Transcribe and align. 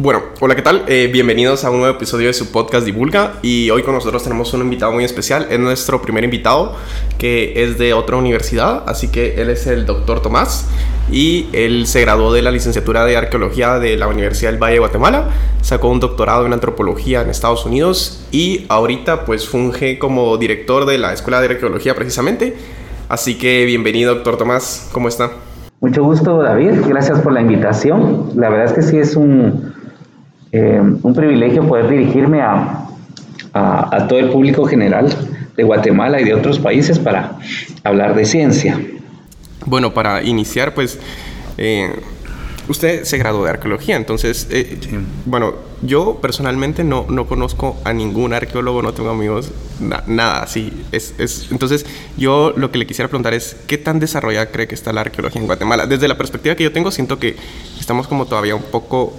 Bueno, 0.00 0.22
hola, 0.38 0.54
¿qué 0.54 0.62
tal? 0.62 0.84
Eh, 0.86 1.10
bienvenidos 1.12 1.64
a 1.64 1.70
un 1.70 1.80
nuevo 1.80 1.96
episodio 1.96 2.28
de 2.28 2.32
su 2.32 2.52
podcast 2.52 2.86
Divulga. 2.86 3.32
Y 3.42 3.68
hoy 3.70 3.82
con 3.82 3.94
nosotros 3.94 4.22
tenemos 4.22 4.54
un 4.54 4.60
invitado 4.60 4.92
muy 4.92 5.02
especial, 5.02 5.48
es 5.50 5.58
nuestro 5.58 6.00
primer 6.00 6.22
invitado 6.22 6.76
que 7.18 7.64
es 7.64 7.78
de 7.78 7.94
otra 7.94 8.16
universidad, 8.16 8.84
así 8.86 9.08
que 9.08 9.42
él 9.42 9.50
es 9.50 9.66
el 9.66 9.86
doctor 9.86 10.22
Tomás. 10.22 10.68
Y 11.10 11.48
él 11.52 11.88
se 11.88 12.02
graduó 12.02 12.32
de 12.32 12.42
la 12.42 12.52
licenciatura 12.52 13.04
de 13.06 13.16
arqueología 13.16 13.80
de 13.80 13.96
la 13.96 14.06
Universidad 14.06 14.52
del 14.52 14.62
Valle 14.62 14.74
de 14.74 14.78
Guatemala, 14.78 15.30
sacó 15.62 15.88
un 15.88 15.98
doctorado 15.98 16.46
en 16.46 16.52
antropología 16.52 17.22
en 17.22 17.30
Estados 17.30 17.66
Unidos. 17.66 18.24
Y 18.30 18.66
ahorita 18.68 19.24
pues 19.24 19.48
funge 19.48 19.98
como 19.98 20.36
director 20.36 20.86
de 20.86 20.96
la 20.98 21.12
Escuela 21.12 21.40
de 21.40 21.48
Arqueología 21.48 21.96
precisamente, 21.96 22.56
así 23.08 23.36
que 23.36 23.64
bienvenido 23.64 24.14
doctor 24.14 24.36
Tomás, 24.36 24.90
¿cómo 24.92 25.08
está? 25.08 25.32
Mucho 25.80 26.04
gusto 26.04 26.40
David, 26.40 26.82
gracias 26.86 27.18
por 27.20 27.32
la 27.32 27.40
invitación, 27.40 28.30
la 28.36 28.48
verdad 28.48 28.66
es 28.66 28.72
que 28.74 28.82
sí 28.82 28.98
es 28.98 29.16
un 29.16 29.77
eh, 30.52 30.80
un 30.80 31.14
privilegio 31.14 31.66
poder 31.66 31.88
dirigirme 31.88 32.40
a, 32.40 32.88
a, 33.52 34.06
todo 34.08 34.18
el 34.18 34.30
público 34.30 34.64
general 34.64 35.08
de 35.56 35.62
Guatemala 35.62 36.20
y 36.20 36.24
de 36.24 36.34
otros 36.34 36.58
países 36.58 36.98
para 36.98 37.38
hablar 37.84 38.14
de 38.14 38.24
ciencia. 38.24 38.78
Bueno, 39.66 39.92
para 39.92 40.22
iniciar, 40.22 40.72
pues, 40.74 40.98
eh, 41.58 41.90
usted 42.68 43.04
se 43.04 43.18
graduó 43.18 43.44
de 43.44 43.50
arqueología, 43.50 43.96
entonces, 43.96 44.46
eh, 44.50 44.78
bueno, 45.26 45.54
yo 45.82 46.18
personalmente 46.20 46.84
no, 46.84 47.06
no 47.08 47.26
conozco 47.26 47.76
a 47.84 47.92
ningún 47.92 48.32
arqueólogo, 48.32 48.82
no 48.82 48.94
tengo 48.94 49.10
amigos, 49.10 49.50
nada 50.06 50.42
así. 50.42 50.72
Es, 50.92 51.14
es, 51.18 51.48
entonces, 51.50 51.84
yo 52.16 52.52
lo 52.56 52.70
que 52.70 52.78
le 52.78 52.86
quisiera 52.86 53.08
preguntar 53.08 53.34
es, 53.34 53.56
¿qué 53.66 53.78
tan 53.78 53.98
desarrollada 54.00 54.46
cree 54.46 54.68
que 54.68 54.74
está 54.74 54.92
la 54.92 55.02
arqueología 55.02 55.40
en 55.40 55.46
Guatemala? 55.46 55.86
Desde 55.86 56.08
la 56.08 56.16
perspectiva 56.16 56.54
que 56.54 56.64
yo 56.64 56.72
tengo, 56.72 56.90
siento 56.90 57.18
que 57.18 57.36
estamos 57.78 58.08
como 58.08 58.26
todavía 58.26 58.54
un 58.54 58.62
poco 58.62 59.12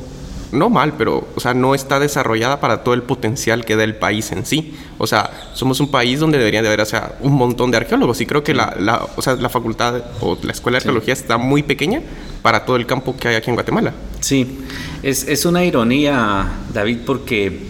no 0.51 0.69
mal, 0.69 0.93
pero, 0.97 1.27
o 1.35 1.39
sea, 1.39 1.53
no 1.53 1.75
está 1.75 1.99
desarrollada 1.99 2.59
para 2.59 2.83
todo 2.83 2.93
el 2.93 3.03
potencial 3.03 3.65
que 3.65 3.75
da 3.75 3.83
el 3.83 3.95
país 3.95 4.31
en 4.31 4.45
sí. 4.45 4.75
O 4.97 5.07
sea, 5.07 5.29
somos 5.53 5.79
un 5.79 5.91
país 5.91 6.19
donde 6.19 6.37
debería 6.37 6.61
de 6.61 6.67
haber, 6.67 6.81
o 6.81 6.85
sea, 6.85 7.15
un 7.21 7.33
montón 7.33 7.71
de 7.71 7.77
arqueólogos 7.77 8.21
y 8.21 8.25
creo 8.25 8.43
que 8.43 8.53
la, 8.53 8.75
la, 8.79 9.07
o 9.15 9.21
sea, 9.21 9.35
la 9.35 9.49
facultad 9.49 10.03
o 10.21 10.37
la 10.43 10.51
escuela 10.51 10.77
de 10.77 10.79
arqueología 10.79 11.13
está 11.13 11.37
muy 11.37 11.63
pequeña 11.63 12.01
para 12.41 12.65
todo 12.65 12.75
el 12.75 12.85
campo 12.85 13.15
que 13.17 13.27
hay 13.27 13.35
aquí 13.35 13.49
en 13.49 13.55
Guatemala. 13.55 13.93
Sí, 14.21 14.59
es, 15.03 15.27
es 15.27 15.45
una 15.45 15.63
ironía, 15.63 16.47
David, 16.73 16.99
porque 17.05 17.69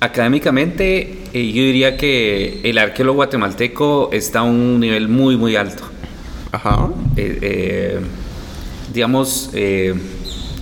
académicamente 0.00 1.24
eh, 1.32 1.52
yo 1.52 1.62
diría 1.62 1.96
que 1.96 2.60
el 2.62 2.78
arqueólogo 2.78 3.16
guatemalteco 3.16 4.10
está 4.12 4.40
a 4.40 4.42
un 4.44 4.78
nivel 4.78 5.08
muy, 5.08 5.36
muy 5.36 5.56
alto. 5.56 5.82
Ajá. 6.52 6.90
Eh, 7.16 7.38
eh, 7.42 8.00
digamos, 8.92 9.50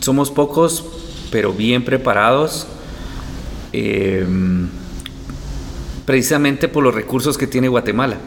somos 0.01 0.31
pocos 0.31 0.87
pero 1.33 1.53
bien 1.53 1.83
preparados, 1.83 2.67
eh, 3.73 4.25
precisamente 6.05 6.69
por 6.69 6.85
los 6.85 6.95
recursos 6.95 7.39
que 7.39 7.47
tiene 7.47 7.69
Guatemala. 7.69 8.19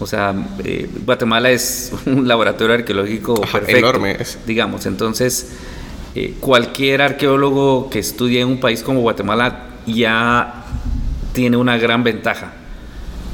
O 0.00 0.06
sea, 0.06 0.34
eh, 0.64 0.90
Guatemala 1.06 1.50
es 1.50 1.92
un 2.06 2.26
laboratorio 2.26 2.74
arqueológico 2.74 3.40
perfecto, 3.40 3.76
enorme, 3.78 4.16
digamos. 4.44 4.84
Entonces, 4.86 5.52
eh, 6.16 6.34
cualquier 6.40 7.02
arqueólogo 7.02 7.88
que 7.88 8.00
estudie 8.00 8.40
en 8.40 8.48
un 8.48 8.60
país 8.60 8.82
como 8.82 9.00
Guatemala 9.00 9.68
ya 9.86 10.64
tiene 11.32 11.56
una 11.56 11.78
gran 11.78 12.02
ventaja, 12.02 12.52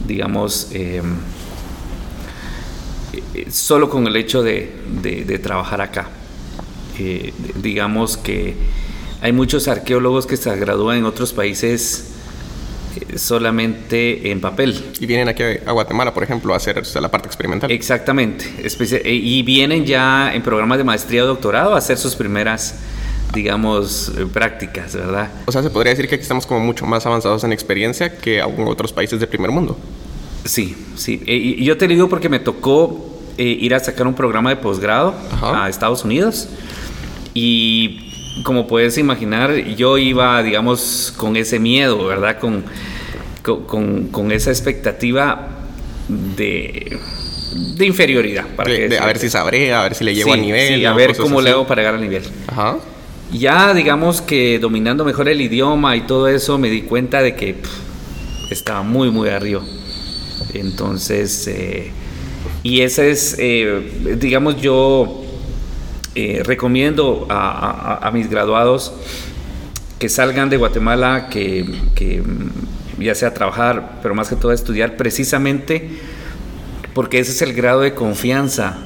digamos, 0.07 0.71
solo 3.51 3.89
con 3.89 4.07
el 4.07 4.15
hecho 4.15 4.43
de 4.43 5.41
trabajar 5.43 5.81
acá 5.81 6.11
digamos 7.63 8.17
que 8.17 8.55
hay 9.21 9.33
muchos 9.33 9.69
arqueólogos 9.69 10.27
que 10.27 10.37
se 10.37 10.55
gradúan 10.57 10.99
en 10.99 11.05
otros 11.05 11.33
países 11.33 12.13
eh, 12.97 13.19
solamente 13.19 14.31
en 14.31 14.41
papel. 14.41 14.83
Y 15.01 15.07
vienen 15.07 15.29
aquí 15.29 15.43
a 15.43 15.73
Guatemala, 15.73 16.15
por 16.15 16.23
ejemplo, 16.23 16.55
a 16.55 16.57
hacer 16.57 16.83
la 17.01 17.11
parte 17.11 17.27
experimental. 17.27 17.71
Exactamente. 17.71 18.45
Eh, 18.63 19.15
y 19.15 19.43
vienen 19.43 19.85
ya 19.85 20.33
en 20.33 20.43
programas 20.43 20.79
de 20.79 20.85
maestría 20.85 21.25
o 21.25 21.27
doctorado 21.27 21.75
a 21.75 21.79
hacer 21.79 21.99
sus 21.99 22.15
primeras, 22.15 22.77
digamos, 23.35 24.13
eh, 24.17 24.27
prácticas, 24.33 24.95
¿verdad? 24.95 25.31
O 25.47 25.53
sea, 25.53 25.63
se 25.63 25.71
podría 25.71 25.91
decir 25.91 26.09
que 26.09 26.15
aquí 26.15 26.23
estamos 26.23 26.47
como 26.47 26.61
mucho 26.61 26.87
más 26.87 27.05
avanzados 27.05 27.45
en 27.45 27.53
experiencia 27.53 28.17
que 28.17 28.39
en 28.39 28.69
otros 28.69 28.93
países 28.93 29.19
del 29.19 29.29
primer 29.29 29.51
mundo. 29.51 29.77
Sí, 30.45 30.77
sí. 30.97 31.23
Y 31.27 31.65
yo 31.65 31.77
te 31.77 31.89
digo 31.89 32.09
porque 32.09 32.29
me 32.29 32.39
tocó 32.39 33.21
ir 33.37 33.75
a 33.75 33.81
sacar 33.81 34.07
un 34.07 34.15
programa 34.15 34.51
de 34.51 34.57
posgrado 34.57 35.15
a 35.43 35.69
Estados 35.69 36.05
Unidos. 36.05 36.49
Y 37.41 38.01
como 38.43 38.67
puedes 38.67 38.99
imaginar, 38.99 39.55
yo 39.55 39.97
iba, 39.97 40.43
digamos, 40.43 41.15
con 41.17 41.37
ese 41.37 41.61
miedo, 41.61 42.05
¿verdad? 42.05 42.41
Con, 42.41 42.65
con, 44.11 44.33
esa 44.33 44.51
expectativa 44.51 45.49
de, 46.09 46.99
de 47.77 47.87
inferioridad. 47.87 48.45
Para 48.57 48.73
a 48.73 49.07
ver 49.07 49.19
si 49.19 49.31
sabré, 49.31 49.73
a 49.73 49.83
ver 49.83 49.95
si 49.95 50.03
le 50.03 50.17
llego 50.17 50.33
a 50.33 50.37
nivel. 50.37 50.81
Sí, 50.81 50.85
a 50.85 50.93
ver 50.95 51.17
cómo 51.17 51.41
le 51.41 51.51
hago 51.51 51.65
para 51.65 51.83
llegar 51.83 51.95
al 51.95 52.01
nivel. 52.01 52.25
Ajá. 52.49 52.79
Ya, 53.31 53.73
digamos 53.73 54.21
que 54.21 54.59
dominando 54.59 55.05
mejor 55.05 55.29
el 55.29 55.41
idioma 55.41 55.95
y 55.95 56.01
todo 56.01 56.27
eso, 56.27 56.59
me 56.59 56.71
di 56.71 56.83
cuenta 56.83 57.23
de 57.23 57.37
que 57.37 57.55
estaba 58.51 58.83
muy, 58.83 59.13
muy 59.13 59.29
arriba. 59.29 59.63
Entonces, 60.55 61.47
eh, 61.47 61.93
y 62.65 62.81
ese 62.81 63.13
es, 63.13 63.37
eh, 63.39 64.17
digamos, 64.19 64.61
yo 64.61 65.25
eh, 66.21 66.43
recomiendo 66.43 67.29
a, 67.31 68.11
mis 68.13 68.29
graduados 68.29 68.93
que 70.01 70.09
salgan 70.09 70.51
de 70.51 70.57
Guatemala, 70.57 71.29
que, 71.31 71.63
mm, 71.63 73.01
ya 73.01 73.15
sea 73.15 73.33
trabajar, 73.33 74.01
pero 74.03 74.17
más 74.17 74.29
que 74.29 74.35
todo 74.35 74.51
estudiar, 74.51 74.97
precisamente 74.97 75.91
porque 76.93 77.21
ese 77.21 77.31
es 77.31 77.43
el 77.43 77.53
grado 77.53 77.83
de 77.83 77.95
confianza 77.95 78.85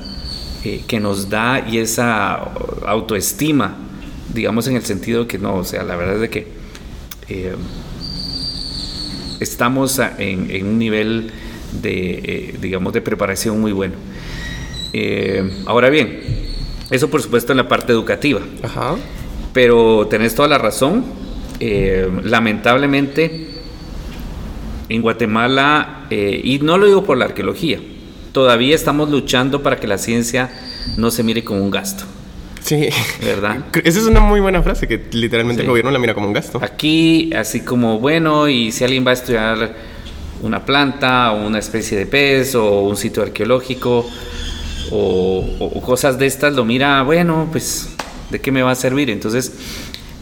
eh, 0.62 0.82
que 0.86 1.00
nos 1.00 1.30
da 1.30 1.66
y 1.66 1.78
esa 1.78 2.34
autoestima, 2.84 3.78
digamos 4.34 4.66
en 4.66 4.76
el 4.76 4.82
sentido 4.82 5.26
que 5.26 5.38
no, 5.38 5.54
o 5.54 5.64
sea, 5.64 5.84
la 5.84 5.96
verdad 5.96 6.16
es 6.16 6.20
de 6.20 6.28
que 6.28 6.46
eh, 7.30 7.56
estamos 9.40 9.98
en, 10.18 10.66
un 10.66 10.78
nivel 10.78 11.32
de, 11.80 12.58
digamos, 12.60 12.92
de 12.92 13.00
preparación 13.00 13.58
muy 13.58 13.72
bueno. 13.72 13.94
ahora 15.66 15.88
bien, 15.88 16.41
eso 16.92 17.10
por 17.10 17.22
supuesto 17.22 17.52
en 17.52 17.58
la 17.58 17.68
parte 17.68 17.92
educativa. 17.92 18.40
Ajá. 18.62 18.96
Pero 19.52 20.06
tenés 20.08 20.34
toda 20.34 20.46
la 20.46 20.58
razón. 20.58 21.04
Eh, 21.58 22.08
lamentablemente, 22.22 23.48
en 24.88 25.02
Guatemala, 25.02 26.06
eh, 26.10 26.40
y 26.44 26.58
no 26.58 26.76
lo 26.78 26.86
digo 26.86 27.04
por 27.04 27.16
la 27.16 27.26
arqueología, 27.26 27.80
todavía 28.32 28.74
estamos 28.74 29.10
luchando 29.10 29.62
para 29.62 29.76
que 29.76 29.86
la 29.86 29.98
ciencia 29.98 30.50
no 30.96 31.10
se 31.10 31.22
mire 31.22 31.44
como 31.44 31.62
un 31.62 31.70
gasto. 31.70 32.04
Sí. 32.60 32.88
¿Verdad? 33.22 33.64
Esa 33.84 33.98
es 33.98 34.06
una 34.06 34.20
muy 34.20 34.40
buena 34.40 34.62
frase, 34.62 34.86
que 34.86 35.02
literalmente 35.12 35.62
el 35.62 35.68
gobierno 35.68 35.90
la 35.90 35.98
mira 35.98 36.14
como 36.14 36.26
un 36.26 36.32
gasto. 36.32 36.58
Aquí, 36.62 37.32
así 37.34 37.60
como, 37.60 37.98
bueno, 37.98 38.48
y 38.48 38.70
si 38.72 38.84
alguien 38.84 39.06
va 39.06 39.10
a 39.10 39.14
estudiar 39.14 39.74
una 40.42 40.64
planta 40.64 41.32
o 41.32 41.46
una 41.46 41.58
especie 41.58 41.96
de 41.96 42.06
pez 42.06 42.54
o 42.54 42.80
un 42.80 42.96
sitio 42.96 43.22
arqueológico, 43.22 44.06
o, 44.90 45.80
cosas 45.84 46.18
de 46.18 46.26
estas, 46.26 46.54
lo 46.54 46.64
mira, 46.64 47.02
bueno, 47.02 47.48
pues, 47.50 47.88
¿de 48.30 48.40
qué 48.40 48.52
me 48.52 48.62
va 48.62 48.72
a 48.72 48.74
servir? 48.74 49.10
Entonces, 49.10 49.52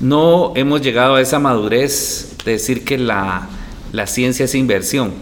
no 0.01 0.53
hemos 0.57 0.81
llegado 0.81 1.17
a 1.17 1.21
esa 1.21 1.39
madurez 1.39 2.37
de 2.45 2.53
decir 2.53 2.85
que 2.85 2.99
la, 2.99 3.49
ciencia 4.07 4.45
es 4.45 4.55
inversión. 4.55 5.13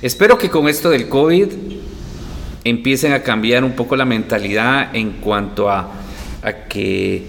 Espero 0.00 0.38
que 0.38 0.50
con 0.50 0.68
esto 0.68 0.90
del 0.90 1.08
COVID 1.08 1.48
empiecen 2.64 3.12
a 3.12 3.22
cambiar 3.22 3.64
un 3.64 3.72
poco 3.72 3.96
la 3.96 4.04
mentalidad 4.04 4.94
en 4.94 5.12
cuanto 5.12 5.68
a, 5.68 5.92
a 6.42 6.52
que 6.68 7.26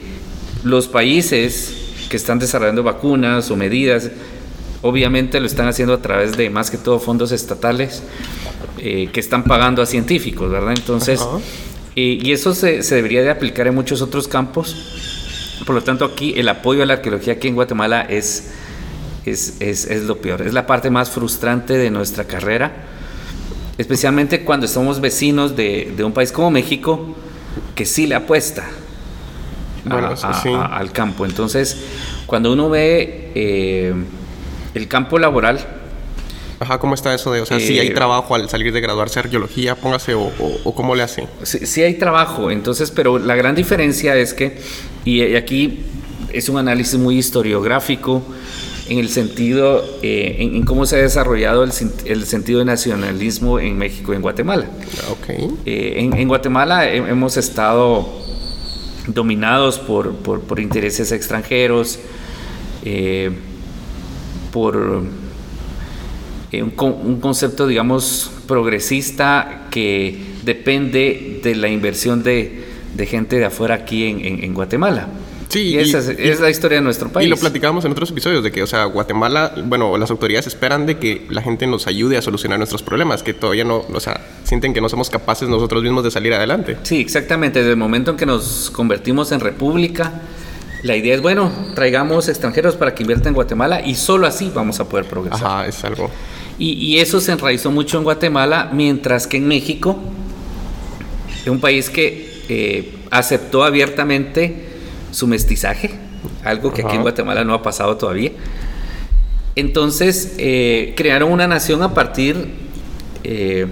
los 0.64 0.88
países 0.88 1.76
que 2.10 2.18
están 2.18 2.40
desarrollando 2.40 2.84
vacunas 2.84 3.50
o 3.52 3.56
medidas, 3.56 4.10
obviamente 4.84 5.40
lo 5.40 5.48
están 5.48 5.68
haciendo 5.68 5.96
a 5.96 6.02
través 6.02 6.38
de 6.38 6.50
más 6.50 6.70
que 6.70 6.78
todo 6.78 7.00
fondos 7.00 7.32
estatales, 7.32 8.04
eh, 8.78 9.10
que 9.12 9.20
están 9.20 9.46
pagando 9.46 9.82
a 9.82 9.86
científicos, 9.86 10.52
¿verdad? 10.52 10.74
Entonces, 10.78 11.26
y 11.96 12.32
eso 12.32 12.54
se, 12.54 12.82
debería 12.82 13.22
de 13.24 13.32
aplicar 13.32 13.68
en 13.68 13.76
muchos 13.76 14.02
otros 14.02 14.28
campos. 14.28 14.76
Por 15.66 15.76
lo 15.76 15.82
tanto, 15.82 16.06
aquí 16.06 16.34
el 16.38 16.50
apoyo 16.50 16.84
a 16.84 16.86
la 16.86 16.94
arqueología 16.94 17.34
aquí 17.34 17.48
en 17.48 17.56
Guatemala 17.56 18.02
es, 18.02 18.52
es, 19.26 19.56
es, 19.62 19.86
es 19.86 20.04
lo 20.04 20.18
peor, 20.18 20.42
es 20.42 20.54
la 20.54 20.68
parte 20.68 20.90
más 20.90 21.10
frustrante 21.10 21.74
de 21.78 21.90
nuestra 21.90 22.26
carrera, 22.26 22.86
especialmente 23.78 24.44
cuando 24.44 24.68
somos 24.68 25.00
vecinos 25.00 25.56
de, 25.56 25.94
de 25.96 26.04
un 26.04 26.12
país 26.12 26.32
como 26.32 26.52
México, 26.52 27.16
que 27.76 27.86
sí 27.86 28.06
le 28.06 28.16
apuesta 28.16 28.68
al 29.90 30.92
campo. 30.92 31.26
Entonces, 31.26 31.78
cuando 32.26 32.52
uno 32.52 32.70
ve 32.70 33.32
eh, 33.36 33.94
el 34.74 34.88
campo 34.88 35.20
laboral, 35.20 35.66
Ajá, 36.60 36.80
¿cómo 36.80 36.94
está 36.96 37.14
eso 37.14 37.32
de, 37.32 37.42
o 37.42 37.46
sea, 37.46 37.60
si 37.60 37.78
hay 37.78 37.88
eh, 37.88 37.92
trabajo 37.92 38.36
al 38.36 38.50
salir 38.50 38.72
de 38.72 38.80
graduarse 38.80 39.20
arqueología, 39.20 39.76
póngase, 39.76 40.14
o, 40.14 40.32
cómo 40.76 40.96
le 40.96 41.04
hace? 41.04 41.28
Sí, 41.44 41.82
hay 41.82 41.96
trabajo, 41.96 42.52
entonces, 42.52 42.90
pero 42.90 43.20
la 43.20 43.36
gran 43.36 43.54
diferencia 43.54 44.16
es 44.16 44.34
que, 44.34 44.58
y, 45.04 45.36
aquí 45.36 45.82
es 46.32 46.48
un 46.48 46.58
análisis 46.58 46.98
muy 46.98 47.18
historiográfico 47.18 48.24
en 48.88 49.00
el 49.00 49.10
sentido, 49.10 49.84
eh, 50.02 50.38
en, 50.40 50.64
cómo 50.64 50.86
se 50.86 50.96
ha 50.96 51.00
desarrollado 51.00 51.64
el, 51.64 51.72
sentido 52.26 52.60
de 52.60 52.66
nacionalismo 52.66 53.60
en 53.60 53.78
México 53.78 54.14
y 54.14 54.16
en 54.16 54.22
Guatemala. 54.22 54.68
Okay. 55.22 55.50
Eh, 55.66 56.10
en, 56.16 56.28
Guatemala 56.28 56.90
hemos 56.90 57.38
estado 57.38 58.08
dominados 59.08 59.80
por, 59.80 60.16
por, 60.16 60.60
intereses 60.60 61.12
extranjeros, 61.12 62.00
eh, 62.86 63.32
por 64.54 64.78
un, 64.78 65.12
un, 66.54 67.20
concepto, 67.20 67.68
digamos, 67.68 68.32
progresista 68.48 69.68
que 69.72 70.18
depende 70.46 71.42
de 71.44 71.56
la 71.56 71.68
inversión 71.68 72.24
de, 72.24 72.64
de 72.96 73.06
gente 73.06 73.38
de 73.38 73.46
afuera 73.46 73.76
aquí 73.76 74.06
en, 74.06 74.44
en 74.44 74.54
Guatemala. 74.54 75.10
Sí, 75.54 75.78
esa 75.78 76.00
es, 76.00 76.40
la 76.40 76.50
historia 76.50 76.80
de 76.80 76.84
nuestro 76.84 77.10
país. 77.10 77.28
Y 77.28 77.30
lo 77.30 77.38
platicábamos 77.38 77.86
en 77.86 77.92
otros 77.92 78.10
episodios 78.10 78.44
de 78.44 78.52
que, 78.52 78.64
o 78.64 78.68
sea, 78.68 78.86
Guatemala, 78.86 79.54
bueno, 79.66 80.00
las 80.00 80.10
autoridades 80.10 80.48
esperan 80.48 80.88
de 80.88 80.98
que 80.98 81.28
la 81.30 81.44
gente 81.44 81.68
nos 81.68 81.86
ayude 81.86 82.18
a 82.18 82.24
solucionar 82.24 82.58
nuestros 82.58 82.82
problemas, 82.82 83.22
que 83.22 83.36
todavía 83.36 83.64
no, 83.64 83.86
o 83.94 84.00
sea, 84.00 84.26
sienten 84.44 84.74
que 84.74 84.82
no 84.82 84.90
somos 84.90 85.12
capaces 85.12 85.48
nosotros 85.50 85.84
mismos 85.84 86.04
de 86.04 86.10
salir 86.10 86.34
adelante. 86.34 86.78
Sí, 86.82 87.00
exactamente. 87.02 87.60
Desde 87.60 87.72
el 87.72 87.78
momento 87.78 88.10
en 88.10 88.18
que 88.18 88.26
nos 88.26 88.72
convertimos 88.72 89.32
en 89.32 89.42
república, 89.42 90.22
la 90.84 90.98
idea 90.98 91.16
es, 91.16 91.22
bueno, 91.22 91.50
traigamos 91.76 92.28
extranjeros 92.28 92.76
para 92.76 92.94
que 92.94 93.04
inviertan 93.04 93.30
en 93.30 93.36
Guatemala 93.36 93.82
y 93.86 93.96
solo 93.96 94.28
así 94.28 94.52
vamos 94.54 94.82
a 94.82 94.90
poder 94.90 95.06
progresar. 95.06 95.46
Ajá, 95.46 95.68
es 95.68 95.84
algo. 95.84 96.12
Y, 96.60 96.98
eso 97.00 97.20
se 97.20 97.32
enraizó 97.32 97.72
mucho 97.72 97.98
en 97.98 98.04
Guatemala, 98.04 98.70
mientras 98.72 99.26
que 99.26 99.38
en 99.38 99.48
México, 99.48 99.98
un 101.48 101.60
país 101.60 101.90
que 101.90 102.44
eh, 102.48 102.94
aceptó 103.10 103.64
abiertamente 103.64 104.66
su 105.12 105.26
mestizaje, 105.26 105.92
algo 106.44 106.72
que 106.72 106.84
aquí 106.84 106.96
en 106.96 107.02
Guatemala 107.02 107.44
no 107.44 107.54
ha 107.54 107.64
pasado 107.64 107.98
todavía. 107.98 108.32
Entonces, 109.56 110.36
eh, 110.38 110.94
crearon 110.96 111.32
una 111.32 111.48
nación 111.48 111.82
a 111.82 111.94
partir, 111.94 112.36
eh, 113.24 113.68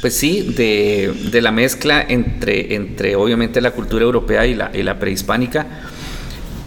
pues 0.00 0.14
sí, 0.16 0.52
de, 0.56 1.12
de, 1.30 1.42
la 1.42 1.52
mezcla 1.52 2.04
entre, 2.06 2.74
entre 2.74 3.16
obviamente 3.16 3.60
la 3.60 3.70
cultura 3.72 4.04
europea 4.04 4.46
y 4.46 4.54
la, 4.54 4.70
y 4.72 4.82
la 4.82 4.98
prehispánica, 4.98 5.66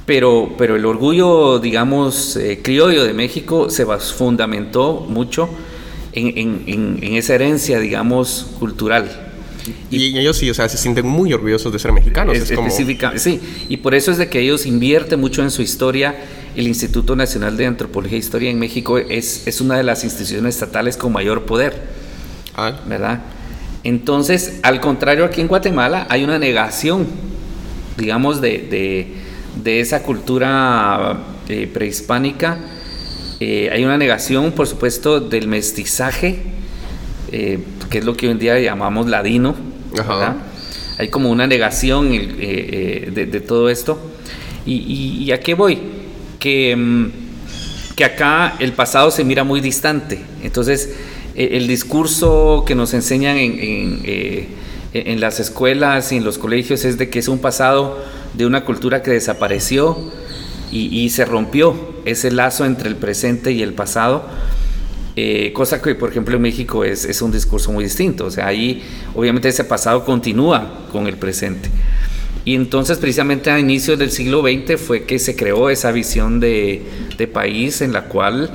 pero, 0.06 0.54
pero 0.58 0.76
el 0.76 0.86
orgullo, 0.86 1.60
digamos, 1.60 2.36
eh, 2.36 2.60
criollo 2.62 3.04
de 3.04 3.14
México 3.14 3.70
se 3.70 3.86
fundamentó 3.86 5.06
mucho 5.08 5.50
en, 6.12 6.38
en, 6.68 7.00
en 7.02 7.14
esa 7.14 7.36
herencia, 7.36 7.80
digamos, 7.80 8.48
cultural. 8.60 9.32
Y, 9.90 10.18
ellos 10.18 10.38
sí, 10.38 10.50
o 10.50 10.54
sea, 10.54 10.68
se 10.68 10.78
sienten 10.78 11.08
muy 11.08 11.34
orgullosos 11.34 11.72
de 11.72 11.80
ser 11.80 11.92
mexicanos. 11.92 12.36
Es, 12.38 12.52
Sí, 13.22 13.40
y 13.70 13.78
por 13.78 13.96
eso 13.96 14.12
es 14.12 14.18
de 14.18 14.30
que 14.30 14.40
ellos 14.40 14.66
invierten 14.66 15.20
mucho 15.20 15.42
en 15.42 15.52
su 15.52 15.62
historia. 15.62 16.16
El 16.56 16.68
Instituto 16.68 17.16
Nacional 17.16 17.58
de 17.58 17.66
Antropología 17.66 18.18
e 18.18 18.20
Historia 18.20 18.50
en 18.50 18.60
México 18.60 18.98
es, 18.98 19.48
es 19.48 19.62
una 19.62 19.78
de 19.78 19.84
las 19.84 20.04
instituciones 20.04 20.56
estatales 20.56 20.98
con 20.98 21.14
mayor 21.14 21.46
poder. 21.46 21.82
Ah. 22.56 22.80
¿Verdad? 22.88 23.22
Entonces, 23.84 24.60
al 24.64 24.80
contrario, 24.80 25.26
aquí 25.26 25.42
en 25.42 25.48
Guatemala 25.48 26.06
hay 26.10 26.24
una 26.24 26.40
negación, 26.40 27.08
digamos, 27.98 28.40
de, 28.40 28.60
de, 28.60 29.14
esa 29.66 30.04
cultura 30.04 31.18
eh, 31.48 31.70
prehispánica. 31.72 32.58
Eh, 33.46 33.70
hay 33.72 33.84
una 33.84 33.98
negación, 33.98 34.54
por 34.54 34.68
supuesto, 34.68 35.20
del 35.20 35.50
mestizaje, 35.50 36.40
eh, 37.30 37.60
que 37.90 37.98
es 37.98 38.06
lo 38.06 38.16
que 38.16 38.28
hoy 38.28 38.32
en 38.32 38.40
día 38.40 38.58
llamamos 38.58 39.08
ladino. 39.08 39.54
Hay 40.98 41.10
como 41.10 41.30
una 41.30 41.46
negación 41.46 42.10
eh, 42.14 43.12
de, 43.14 43.40
todo 43.42 43.70
esto. 43.70 44.00
Y, 44.66 45.30
a 45.32 45.42
qué 45.42 45.56
voy? 45.56 45.78
Que, 46.40 46.74
mm, 46.74 47.12
que 47.98 48.06
acá 48.06 48.56
el 48.60 48.72
pasado 48.72 49.12
se 49.12 49.26
mira 49.26 49.44
muy 49.44 49.60
distante. 49.60 50.22
Entonces, 50.42 50.96
e, 51.36 51.58
el 51.58 51.68
discurso 51.68 52.64
que 52.66 52.76
nos 52.76 52.94
enseñan 52.94 53.36
en, 53.36 54.48
en, 54.94 55.20
las 55.20 55.42
escuelas 55.42 56.14
y 56.14 56.18
en 56.18 56.24
los 56.24 56.38
colegios 56.38 56.86
es 56.86 56.98
de 56.98 57.10
que 57.10 57.20
es 57.20 57.28
un 57.28 57.40
pasado 57.40 58.02
de 58.34 58.46
una 58.46 58.66
cultura 58.66 59.02
que 59.02 59.12
desapareció 59.12 59.98
y, 60.72 60.88
y 60.98 61.10
se 61.10 61.26
rompió 61.26 61.76
ese 62.06 62.32
lazo 62.32 62.66
entre 62.66 62.90
el 62.90 62.96
presente 62.96 63.52
y 63.52 63.62
el 63.62 63.74
pasado 63.74 64.26
eh, 65.16 65.52
cosa 65.54 65.80
que, 65.80 65.94
por 65.94 66.10
ejemplo, 66.10 66.36
en 66.36 66.42
México 66.42 66.84
es, 66.84 67.06
es, 67.06 67.22
un 67.22 67.32
discurso 67.32 67.72
muy 67.72 67.84
distinto. 67.84 68.26
O 68.26 68.32
sea, 68.32 68.48
ahí 68.48 68.82
obviamente 69.14 69.48
ese 69.48 69.64
pasado 69.64 70.04
continúa 70.06 70.88
con 70.92 71.08
el 71.08 71.18
presente. 71.18 71.70
Y 72.46 72.56
entonces, 72.56 72.98
precisamente 72.98 73.52
a 73.52 73.60
inicios 73.60 74.00
del 74.00 74.12
siglo 74.12 74.42
XX 74.42 74.80
fue 74.82 75.04
que 75.04 75.20
se 75.20 75.36
creó 75.36 75.70
esa 75.70 75.92
visión 75.92 76.40
de, 76.40 76.82
de 77.18 77.28
país 77.28 77.82
en 77.82 77.94
la 77.94 78.06
cual 78.06 78.50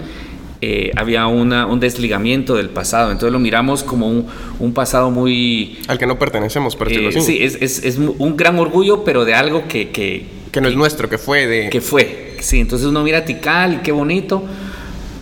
eh, 0.60 0.90
había 0.96 1.26
una, 1.26 1.66
un 1.66 1.80
desligamiento 1.80 2.56
del 2.56 2.70
pasado. 2.70 3.10
Entonces 3.10 3.32
lo 3.32 3.38
miramos 3.38 3.84
como 3.84 4.08
un, 4.08 4.26
un 4.58 4.74
pasado 4.74 5.10
muy... 5.10 5.78
Al 5.88 5.98
que 5.98 6.06
no 6.06 6.18
pertenecemos, 6.18 6.76
por 6.76 6.88
decirlo 6.88 7.10
eh, 7.10 7.20
Sí, 7.20 7.38
es, 7.40 7.58
es, 7.60 7.84
es, 7.84 7.98
un 7.98 8.36
gran 8.36 8.58
orgullo, 8.58 9.04
pero 9.04 9.24
de 9.24 9.34
algo 9.34 9.68
que... 9.68 9.90
Que, 9.90 10.26
que 10.50 10.60
no 10.60 10.68
es 10.68 10.76
nuestro, 10.76 11.08
que 11.08 11.18
fue 11.18 11.46
de... 11.46 11.70
Que 11.70 11.80
fue, 11.80 12.36
sí. 12.40 12.60
Entonces 12.60 12.88
uno 12.88 13.02
mira 13.02 13.24
Tikal 13.24 13.74
y 13.74 13.76
qué 13.78 13.92
bonito 13.92 14.44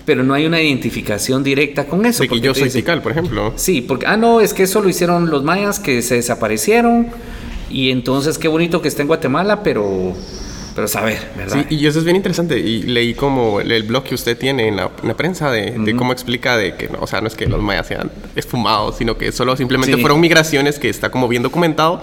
pero 0.07 0.23
no 0.23 0.35
hay 0.35 0.47
una 0.47 0.63
identificación 0.63 1.43
directa 1.43 1.87
con 1.87 2.07
eso. 2.07 2.23
Sí, 2.23 2.29
y 2.31 2.41
yo 2.41 2.55
soy 2.55 2.71
Tikal, 2.71 3.03
por 3.03 3.11
ejemplo. 3.11 3.53
Sí, 3.57 3.81
porque, 3.81 4.07
ah, 4.07 4.17
no, 4.17 4.41
es 4.41 4.55
que 4.55 4.63
eso 4.63 4.81
lo 4.81 4.89
hicieron 4.89 5.31
los 5.31 5.43
mayas 5.43 5.81
que 5.81 6.01
se 6.01 6.15
desaparecieron 6.15 7.09
y 7.69 7.91
entonces 7.91 8.39
qué 8.39 8.47
bonito 8.47 8.81
que 8.81 8.87
esté 8.87 9.03
en 9.03 9.09
Guatemala, 9.09 9.65
pero 9.65 10.15
pero 10.77 10.89
saber, 10.89 11.19
¿verdad? 11.35 11.65
Sí, 11.67 11.75
y 11.75 11.87
eso 11.87 11.99
es 11.99 12.05
bien 12.05 12.17
interesante. 12.17 12.59
Y 12.59 12.83
leí 12.83 13.15
como 13.15 13.61
el, 13.61 13.83
blog 13.85 14.05
que 14.05 14.15
usted 14.15 14.37
tiene 14.37 14.69
en 14.69 14.77
la, 14.77 14.91
prensa 15.17 15.51
de, 15.51 15.95
cómo 15.97 16.13
explica 16.13 16.59
de 16.59 16.75
que, 16.77 16.91
o 17.01 17.07
sea, 17.07 17.23
no 17.23 17.29
es 17.29 17.35
que 17.35 17.47
los 17.47 17.63
mayas 17.63 17.87
sean 17.87 18.11
esfumados, 18.35 18.99
sino 18.99 19.17
que 19.17 19.33
solo 19.33 19.57
simplemente 19.57 19.97
fueron 19.97 20.21
migraciones 20.21 20.79
que 20.79 20.91
está 20.91 21.09
como 21.11 21.29
bien 21.29 21.43
documentado, 21.43 22.03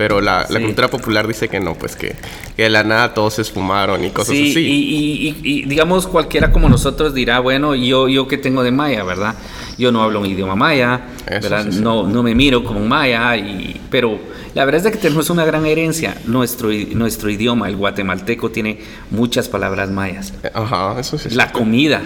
pero 0.00 0.22
la, 0.22 0.46
cultura 0.46 0.88
popular 0.88 1.28
dice 1.28 1.50
que 1.50 1.60
no, 1.60 1.74
pues 1.74 1.94
que, 1.94 2.16
de 2.56 2.70
la 2.70 2.82
nada 2.84 3.12
todos 3.12 3.34
se 3.34 3.42
esfumaron 3.42 4.02
y 4.02 4.08
cosas 4.08 4.30
así. 4.30 4.54
Y, 4.58 5.36
y, 5.42 5.62
digamos 5.66 6.06
cualquiera 6.06 6.52
como 6.52 6.70
nosotros 6.70 7.12
dirá, 7.12 7.38
bueno, 7.40 7.74
yo, 7.74 8.08
yo 8.08 8.26
que 8.26 8.38
tengo 8.38 8.62
de 8.62 8.70
maya, 8.70 9.04
¿verdad? 9.04 9.34
Yo 9.76 9.92
no 9.92 10.02
hablo 10.02 10.20
un 10.20 10.26
idioma 10.26 10.56
maya, 10.56 11.02
¿verdad? 11.28 11.66
no, 11.66 12.08
no 12.08 12.22
me 12.22 12.34
miro 12.34 12.64
como 12.64 12.80
un 12.80 12.88
maya, 12.88 13.36
y, 13.36 13.78
pero 13.90 14.18
la 14.54 14.64
verdad 14.64 14.86
es 14.86 14.92
que 14.92 14.98
tenemos 15.02 15.28
una 15.28 15.44
gran 15.44 15.66
herencia. 15.66 16.16
Nuestro, 16.24 16.70
nuestro 16.94 17.28
idioma, 17.28 17.68
el 17.68 17.76
guatemalteco, 17.76 18.50
tiene 18.50 18.80
muchas 19.10 19.50
palabras 19.50 19.90
mayas. 19.90 20.32
Ajá, 20.54 20.98
eso 20.98 21.18
sí. 21.18 21.28
La 21.32 21.52
comida. 21.52 22.00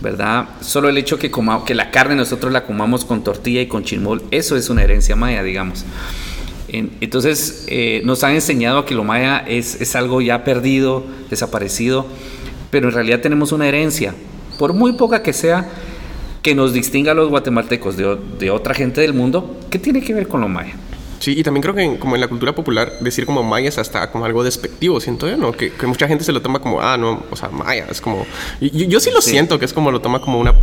¿verdad? 0.00 0.46
Solo 0.60 0.88
el 0.88 0.96
hecho 0.96 1.18
que, 1.18 1.30
coma, 1.30 1.64
que 1.64 1.74
la 1.74 1.90
carne 1.90 2.14
nosotros 2.14 2.52
la 2.52 2.64
comamos 2.64 3.04
con 3.04 3.24
tortilla 3.24 3.60
y 3.60 3.66
con 3.66 3.82
chimol, 3.82 4.22
eso 4.30 4.56
es 4.56 4.70
una 4.70 4.82
herencia 4.82 5.16
maya, 5.16 5.42
digamos. 5.42 5.84
Entonces 6.68 7.64
eh, 7.68 8.02
nos 8.04 8.24
han 8.24 8.34
enseñado 8.34 8.84
que 8.84 8.94
lo 8.94 9.04
maya 9.04 9.38
es, 9.38 9.80
es, 9.80 9.96
algo 9.96 10.20
ya 10.20 10.44
perdido, 10.44 11.04
desaparecido, 11.30 12.06
pero 12.70 12.88
en 12.88 12.94
realidad 12.94 13.20
tenemos 13.20 13.52
una 13.52 13.66
herencia, 13.66 14.14
por 14.58 14.74
muy 14.74 14.92
poca 14.92 15.22
que 15.22 15.32
sea, 15.32 15.68
que 16.42 16.54
nos 16.54 16.72
distinga 16.72 17.12
a 17.12 17.14
los 17.14 17.30
guatemaltecos 17.30 17.96
de, 17.96 18.18
de 18.38 18.50
otra 18.50 18.74
gente 18.74 19.00
del 19.00 19.14
mundo, 19.14 19.58
que 19.70 19.78
tiene 19.78 20.02
que 20.02 20.12
ver 20.12 20.28
con 20.28 20.40
lo 20.40 20.48
maya. 20.48 20.74
Sí, 21.28 21.34
y 21.36 21.42
también 21.42 21.60
creo 21.60 21.74
que 21.74 21.98
como 21.98 22.14
en 22.14 22.22
la 22.22 22.28
cultura 22.28 22.54
popular 22.54 22.90
decir 23.00 23.26
como 23.26 23.42
maya 23.42 23.68
es 23.68 23.76
hasta 23.76 24.10
como 24.10 24.24
algo 24.24 24.42
despectivo, 24.42 24.98
siento 24.98 25.28
yo, 25.28 25.36
¿no? 25.36 25.52
Que, 25.52 25.70
que, 25.70 25.86
mucha 25.86 26.08
gente 26.08 26.24
se 26.24 26.32
lo 26.32 26.40
toma 26.40 26.58
como, 26.58 26.80
ah, 26.80 26.96
no, 26.96 27.22
o 27.30 27.36
sea, 27.36 27.50
maya, 27.50 27.86
es 27.90 28.00
como... 28.00 28.24
Yo, 28.62 28.86
yo 28.86 28.98
sí 28.98 29.10
lo 29.10 29.20
siento, 29.20 29.58
que 29.58 29.66
es 29.66 29.74
como 29.74 29.90
lo 29.90 30.00
toma 30.00 30.22
como 30.22 30.40
una 30.40 30.54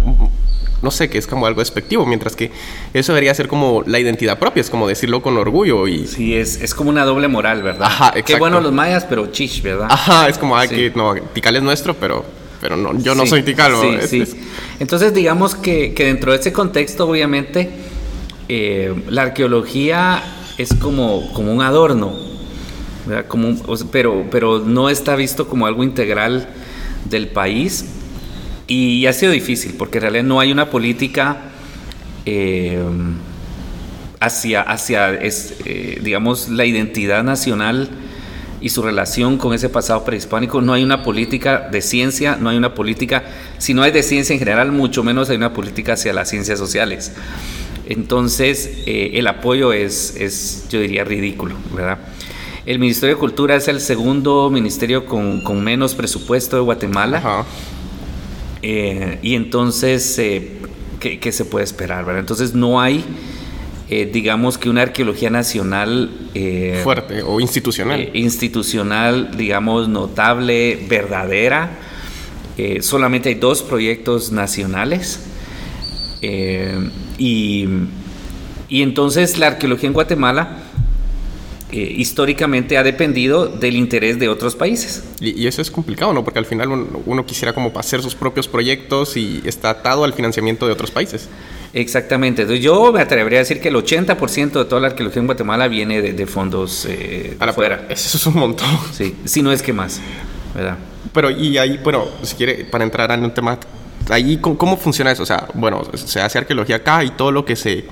no 0.81 0.89
sé, 0.89 1.07
que 1.07 1.19
es 1.19 1.27
como 1.27 1.45
algo 1.45 1.61
despectivo, 1.61 2.03
mientras 2.07 2.35
que 2.35 2.49
eso 2.95 3.11
debería 3.11 3.35
ser 3.35 3.47
como 3.47 3.83
la 3.85 3.99
identidad 3.99 4.39
propia, 4.39 4.61
es 4.61 4.71
como 4.71 4.87
decirlo 4.87 5.21
con 5.21 5.37
orgullo 5.37 5.87
y... 5.87 6.07
Sí, 6.07 6.33
es, 6.33 6.59
es 6.59 6.73
como 6.73 6.89
una 6.89 7.05
doble 7.05 7.27
moral, 7.27 7.61
¿verdad? 7.61 7.85
Ajá, 7.85 8.07
exacto. 8.07 8.33
Qué 8.33 8.39
bueno 8.39 8.59
los 8.59 8.73
mayas, 8.73 9.05
pero 9.05 9.27
chish, 9.27 9.61
¿verdad? 9.61 9.87
Ajá, 9.91 10.27
es 10.27 10.39
como, 10.39 10.57
ay, 10.57 10.67
que 10.67 10.91
no, 10.95 11.13
Tikal 11.33 11.57
es 11.57 11.61
nuestro, 11.61 11.93
pero, 11.93 12.25
pero 12.59 12.75
no, 12.75 12.97
yo 12.97 13.13
no 13.13 13.27
soy 13.27 13.43
Tikal. 13.43 13.73
Sí, 14.09 14.25
sí. 14.25 14.41
Entonces, 14.79 15.13
digamos 15.13 15.53
que, 15.53 15.93
que, 15.93 16.05
dentro 16.05 16.31
de 16.31 16.39
ese 16.39 16.51
contexto, 16.51 17.07
obviamente, 17.07 17.69
eh, 18.49 18.95
la 19.09 19.23
arqueología 19.23 20.23
es 20.57 20.73
como, 20.73 21.31
como 21.33 21.53
un 21.53 21.61
adorno, 21.61 22.13
pero, 23.91 24.25
pero 24.31 24.59
no 24.59 24.89
está 24.89 25.15
visto 25.15 25.47
como 25.47 25.67
algo 25.67 25.83
integral 25.83 26.47
del 27.09 27.27
país 27.27 27.85
y 28.67 29.05
ha 29.05 29.13
sido 29.13 29.31
difícil 29.31 29.75
porque 29.77 29.97
en 29.99 30.01
realidad 30.03 30.23
no 30.23 30.39
hay 30.39 30.51
una 30.51 30.69
política 30.69 31.37
eh, 32.25 32.81
hacia, 34.19 34.61
hacia 34.61 35.13
eh, 35.13 35.99
digamos, 36.01 36.49
la 36.49 36.65
identidad 36.65 37.23
nacional 37.23 37.89
y 38.61 38.69
su 38.69 38.81
relación 38.81 39.37
con 39.37 39.53
ese 39.53 39.69
pasado 39.69 40.03
prehispánico. 40.03 40.61
No 40.61 40.73
hay 40.73 40.83
una 40.83 41.03
política 41.03 41.67
de 41.71 41.81
ciencia, 41.81 42.37
no 42.39 42.49
hay 42.49 42.57
una 42.57 42.73
política, 42.73 43.23
si 43.59 43.75
no 43.75 43.83
hay 43.83 43.91
de 43.91 44.01
ciencia 44.01 44.33
en 44.33 44.39
general, 44.39 44.71
mucho 44.71 45.03
menos 45.03 45.29
hay 45.29 45.37
una 45.37 45.53
política 45.53 45.93
hacia 45.93 46.13
las 46.13 46.29
ciencias 46.29 46.57
sociales. 46.57 47.11
Entonces, 47.87 48.79
eh, 48.85 49.11
el 49.15 49.27
apoyo 49.27 49.73
es, 49.73 50.15
es, 50.19 50.65
yo 50.69 50.79
diría, 50.79 51.03
ridículo, 51.03 51.55
¿verdad? 51.73 51.99
El 52.65 52.79
Ministerio 52.79 53.15
de 53.15 53.19
Cultura 53.19 53.55
es 53.55 53.67
el 53.67 53.79
segundo 53.79 54.49
ministerio 54.49 55.05
con, 55.05 55.41
con 55.41 55.63
menos 55.63 55.93
presupuesto 55.93 56.55
de 56.55 56.63
Guatemala. 56.63 57.17
Ajá. 57.17 57.45
Eh, 58.63 59.19
y 59.21 59.35
entonces, 59.35 60.17
eh, 60.17 60.53
¿qué, 60.99 61.19
qué 61.19 61.31
se 61.31 61.45
puede 61.45 61.63
esperar? 61.63 62.05
¿verdad? 62.05 62.21
Entonces 62.21 62.55
no 62.55 62.81
hay, 62.81 63.05
digamos 63.87 64.57
que 64.57 64.67
una 64.67 64.81
arqueología 64.81 65.29
nacional 65.29 66.09
Fuerte 66.83 67.21
o 67.21 67.39
institucional. 67.39 68.09
institucional, 68.13 69.37
digamos, 69.37 69.87
notable, 69.87 70.83
verdadera. 70.89 71.77
Solamente 72.81 73.29
hay 73.29 73.35
dos 73.35 73.61
proyectos 73.61 74.31
nacionales. 74.31 75.19
Eh, 76.27 76.89
y, 77.19 77.67
y 78.67 78.81
entonces 78.81 79.37
la 79.37 79.47
arqueología 79.47 79.87
en 79.87 79.93
Guatemala 79.93 80.57
eh, 81.71 81.93
históricamente 81.97 82.77
ha 82.77 82.83
dependido 82.83 83.47
del 83.47 83.75
interés 83.75 84.17
de 84.17 84.27
otros 84.27 84.55
países. 84.55 85.03
Y, 85.19 85.39
y 85.39 85.45
eso 85.45 85.61
es 85.61 85.69
complicado, 85.69 86.13
¿no? 86.13 86.23
Porque 86.23 86.39
al 86.39 86.47
final 86.47 86.69
uno, 86.71 87.01
uno 87.05 87.25
quisiera 87.25 87.53
como 87.53 87.71
hacer 87.77 88.01
sus 88.01 88.15
propios 88.15 88.47
proyectos 88.47 89.17
y 89.17 89.41
está 89.45 89.69
atado 89.69 90.03
al 90.03 90.13
financiamiento 90.13 90.65
de 90.65 90.73
otros 90.73 90.89
países. 90.89 91.29
Exactamente. 91.73 92.43
Entonces 92.43 92.63
yo 92.63 92.91
me 92.91 93.01
atrevería 93.01 93.39
a 93.39 93.41
decir 93.41 93.59
que 93.61 93.67
el 93.67 93.75
80% 93.75 94.51
de 94.51 94.65
toda 94.65 94.81
la 94.81 94.87
arqueología 94.87 95.19
en 95.19 95.27
Guatemala 95.27 95.67
viene 95.67 96.01
de, 96.01 96.13
de 96.13 96.25
fondos 96.25 96.87
eh, 96.89 97.37
de 97.39 97.53
fuera. 97.53 97.85
Eso 97.89 98.17
es 98.17 98.25
un 98.25 98.35
montón. 98.35 98.69
Sí, 98.93 99.15
si 99.25 99.43
no 99.43 99.51
es 99.51 99.61
que 99.61 99.73
más, 99.73 99.99
¿verdad? 100.55 100.77
Pero 101.13 101.29
y 101.29 101.57
ahí, 101.57 101.79
bueno, 101.83 102.05
si 102.23 102.35
quiere, 102.35 102.65
para 102.65 102.83
entrar 102.83 103.11
en 103.11 103.23
un 103.23 103.33
tema, 103.33 103.59
ahí, 104.09 104.37
¿cómo, 104.37 104.57
cómo 104.57 104.77
funciona 104.77 105.11
eso? 105.11 105.23
O 105.23 105.25
sea, 105.25 105.47
bueno, 105.53 105.83
se 105.95 106.19
hace 106.21 106.37
arqueología 106.37 106.77
acá 106.77 107.03
y 107.03 107.11
todo 107.11 107.31
lo 107.31 107.45
que 107.45 107.55
se, 107.55 107.85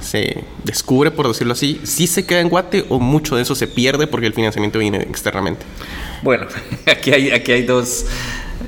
se 0.00 0.44
descubre, 0.64 1.10
por 1.10 1.28
decirlo 1.28 1.52
así, 1.54 1.80
¿sí 1.84 2.06
se 2.06 2.24
queda 2.26 2.40
en 2.40 2.48
Guate 2.48 2.84
o 2.88 2.98
mucho 3.00 3.36
de 3.36 3.42
eso 3.42 3.54
se 3.54 3.66
pierde 3.66 4.06
porque 4.06 4.26
el 4.26 4.34
financiamiento 4.34 4.78
viene 4.78 4.98
externamente? 4.98 5.64
Bueno, 6.22 6.46
aquí 6.86 7.10
hay, 7.12 7.30
aquí 7.30 7.52
hay 7.52 7.62
dos... 7.62 8.06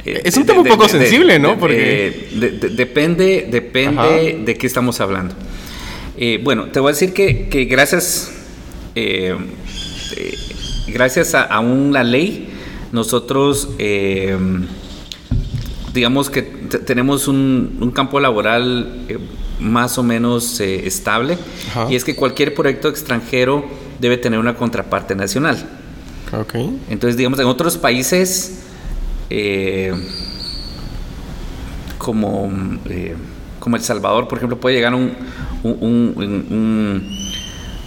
eh, 0.05 0.23
Es 0.25 0.37
un 0.37 0.47
tema 0.47 0.61
un 0.61 0.67
poco 0.69 0.89
sensible, 0.89 1.39
¿no? 1.39 1.59
Porque- 1.59 2.29
de- 2.33 2.51
de- 2.53 2.69
depende 2.71 3.47
depende 3.51 4.01
Ajá. 4.01 4.09
de 4.45 4.57
qué 4.59 4.67
estamos 4.67 5.01
hablando. 5.01 5.35
Eh, 6.17 6.41
bueno, 6.43 6.67
te 6.67 6.81
voy 6.81 6.91
a 6.91 6.93
decir 6.95 7.13
que, 7.13 7.49
que 7.49 7.65
gracias, 7.67 8.33
eh, 8.95 9.37
gracias 10.89 11.35
a, 11.35 11.43
a 11.43 11.61
una 11.61 12.03
ley, 12.03 12.49
nosotros, 12.93 13.69
digamos 15.99 16.31
que 16.31 16.43
te- 16.43 16.79
tenemos 16.79 17.27
un, 17.29 17.77
un 17.81 17.91
campo 17.91 18.21
laboral 18.21 19.05
eh, 19.09 19.19
más 19.61 19.99
o 19.99 20.03
menos 20.05 20.61
eh, 20.61 20.87
estable, 20.87 21.37
Ajá. 21.71 21.87
y 21.91 21.97
es 21.97 22.05
que 22.05 22.15
cualquier 22.15 22.55
proyecto 22.55 22.89
extranjero 22.89 23.65
debe 23.99 24.17
tener 24.17 24.39
una 24.39 24.55
contraparte 24.55 25.15
nacional. 25.17 25.57
Entonces, 26.89 27.17
digamos, 27.17 27.39
en 27.41 27.47
otros 27.47 27.77
países, 27.77 28.61
eh, 29.31 29.93
como, 31.99 32.51
como 33.59 33.77
El 33.77 33.83
Salvador, 33.83 34.29
por 34.29 34.39
ejemplo, 34.39 34.59
puede 34.61 34.77
llegar 34.77 34.95
un- 34.95 35.15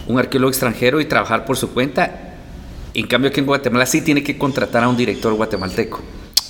un 0.08 0.20
arqueólogo 0.20 0.50
extranjero 0.50 1.00
y 1.00 1.06
trabajar 1.06 1.46
por 1.46 1.56
su 1.58 1.70
cuenta. 1.70 2.34
En 2.94 3.08
cambio, 3.08 3.30
aquí 3.30 3.40
en 3.40 3.46
Guatemala 3.46 3.86
sí 3.86 4.02
tiene 4.02 4.22
que 4.22 4.38
contratar 4.38 4.84
a 4.84 4.90
un 4.90 4.98
director 4.98 5.34
guatemalteco. 5.34 6.02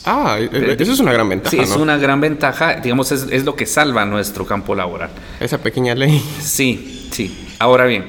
Ah, 0.06 0.38
eh, 0.40 0.50
eh, 0.52 0.76
eso 0.80 0.92
es 0.94 1.00
una 1.00 1.14
gran 1.14 1.30
ventaja, 1.30 1.52
Sí, 1.52 1.60
es 1.60 1.70
¿no? 1.70 1.78
una 1.84 1.98
gran 1.98 2.20
ventaja, 2.22 2.76
digamos, 2.76 3.12
es, 3.12 3.28
es 3.30 3.46
lo 3.46 3.56
que 3.56 3.66
salva 3.66 4.06
nuestro 4.06 4.46
campo 4.46 4.76
laboral. 4.76 5.10
Esa 5.40 5.58
pequeña 5.60 5.96
ley. 5.96 6.22
Sí, 6.40 7.08
sí. 7.12 7.48
Ahora 7.60 7.86
bien, 7.86 8.06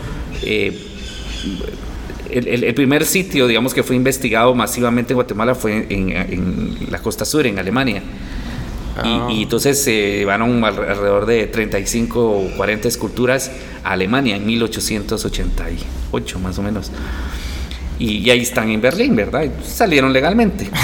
eh, 0.44 0.78
el, 2.30 2.46
el- 2.46 2.64
el 2.64 2.74
primer 2.74 3.04
sitio, 3.04 3.48
digamos, 3.48 3.74
que 3.74 3.82
fue 3.82 3.96
investigado 3.96 4.54
masivamente 4.54 5.12
en 5.12 5.16
Guatemala 5.16 5.56
fue 5.56 5.86
en, 5.88 6.10
en 6.10 6.76
la 6.90 6.98
costa 7.00 7.24
sur, 7.24 7.44
en 7.46 7.58
Alemania. 7.58 8.00
Y- 9.04 9.08
Ah. 9.08 9.28
Y, 9.30 9.42
entonces 9.44 9.82
se 9.82 10.18
llevaron 10.18 10.64
al- 10.64 10.78
alrededor 10.78 11.26
de 11.26 11.46
35 11.46 12.20
o 12.20 12.50
40 12.56 12.88
esculturas 12.88 13.50
a 13.84 13.92
Alemania 13.92 14.36
en 14.36 14.44
1888, 14.46 16.38
más 16.40 16.58
o 16.58 16.62
menos. 16.62 16.90
Y, 17.98 18.18
y 18.18 18.30
ahí 18.30 18.40
están 18.40 18.70
en 18.70 18.80
Berlín, 18.80 19.16
¿verdad? 19.16 19.44
Y 19.44 19.50
salieron 19.64 20.12
legalmente. 20.12 20.68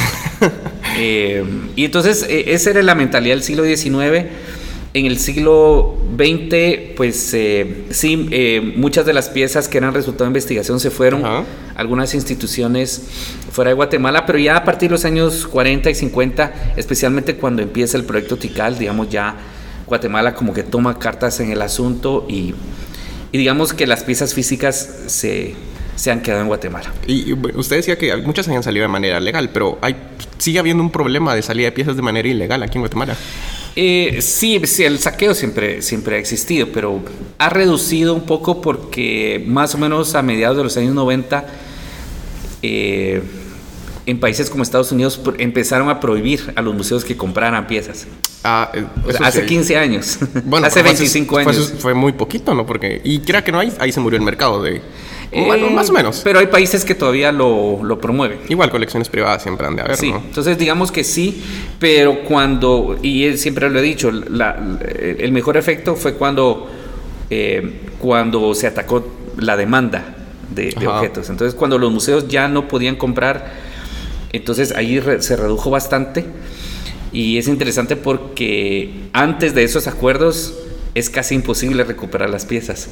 Eh, 0.97 1.43
y 1.75 1.87
entonces 1.87 2.25
eh, 2.29 2.45
esa 2.55 2.71
era 2.71 2.81
la 2.83 2.95
mentalidad 2.95 3.35
del 3.35 3.43
siglo 3.43 3.65
XIX. 3.65 4.27
En 4.97 5.07
el 5.07 5.19
siglo 5.19 5.97
XX, 6.17 6.95
pues 6.97 7.35
eh, 7.35 7.87
sí, 7.91 8.29
eh, 8.31 8.75
muchas 8.77 9.05
de 9.05 9.13
las 9.13 9.29
piezas 9.29 9.67
que 9.67 9.79
eran 9.79 9.93
resultado 9.93 10.27
de 10.27 10.29
investigación 10.29 10.79
se 10.79 10.89
fueron 10.93 11.27
a 11.27 11.45
algunas 11.75 12.15
instituciones 12.15 13.03
fuera 13.51 13.71
de 13.71 13.75
Guatemala, 13.75 14.25
pero 14.25 14.39
ya 14.39 14.57
a 14.57 14.63
partir 14.63 14.91
de 14.91 14.93
los 14.93 15.05
años 15.05 15.49
40 15.49 15.91
y 15.91 15.97
50, 15.97 16.75
especialmente 16.77 17.35
cuando 17.35 17.61
empieza 17.61 17.97
el 17.97 18.05
proyecto 18.05 18.37
Tikal, 18.37 18.79
digamos 18.79 19.11
ya 19.11 19.35
Guatemala 19.85 20.33
como 20.37 20.55
que 20.55 20.63
toma 20.63 20.97
cartas 20.97 21.41
en 21.41 21.51
el 21.51 21.61
asunto 21.63 22.25
y, 22.29 22.55
y 23.33 23.39
digamos 23.39 23.73
que 23.75 23.89
las 23.89 24.05
piezas 24.05 24.33
físicas 24.33 24.77
se, 25.09 25.57
se 25.97 26.13
han 26.13 26.23
quedado 26.23 26.43
en 26.43 26.47
Guatemala. 26.47 26.93
Y 27.09 27.33
usted 27.33 27.77
decía 27.79 27.99
que 27.99 28.17
muchas 28.19 28.47
habían 28.47 28.63
salido 28.63 28.85
de 28.85 28.89
manera 28.93 29.19
legal, 29.19 29.51
pero 29.53 29.77
hay, 29.83 29.97
sigue 30.39 30.61
habiendo 30.61 30.85
un 30.85 30.91
problema 30.91 31.35
de 31.35 31.43
salida 31.43 31.67
de 31.67 31.73
piezas 31.73 31.97
de 31.97 32.03
manera 32.03 32.29
ilegal 32.29 32.63
aquí 32.63 32.79
en 32.79 32.83
Guatemala. 32.83 33.17
Eh, 33.77 34.19
sí, 34.21 34.61
sí, 34.65 34.85
el 34.85 34.99
saqueo 34.99 35.35
siempre, 35.35 35.83
siempre 35.83 36.17
ha 36.17 36.19
existido, 36.19 36.69
pero 36.73 37.01
ha 37.39 37.49
reducido 37.49 38.15
un 38.15 38.25
poco 38.25 38.61
porque 38.61 39.45
más 39.47 39.75
o 39.75 39.79
menos 39.79 40.15
a 40.15 40.23
mediados 40.23 40.57
de 40.57 40.63
los 40.63 40.77
años 40.77 40.95
90 40.95 41.45
eh, 42.63 43.23
en 44.07 44.21
países 44.21 44.49
como 44.49 44.63
Estados 44.63 44.93
Unidos 44.93 45.21
empezaron 45.39 45.89
a 45.89 45.99
prohibir 45.99 46.53
a 46.57 46.63
los 46.63 46.75
museos 46.75 47.05
que 47.05 47.17
compraran 47.17 47.67
piezas. 47.67 48.07
Ah, 48.45 48.71
eh, 48.75 48.85
hace 49.21 49.47
15 49.47 49.77
años. 49.77 50.19
Bueno, 50.45 50.67
hace 50.69 50.83
25 50.83 51.39
años. 51.39 51.75
Fue, 51.79 51.95
muy 51.95 52.13
poquito, 52.13 52.55
¿no? 52.55 52.67
Porque, 52.67 53.01
y 53.03 53.21
crea 53.21 53.43
que 53.43 53.51
no 53.51 53.59
hay, 53.59 53.73
ahí 53.81 53.91
se 53.91 54.01
murió 54.01 54.19
el 54.19 54.25
mercado 54.25 54.63
de... 54.63 54.83
bueno, 55.33 55.71
más 55.71 55.91
o 55.91 55.93
menos. 55.93 56.21
Pero 56.25 56.39
hay 56.39 56.47
países 56.47 56.85
que 56.85 56.95
todavía 56.95 57.33
lo, 57.33 57.83
lo, 57.83 57.99
promueven. 57.99 58.41
Igual 58.49 58.71
colecciones 58.71 59.09
privadas 59.09 59.43
siempre 59.43 59.67
han 59.67 59.77
de 59.77 59.83
haber, 59.83 59.97
sí. 59.97 60.11
Entonces 60.11 60.59
digamos 60.59 60.93
que 60.93 61.05
sí, 61.05 61.43
pero 61.79 62.23
cuando, 62.25 62.99
y 63.03 63.37
siempre 63.37 63.71
lo 63.71 63.79
he 63.79 63.83
dicho, 63.83 64.09
el 64.11 65.33
mejor 65.33 65.57
efecto 65.57 65.97
fue 65.97 66.15
cuando, 66.15 66.71
eh, 67.31 67.81
cuando 67.99 68.55
se 68.55 68.67
atacó 68.67 69.07
la 69.39 69.57
demanda 69.57 70.17
de, 70.55 70.75
objetos. 70.87 71.31
Entonces 71.31 71.55
cuando 71.55 71.79
los 71.79 71.93
museos 71.93 72.29
ya 72.29 72.49
no 72.49 72.69
podían 72.69 72.97
comprar 72.97 73.75
entonces 74.35 74.73
ahí 74.73 75.01
se 75.21 75.37
redujo 75.37 75.71
bastante 75.71 76.25
y 77.13 77.39
es 77.39 77.47
interesante 77.47 77.95
porque 77.95 78.93
antes 79.13 79.55
de 79.55 79.63
esos 79.63 79.87
acuerdos 79.87 80.55
es 80.97 81.09
casi 81.09 81.37
imposible 81.37 81.85
recuperar 81.85 82.31
las 82.31 82.45
piezas. 82.45 82.89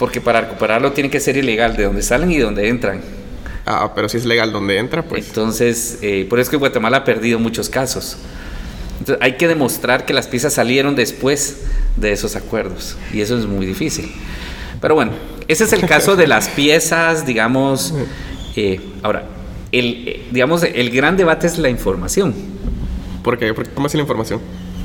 Porque 0.00 0.22
para 0.22 0.40
recuperarlo 0.40 0.92
tiene 0.92 1.10
que 1.10 1.20
ser 1.20 1.36
ilegal 1.36 1.76
de 1.76 1.84
donde 1.84 2.00
salen 2.00 2.30
y 2.32 2.38
de 2.38 2.44
donde 2.44 2.66
entran. 2.68 3.02
Ah, 3.66 3.92
pero 3.94 4.08
si 4.08 4.16
es 4.16 4.24
legal 4.24 4.50
donde 4.50 4.78
entra, 4.78 5.02
pues. 5.02 5.28
Entonces, 5.28 5.98
eh, 6.00 6.26
por 6.28 6.38
eso 6.38 6.46
es 6.46 6.50
que 6.50 6.56
Guatemala 6.56 6.96
ha 6.96 7.04
perdido 7.04 7.38
muchos 7.38 7.68
casos. 7.68 8.16
Entonces, 8.98 9.22
hay 9.22 9.36
que 9.36 9.46
demostrar 9.46 10.06
que 10.06 10.14
las 10.14 10.26
piezas 10.26 10.54
salieron 10.54 10.96
después 10.96 11.64
de 11.96 12.12
esos 12.12 12.34
acuerdos. 12.34 12.96
Y 13.12 13.20
eso 13.20 13.38
es 13.38 13.44
muy 13.44 13.66
difícil. 13.66 14.10
Pero 14.80 14.94
bueno, 14.94 15.12
ese 15.48 15.64
es 15.64 15.72
el 15.74 15.86
caso 15.86 16.16
de 16.16 16.26
las 16.26 16.48
piezas, 16.48 17.26
digamos. 17.26 17.92
Eh, 18.56 18.80
ahora, 19.02 19.26
el, 19.70 20.08
eh, 20.08 20.26
digamos, 20.30 20.62
el 20.62 20.90
gran 20.90 21.18
debate 21.18 21.46
es 21.46 21.58
la 21.58 21.68
información. 21.68 22.34
¿Por 23.22 23.36
qué? 23.36 23.54
¿Cómo 23.74 23.86
es 23.86 23.94
la 23.94 24.00
información? 24.00 24.40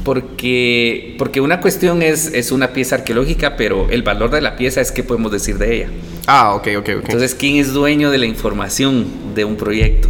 Porque, 0.05 1.15
porque 1.17 1.41
una 1.41 1.59
cuestión 1.59 2.03
es, 2.03 2.27
es 2.27 2.51
una 2.51 2.73
pieza 2.73 2.95
arqueológica, 2.95 3.57
pero 3.57 3.89
el 3.89 4.03
valor 4.03 4.29
de 4.29 4.39
la 4.39 4.55
pieza 4.55 4.79
es 4.79 4.91
qué 4.91 5.03
podemos 5.03 5.31
decir 5.31 5.57
de 5.57 5.75
ella. 5.75 5.89
Ah, 6.27 6.53
ok, 6.53 6.67
ok, 6.77 6.89
ok. 6.99 7.03
Entonces, 7.05 7.35
¿quién 7.35 7.55
es 7.57 7.73
dueño 7.73 8.11
de 8.11 8.19
la 8.19 8.27
información 8.27 9.07
de 9.33 9.43
un 9.45 9.57
proyecto? 9.57 10.07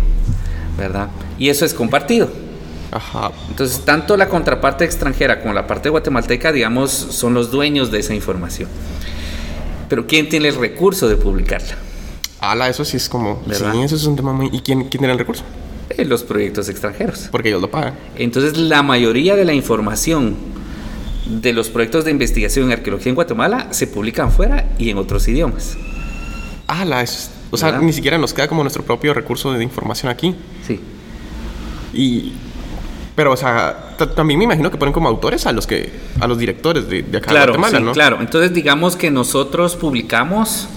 ¿Verdad? 0.78 1.10
Y 1.40 1.50
eso 1.50 1.66
es 1.66 1.74
compartido. 1.74 2.30
Ajá. 2.92 3.32
Entonces, 3.50 3.80
tanto 3.86 4.18
la 4.18 4.30
contraparte 4.30 4.84
extranjera 4.86 5.42
como 5.42 5.54
la 5.54 5.66
parte 5.66 5.90
guatemalteca, 5.90 6.52
digamos, 6.52 6.92
son 6.92 7.34
los 7.34 7.50
dueños 7.50 7.90
de 7.90 8.00
esa 8.00 8.14
información. 8.14 8.70
Pero 9.90 10.08
¿quién 10.08 10.30
tiene 10.30 10.50
el 10.50 10.56
recurso 10.56 11.08
de 11.08 11.16
publicarla? 11.16 11.78
Ala, 12.42 12.70
eso 12.70 12.84
sí 12.84 12.98
es 12.98 13.08
como. 13.10 13.42
¿verdad? 13.46 13.72
Sí, 13.74 13.82
eso 13.82 13.96
es 13.96 14.06
un 14.06 14.16
tema 14.16 14.34
muy. 14.34 14.48
¿Y 14.52 14.60
quién, 14.60 14.82
quién 14.82 15.00
tiene 15.00 15.14
el 15.14 15.20
recurso? 15.20 15.44
Eh, 15.90 16.06
los 16.06 16.24
proyectos 16.24 16.70
extranjeros. 16.70 17.30
Porque 17.32 17.50
ellos 17.50 17.62
lo 17.62 17.70
pagan. 17.70 17.94
Entonces, 18.16 18.58
la 18.58 18.82
mayoría 18.82 19.36
de 19.36 19.46
la 19.46 19.54
información 19.54 20.36
de 21.26 21.54
los 21.54 21.70
proyectos 21.70 22.06
de 22.06 22.12
investigación 22.12 22.66
en 22.66 22.74
arqueología 22.74 23.10
en 23.10 23.16
Guatemala 23.16 23.68
se 23.72 23.88
publican 23.88 24.32
fuera 24.32 24.70
y 24.78 24.90
en 24.90 24.98
otros 24.98 25.28
idiomas. 25.28 25.78
Ala, 26.68 27.02
es, 27.02 27.32
o 27.52 27.58
sea, 27.58 27.80
ni 27.80 27.94
siquiera 27.94 28.18
nos 28.18 28.34
queda 28.34 28.48
como 28.48 28.64
nuestro 28.64 28.84
propio 28.84 29.14
recurso 29.14 29.54
de 29.54 29.64
información 29.64 30.12
aquí. 30.12 30.36
Sí. 30.66 30.80
Y. 31.94 32.34
Pero, 33.16 33.32
o 33.32 33.38
sea, 33.38 33.96
también 34.14 34.38
me 34.38 34.44
imagino 34.44 34.70
que 34.70 34.78
ponen 34.78 34.94
como 34.94 35.08
autores 35.08 35.46
a 35.46 35.54
los 35.54 35.66
que 35.66 35.90
a 36.20 36.28
los 36.28 36.38
directores 36.38 36.90
de, 36.90 37.00
acá 37.00 37.32
claro, 37.32 37.54
de 37.54 37.58
Guatemala, 37.58 37.78
sí, 37.78 37.84
¿no? 37.84 37.92
Claro, 37.94 38.18
entonces 38.20 38.54
digamos 38.54 38.98
que 38.98 39.10
nosotros 39.10 39.78
publicamos 39.78 40.68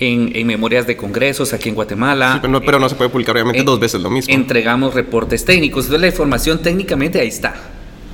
en, 0.00 0.46
memorias 0.46 0.86
de 0.86 0.96
congresos 0.96 1.52
aquí 1.52 1.68
en 1.68 1.74
Guatemala. 1.74 2.40
pero, 2.40 2.78
no, 2.78 2.88
se 2.88 2.94
puede 2.94 3.10
publicar 3.10 3.34
obviamente 3.36 3.62
dos 3.62 3.80
veces 3.80 4.00
lo 4.00 4.10
mismo. 4.10 4.32
Entregamos 4.32 4.94
reportes 4.94 5.44
técnicos. 5.44 5.86
Entonces 5.86 6.00
la 6.00 6.06
información 6.06 6.62
técnicamente 6.62 7.20
ahí 7.20 7.28
está, 7.28 7.54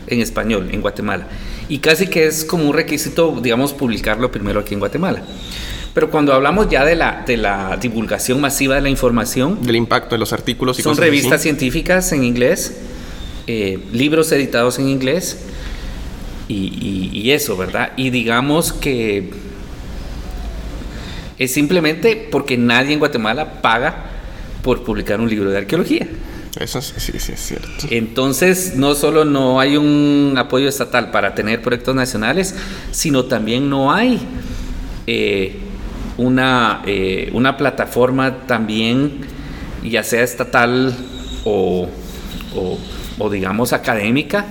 en 0.06 0.20
español, 0.20 0.68
en 0.72 0.80
Guatemala. 0.80 1.28
Y 1.68 1.78
casi 1.78 2.06
que 2.06 2.26
es 2.26 2.44
como 2.44 2.64
un 2.64 2.74
requisito, 2.74 3.38
digamos, 3.42 3.72
publicarlo 3.72 4.30
primero 4.30 4.60
aquí 4.60 4.74
en 4.74 4.80
Guatemala. 4.80 5.22
Pero 5.92 6.10
cuando 6.10 6.32
hablamos 6.32 6.68
ya 6.68 6.84
de 6.84 6.96
la, 6.96 7.22
de 7.24 7.36
la 7.36 7.76
divulgación 7.80 8.40
masiva 8.40 8.74
de 8.74 8.80
la 8.80 8.88
información... 8.88 9.62
Del 9.62 9.76
impacto 9.76 10.14
de 10.14 10.18
los 10.18 10.32
artículos 10.32 10.78
y 10.78 10.82
Son 10.82 10.96
revistas 10.96 11.40
científicas 11.40 12.10
en 12.12 12.24
inglés, 12.24 12.80
eh, 13.46 13.78
libros 13.92 14.32
editados 14.32 14.78
en 14.80 14.88
inglés 14.88 15.44
y, 16.48 17.10
y 17.12 17.30
eso, 17.30 17.56
¿verdad? 17.56 17.92
Y 17.96 18.10
digamos 18.10 18.72
que 18.72 19.30
es 21.38 21.52
simplemente 21.52 22.28
porque 22.30 22.56
nadie 22.56 22.92
en 22.92 22.98
Guatemala 22.98 23.60
paga 23.62 24.06
por 24.62 24.82
publicar 24.82 25.20
un 25.20 25.28
libro 25.28 25.50
de 25.50 25.58
arqueología. 25.58 26.06
Eso 26.58 26.80
sí, 26.80 26.94
sí, 27.18 27.32
es 27.32 27.40
cierto. 27.40 27.68
Entonces, 27.90 28.76
no 28.76 28.94
solo 28.94 29.24
no 29.24 29.58
hay 29.58 29.76
un 29.76 30.34
apoyo 30.38 30.68
estatal 30.68 31.10
para 31.10 31.34
tener 31.34 31.60
proyectos 31.60 31.96
nacionales, 31.96 32.54
sino 32.92 33.24
también 33.24 33.68
no 33.68 33.92
hay 33.92 34.20
eh, 35.06 35.58
una, 36.16 36.82
eh, 36.86 37.30
una 37.32 37.56
plataforma 37.56 38.46
también, 38.46 39.20
ya 39.82 40.04
sea 40.04 40.22
estatal 40.22 40.94
o, 41.44 41.88
o 43.18 43.30
digamos 43.30 43.72
académica, 43.72 44.46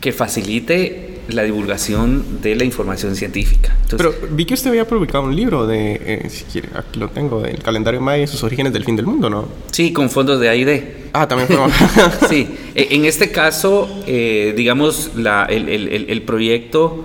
que 0.00 0.12
facilite 0.12 1.07
la 1.28 1.42
divulgación 1.42 2.40
de 2.42 2.56
la 2.56 2.64
información 2.64 3.14
científica. 3.14 3.76
Pero 3.96 4.14
vi 4.30 4.44
que 4.44 4.54
usted 4.54 4.70
había 4.70 4.86
publicado 4.86 5.24
un 5.24 5.36
libro 5.36 5.66
de, 5.66 6.00
eh, 6.04 6.30
si 6.30 6.44
quiere, 6.44 6.68
aquí 6.74 6.98
lo 6.98 7.08
tengo, 7.08 7.40
del 7.40 7.62
calendario 7.62 8.00
maya 8.00 8.24
y 8.24 8.26
sus 8.26 8.42
orígenes 8.42 8.72
del 8.72 8.84
fin 8.84 8.96
del 8.96 9.06
mundo, 9.06 9.28
¿no? 9.28 9.48
Sí, 9.70 9.92
con 9.92 10.10
fondos 10.10 10.40
de 10.40 10.48
AID. 10.48 10.82
Ah, 11.12 11.28
también 11.28 11.48
fue. 11.48 12.28
sí, 12.28 12.48
e, 12.74 12.88
en 12.90 13.04
este 13.04 13.30
caso, 13.30 13.88
eh, 14.06 14.54
digamos, 14.56 15.12
la, 15.16 15.44
el, 15.44 15.68
el, 15.68 16.06
el, 16.08 16.22
proyecto 16.22 17.04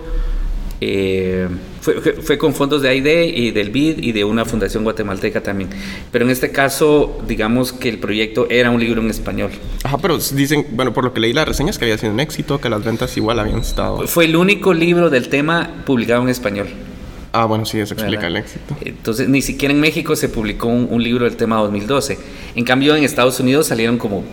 eh, 0.82 1.48
fue, 1.84 2.02
fue, 2.02 2.38
con 2.38 2.54
fondos 2.54 2.82
de 2.82 2.88
AID 2.88 3.36
y 3.36 3.52
del 3.52 3.70
BID 3.70 3.98
y 4.02 4.14
de 4.14 4.24
una 4.24 4.46
fundación 4.46 4.86
guatemalteca 4.86 5.44
también. 5.44 5.70
Pero 6.14 6.24
en 6.24 6.32
este 6.32 6.50
caso, 6.50 7.20
digamos 7.28 7.74
que 7.74 7.90
el 7.90 8.00
proyecto 8.00 8.48
era 8.50 8.72
un 8.72 8.80
libro 8.80 9.02
en 9.02 9.10
español. 9.10 9.52
Ajá, 9.84 9.98
pero 9.98 10.18
dicen, 10.18 10.66
bueno, 10.72 10.94
por 10.94 11.04
lo 11.04 11.14
que 11.14 11.20
leí 11.20 11.34
las 11.34 11.46
reseñas, 11.46 11.78
que 11.78 11.84
había 11.84 11.98
sido 11.98 12.14
un 12.14 12.22
éxito, 12.22 12.62
que 12.62 12.70
las 12.70 12.86
ventas 12.86 13.18
igual 13.18 13.38
habían 13.38 13.60
estado. 13.60 14.08
Fue 14.08 14.24
el 14.26 14.38
único 14.38 14.74
libro 14.74 15.10
del 15.10 15.28
tema 15.28 15.84
publicado 15.86 16.24
en 16.24 16.30
español. 16.30 16.68
Ah, 17.34 17.46
bueno, 17.46 17.66
sí, 17.66 17.80
eso 17.80 17.96
explica 17.96 18.28
el 18.28 18.38
éxito. 18.38 18.78
Entonces, 18.80 19.28
ni 19.28 19.42
siquiera 19.42 19.74
en 19.74 19.82
México 19.82 20.16
se 20.16 20.30
publicó 20.30 20.68
un, 20.68 21.04
libro 21.04 21.26
del 21.26 21.36
tema 21.36 21.58
2012. 21.58 22.18
En 22.56 22.64
cambio, 22.64 22.96
en 22.96 23.04
Estados 23.04 23.40
Unidos 23.42 23.68
salieron 23.68 23.98
como 23.98 24.24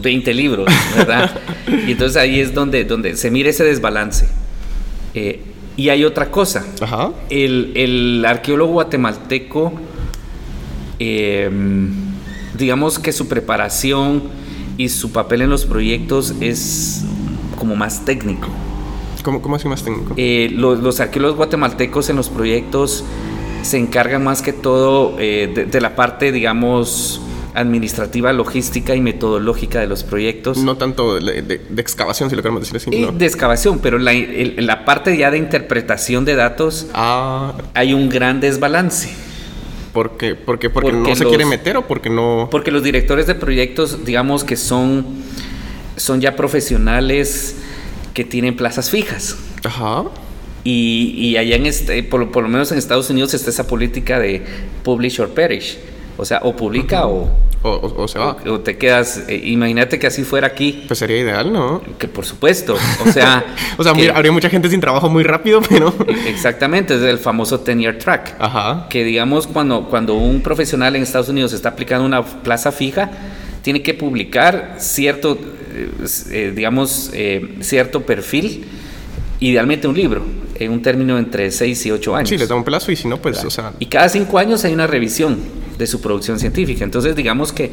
20 0.00 0.32
libros, 0.34 0.68
¿verdad? 0.96 1.40
y 1.88 1.92
entonces 1.92 2.16
ahí 2.16 2.38
es 2.38 2.54
donde, 2.54 2.84
donde 2.84 3.16
se 3.16 3.32
mira 3.32 3.50
ese 3.50 3.64
desbalance. 3.64 4.28
Eh, 5.14 5.40
y 5.78 5.90
hay 5.90 6.04
otra 6.04 6.30
cosa. 6.32 6.66
El, 7.30 8.24
arqueólogo 8.26 8.72
guatemalteco, 8.72 9.72
em, 10.98 11.92
digamos 12.58 12.98
que 12.98 13.12
su 13.12 13.28
preparación 13.28 14.24
y 14.76 14.88
su 14.88 15.12
papel 15.12 15.42
en 15.42 15.50
los 15.50 15.66
proyectos 15.66 16.34
es 16.40 17.04
como 17.56 17.76
más 17.76 18.04
técnico. 18.04 18.48
¿Cómo, 19.22 19.40
cómo 19.40 19.54
así 19.54 19.68
más 19.68 19.84
técnico? 19.84 20.14
Eh, 20.16 20.50
los, 20.52 20.98
arqueólogos 20.98 21.36
guatemaltecos 21.36 22.10
en 22.10 22.16
los 22.16 22.28
proyectos 22.28 23.04
se 23.62 23.78
encargan 23.78 24.24
más 24.24 24.42
que 24.42 24.52
todo 24.52 25.14
eh, 25.20 25.68
de, 25.70 25.80
la 25.80 25.94
parte, 25.94 26.32
digamos, 26.32 27.20
administrativa, 27.54 28.32
logística 28.32 28.94
y 28.94 29.00
metodológica 29.00 29.80
de 29.80 29.86
los 29.86 30.04
proyectos. 30.04 30.58
No 30.58 30.76
tanto 30.76 31.18
de, 31.18 31.60
excavación, 31.76 32.30
si 32.30 32.36
lo 32.36 32.42
queremos 32.42 32.62
decir 32.62 32.76
así. 32.76 32.90
De 33.12 33.26
excavación, 33.26 33.78
pero 33.80 33.98
la, 33.98 34.12
la, 34.12 34.84
parte 34.84 35.16
ya 35.16 35.30
de 35.30 35.38
interpretación 35.38 36.24
de 36.24 36.34
datos 36.34 36.88
ah. 36.94 37.54
hay 37.74 37.94
un 37.94 38.08
gran 38.08 38.40
desbalance. 38.40 39.10
¿Por 39.92 40.16
qué? 40.16 40.34
¿Porque, 40.34 40.70
porque, 40.70 40.92
no 40.92 41.16
se 41.16 41.24
quiere 41.24 41.44
meter 41.44 41.76
o 41.76 41.86
porque 41.86 42.10
no...? 42.10 42.48
Porque 42.50 42.70
los 42.70 42.82
directores 42.82 43.26
de 43.26 43.34
proyectos, 43.34 44.04
digamos 44.04 44.44
que 44.44 44.56
son, 44.56 45.04
son 45.96 46.20
ya 46.20 46.36
profesionales 46.36 47.56
que 48.14 48.24
tienen 48.24 48.56
plazas 48.56 48.90
fijas. 48.90 49.36
Ajá. 49.64 50.04
Y, 50.64 51.14
y 51.16 51.36
allá 51.36 51.56
en 51.56 51.66
este, 51.66 52.02
por, 52.02 52.30
por, 52.30 52.42
lo 52.42 52.48
menos 52.48 52.70
en 52.72 52.78
Estados 52.78 53.10
Unidos 53.10 53.32
está 53.34 53.50
esa 53.50 53.66
política 53.66 54.18
de 54.18 54.42
publish 54.84 55.20
or 55.20 55.30
perish. 55.30 55.78
O 56.20 56.24
sea, 56.24 56.40
o 56.42 56.54
publica 56.54 57.06
o, 57.06 57.30
o, 57.62 58.08
se 58.08 58.18
va. 58.18 58.36
O, 58.46 58.58
te 58.58 58.76
quedas. 58.76 59.22
Eh, 59.28 59.40
imagínate 59.44 60.00
que 60.00 60.08
así 60.08 60.24
fuera 60.24 60.48
aquí. 60.48 60.84
Pues 60.88 60.98
sería 60.98 61.18
ideal, 61.18 61.52
¿no? 61.52 61.80
Que 61.96 62.08
por 62.08 62.26
supuesto. 62.26 62.76
O 63.06 63.12
sea. 63.12 63.44
o 63.78 63.84
sea, 63.84 63.92
habría 63.92 64.32
mucha 64.32 64.50
gente 64.50 64.68
sin 64.68 64.80
trabajo 64.80 65.08
muy 65.08 65.22
rápido, 65.22 65.60
pero. 65.68 65.94
exactamente, 66.26 66.96
es 66.96 67.02
el 67.02 67.18
famoso 67.18 67.64
10-year 67.64 67.98
track. 67.98 68.34
Ajá. 68.40 68.86
Que 68.90 69.04
digamos, 69.04 69.46
cuando, 69.46 69.84
cuando 69.88 70.14
un 70.14 70.40
profesional 70.40 70.96
en 70.96 71.04
Estados 71.04 71.28
Unidos 71.28 71.52
está 71.52 71.68
aplicando 71.68 72.04
una 72.04 72.24
plaza 72.24 72.72
fija, 72.72 73.10
tiene 73.62 73.80
que 73.80 73.94
publicar 73.94 74.74
cierto, 74.78 75.38
eh, 75.72 75.90
eh, 76.32 76.52
digamos, 76.54 77.12
cierto 77.60 78.02
perfil, 78.02 78.66
idealmente 79.38 79.86
un 79.86 79.94
libro 79.94 80.24
en 80.56 80.72
un 80.72 80.82
término 80.82 81.16
entre 81.16 81.52
6 81.52 81.86
y 81.86 81.90
8 81.92 82.16
años. 82.16 82.28
Sí, 82.28 82.36
le 82.36 82.48
da 82.48 82.56
un 82.56 82.64
plazo 82.64 82.90
y 82.90 82.96
si 82.96 83.06
no, 83.06 83.18
pues, 83.18 83.44
o 83.44 83.50
sea... 83.50 83.72
Y 83.78 83.86
cada 83.86 84.08
5 84.08 84.36
años 84.36 84.64
hay 84.64 84.72
una 84.72 84.88
revisión 84.88 85.38
de 85.78 85.86
su 85.86 86.00
producción 86.00 86.38
científica. 86.38 86.84
Entonces, 86.84 87.14
digamos 87.16 87.52
que, 87.52 87.70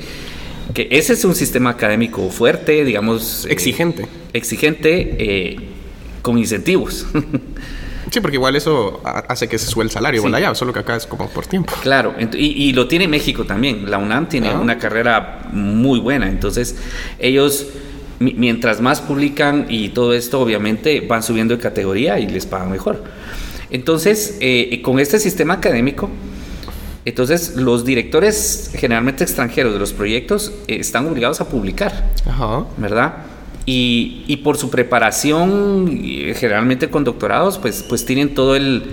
que 0.73 0.87
ese 0.91 1.13
es 1.13 1.25
un 1.25 1.35
sistema 1.35 1.71
académico 1.71 2.29
fuerte, 2.29 2.85
digamos... 2.85 3.45
eh, 3.45 3.51
Exigente. 3.53 4.05
exigente, 4.33 5.15
eh, 5.19 5.57
con 6.21 6.37
incentivos. 6.37 7.05
Sí, 8.11 8.21
porque 8.21 8.35
igual 8.37 8.55
eso 8.55 9.01
hace 9.03 9.49
que 9.49 9.57
se 9.57 9.65
suba 9.65 9.83
el 9.83 9.89
salario 9.89 10.21
Sí. 10.21 10.27
igual 10.27 10.35
allá, 10.35 10.55
solo 10.55 10.71
que 10.71 10.79
acá 10.79 10.95
es 10.95 11.07
como 11.07 11.27
por 11.27 11.47
tiempo. 11.47 11.73
Claro, 11.81 12.13
y, 12.37 12.45
y 12.67 12.71
lo 12.71 12.87
tiene 12.87 13.07
México 13.07 13.45
también. 13.45 13.89
La 13.89 13.97
UNAM 13.97 14.29
tiene 14.29 14.49
Ah. 14.49 14.59
una 14.59 14.77
carrera 14.77 15.49
muy 15.51 15.99
buena. 15.99 16.29
Entonces, 16.29 16.75
ellos, 17.19 17.65
mi- 18.19 18.35
mientras 18.35 18.79
más 18.79 19.01
publican 19.01 19.65
y 19.69 19.89
todo 19.89 20.13
esto, 20.13 20.39
obviamente 20.39 21.01
van 21.01 21.23
subiendo 21.23 21.57
de 21.57 21.61
categoría 21.61 22.19
y 22.19 22.27
les 22.27 22.45
pagan 22.45 22.71
mejor. 22.71 23.03
Entonces, 23.71 24.37
eh, 24.39 24.81
con 24.83 24.99
este 24.99 25.19
sistema 25.19 25.55
académico, 25.55 26.09
entonces 27.05 27.55
los 27.55 27.85
directores 27.85 28.71
generalmente 28.73 29.23
extranjeros 29.23 29.73
de 29.73 29.79
los 29.79 29.93
proyectos 29.93 30.51
eh, 30.67 30.77
están 30.79 31.05
obligados 31.05 31.39
a 31.39 31.47
publicar. 31.47 32.11
Ajá. 32.27 32.65
¿verdad? 32.77 33.17
Y, 33.67 34.23
y 34.27 34.37
por 34.37 34.57
su 34.57 34.69
preparación, 34.69 35.99
eh, 36.03 36.35
generalmente 36.35 36.89
con 36.89 37.03
doctorados, 37.03 37.57
pues, 37.57 37.83
pues 37.87 38.05
tienen 38.05 38.33
todo 38.33 38.55
el, 38.55 38.83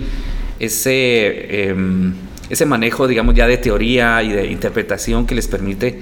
ese, 0.59 1.69
em, 1.69 2.13
ese 2.49 2.65
manejo, 2.65 3.07
digamos, 3.07 3.35
ya 3.35 3.47
de 3.47 3.57
teoría 3.57 4.23
y 4.23 4.31
de 4.31 4.47
interpretación 4.47 5.27
que 5.27 5.35
les 5.35 5.47
permite 5.47 6.01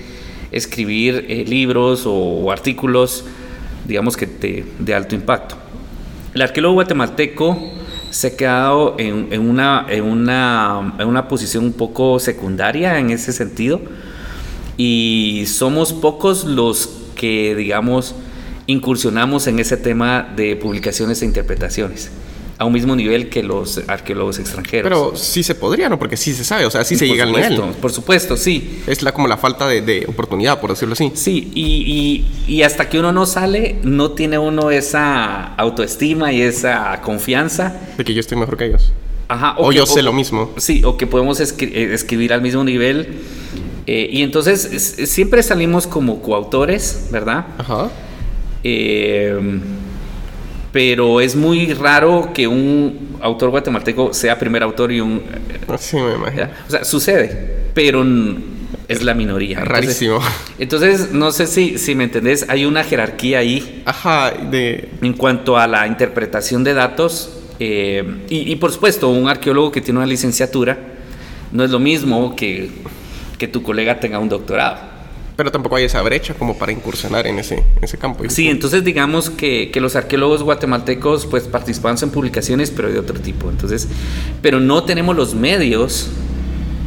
escribir 0.51 1.25
eh, 1.27 1.45
libros 1.47 2.05
o, 2.05 2.13
o 2.13 2.51
artículos, 2.51 3.25
digamos 3.87 4.15
que 4.15 4.25
de, 4.25 4.65
de 4.79 4.95
alto 4.95 5.15
impacto. 5.15 5.55
El 6.33 6.41
arqueólogo 6.41 6.75
guatemalteco 6.75 7.80
se 8.11 8.27
ha 8.27 8.37
quedado 8.37 8.95
en, 8.99 9.49
una, 9.49 9.85
en, 9.89 10.03
una, 10.03 10.95
en 10.99 11.07
una 11.07 11.27
posición 11.27 11.65
un 11.65 11.73
poco 11.73 12.19
secundaria 12.19 12.99
en 12.99 13.09
ese 13.09 13.31
sentido. 13.31 13.81
Y 14.77 15.45
somos 15.47 15.93
pocos 15.93 16.43
los 16.43 16.89
que, 17.15 17.55
digamos, 17.55 18.15
incursionamos 18.67 19.47
en 19.47 19.59
ese 19.59 19.77
tema 19.77 20.33
de 20.35 20.55
publicaciones 20.55 21.21
e 21.21 21.25
interpretaciones, 21.25 22.11
a 22.61 22.65
un 22.65 22.73
mismo 22.73 22.95
nivel 22.95 23.27
que 23.27 23.41
los 23.41 23.81
arqueólogos 23.87 24.37
extranjeros. 24.37 24.83
Pero 24.87 25.15
sí 25.15 25.41
se 25.41 25.55
podría, 25.55 25.89
¿no? 25.89 25.97
Porque 25.97 26.15
sí 26.15 26.31
se 26.33 26.43
sabe, 26.43 26.67
o 26.67 26.69
sea, 26.69 26.83
sí 26.83 26.95
se 26.95 27.07
Por 27.07 27.11
llega 27.15 27.23
al 27.23 27.31
nivel. 27.31 27.59
Por 27.81 27.91
supuesto, 27.91 28.37
sí. 28.37 28.83
Es 28.85 29.01
la, 29.01 29.13
como 29.13 29.27
la 29.27 29.37
falta 29.37 29.67
de, 29.67 29.81
de 29.81 30.05
oportunidad, 30.07 30.61
por 30.61 30.69
decirlo 30.69 30.93
así. 30.93 31.11
Sí, 31.15 31.51
y, 31.55 32.25
y- 32.47 32.53
y 32.53 32.61
hasta 32.61 32.87
que 32.87 32.99
uno 32.99 33.11
no 33.11 33.25
sale, 33.25 33.77
no 33.81 34.11
tiene 34.11 34.37
uno 34.37 34.69
esa 34.69 35.55
autoestima 35.55 36.31
y 36.33 36.43
esa 36.43 37.01
confianza. 37.01 37.75
De 37.97 38.03
que 38.03 38.13
yo 38.13 38.19
estoy 38.19 38.37
mejor 38.37 38.57
que 38.57 38.65
ellos. 38.67 38.93
Ajá, 39.27 39.55
O 39.57 39.69
que- 39.69 39.77
yo 39.77 39.87
sé 39.87 40.03
lo 40.03 40.13
mismo. 40.13 40.51
Sí, 40.57 40.83
o 40.85 40.97
que 40.97 41.07
podemos 41.07 41.39
escri- 41.39 41.71
eh, 41.73 41.93
escribir 41.95 42.31
al 42.31 42.41
mismo 42.43 42.63
nivel. 42.63 43.07
eh, 43.87 44.07
y 44.11 44.21
entonces 44.21 44.65
es- 44.65 45.09
siempre 45.09 45.41
salimos 45.41 45.87
como 45.87 46.21
coautores, 46.21 47.07
¿verdad? 47.11 47.47
Ajá. 47.57 47.89
Eh, 48.63 49.59
pero 50.71 51.19
es 51.21 51.35
muy 51.35 51.73
raro 51.73 52.31
que 52.33 52.47
un 52.47 53.17
autor 53.21 53.49
guatemalteco 53.49 54.13
sea 54.13 54.39
primer 54.39 54.63
autor 54.63 54.91
y 54.91 55.01
un... 55.01 55.21
Sí, 55.77 55.97
me 55.97 56.15
imagino. 56.15 56.47
O 56.67 56.71
sea, 56.71 56.83
sucede, 56.85 57.67
pero 57.73 58.05
es 58.87 59.03
la 59.03 59.13
minoría. 59.13 59.59
Entonces- 59.59 59.71
Rarísimo. 59.85 60.19
Entonces, 60.59 61.11
no 61.11 61.31
sé 61.31 61.47
si, 61.47 61.77
si 61.77 61.95
me 61.95 62.05
entendés, 62.05 62.45
hay 62.49 62.65
una 62.65 62.83
jerarquía 62.83 63.39
ahí 63.39 63.83
Ajá, 63.85 64.31
de... 64.31 64.89
en 65.01 65.13
cuanto 65.13 65.57
a 65.57 65.67
la 65.67 65.87
interpretación 65.87 66.63
de 66.63 66.73
datos. 66.73 67.37
eh, 67.59 68.03
y, 68.29 68.51
y, 68.51 68.55
por 68.55 68.71
supuesto, 68.71 69.09
un 69.09 69.29
arqueólogo 69.29 69.71
que 69.71 69.81
tiene 69.81 69.99
una 69.99 70.07
licenciatura 70.07 70.77
no 71.51 71.63
es 71.65 71.69
lo 71.71 71.79
mismo 71.79 72.35
que, 72.35 72.69
que 73.37 73.47
tu 73.47 73.61
colega 73.61 73.99
tenga 73.99 74.19
un 74.19 74.29
doctorado. 74.29 74.90
Pero 75.41 75.51
tampoco 75.51 75.75
hay 75.77 75.85
esa 75.85 76.03
brecha 76.03 76.35
como 76.35 76.55
para 76.55 76.71
incursionar 76.71 77.25
en 77.25 77.39
ese, 77.39 77.55
en 77.55 77.83
ese 77.83 77.97
campo. 77.97 78.23
Sí, 78.29 78.47
entonces 78.47 78.83
digamos 78.83 79.31
que, 79.31 79.71
que 79.71 79.81
los 79.81 79.95
arqueólogos 79.95 80.43
guatemaltecos 80.43 81.25
pues 81.25 81.45
participamos 81.45 82.03
en 82.03 82.11
publicaciones, 82.11 82.69
pero 82.69 82.91
de 82.91 82.99
otro 82.99 83.19
tipo. 83.19 83.49
Entonces, 83.49 83.87
pero 84.43 84.59
no 84.59 84.83
tenemos 84.83 85.15
los 85.15 85.33
medios 85.33 86.09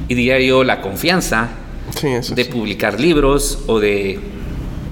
y 0.07 0.15
diría 0.15 0.39
yo 0.39 0.63
la 0.63 0.81
confianza 0.83 1.49
Sí, 2.01 2.07
eso 2.07 2.37
de 2.37 2.45
sí. 2.45 2.51
publicar 2.53 3.01
libros 3.01 3.65
o 3.67 3.81
de, 3.81 4.21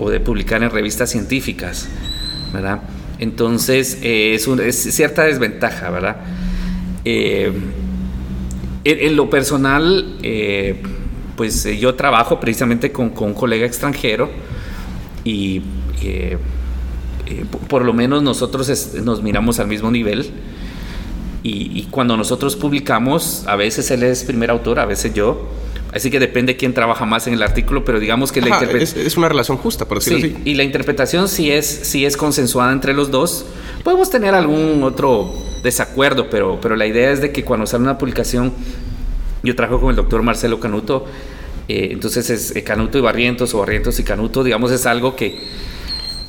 o 0.00 0.10
de 0.10 0.18
publicar 0.18 0.60
en 0.64 0.70
revistas 0.70 1.10
científicas, 1.10 1.86
¿verdad? 2.52 2.80
Entonces 3.20 3.98
eh, 4.02 4.34
es, 4.34 4.48
un- 4.48 4.60
es 4.60 4.74
cierta 4.76 5.22
desventaja, 5.22 5.88
¿verdad? 5.90 6.16
Eh, 7.04 7.52
en, 8.82 8.98
en 9.06 9.14
lo 9.14 9.30
personal, 9.30 10.16
eh, 10.24 10.82
pues 11.42 11.66
eh, 11.66 11.76
yo 11.76 11.96
trabajo 11.96 12.38
precisamente 12.38 12.92
con, 12.92 13.10
con 13.10 13.26
un 13.30 13.34
colega 13.34 13.66
extranjero 13.66 14.30
y 15.24 15.60
eh, 16.00 16.38
eh, 17.26 17.44
por- 17.66 17.84
lo 17.84 17.92
menos 17.92 18.22
nosotros 18.22 18.68
es- 18.68 18.94
nos 19.02 19.24
miramos 19.24 19.58
al 19.58 19.66
mismo 19.66 19.90
nivel. 19.90 20.30
Y, 21.42 21.76
y 21.80 21.88
cuando 21.90 22.16
nosotros 22.16 22.54
publicamos, 22.54 23.42
a 23.48 23.56
veces 23.56 23.90
él 23.90 24.04
es 24.04 24.22
primer 24.22 24.50
autor, 24.52 24.78
a 24.78 24.84
veces 24.86 25.14
yo. 25.14 25.48
Así 25.92 26.12
que 26.12 26.20
depende 26.20 26.56
quién 26.56 26.74
trabaja 26.74 27.04
más 27.06 27.26
en 27.26 27.34
el 27.34 27.42
artículo, 27.42 27.84
pero 27.84 27.98
digamos 27.98 28.30
que 28.30 28.40
la 28.40 28.46
Ajá, 28.46 28.58
interpretación... 28.58 29.00
es, 29.00 29.06
es 29.08 29.16
una 29.16 29.28
relación 29.28 29.56
justa, 29.58 29.84
por 29.88 29.98
decirlo 29.98 30.20
Sí, 30.20 30.32
así. 30.36 30.42
y 30.48 30.54
la 30.54 30.62
interpretación 30.62 31.28
sí 31.28 31.50
es, 31.50 31.66
sí 31.66 32.06
es 32.06 32.16
consensuada 32.16 32.72
entre 32.72 32.94
los 32.94 33.10
dos. 33.10 33.46
Podemos 33.82 34.10
tener 34.10 34.32
algún 34.36 34.84
otro 34.84 35.34
desacuerdo, 35.64 36.30
pero, 36.30 36.60
pero 36.62 36.76
la 36.76 36.86
idea 36.86 37.10
es 37.10 37.20
de 37.20 37.32
que 37.32 37.42
cuando 37.42 37.66
sale 37.66 37.82
una 37.82 37.98
publicación, 37.98 38.52
yo 39.44 39.56
trabajo 39.56 39.80
con 39.80 39.90
el 39.90 39.96
doctor 39.96 40.22
Marcelo 40.22 40.60
Canuto, 40.60 41.04
eh, 41.68 41.88
entonces 41.92 42.28
es 42.30 42.56
eh, 42.56 42.62
Canuto 42.62 42.98
y 42.98 43.00
Barrientos 43.00 43.54
o 43.54 43.58
Barrientos 43.58 43.98
y 44.00 44.04
Canuto, 44.04 44.42
digamos, 44.44 44.70
es 44.72 44.86
algo 44.86 45.16
que, 45.16 45.38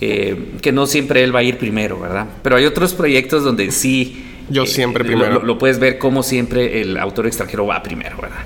eh, 0.02 0.54
que 0.62 0.72
no 0.72 0.86
siempre 0.86 1.24
él 1.24 1.36
va 1.36 1.39
a 1.39 1.43
ir 1.43 1.58
primero, 1.58 2.00
¿verdad? 2.00 2.28
Pero 2.43 2.56
hay 2.56 2.65
otros 2.65 2.93
proyectos 2.93 3.43
donde 3.43 3.72
sí... 3.72 4.26
Yo 4.50 4.65
siempre 4.65 5.06
primero. 5.06 5.36
Lo, 5.36 5.43
lo 5.43 5.58
puedes 5.58 5.80
ver 5.80 5.98
como 5.98 6.22
siempre 6.22 6.82
el 6.82 6.98
autor 6.98 7.28
extranjero 7.28 7.65
va 7.65 7.82
primero, 7.82 8.17
¿verdad? 8.22 8.43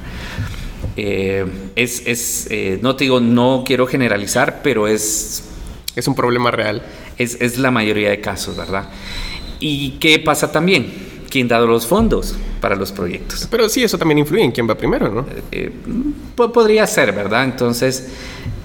Es, 1.76 2.06
es 2.06 2.50
no 2.82 2.96
te 2.96 3.06
digo, 3.06 3.20
no 3.20 3.64
quiero 3.66 3.88
generalizar, 3.88 4.62
pero 4.64 4.88
es 4.88 5.44
Es 5.96 6.08
un 6.08 6.14
problema 6.16 6.52
real. 6.52 6.84
es, 7.18 7.38
es 7.42 7.58
la 7.58 7.72
mayoría 7.72 8.12
de 8.12 8.22
casos, 8.22 8.56
¿verdad? 8.58 8.90
¿Y 9.60 9.92
qué 10.00 10.20
pasa 10.20 10.52
también? 10.52 11.07
¿Quién 11.30 11.48
dado 11.48 11.68
los 11.68 11.86
fondos 11.86 12.36
para 12.62 12.76
los 12.76 12.92
proyectos? 12.92 13.48
Pero 13.52 13.68
sí, 13.70 13.84
eso 13.84 13.98
también 13.98 14.20
influye 14.20 14.44
en 14.44 14.52
quién 14.52 14.70
va 14.70 14.76
primero, 14.76 15.10
¿no? 15.10 15.26
Eh, 15.52 15.72
po- 16.36 16.52
podría 16.54 16.88
ser, 16.88 17.12
¿verdad? 17.12 17.44
Entonces, 17.44 18.08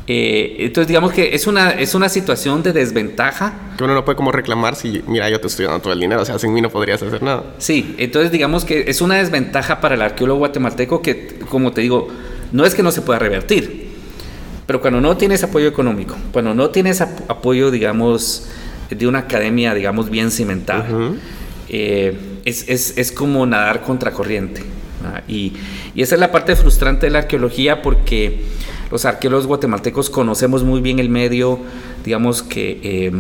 eh, 0.07 0.57
entonces 0.61 0.88
digamos 0.88 1.12
que 1.12 1.35
es 1.35 1.46
una, 1.46 1.70
es 1.70 1.94
una 1.94 2.09
situación 2.09 2.62
de 2.62 2.72
desventaja. 2.72 3.55
Que 3.77 3.85
uno 3.85 3.94
no 3.94 4.05
puede 4.05 4.16
como 4.16 4.31
reclamar 4.33 4.77
si, 4.77 5.03
mira, 5.07 5.29
yo 5.29 5.40
te 5.40 5.46
estoy 5.48 5.64
dando 5.66 5.81
todo 5.81 5.92
el 5.92 6.01
dinero, 6.01 6.22
o 6.22 6.25
sea, 6.25 6.38
sin 6.38 6.53
mí 6.53 6.61
no 6.61 6.70
podrías 6.70 7.03
hacer 7.03 7.22
nada. 7.22 7.42
Sí, 7.59 7.94
entonces 7.98 8.31
digamos 8.31 8.64
que 8.64 8.85
es 8.88 9.01
una 9.01 9.16
desventaja 9.16 9.81
para 9.81 9.94
el 9.96 10.03
arqueólogo 10.03 10.38
guatemalteco 10.40 11.03
que, 11.03 11.40
como 11.48 11.72
te 11.72 11.81
digo, 11.81 12.09
no 12.53 12.64
es 12.64 12.75
que 12.75 12.83
no 12.83 12.92
se 12.92 13.01
pueda 13.03 13.18
revertir, 13.18 13.88
pero 14.66 14.81
cuando 14.81 15.01
no 15.01 15.16
tienes 15.16 15.42
apoyo 15.42 15.66
económico, 15.68 16.16
cuando 16.33 16.55
no 16.55 16.70
tienes 16.70 17.01
ap- 17.01 17.29
apoyo, 17.31 17.70
digamos, 17.70 18.48
de 18.90 19.07
una 19.07 19.20
academia, 19.20 19.75
digamos, 19.75 20.11
bien 20.11 20.31
cimentada, 20.31 20.87
Ujú. 20.88 21.16
eh, 21.68 22.16
es, 22.44 22.68
es- 22.68 22.96
es 22.98 23.12
como 23.12 23.44
nadar 23.46 23.83
contracorriente. 23.83 24.62
¿verdad? 25.02 25.24
Y, 25.28 25.52
y 25.94 26.02
esa 26.02 26.14
es 26.14 26.20
la 26.20 26.31
parte 26.33 26.55
frustrante 26.57 27.07
de 27.07 27.11
la 27.12 27.20
arqueología 27.20 27.83
porque 27.83 28.42
los 28.90 29.05
arqueólogos 29.05 29.46
guatemaltecos 29.46 30.11
conocemos 30.11 30.62
muy 30.64 30.81
bien 30.81 30.98
el 30.98 31.09
medio, 31.09 31.59
digamos 32.05 32.42
que 32.42 32.81
eh, 32.83 33.12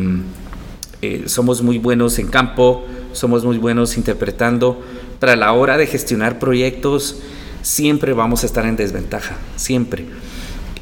eh, 1.02 1.22
somos 1.26 1.62
muy 1.62 1.78
buenos 1.78 2.18
en 2.18 2.28
campo, 2.28 2.84
somos 3.12 3.44
muy 3.44 3.58
buenos 3.58 3.96
interpretando, 3.96 4.80
pero 5.18 5.32
a 5.32 5.36
la 5.36 5.52
hora 5.52 5.76
de 5.76 5.86
gestionar 5.86 6.38
proyectos 6.38 7.16
siempre 7.62 8.12
vamos 8.12 8.42
a 8.42 8.46
estar 8.46 8.64
en 8.66 8.76
desventaja, 8.76 9.36
siempre. 9.56 10.04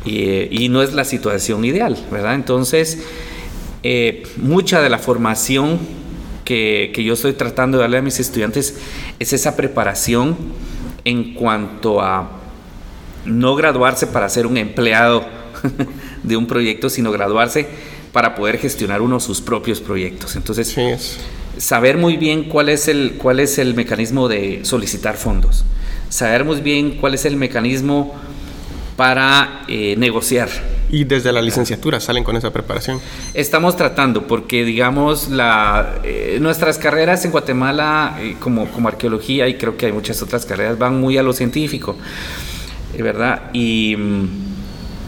Y, 0.05 0.22
eh, 0.24 0.48
y 0.50 0.68
no 0.70 0.83
es 0.83 0.92
la 0.94 1.05
situación 1.05 1.64
ideal, 1.64 1.96
¿verdad? 2.11 2.35
Entonces, 2.35 3.03
eh, 3.83 4.22
mucha 4.37 4.81
de 4.81 4.88
la 4.90 4.98
formación 4.98 5.79
que, 6.50 6.90
que 6.92 7.04
yo 7.04 7.14
estoy 7.14 7.34
tratando 7.34 7.78
de 7.78 7.82
darle 7.82 7.98
a 7.98 8.02
mis 8.02 8.18
estudiantes 8.18 8.74
es 9.20 9.32
esa 9.32 9.54
preparación 9.54 10.36
en 11.04 11.32
cuanto 11.34 12.00
a 12.00 12.28
no 13.24 13.54
graduarse 13.54 14.08
para 14.08 14.28
ser 14.28 14.48
un 14.48 14.56
empleado 14.56 15.24
de 16.24 16.36
un 16.36 16.48
proyecto, 16.48 16.90
sino 16.90 17.12
graduarse 17.12 17.68
para 18.10 18.34
poder 18.34 18.58
gestionar 18.58 19.00
uno 19.00 19.20
sus 19.20 19.40
propios 19.40 19.80
proyectos. 19.80 20.34
Entonces, 20.34 20.66
Sí, 20.66 20.82
saber 21.56 21.96
muy 21.96 22.16
bien 22.16 22.48
cuál 22.48 22.68
es 22.68 22.88
el, 22.88 23.12
cuál 23.16 23.38
es 23.38 23.58
el 23.58 23.74
mecanismo 23.74 24.26
de 24.26 24.64
solicitar 24.64 25.16
fondos, 25.16 25.64
saber 26.08 26.44
muy 26.44 26.60
bien 26.60 26.96
cuál 26.96 27.14
es 27.14 27.26
el 27.26 27.36
mecanismo 27.36 28.16
para 29.00 29.62
eh, 29.66 29.94
negociar. 29.96 30.50
Y 30.90 31.04
desde 31.04 31.32
la 31.32 31.40
licenciatura 31.40 32.00
salen 32.00 32.22
con 32.22 32.36
esa 32.36 32.52
preparación. 32.52 33.00
Estamos 33.32 33.74
tratando, 33.74 34.26
porque 34.26 34.62
digamos, 34.62 35.30
la, 35.30 36.00
eh, 36.04 36.36
nuestras 36.38 36.76
carreras 36.76 37.24
en 37.24 37.30
Guatemala, 37.30 38.18
eh, 38.20 38.36
como, 38.38 38.66
como 38.70 38.88
arqueología, 38.88 39.48
y 39.48 39.54
creo 39.54 39.78
que 39.78 39.86
hay 39.86 39.92
muchas 39.92 40.20
otras 40.20 40.44
carreras, 40.44 40.76
van 40.76 41.00
muy 41.00 41.16
a 41.16 41.22
lo 41.22 41.32
científico. 41.32 41.96
¿verdad? 42.98 43.44
Y, 43.54 43.96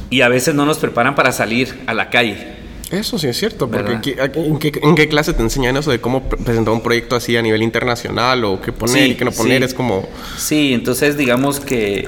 y 0.08 0.22
a 0.22 0.28
veces 0.30 0.54
no 0.54 0.64
nos 0.64 0.78
preparan 0.78 1.14
para 1.14 1.30
salir 1.30 1.82
a 1.86 1.92
la 1.92 2.08
calle. 2.08 2.62
Eso 2.90 3.18
sí 3.18 3.26
es 3.26 3.36
cierto, 3.36 3.70
porque 3.70 4.16
¿en 4.16 4.94
qué, 4.94 5.08
clase 5.08 5.34
te 5.34 5.42
enseñan 5.42 5.76
eso 5.76 5.90
de 5.90 6.00
cómo 6.00 6.30
presentar 6.30 6.72
un 6.72 6.82
proyecto 6.82 7.14
así 7.14 7.36
a 7.36 7.42
nivel 7.42 7.62
internacional 7.62 8.42
o 8.44 8.58
qué 8.58 8.72
poner 8.72 9.10
y 9.10 9.14
qué 9.16 9.24
no 9.26 9.32
poner? 9.32 9.62
Es 9.62 9.74
como... 9.74 10.08
Sí, 10.38 10.72
entonces 10.72 11.18
digamos 11.18 11.60
que 11.60 12.06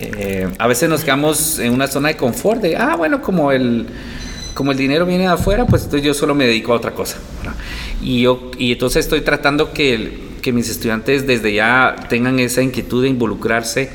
eh, 0.00 0.48
a 0.58 0.66
veces 0.66 0.88
nos 0.88 1.04
quedamos 1.04 1.58
en 1.58 1.72
una 1.72 1.86
zona 1.86 2.08
de 2.08 2.16
confort 2.16 2.60
de, 2.60 2.76
ah, 2.76 2.96
bueno, 2.96 3.22
como 3.22 3.52
el, 3.52 3.86
como 4.54 4.72
el 4.72 4.78
dinero 4.78 5.06
viene 5.06 5.24
de 5.24 5.30
afuera, 5.30 5.66
pues 5.66 5.84
entonces 5.84 6.06
yo 6.06 6.14
solo 6.14 6.34
me 6.34 6.46
dedico 6.46 6.72
a 6.72 6.76
otra 6.76 6.92
cosa. 6.92 7.18
Y, 8.02 8.22
yo, 8.22 8.50
y 8.58 8.72
entonces 8.72 9.04
estoy 9.04 9.20
tratando 9.20 9.72
que, 9.72 10.34
que 10.42 10.52
mis 10.52 10.68
estudiantes 10.68 11.26
desde 11.26 11.54
ya 11.54 11.96
tengan 12.08 12.38
esa 12.38 12.62
inquietud 12.62 13.02
de 13.02 13.08
involucrarse 13.08 13.90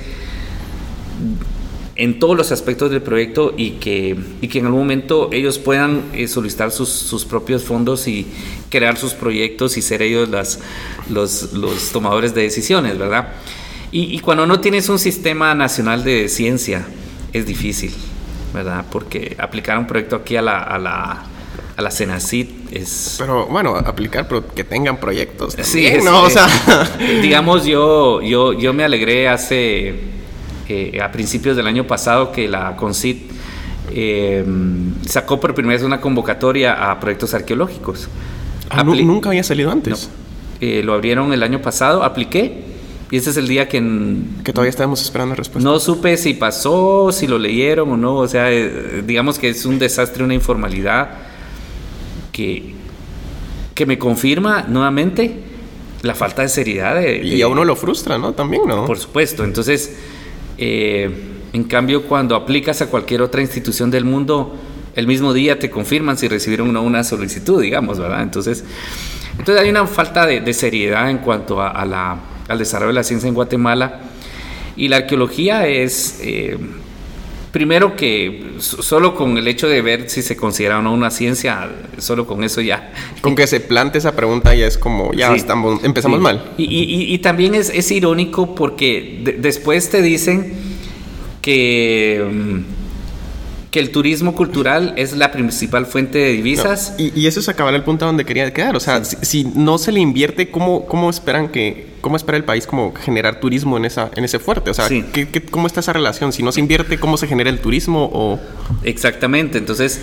en 1.99 2.17
todos 2.17 2.37
los 2.37 2.53
aspectos 2.53 2.89
del 2.91 3.01
proyecto 3.01 3.53
y 3.57 3.71
que, 3.71 4.17
y 4.39 4.47
que 4.47 4.59
en 4.59 4.67
algún 4.67 4.81
momento 4.81 5.29
ellos 5.33 5.59
puedan 5.59 6.03
eh, 6.13 6.29
solicitar 6.29 6.71
sus, 6.71 6.87
sus, 6.87 7.25
propios 7.25 7.63
fondos 7.63 8.07
y 8.07 8.25
crear 8.69 8.97
sus 8.97 9.13
proyectos 9.13 9.75
y 9.75 9.81
ser 9.81 10.01
ellos 10.01 10.29
las, 10.29 10.59
los, 11.09 11.51
los 11.51 11.91
tomadores 11.91 12.33
de 12.33 12.43
decisiones, 12.43 12.97
¿verdad? 12.97 13.33
Y, 13.91 14.15
y, 14.15 14.19
cuando 14.19 14.45
no 14.45 14.59
tienes 14.59 14.87
un 14.89 14.99
sistema 14.99 15.55
nacional 15.55 16.03
de 16.03 16.29
ciencia, 16.29 16.85
es 17.33 17.45
difícil, 17.45 17.91
¿verdad? 18.53 18.85
Porque 18.91 19.35
aplicar 19.39 19.79
un 19.79 19.87
proyecto 19.87 20.15
aquí 20.15 20.35
a 20.35 20.43
la, 20.43 20.59
a 20.59 20.77
la, 20.77 21.23
a 21.75 21.81
la 21.81 21.91
Senacit 21.91 22.71
es... 22.71 23.15
Pero 23.17 23.47
bueno, 23.47 23.75
aplicar, 23.75 24.27
pero 24.27 24.47
que 24.47 24.63
tengan 24.63 24.97
proyectos. 24.97 25.55
Sí, 25.61 25.89
no, 26.03 26.23
o 26.23 26.29
sea... 26.29 26.47
digamos, 27.21 27.65
yo, 27.65 28.21
yo, 28.21 28.53
yo 28.53 28.73
me 28.73 28.83
alegré 28.83 29.27
hace 29.27 30.19
a 31.01 31.11
principios 31.11 31.57
del 31.57 31.65
año 31.65 31.87
pasado 31.87 32.31
que 32.31 32.47
la 32.47 32.75
CONCIT 32.75 33.31
eh, 33.91 34.45
sacó 35.07 35.39
por 35.39 35.55
primera 35.55 35.75
vez 35.75 35.83
una 35.83 35.99
convocatoria 35.99 36.91
a 36.91 36.99
proyectos 36.99 37.33
arqueológicos. 37.33 38.07
Ah, 38.69 38.83
¿Nunca 38.83 39.29
había 39.29 39.43
salido 39.43 39.71
antes? 39.71 40.09
Eh, 40.61 40.81
lo 40.83 40.93
abrieron 40.93 41.33
el 41.33 41.41
año 41.41 41.61
pasado, 41.61 42.03
apliqué 42.03 42.68
y 43.11 43.17
ese 43.17 43.31
es 43.31 43.37
el 43.37 43.47
día 43.47 43.67
que... 43.67 43.81
que 44.43 44.53
todavía 44.53 44.69
estábamos 44.69 45.01
esperando 45.01 45.35
respuesta. 45.35 45.69
No 45.69 45.79
supe 45.79 46.15
si 46.17 46.33
pasó, 46.33 47.11
si 47.11 47.27
lo 47.27 47.37
leyeron 47.37 47.91
o 47.91 47.97
no, 47.97 48.15
o 48.17 48.27
sea, 48.27 48.51
eh, 48.51 49.03
digamos 49.05 49.39
que 49.39 49.49
es 49.49 49.65
un 49.65 49.79
desastre, 49.79 50.23
una 50.23 50.33
informalidad 50.33 51.09
que, 52.31 52.73
que 53.73 53.85
me 53.85 53.97
confirma 53.97 54.65
nuevamente 54.67 55.43
la 56.01 56.15
falta 56.15 56.43
de 56.43 56.49
seriedad. 56.49 57.01
y 57.01 57.41
a 57.41 57.47
uno 57.47 57.65
lo 57.65 57.75
frustra, 57.75 58.17
¿no? 58.17 58.33
También, 58.33 58.63
¿no? 58.67 58.85
Por 58.85 58.97
supuesto, 58.97 59.43
entonces 59.43 59.97
eh, 60.61 61.09
en 61.53 61.63
cambio, 61.63 62.03
cuando 62.03 62.35
aplicas 62.35 62.81
a 62.81 62.87
cualquier 62.87 63.21
otra 63.21 63.41
institución 63.41 63.89
del 63.89 64.03
mundo, 64.03 64.55
el 64.93 65.07
mismo 65.07 65.33
día 65.33 65.57
te 65.57 65.69
confirman 65.69 66.17
si 66.17 66.27
recibieron 66.27 66.75
o 66.75 66.81
una 66.81 67.03
solicitud, 67.03 67.61
digamos, 67.61 67.97
¿verdad? 67.97 68.21
Entonces, 68.21 68.65
entonces 69.31 69.63
hay 69.63 69.69
una 69.69 69.87
falta 69.87 70.25
de, 70.25 70.53
seriedad 70.53 71.09
en 71.09 71.19
cuanto 71.19 71.61
a, 71.61 71.85
la, 71.85 72.17
al 72.49 72.59
desarrollo 72.59 72.89
de 72.89 72.95
la 72.95 73.03
ciencia 73.03 73.27
en 73.27 73.35
Guatemala. 73.35 74.01
Y 74.75 74.87
la 74.87 74.97
arqueología 74.97 75.67
es, 75.67 76.19
eh, 76.21 76.57
primero 77.51 77.95
que 77.95 78.55
solo 78.59 79.15
con 79.15 79.37
el 79.37 79.47
hecho 79.47 79.67
de 79.67 79.81
ver 79.81 80.09
si 80.09 80.21
se 80.21 80.35
considera 80.35 80.79
o 80.79 80.81
no 80.81 80.93
una 80.93 81.11
ciencia, 81.11 81.69
solo 81.97 82.25
con 82.27 82.43
eso 82.43 82.61
ya. 82.61 82.93
Con 83.21 83.35
que 83.35 83.47
se 83.47 83.59
plante 83.59 83.97
esa 83.97 84.15
pregunta 84.15 84.53
ya 84.55 84.67
es 84.67 84.77
como, 84.77 85.13
ya 85.13 85.33
estamos, 85.33 85.83
empezamos 85.83 86.19
mal. 86.19 86.53
Y, 86.57 87.17
también 87.19 87.55
es, 87.55 87.69
es, 87.69 87.91
irónico 87.91 88.55
porque 88.55 89.37
después 89.39 89.89
te 89.89 90.01
dicen 90.01 90.53
que... 91.41 92.65
Que 93.71 93.79
el 93.79 93.91
turismo 93.91 94.33
cultural 94.33 94.93
es 94.97 95.15
la 95.15 95.31
principal 95.31 95.85
fuente 95.85 96.17
de 96.17 96.31
divisas. 96.31 96.95
y, 96.97 97.27
eso 97.27 97.39
es 97.39 97.49
acabar 97.49 97.73
el 97.75 97.83
punto 97.83 98.05
donde 98.05 98.25
quería 98.25 98.51
quedar. 98.51 98.75
O 98.75 98.79
sea, 98.79 99.03
si, 99.03 99.43
no 99.43 99.77
se 99.77 99.91
le 99.91 99.99
invierte, 99.99 100.49
¿cómo, 100.49 100.87
cómo 100.87 101.09
esperan 101.09 101.49
que, 101.49 101.87
cómo 102.01 102.15
espera 102.15 102.37
el 102.37 102.43
país 102.43 102.65
como 102.65 102.93
generar 102.95 103.39
turismo 103.39 103.77
en 103.77 103.85
esa, 103.85 104.09
en 104.15 104.23
ese 104.23 104.39
fuerte? 104.39 104.71
O 104.71 104.73
sea, 104.73 104.87
cómo 105.51 105.67
está 105.67 105.81
esa 105.81 105.93
relación? 105.93 106.33
Si 106.33 106.41
no 106.41 106.51
se 106.51 106.59
invierte, 106.59 106.97
¿cómo 106.97 107.17
se 107.17 107.27
genera 107.27 107.49
el 107.49 107.59
turismo? 107.59 108.09
O... 108.11 108.39
Exactamente. 108.83 109.59
Entonces, 109.59 110.01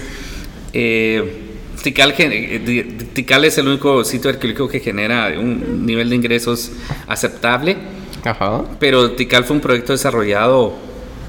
eh, 0.73 1.43
Tikal, 1.83 2.15
eh, 2.19 2.97
Tikal, 3.15 3.45
es 3.45 3.59
el 3.59 3.67
único 3.69 4.05
sitio 4.05 4.31
arqueológico 4.31 4.69
que 4.69 4.81
genera 4.81 5.39
un 5.39 5.85
nivel 5.85 6.11
de 6.11 6.17
ingresos 6.17 6.71
aceptable. 7.09 7.77
Ajá. 8.25 8.65
Pero 8.79 9.13
Tikal 9.13 9.45
fue 9.45 9.57
un 9.57 9.63
proyecto 9.63 9.93
desarrollado 9.93 10.75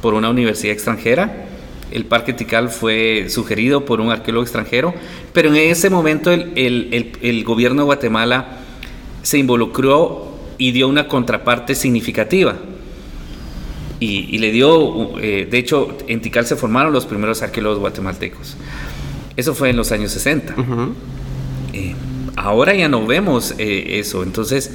por 0.02 0.14
una 0.14 0.30
universidad 0.30 0.74
extranjera 0.74 1.47
el 1.98 2.06
Parque 2.06 2.32
Tikal 2.34 2.70
fue 2.70 3.26
sugerido 3.30 3.84
por 3.84 4.00
un 4.00 4.12
arqueólogo 4.12 4.44
extranjero, 4.44 4.94
pero 5.34 5.50
en 5.50 5.56
ese 5.56 5.90
momento 5.90 6.32
el, 6.32 7.44
gobierno 7.46 7.82
de 7.82 7.86
Guatemala 7.86 8.60
se 9.22 9.38
involucró 9.38 10.38
y 10.58 10.72
dio 10.72 10.88
una 10.88 11.08
contraparte 11.08 11.76
significativa. 11.76 12.56
Y, 14.00 14.38
le 14.38 14.52
dio, 14.52 15.20
eh, 15.20 15.48
de 15.50 15.58
hecho, 15.58 15.98
en 16.08 16.22
Tikal 16.22 16.46
se 16.46 16.56
formaron 16.56 16.94
los 16.94 17.08
primeros 17.08 17.42
arqueólogos 17.42 17.80
guatemaltecos. 17.80 18.56
Eso 19.36 19.56
fue 19.56 19.72
en 19.72 19.76
los 19.76 19.92
años 19.92 20.12
60. 20.12 20.56
Eh, 21.74 21.96
ahora 22.36 22.76
ya 22.76 22.88
no 22.88 23.08
vemos 23.08 23.56
eh, 23.58 24.00
eso. 24.00 24.22
Entonces, 24.22 24.72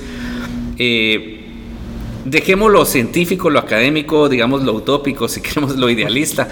dejemos 2.24 2.70
lo 2.70 2.84
científico, 2.84 3.50
lo 3.50 3.58
académico, 3.58 4.28
digamos 4.28 4.62
lo 4.62 4.72
utópico, 4.74 5.28
si 5.28 5.40
queremos 5.40 5.76
lo 5.76 5.90
idealista. 5.90 6.48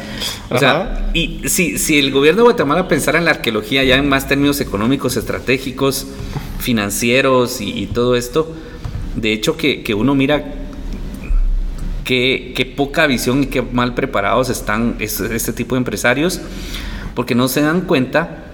O 0.51 0.59
sea, 0.59 1.11
y 1.15 1.43
si, 1.47 1.79
si 1.79 1.99
el 1.99 2.11
gobierno 2.11 2.39
de 2.39 2.45
Guatemala 2.45 2.89
pensara 2.89 3.19
en 3.19 3.25
la 3.25 3.33
arqueología 3.33 3.85
ya 3.85 3.97
en 3.97 4.09
más 4.09 4.29
términos 4.29 4.61
económicos, 4.61 5.17
estratégicos, 5.17 6.07
financieros 6.59 7.61
y, 7.61 7.87
todo 7.87 8.17
esto, 8.17 8.55
de 9.17 9.33
hecho 9.33 9.57
que, 9.57 9.95
uno 9.95 10.15
mira 10.15 10.55
qué, 12.05 12.53
qué, 12.55 12.67
poca 12.67 13.07
visión 13.07 13.45
y 13.45 13.47
qué 13.47 13.63
mal 13.63 13.95
preparados 13.95 14.51
están 14.51 14.97
este, 15.01 15.53
tipo 15.53 15.75
de 15.75 15.79
empresarios, 15.79 16.41
porque 17.15 17.35
no 17.35 17.49
se 17.49 17.63
dan 17.63 17.83
cuenta 17.83 18.45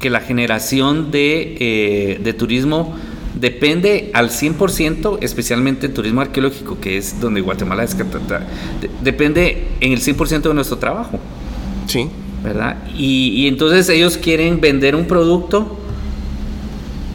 que 0.00 0.10
la 0.10 0.20
generación 0.20 1.10
de, 1.10 1.56
eh, 1.58 2.20
de 2.22 2.32
turismo 2.34 2.94
depende 3.34 4.10
al 4.14 4.30
100%, 4.30 5.18
especialmente 5.20 5.86
el 5.86 5.92
turismo 5.92 6.20
arqueológico, 6.20 6.78
que 6.80 6.96
es 6.96 7.20
donde 7.20 7.40
Guatemala 7.40 7.84
es 7.84 7.96
depende 9.02 9.68
en 9.80 9.92
el 9.92 10.00
100% 10.00 10.42
de 10.42 10.54
nuestro 10.54 10.78
trabajo. 10.78 11.18
Sí. 11.86 12.08
¿Verdad? 12.42 12.76
Y, 12.96 13.46
entonces 13.48 13.88
ellos 13.88 14.18
quieren 14.18 14.60
vender 14.60 14.94
un 14.94 15.06
producto, 15.06 15.78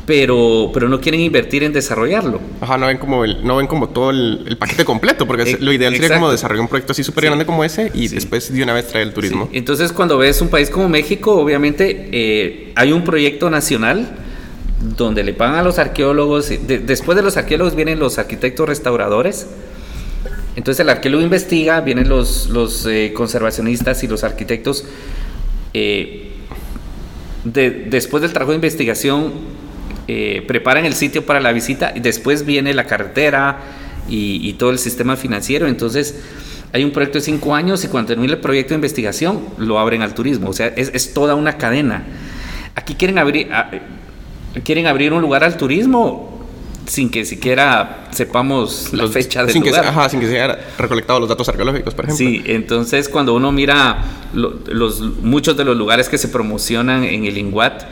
pero, 0.08 0.72
pero 0.74 0.90
no 0.90 1.00
quieren 1.00 1.22
invertir 1.22 1.64
en 1.64 1.72
desarrollarlo. 1.72 2.42
Ajá, 2.62 2.80
no 2.80 2.88
ven 2.88 2.98
como, 2.98 3.24
el, 3.24 3.46
no 3.46 3.58
ven 3.58 3.68
como 3.68 3.90
todo 3.90 4.10
el, 4.10 4.58
paquete 4.58 4.84
completo, 4.84 5.28
porque 5.28 5.58
lo 5.60 5.72
ideal 5.72 5.94
sería 5.96 6.16
como 6.16 6.32
desarrollar 6.32 6.62
un 6.62 6.68
proyecto 6.68 6.94
así 6.94 7.04
súper 7.04 7.26
grande 7.26 7.46
como 7.46 7.64
ese 7.64 7.92
y 7.94 8.08
después 8.08 8.52
de 8.52 8.64
una 8.64 8.74
vez 8.74 8.88
traer 8.88 9.08
el 9.08 9.14
turismo. 9.14 9.48
Entonces 9.54 9.94
cuando 9.94 10.18
ves 10.18 10.42
un 10.42 10.48
país 10.50 10.72
como 10.72 10.90
México, 10.90 11.36
obviamente 11.36 12.10
eh, 12.12 12.72
hay 12.76 12.92
un 12.92 13.04
proyecto 13.04 13.52
nacional 13.52 14.19
donde 14.80 15.24
le 15.24 15.34
pagan 15.34 15.56
a 15.56 15.64
los 15.64 15.78
arqueólogos, 15.78 16.52
después 16.68 17.16
de 17.16 17.22
los 17.22 17.36
arqueólogos 17.38 17.76
vienen 17.76 18.00
los 18.00 18.18
arquitectos 18.18 18.68
restauradores, 18.68 19.48
entonces 20.56 20.80
el 20.82 20.90
arqueólogo 20.90 21.24
investiga, 21.24 21.82
vienen 21.82 22.10
los, 22.10 22.48
los 22.48 22.86
eh, 22.86 23.14
conservacionistas 23.16 24.04
y 24.04 24.08
los 24.08 24.24
arquitectos, 24.24 24.86
eh, 25.74 26.32
después 27.44 28.22
del 28.22 28.34
trabajo 28.34 28.52
de 28.52 28.56
investigación 28.56 29.32
eh, 30.08 30.44
preparan 30.48 30.86
el 30.86 30.94
sitio 30.94 31.26
para 31.26 31.40
la 31.40 31.52
visita 31.52 31.94
y 31.96 32.00
después 32.00 32.46
viene 32.46 32.74
la 32.74 32.86
carretera 32.86 33.60
y, 34.10 34.54
todo 34.54 34.72
el 34.72 34.80
sistema 34.80 35.16
financiero, 35.16 35.68
entonces 35.68 36.20
hay 36.74 36.84
un 36.84 36.92
proyecto 36.92 37.20
de 37.20 37.24
cinco 37.24 37.54
años 37.54 37.84
y 37.84 37.88
cuando 37.88 38.08
termine 38.08 38.34
el 38.34 38.40
proyecto 38.40 38.70
de 38.70 38.76
investigación 38.76 39.42
lo 39.60 39.78
abren 39.78 40.02
al 40.02 40.16
turismo, 40.16 40.50
o 40.50 40.54
sea, 40.54 40.68
es, 40.68 40.90
es 40.94 41.14
toda 41.14 41.36
una 41.36 41.58
cadena. 41.58 42.04
Aquí 42.76 42.96
quieren 42.96 43.20
abrir, 43.20 43.50
quieren 44.64 44.88
abrir 44.88 45.14
un 45.14 45.22
lugar 45.22 45.44
al 45.44 45.58
turismo 45.58 46.40
sin 46.90 47.10
que 47.10 47.24
siquiera 47.24 48.08
sepamos 48.12 48.92
la 48.94 49.08
fecha 49.08 49.44
del 49.44 49.54
sin 49.54 49.64
lugar. 49.64 49.84
Que, 49.84 49.88
ajá, 49.90 50.10
sin 50.10 50.20
que 50.20 50.28
se 50.28 50.42
haya 50.42 50.60
recolectado 50.78 51.20
los 51.20 51.30
datos 51.30 51.48
arqueológicos, 51.48 51.94
por 51.94 52.06
ejemplo. 52.06 52.26
Sí, 52.26 52.42
entonces 52.46 53.08
cuando 53.10 53.36
uno 53.36 53.52
mira 53.52 54.04
los, 54.34 55.02
muchos 55.22 55.56
de 55.56 55.66
los 55.66 55.78
lugares 55.78 56.10
que 56.10 56.18
se 56.18 56.28
promocionan 56.28 57.04
en 57.04 57.26
el 57.26 57.38
INGUAT 57.38 57.84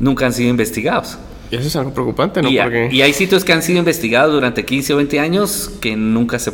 nunca 0.00 0.26
han 0.26 0.32
sido 0.32 0.50
investigados. 0.50 1.16
Y 1.50 1.56
eso 1.56 1.66
es 1.66 1.76
algo 1.76 1.92
preocupante, 1.92 2.42
¿no? 2.42 2.48
Y, 2.48 2.58
y 2.92 3.02
hay 3.02 3.12
sitios 3.12 3.44
que 3.44 3.52
han 3.52 3.62
sido 3.62 3.80
investigados 3.80 4.32
durante 4.32 4.64
15 4.64 4.94
o 4.94 4.96
20 4.96 5.18
años 5.18 5.70
que 5.80 5.96
nunca 5.96 6.38
se 6.38 6.52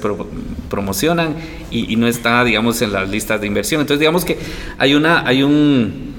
promocionan 0.70 1.34
y, 1.70 1.92
y, 1.92 1.96
no 1.96 2.06
está, 2.06 2.42
digamos, 2.44 2.80
en 2.80 2.92
las 2.92 3.08
listas 3.08 3.40
de 3.40 3.46
inversión. 3.46 3.82
Entonces, 3.82 4.00
digamos 4.00 4.24
que 4.24 4.38
hay 4.78 4.94
una, 4.94 5.26
hay 5.26 5.42
un, 5.42 6.15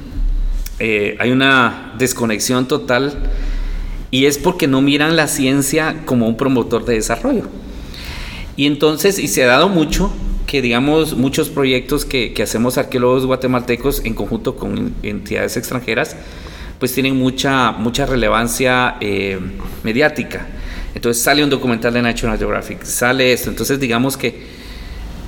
eh, 0.80 1.16
hay 1.20 1.32
una 1.32 1.94
desconexión 1.98 2.68
total 2.68 3.14
y 4.12 4.26
es 4.26 4.38
porque 4.38 4.68
no 4.68 4.82
miran 4.82 5.16
la 5.16 5.28
ciencia 5.28 6.04
como 6.06 6.28
un 6.28 6.38
promotor 6.38 6.86
de 6.86 6.94
desarrollo. 6.94 7.44
Y 8.56 8.66
entonces, 8.66 9.20
y 9.20 9.28
se 9.28 9.44
ha 9.44 9.48
dado 9.48 9.70
mucho 9.70 10.12
que 10.46 10.62
digamos 10.62 11.16
muchos 11.16 11.50
proyectos 11.50 12.06
que, 12.06 12.34
que 12.34 12.44
hacemos 12.44 12.78
arqueólogos 12.78 13.26
guatemaltecos 13.26 14.04
en 14.06 14.14
conjunto 14.14 14.56
con 14.56 14.94
entidades 15.04 15.58
extranjeras, 15.58 16.16
pues 16.80 16.94
tienen 16.94 17.18
mucha, 17.18 17.72
mucha 17.74 18.06
relevancia 18.06 18.96
eh, 19.02 19.40
mediática. 19.84 20.48
Entonces 20.96 21.22
sale 21.22 21.44
un 21.44 21.50
documental 21.50 21.94
de 21.94 22.02
National 22.02 22.38
Geographic, 22.38 22.84
sale 22.84 23.34
esto. 23.34 23.50
Entonces 23.50 23.80
digamos 23.80 24.16
que 24.16 24.57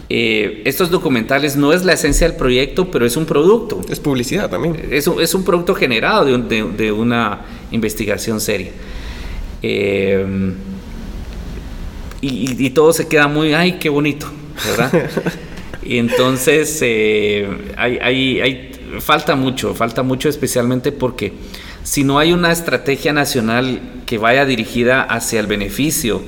eh, 0.09 0.63
estos 0.65 0.89
documentales 0.89 1.55
no 1.55 1.71
es 1.71 1.85
la 1.85 1.93
esencia 1.93 2.27
del 2.27 2.35
proyecto, 2.35 2.89
pero 2.89 3.05
es 3.05 3.15
un 3.15 3.25
producto. 3.25 3.81
Es 3.89 3.99
publicidad 3.99 4.49
también. 4.49 4.75
Es 4.91 5.05
un, 5.07 5.21
es 5.21 5.33
un 5.35 5.43
producto 5.45 5.75
generado 5.75 6.25
de, 6.25 6.33
un- 6.35 6.49
de- 6.49 6.63
de 6.63 6.91
una 6.91 7.41
investigación 7.71 8.41
seria. 8.41 8.71
Eh, 9.61 10.25
y 12.21 12.69
todo 12.71 12.91
se 12.91 13.07
queda 13.07 13.27
muy, 13.27 13.53
ay, 13.53 13.73
qué 13.79 13.87
bonito, 13.89 14.27
¿verdad? 14.65 15.09
y 15.83 15.97
entonces 15.97 16.79
eh, 16.81 17.47
hay, 17.77 17.97
hay- 18.01 18.41
hay- 18.41 18.71
falta 18.99 19.35
mucho, 19.35 19.73
falta 19.75 20.01
mucho 20.03 20.27
especialmente 20.29 20.91
porque 20.91 21.31
si 21.83 22.03
no 22.03 22.17
hay 22.19 22.33
una 22.33 22.51
estrategia 22.51 23.13
nacional 23.13 23.79
que 24.05 24.17
vaya 24.17 24.45
dirigida 24.45 25.03
hacia 25.03 25.39
el 25.39 25.47
beneficio, 25.47 26.21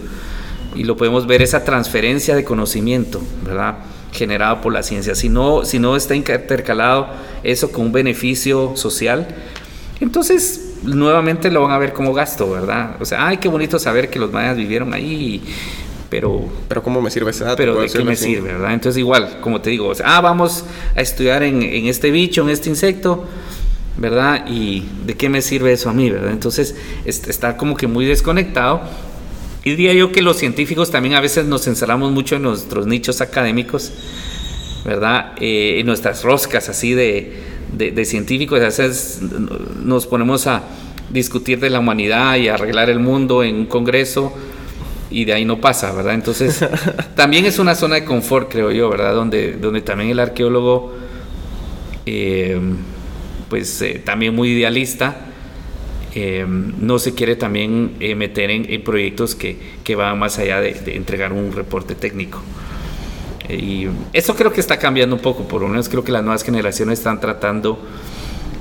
y 0.75 0.83
lo 0.83 0.95
podemos 0.97 1.27
ver 1.27 1.41
esa 1.41 1.63
transferencia 1.63 2.35
de 2.35 2.43
conocimiento, 2.43 3.21
¿verdad? 3.45 3.75
Generado 4.13 4.61
por 4.61 4.73
la 4.73 4.83
ciencia. 4.83 5.15
Si 5.15 5.29
no, 5.29 5.63
si 5.65 5.79
no 5.79 5.95
está 5.95 6.15
intercalado 6.15 7.07
eso 7.43 7.71
con 7.71 7.87
un 7.87 7.91
beneficio 7.91 8.73
social, 8.75 9.27
entonces 9.99 10.75
nuevamente 10.83 11.51
lo 11.51 11.61
van 11.63 11.71
a 11.71 11.77
ver 11.77 11.93
como 11.93 12.13
gasto, 12.13 12.49
¿verdad? 12.49 12.95
O 12.99 13.05
sea, 13.05 13.27
ay, 13.27 13.37
qué 13.37 13.47
bonito 13.47 13.77
saber 13.79 14.09
que 14.09 14.19
los 14.19 14.31
mayas 14.31 14.57
vivieron 14.57 14.93
ahí, 14.93 15.41
pero 16.09 16.45
Pero 16.67 16.83
¿cómo 16.83 17.01
me 17.01 17.09
sirve 17.11 17.31
ese 17.31 17.43
dato? 17.43 17.55
pero 17.57 17.79
de 17.79 17.87
qué 17.89 18.03
me 18.03 18.13
así. 18.13 18.25
sirve, 18.25 18.51
¿verdad? 18.53 18.73
Entonces 18.73 18.97
igual, 18.99 19.39
como 19.41 19.61
te 19.61 19.69
digo, 19.69 19.87
o 19.87 19.95
sea, 19.95 20.17
ah, 20.17 20.21
vamos 20.21 20.65
a 20.95 21.01
estudiar 21.01 21.43
en, 21.43 21.61
en 21.61 21.85
este 21.85 22.11
bicho, 22.11 22.41
en 22.41 22.49
este 22.49 22.69
insecto, 22.69 23.25
¿verdad? 23.97 24.45
Y 24.47 24.85
de 25.05 25.15
qué 25.15 25.29
me 25.29 25.41
sirve 25.41 25.71
eso 25.73 25.89
a 25.89 25.93
mí, 25.93 26.09
¿verdad? 26.09 26.31
Entonces 26.31 26.75
est- 27.05 27.27
está 27.29 27.55
como 27.57 27.77
que 27.77 27.87
muy 27.87 28.05
desconectado. 28.05 28.81
Y 29.63 29.71
diría 29.71 29.93
yo 29.93 30.11
que 30.11 30.21
los 30.21 30.37
científicos 30.37 30.89
también 30.89 31.15
a 31.15 31.21
veces 31.21 31.45
nos 31.45 31.67
encerramos 31.67 32.11
mucho 32.11 32.35
en 32.37 32.43
nuestros 32.43 32.87
nichos 32.87 33.21
académicos, 33.21 33.91
¿verdad? 34.83 35.33
Eh, 35.39 35.79
en 35.79 35.85
nuestras 35.85 36.23
roscas 36.23 36.67
así 36.67 36.93
de, 36.93 37.33
de, 37.71 37.91
de 37.91 38.05
científicos, 38.05 38.59
a 38.59 38.65
veces 38.65 39.19
nos 39.83 40.07
ponemos 40.07 40.47
a 40.47 40.63
discutir 41.11 41.59
de 41.59 41.69
la 41.69 41.79
humanidad 41.79 42.37
y 42.37 42.47
arreglar 42.47 42.89
el 42.89 42.99
mundo 42.99 43.43
en 43.43 43.55
un 43.55 43.65
congreso 43.65 44.33
y 45.11 45.25
de 45.25 45.33
ahí 45.33 45.45
no 45.45 45.59
pasa, 45.59 45.91
¿verdad? 45.91 46.13
Entonces, 46.13 46.65
también 47.15 47.45
es 47.45 47.59
una 47.59 47.75
zona 47.75 47.95
de 47.95 48.05
confort, 48.05 48.49
creo 48.49 48.71
yo, 48.71 48.89
¿verdad? 48.89 49.13
Donde, 49.13 49.53
donde 49.53 49.81
también 49.81 50.09
el 50.09 50.19
arqueólogo, 50.19 50.93
eh, 52.05 52.59
pues 53.49 53.81
eh, 53.81 54.01
también 54.03 54.33
muy 54.33 54.51
idealista, 54.51 55.30
eh, 56.13 56.45
no 56.47 56.99
se 56.99 57.13
quiere 57.13 57.35
también 57.35 57.95
eh, 57.99 58.15
meter 58.15 58.51
en, 58.51 58.71
en 58.71 58.83
proyectos 58.83 59.35
que, 59.35 59.57
que 59.83 59.95
van 59.95 60.19
más 60.19 60.37
allá 60.39 60.61
de, 60.61 60.73
de 60.73 60.95
entregar 60.95 61.33
un 61.33 61.51
reporte 61.51 61.95
técnico. 61.95 62.41
Eh, 63.47 63.55
y 63.55 63.89
eso 64.13 64.35
creo 64.35 64.51
que 64.51 64.61
está 64.61 64.77
cambiando 64.77 65.15
un 65.15 65.21
poco, 65.21 65.47
por 65.47 65.61
lo 65.61 65.67
menos 65.67 65.89
creo 65.89 66.03
que 66.03 66.11
las 66.11 66.23
nuevas 66.23 66.43
generaciones 66.43 66.99
están 66.99 67.19
tratando 67.19 67.79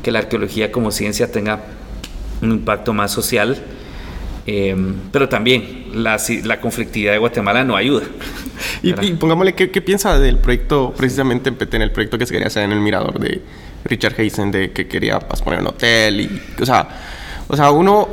que 0.03 0.11
la 0.11 0.21
arqueología 0.21 0.73
como 0.73 0.91
ciencia 0.91 1.31
tenga 1.31 1.65
un 2.41 2.53
impacto 2.53 2.95
más 2.95 3.11
social, 3.13 3.63
pero 5.13 5.29
también 5.29 5.85
la, 5.95 6.19
la 6.45 6.61
conflictividad 6.61 7.13
de 7.13 7.19
Guatemala 7.19 7.63
no 7.63 7.77
ayuda. 7.77 8.05
Y, 8.83 8.99
y 9.07 9.13
pongámosle, 9.13 9.55
¿qué, 9.55 9.71
qué 9.71 9.81
piensa 9.81 10.19
del 10.19 10.39
proyecto, 10.39 10.93
precisamente 10.97 11.51
en 11.51 11.83
el 11.83 11.93
proyecto 11.93 12.19
que 12.19 12.27
se 12.27 12.33
quería 12.33 12.49
hacer 12.49 12.65
en 12.65 12.73
el 12.73 12.81
Mirador 12.81 13.21
de 13.21 13.43
Richard 13.85 14.15
Hazen, 14.19 14.51
de 14.51 14.73
que 14.73 14.89
quería 14.89 15.21
pues, 15.21 15.41
poner 15.43 15.61
un 15.61 15.69
hotel? 15.69 16.21
Y, 16.23 16.43
o 16.61 16.67
sea, 16.67 16.89
o 17.51 17.57
sea, 17.57 17.71
uno 17.73 18.09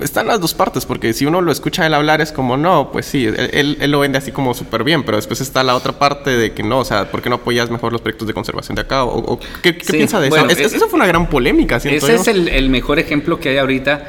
está 0.00 0.20
en 0.20 0.28
las 0.28 0.40
dos 0.40 0.54
partes, 0.54 0.86
porque 0.86 1.12
si 1.12 1.26
uno 1.26 1.40
lo 1.40 1.50
escucha 1.50 1.84
él 1.86 1.94
hablar 1.94 2.20
es 2.20 2.30
como, 2.30 2.56
no, 2.56 2.90
pues 2.92 3.06
sí, 3.06 3.24
él, 3.26 3.50
él- 3.52 3.76
él 3.80 3.90
lo 3.90 3.98
vende 4.00 4.18
así 4.18 4.30
como 4.30 4.54
súper 4.54 4.84
bien, 4.84 5.02
pero 5.04 5.16
después 5.16 5.40
está 5.40 5.64
la 5.64 5.74
otra 5.74 5.92
parte 5.98 6.30
de 6.30 6.52
que 6.52 6.62
no, 6.62 6.78
o 6.78 6.84
sea, 6.84 7.10
¿por 7.10 7.20
qué 7.22 7.28
no 7.28 7.36
apoyas 7.36 7.70
mejor 7.70 7.92
los 7.92 8.00
proyectos 8.00 8.28
de 8.28 8.34
conservación 8.34 8.76
de 8.76 8.82
acá? 8.82 9.04
¿O, 9.04 9.18
o 9.34 9.40
¿Qué, 9.62 9.76
qué 9.76 9.84
Sí, 9.84 9.92
piensa 9.94 10.20
de 10.20 10.28
bueno, 10.28 10.44
eso? 10.46 10.60
Es- 10.60 10.66
es- 10.66 10.74
eso 10.74 10.88
fue 10.88 10.98
una 10.98 11.06
gran 11.06 11.28
polémica, 11.28 11.80
siento 11.80 12.06
Ese 12.06 12.14
yo. 12.16 12.20
es 12.22 12.28
el, 12.28 12.48
el 12.48 12.68
mejor 12.70 12.98
ejemplo 12.98 13.40
que 13.40 13.48
hay 13.48 13.56
ahorita 13.58 14.04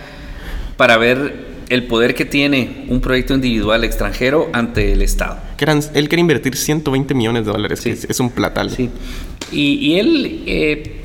para 0.77 0.97
ver 0.97 1.53
el 1.69 1.83
poder 1.85 2.13
que 2.13 2.25
tiene 2.25 2.85
un 2.89 2.99
proyecto 3.01 3.33
individual 3.33 3.83
extranjero 3.83 4.49
ante 4.53 4.91
el 4.91 5.01
Estado. 5.01 5.37
Él 5.93 6.09
quería 6.09 6.21
invertir 6.21 6.55
120 6.57 7.13
millones 7.13 7.45
de 7.45 7.51
dólares, 7.51 7.79
Sí. 7.79 7.89
que 7.89 7.95
es, 7.95 8.03
es 8.09 8.19
un 8.19 8.29
platal. 8.31 8.69
Sí. 8.69 8.89
Y, 9.51 9.75
y 9.75 9.99
él 9.99 10.43
eh, 10.45 11.02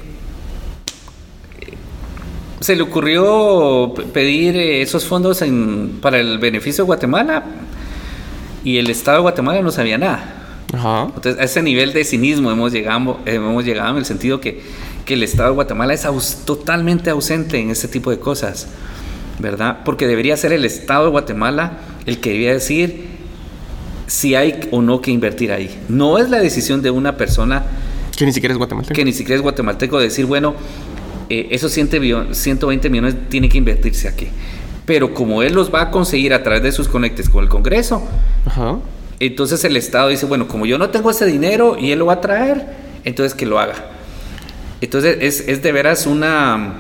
se 2.61 2.75
le 2.77 2.83
ocurrió 2.83 3.93
pedir 4.13 4.57
eh, 4.57 4.83
esos 4.83 5.05
fondos 5.05 5.43
en- 5.43 5.99
para 6.03 6.19
el 6.19 6.39
beneficio 6.39 6.85
de 6.85 6.87
Guatemala 6.87 7.45
y 8.65 8.79
el 8.79 8.91
Estado 8.91 9.19
de 9.19 9.23
Guatemala 9.23 9.63
no 9.63 9.71
sabía 9.71 9.99
nada. 9.99 10.35
Ajá. 10.73 11.05
Entonces, 11.15 11.39
a 11.41 11.45
ese 11.45 11.63
nivel 11.63 11.93
de 11.93 12.05
cinismo 12.05 12.51
hemos 12.51 12.73
llegado, 12.73 13.19
hemos 13.25 13.65
llegado 13.65 13.91
en 13.93 13.97
el 13.99 14.05
sentido 14.05 14.41
que, 14.41 14.61
que 15.05 15.15
el 15.15 15.23
Estado 15.23 15.51
de 15.51 15.55
Guatemala 15.55 15.95
es 15.95 16.05
aus- 16.05 16.45
totalmente 16.45 17.11
ausente 17.11 17.59
en 17.59 17.71
este 17.71 17.89
tipo 17.89 18.11
de 18.11 18.19
cosas, 18.19 18.69
¿verdad? 19.39 19.79
Porque 19.85 20.07
debería 20.07 20.37
ser 20.37 20.53
el 20.53 20.65
Estado 20.65 21.05
de 21.05 21.11
Guatemala 21.11 21.79
el 22.07 22.19
que 22.19 22.31
debería 22.31 22.53
decir 22.55 23.07
si 24.07 24.35
hay 24.35 24.61
o 24.71 24.83
no 24.83 25.01
que 25.01 25.11
invertir 25.11 25.53
ahí. 25.53 25.79
No 25.89 26.19
es 26.19 26.29
la 26.29 26.39
decisión 26.41 26.83
de 26.83 26.91
una 26.91 27.17
persona 27.17 27.63
Que 28.17 28.27
ni 28.27 28.33
siquiera 28.33 28.53
es 28.53 28.59
guatemalteco. 28.59 28.95
que 28.95 29.05
ni 29.05 29.13
siquiera 29.13 29.37
es 29.37 29.43
guatemalteco 29.43 29.99
decir, 29.99 30.27
bueno, 30.27 30.55
eh, 31.31 31.49
esos 31.51 31.73
100 31.73 31.89
bio- 32.01 32.35
120 32.35 32.91
millones 32.91 33.15
tiene 33.29 33.49
que 33.49 33.59
invertirse 33.59 34.09
aquí. 34.09 34.29
Pero 34.87 35.13
como 35.15 35.43
él 35.43 35.53
los 35.55 35.73
va 35.73 35.83
a 35.83 35.91
conseguir 35.91 36.33
a 36.33 36.43
través 36.43 36.63
de 36.63 36.73
sus 36.73 36.89
conectes 36.89 37.29
con 37.29 37.43
el 37.45 37.51
Congreso, 37.51 38.03
Ajá. 38.47 38.77
entonces 39.21 39.63
el 39.65 39.77
Estado 39.77 40.09
dice, 40.09 40.25
bueno, 40.27 40.49
como 40.49 40.65
yo 40.67 40.79
no 40.79 40.89
tengo 40.91 41.11
ese 41.11 41.27
dinero 41.27 41.77
y 41.79 41.91
él 41.93 41.99
lo 41.99 42.07
va 42.07 42.15
a 42.15 42.21
traer, 42.21 42.67
entonces 43.05 43.35
que 43.35 43.45
lo 43.47 43.59
haga. 43.59 43.75
Entonces 44.81 45.19
es, 45.21 45.41
es 45.49 45.63
de 45.63 45.73
veras 45.73 46.07
una, 46.07 46.75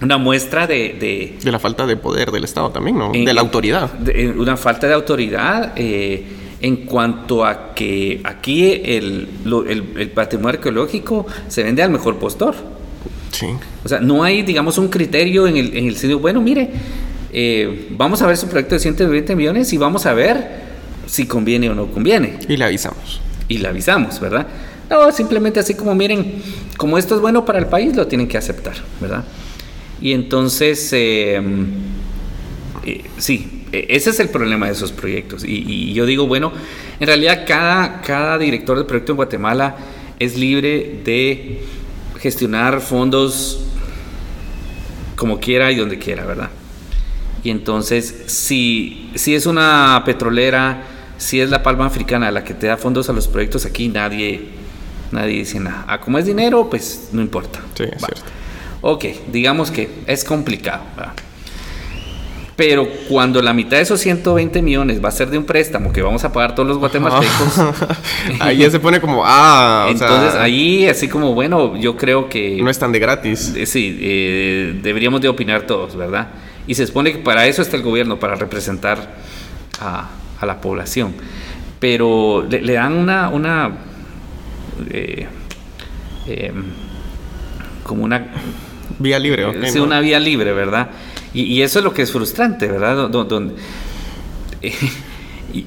una 0.00 0.16
muestra 0.18 0.66
de, 0.66 0.96
de- 0.98 1.38
De 1.42 1.52
la 1.52 1.58
falta 1.58 1.86
de 1.86 1.96
poder 1.96 2.30
del 2.30 2.44
Estado 2.44 2.70
también, 2.70 2.96
¿no? 2.98 3.12
en- 3.14 3.24
de 3.24 3.34
la 3.34 3.40
autoridad. 3.40 3.92
de- 3.92 4.30
una 4.30 4.56
falta 4.56 4.86
de 4.86 4.94
autoridad 4.94 5.72
eh, 5.76 6.24
en 6.60 6.76
cuanto 6.86 7.44
a 7.44 7.74
que 7.74 8.20
aquí 8.24 8.80
el, 8.84 9.28
lo- 9.44 9.66
el- 9.66 9.84
el 9.98 10.10
patrimonio 10.10 10.50
arqueológico 10.58 11.26
se 11.48 11.62
vende 11.62 11.82
al 11.82 11.90
mejor 11.90 12.16
postor. 12.18 12.54
Sí. 13.34 13.46
O 13.84 13.88
sea, 13.88 14.00
no 14.00 14.22
hay, 14.22 14.42
digamos, 14.42 14.78
un 14.78 14.88
criterio 14.88 15.46
en 15.46 15.56
el, 15.56 15.76
en 15.76 15.86
el 15.88 15.96
sentido, 15.96 16.20
bueno, 16.20 16.40
mire, 16.40 16.70
eh, 17.32 17.88
vamos 17.90 18.22
a 18.22 18.26
ver 18.28 18.36
su 18.36 18.46
proyecto 18.48 18.76
de 18.76 18.80
120 18.80 19.34
millones 19.34 19.72
y 19.72 19.76
vamos 19.76 20.06
a 20.06 20.14
ver 20.14 20.62
si 21.06 21.26
conviene 21.26 21.68
o 21.68 21.74
no 21.74 21.86
conviene. 21.90 22.38
Y 22.48 22.56
le 22.56 22.64
avisamos. 22.64 23.20
Y 23.48 23.58
le 23.58 23.68
avisamos, 23.68 24.20
¿verdad? 24.20 24.46
No, 24.88 25.10
simplemente 25.10 25.58
así 25.58 25.74
como, 25.74 25.94
miren, 25.94 26.34
como 26.76 26.96
esto 26.96 27.14
es 27.16 27.20
bueno 27.20 27.44
para 27.44 27.58
el 27.58 27.66
país, 27.66 27.96
lo 27.96 28.06
tienen 28.06 28.28
que 28.28 28.38
aceptar, 28.38 28.74
¿verdad? 29.00 29.24
Y 30.00 30.12
entonces, 30.12 30.90
eh, 30.92 31.40
eh, 32.86 33.04
sí, 33.18 33.64
e- 33.72 33.86
ese 33.90 34.10
es 34.10 34.20
el 34.20 34.28
problema 34.28 34.66
de 34.66 34.72
esos 34.72 34.92
proyectos. 34.92 35.44
Y, 35.44 35.64
y 35.66 35.92
yo 35.94 36.06
digo, 36.06 36.26
bueno, 36.26 36.52
en 37.00 37.06
realidad 37.06 37.44
cada, 37.46 38.00
cada 38.02 38.38
director 38.38 38.78
de 38.78 38.84
proyecto 38.84 39.12
en 39.12 39.16
Guatemala 39.16 39.76
es 40.18 40.36
libre 40.36 41.00
de 41.04 41.60
gestionar 42.24 42.80
fondos 42.80 43.60
como 45.14 45.40
quiera 45.40 45.70
y 45.70 45.76
donde 45.76 45.98
quiera, 45.98 46.24
¿verdad? 46.24 46.48
Y 47.42 47.50
entonces, 47.50 48.22
si, 48.28 49.10
si 49.14 49.34
es 49.34 49.44
una 49.44 50.02
petrolera, 50.06 50.84
si 51.18 51.42
es 51.42 51.50
la 51.50 51.62
palma 51.62 51.84
africana 51.84 52.30
la 52.30 52.42
que 52.42 52.54
te 52.54 52.66
da 52.66 52.78
fondos 52.78 53.10
a 53.10 53.12
los 53.12 53.28
proyectos, 53.28 53.66
aquí 53.66 53.88
nadie, 53.88 54.48
nadie 55.12 55.34
dice 55.40 55.60
nada. 55.60 55.84
Ah, 55.86 56.00
como 56.00 56.16
es 56.16 56.24
dinero, 56.24 56.70
pues 56.70 57.10
no 57.12 57.20
importa. 57.20 57.60
Sí, 57.76 57.82
es 57.82 58.02
Va. 58.02 58.06
cierto. 58.06 58.24
Ok, 58.80 59.04
digamos 59.30 59.70
que 59.70 59.90
es 60.06 60.24
complicado. 60.24 60.82
¿verdad? 60.96 61.12
Pero 62.56 62.86
cuando 63.08 63.42
la 63.42 63.52
mitad 63.52 63.78
de 63.78 63.82
esos 63.82 64.00
120 64.00 64.62
millones 64.62 65.04
va 65.04 65.08
a 65.08 65.12
ser 65.12 65.28
de 65.28 65.38
un 65.38 65.44
préstamo 65.44 65.92
que 65.92 66.02
vamos 66.02 66.22
a 66.24 66.32
pagar 66.32 66.54
todos 66.54 66.68
los 66.68 66.78
guatemaltecos, 66.78 67.60
Ahí 68.40 68.58
ya 68.58 68.70
se 68.70 68.78
pone 68.78 69.00
como, 69.00 69.22
ah, 69.24 69.86
o 69.88 69.90
entonces 69.90 70.32
sea, 70.32 70.42
ahí 70.42 70.86
así 70.86 71.08
como, 71.08 71.34
bueno, 71.34 71.76
yo 71.76 71.96
creo 71.96 72.28
que... 72.28 72.60
no 72.62 72.70
es 72.70 72.78
tan 72.78 72.92
de 72.92 73.00
gratis. 73.00 73.52
Eh, 73.56 73.66
Sí, 73.66 73.98
eh, 74.00 74.78
deberíamos 74.82 75.20
de 75.20 75.28
opinar 75.28 75.62
todos, 75.62 75.96
¿verdad? 75.96 76.28
Y 76.66 76.76
se 76.76 76.86
supone 76.86 77.12
que 77.12 77.18
para 77.18 77.46
eso 77.46 77.60
está 77.60 77.76
el 77.76 77.82
gobierno, 77.82 78.20
para 78.20 78.36
representar 78.36 79.16
a, 79.80 80.10
a 80.40 80.46
la 80.46 80.60
población. 80.60 81.14
Pero 81.80 82.46
le, 82.48 82.62
le 82.62 82.74
dan 82.74 82.92
una, 82.92 83.30
una 83.30 83.72
eh, 84.90 85.26
em, 86.26 86.64
como 87.82 88.04
una, 88.04 88.26
Vía 88.98 89.18
libre, 89.18 89.44
ok. 89.44 89.56
sí, 89.64 89.78
¿no? 89.78 89.84
una 89.84 90.00
vía 90.00 90.20
libre, 90.20 90.52
¿verdad? 90.52 90.88
Y, 91.34 91.62
eso 91.62 91.80
es 91.80 91.84
lo 91.84 91.92
que 91.92 92.02
es 92.02 92.12
frustrante, 92.12 92.68
¿verdad? 92.68 93.10
Y, 95.52 95.66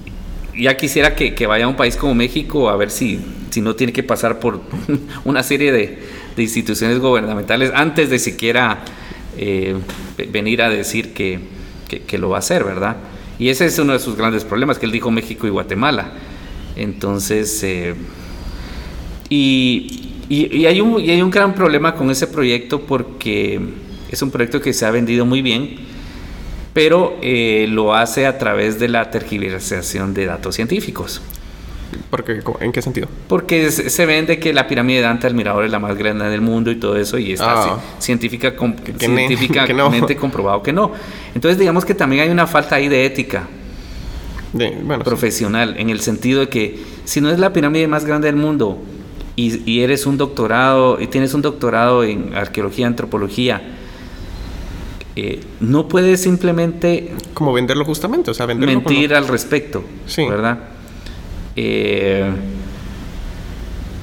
ya 0.59 0.76
quisiera 0.76 1.13
que, 1.13 1.36
que, 1.36 1.45
vaya 1.45 1.65
a 1.65 1.68
un 1.68 1.76
país 1.76 1.95
como 1.97 2.15
México 2.15 2.70
a 2.70 2.76
ver 2.76 2.89
si, 2.89 3.20
si 3.51 3.61
no 3.61 3.76
tiene 3.76 3.93
que 3.93 4.01
pasar 4.01 4.39
por 4.39 4.61
una 5.24 5.43
serie 5.43 5.72
de, 5.72 5.99
de 6.36 6.43
instituciones 6.43 6.99
gubernamentales 6.99 7.72
antes 7.76 8.09
de 8.09 8.18
siquiera 8.18 8.80
eh, 9.38 9.76
venir 10.32 10.63
a 10.63 10.70
decir 10.70 11.13
que, 11.13 11.39
que, 12.07 12.18
lo 12.18 12.30
va 12.30 12.38
a 12.38 12.39
hacer, 12.39 12.63
¿verdad? 12.63 12.97
Y 13.38 13.49
ese 13.49 13.65
es 13.65 13.78
uno 13.78 13.93
de 13.93 13.99
sus 13.99 14.15
grandes 14.15 14.43
problemas, 14.43 14.80
que 14.80 14.88
él 14.88 14.91
dijo 14.91 15.11
México 15.11 15.45
y 15.45 15.51
Guatemala. 15.51 16.11
Entonces, 16.76 17.61
eh, 17.63 17.93
y, 19.30 20.13
y, 20.28 20.65
hay 20.65 20.82
un, 20.82 20.99
y 20.99 21.11
hay 21.11 21.22
un 21.22 21.30
gran 21.30 21.53
problema 21.53 21.93
con 21.93 22.09
ese 22.09 22.26
proyecto 22.26 22.82
porque 22.82 23.59
es 24.10 24.22
un 24.22 24.32
proyecto 24.32 24.62
que 24.62 24.74
se 24.74 24.86
ha 24.86 24.91
vendido 24.91 25.26
muy 25.26 25.41
bien, 25.41 25.78
pero 26.74 27.18
eh, 27.22 27.66
lo 27.70 27.95
hace 27.95 28.28
a 28.28 28.38
través 28.38 28.80
de 28.80 28.88
la 28.88 29.10
tergiversación 29.10 30.14
de 30.14 30.26
datos 30.28 30.55
científicos. 30.55 31.22
Porque, 32.10 32.41
¿En 32.60 32.72
qué 32.72 32.82
sentido? 32.82 33.08
Porque 33.28 33.72
se 33.72 34.05
vende 34.05 34.39
que 34.39 34.53
la 34.53 34.68
pirámide 34.68 34.97
de 34.97 35.03
Dante 35.03 35.28
del 35.28 35.36
Mirador 35.36 35.66
es 35.66 35.72
la 35.72 35.80
más 35.80 35.97
grande 35.97 36.26
del 36.30 36.41
mundo 36.41 36.70
y 36.70 36.76
todo 36.76 36.97
eso, 36.97 37.18
y 37.18 37.34
está 37.34 37.74
ah, 37.74 37.80
científica, 37.99 38.53
que, 38.53 38.93
científicamente 38.97 40.08
que 40.08 40.16
no. 40.16 40.20
comprobado 40.22 40.62
que 40.62 40.74
no. 40.74 40.91
Entonces, 41.34 41.58
digamos 41.58 41.86
que 41.86 41.93
también 41.93 42.24
hay 42.24 42.30
una 42.30 42.47
falta 42.47 42.76
ahí 42.76 42.88
de 42.88 43.05
ética 43.05 43.47
de, 44.53 44.78
bueno, 44.84 45.03
profesional, 45.03 45.74
sí. 45.76 45.82
en 45.82 45.89
el 45.89 45.99
sentido 46.01 46.41
de 46.41 46.49
que 46.49 46.80
si 47.05 47.22
no 47.22 47.30
es 47.30 47.39
la 47.39 47.53
pirámide 47.53 47.88
más 47.88 48.05
grande 48.05 48.28
del 48.28 48.36
mundo 48.36 48.78
y, 49.36 49.70
y 49.70 49.82
eres 49.82 50.05
un 50.05 50.18
doctorado, 50.18 50.99
y 51.01 51.08
tienes 51.08 51.34
un 51.34 51.41
doctorado 51.41 52.03
en 52.03 52.36
arqueología, 52.36 52.88
antropología, 52.88 53.62
eh, 55.20 55.39
no 55.61 55.88
puedes 55.88 56.22
simplemente... 56.22 57.11
Como 57.34 57.51
venderlo 57.51 57.84
justamente, 57.86 58.30
o 58.30 58.36
sea, 58.36 58.45
venderlo 58.45 58.76
mentir 58.76 59.15
al 59.15 59.28
respecto, 59.28 59.84
sí. 60.05 60.24
¿verdad? 60.28 60.59
Eh, 61.55 62.32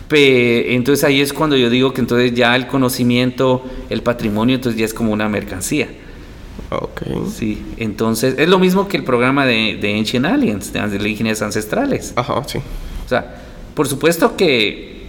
pe, 0.09 0.75
entonces 0.75 1.05
ahí 1.05 1.21
es 1.21 1.33
cuando 1.33 1.57
yo 1.57 1.71
digo 1.71 1.93
que 1.93 2.01
entonces 2.01 2.35
ya 2.35 2.57
el 2.57 2.67
conocimiento, 2.67 3.65
el 3.91 4.03
patrimonio, 4.03 4.57
entonces 4.57 4.77
ya 4.77 4.87
es 4.87 4.93
como 4.93 5.13
una 5.13 5.29
mercancía. 5.29 5.89
Okay. 6.71 7.15
Sí, 7.33 7.63
entonces 7.77 8.35
es 8.37 8.49
lo 8.49 8.59
mismo 8.59 8.89
que 8.89 8.97
el 8.97 9.05
programa 9.05 9.47
de, 9.47 9.79
de 9.81 9.97
Ancient 9.97 10.27
Aliens, 10.27 10.73
de 10.73 10.81
alienígenas 10.81 11.43
ancestrales. 11.43 12.13
Ajá, 12.17 12.43
sí. 12.45 12.59
O 12.59 13.09
sea, 13.09 13.37
por 13.77 13.87
supuesto 13.87 14.37
que, 14.37 15.07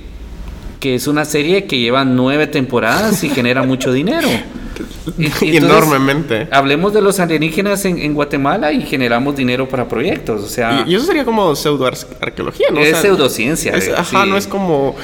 que 0.79 0.93
es 0.93 1.07
una 1.07 1.25
serie 1.25 1.65
que 1.65 1.79
lleva 1.79 2.05
nueve 2.05 2.45
temporadas 2.45 3.23
y 3.23 3.29
genera 3.29 3.63
mucho 3.63 3.91
dinero. 3.91 4.29
Entonces, 5.17 5.55
enormemente. 5.55 6.47
Hablemos 6.51 6.93
de 6.93 7.01
los 7.01 7.19
alienígenas 7.19 7.85
en, 7.85 7.97
en, 7.97 8.13
Guatemala 8.13 8.71
y 8.71 8.81
generamos 8.81 9.35
dinero 9.35 9.67
para 9.67 9.87
proyectos, 9.87 10.41
o 10.41 10.47
sea... 10.47 10.83
Y, 10.85 10.91
y 10.91 10.95
eso 10.95 11.05
sería 11.05 11.25
como 11.25 11.55
pseudoarqueología, 11.55 12.67
¿no? 12.71 12.79
Es 12.79 12.87
o 12.87 12.91
sea, 12.91 13.01
pseudociencia. 13.01 13.73
Es, 13.73 13.89
ajá, 13.89 14.23
sí. 14.23 14.29
no 14.29 14.37
es 14.37 14.47
como... 14.47 14.95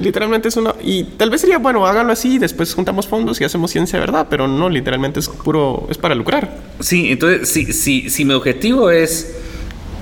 Literalmente 0.00 0.48
es 0.48 0.56
una... 0.56 0.74
Y 0.82 1.04
tal 1.04 1.30
vez 1.30 1.40
sería, 1.40 1.58
bueno, 1.58 1.86
háganlo 1.86 2.12
así 2.12 2.34
y 2.34 2.38
después 2.38 2.74
juntamos 2.74 3.06
fondos 3.06 3.40
y 3.40 3.44
hacemos 3.44 3.70
ciencia 3.70 3.98
de 3.98 4.04
verdad, 4.04 4.26
pero 4.28 4.46
no, 4.48 4.68
literalmente 4.68 5.20
es 5.20 5.28
puro... 5.28 5.86
es 5.90 5.98
para 5.98 6.14
lucrar. 6.14 6.58
Sí, 6.80 7.10
entonces, 7.10 7.48
si, 7.48 7.72
si, 7.72 8.10
si 8.10 8.24
mi 8.24 8.34
objetivo 8.34 8.90
es... 8.90 9.36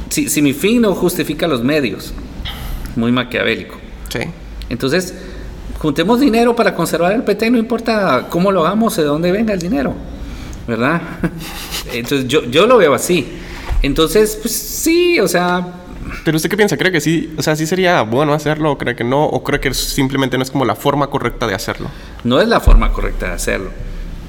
Si, 0.08 0.28
si 0.28 0.42
mi 0.42 0.52
fin 0.52 0.82
no 0.82 0.94
justifica 0.94 1.48
los 1.48 1.62
medios, 1.64 2.12
muy 2.94 3.10
maquiavélico. 3.10 3.76
Sí. 4.08 4.20
Entonces 4.68 5.14
juntemos 5.84 6.18
dinero 6.18 6.56
para 6.56 6.74
conservar 6.74 7.12
el 7.12 7.22
PT, 7.22 7.50
no 7.50 7.58
importa 7.58 8.26
cómo 8.30 8.50
lo 8.50 8.64
hagamos, 8.64 8.96
de 8.96 9.02
dónde 9.02 9.30
venga 9.30 9.52
el 9.52 9.58
dinero, 9.60 9.92
¿verdad? 10.66 11.02
Entonces 11.92 12.26
yo, 12.26 12.42
yo 12.44 12.66
lo 12.66 12.78
veo 12.78 12.94
así. 12.94 13.28
Entonces, 13.82 14.38
pues 14.40 14.54
sí, 14.54 15.20
o 15.20 15.28
sea... 15.28 15.74
Pero 16.24 16.38
usted 16.38 16.48
qué 16.48 16.56
piensa? 16.56 16.78
¿Cree 16.78 16.90
que 16.90 17.02
sí? 17.02 17.34
O 17.36 17.42
sea, 17.42 17.54
sí 17.54 17.66
sería 17.66 18.00
bueno 18.00 18.32
hacerlo 18.32 18.70
o 18.72 18.78
cree 18.78 18.96
que 18.96 19.04
no? 19.04 19.26
¿O 19.26 19.44
cree 19.44 19.60
que 19.60 19.74
simplemente 19.74 20.38
no 20.38 20.42
es 20.42 20.50
como 20.50 20.64
la 20.64 20.74
forma 20.74 21.08
correcta 21.08 21.46
de 21.46 21.54
hacerlo? 21.54 21.90
No 22.24 22.40
es 22.40 22.48
la 22.48 22.60
forma 22.60 22.90
correcta 22.90 23.26
de 23.26 23.32
hacerlo. 23.32 23.68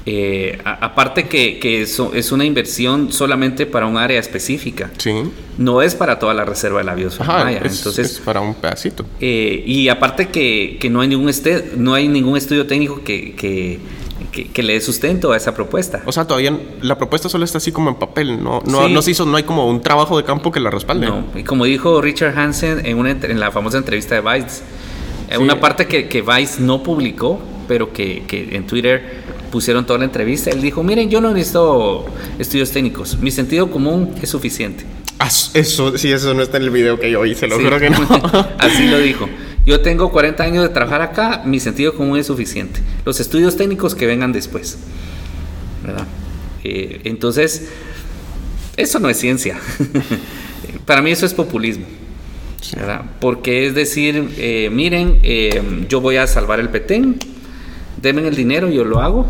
Eh, 0.08 0.56
a, 0.64 0.86
aparte 0.86 1.24
que, 1.24 1.58
que 1.58 1.82
eso 1.82 2.12
es 2.14 2.30
una 2.30 2.44
inversión 2.44 3.12
solamente 3.12 3.66
para 3.66 3.86
un 3.86 3.96
área 3.96 4.20
específica. 4.20 4.88
Sí. 4.98 5.12
No 5.58 5.82
es 5.82 5.96
para 5.96 6.20
toda 6.20 6.32
la 6.32 6.44
reserva 6.44 6.78
de 6.78 6.84
la 6.84 6.94
biosfera 6.94 7.28
Ajá, 7.28 7.44
maya. 7.44 7.60
es, 7.64 7.78
Entonces, 7.78 8.12
es 8.12 8.20
para 8.20 8.40
un 8.40 8.54
pedacito. 8.54 9.04
Eh, 9.20 9.64
y 9.66 9.88
aparte 9.88 10.28
que, 10.28 10.76
que, 10.80 10.88
no 10.90 11.00
hay 11.00 11.08
ningún 11.08 11.28
este, 11.28 11.72
no 11.76 11.92
hay 11.92 12.06
ningún 12.06 12.36
estudio 12.36 12.68
técnico 12.68 13.02
que, 13.02 13.34
que, 13.34 13.80
que, 14.30 14.46
que, 14.46 14.62
le 14.62 14.74
dé 14.74 14.80
sustento 14.80 15.32
a 15.32 15.36
esa 15.36 15.56
propuesta. 15.56 16.02
O 16.06 16.12
sea, 16.12 16.24
todavía 16.24 16.56
la 16.82 16.96
propuesta 16.96 17.28
solo 17.28 17.44
está 17.44 17.58
así 17.58 17.72
como 17.72 17.90
en 17.90 17.96
papel, 17.96 18.40
no, 18.40 18.62
no, 18.64 18.86
sí. 18.86 18.92
no 18.92 19.02
se 19.02 19.10
hizo, 19.10 19.26
no 19.26 19.36
hay 19.36 19.42
como 19.42 19.68
un 19.68 19.80
trabajo 19.80 20.16
de 20.16 20.22
campo 20.22 20.52
que 20.52 20.60
la 20.60 20.70
respalde. 20.70 21.08
No, 21.08 21.24
y 21.34 21.42
como 21.42 21.64
dijo 21.64 22.00
Richard 22.00 22.38
Hansen 22.38 22.86
en, 22.86 22.96
una, 22.96 23.10
en 23.10 23.40
la 23.40 23.50
famosa 23.50 23.78
entrevista 23.78 24.14
de 24.14 24.20
Vice, 24.20 24.62
sí. 25.30 25.36
una 25.36 25.58
parte 25.58 25.88
que, 25.88 26.06
que 26.06 26.22
Vice 26.22 26.62
no 26.62 26.84
publicó, 26.84 27.40
pero 27.66 27.92
que, 27.92 28.22
que 28.28 28.54
en 28.54 28.68
Twitter 28.68 29.25
pusieron 29.50 29.86
toda 29.86 29.98
la 29.98 30.04
entrevista. 30.04 30.50
Él 30.50 30.60
dijo, 30.60 30.82
miren, 30.82 31.10
yo 31.10 31.20
no 31.20 31.32
necesito 31.32 32.06
estudios 32.38 32.70
técnicos, 32.70 33.18
mi 33.18 33.30
sentido 33.30 33.70
común 33.70 34.14
es 34.20 34.30
suficiente. 34.30 34.84
Ah, 35.18 35.30
eso, 35.54 35.96
sí, 35.96 36.12
eso 36.12 36.34
no 36.34 36.42
está 36.42 36.58
en 36.58 36.64
el 36.64 36.70
video 36.70 37.00
que 37.00 37.10
yo 37.10 37.24
hice, 37.24 37.46
lo 37.46 37.56
sí. 37.56 37.64
juro 37.64 37.78
que 37.78 37.90
no. 37.90 37.98
Así 38.58 38.86
lo 38.86 38.98
dijo. 38.98 39.28
Yo 39.64 39.80
tengo 39.80 40.12
40 40.12 40.42
años 40.42 40.62
de 40.62 40.68
trabajar 40.68 41.02
acá, 41.02 41.42
mi 41.44 41.58
sentido 41.58 41.94
común 41.94 42.18
es 42.18 42.26
suficiente. 42.26 42.80
Los 43.04 43.18
estudios 43.18 43.56
técnicos 43.56 43.94
que 43.94 44.06
vengan 44.06 44.32
después. 44.32 44.78
¿Verdad? 45.84 46.06
Eh, 46.62 47.00
entonces, 47.04 47.68
eso 48.76 49.00
no 49.00 49.08
es 49.08 49.16
ciencia. 49.16 49.58
Para 50.86 51.02
mí 51.02 51.10
eso 51.10 51.26
es 51.26 51.34
populismo. 51.34 51.86
¿verdad? 52.74 53.02
Porque 53.20 53.66
es 53.66 53.74
decir, 53.74 54.30
eh, 54.38 54.70
miren, 54.72 55.20
eh, 55.22 55.62
yo 55.88 56.00
voy 56.00 56.16
a 56.16 56.26
salvar 56.26 56.60
el 56.60 56.68
Petén, 56.68 57.16
denme 58.00 58.26
el 58.26 58.36
dinero, 58.36 58.70
yo 58.70 58.84
lo 58.84 59.00
hago. 59.00 59.26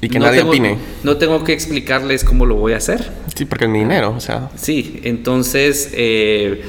Y 0.00 0.08
que 0.08 0.18
no 0.18 0.26
nadie 0.26 0.38
tengo, 0.38 0.50
opine. 0.50 0.78
No 1.04 1.16
tengo 1.16 1.44
que 1.44 1.52
explicarles 1.52 2.24
cómo 2.24 2.44
lo 2.44 2.56
voy 2.56 2.72
a 2.72 2.78
hacer. 2.78 3.12
Sí, 3.36 3.44
porque 3.44 3.66
es 3.66 3.70
mi 3.70 3.78
dinero, 3.80 4.14
o 4.16 4.20
sea. 4.20 4.50
Sí, 4.56 5.00
entonces, 5.04 5.90
eh, 5.92 6.62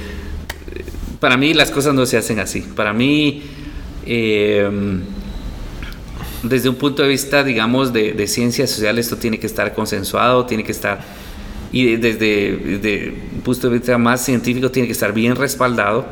para 1.20 1.36
mí 1.36 1.54
las 1.54 1.72
cosas 1.72 1.96
no 1.96 2.06
se 2.06 2.18
hacen 2.18 2.40
así. 2.40 2.62
Para 2.62 2.94
mí, 2.94 3.42
eh, 4.06 4.70
desde 6.44 6.70
un 6.70 6.76
punto 6.76 7.02
de 7.02 7.08
vista, 7.08 7.44
digamos, 7.44 7.92
de, 7.92 8.14
de, 8.14 8.28
ciencias 8.28 8.70
sociales, 8.70 9.08
esto 9.08 9.18
tiene 9.18 9.40
que 9.40 9.48
estar 9.48 9.74
consensuado, 9.74 10.46
tiene 10.46 10.64
que 10.64 10.72
estar, 10.72 11.04
y 11.72 11.96
desde, 11.96 12.58
desde 12.58 13.14
un 13.34 13.42
punto 13.42 13.68
de 13.68 13.80
vista 13.80 13.98
más 13.98 14.24
científico, 14.24 14.70
tiene 14.70 14.88
que 14.88 14.92
estar 14.92 15.12
bien 15.12 15.36
respaldado, 15.36 16.06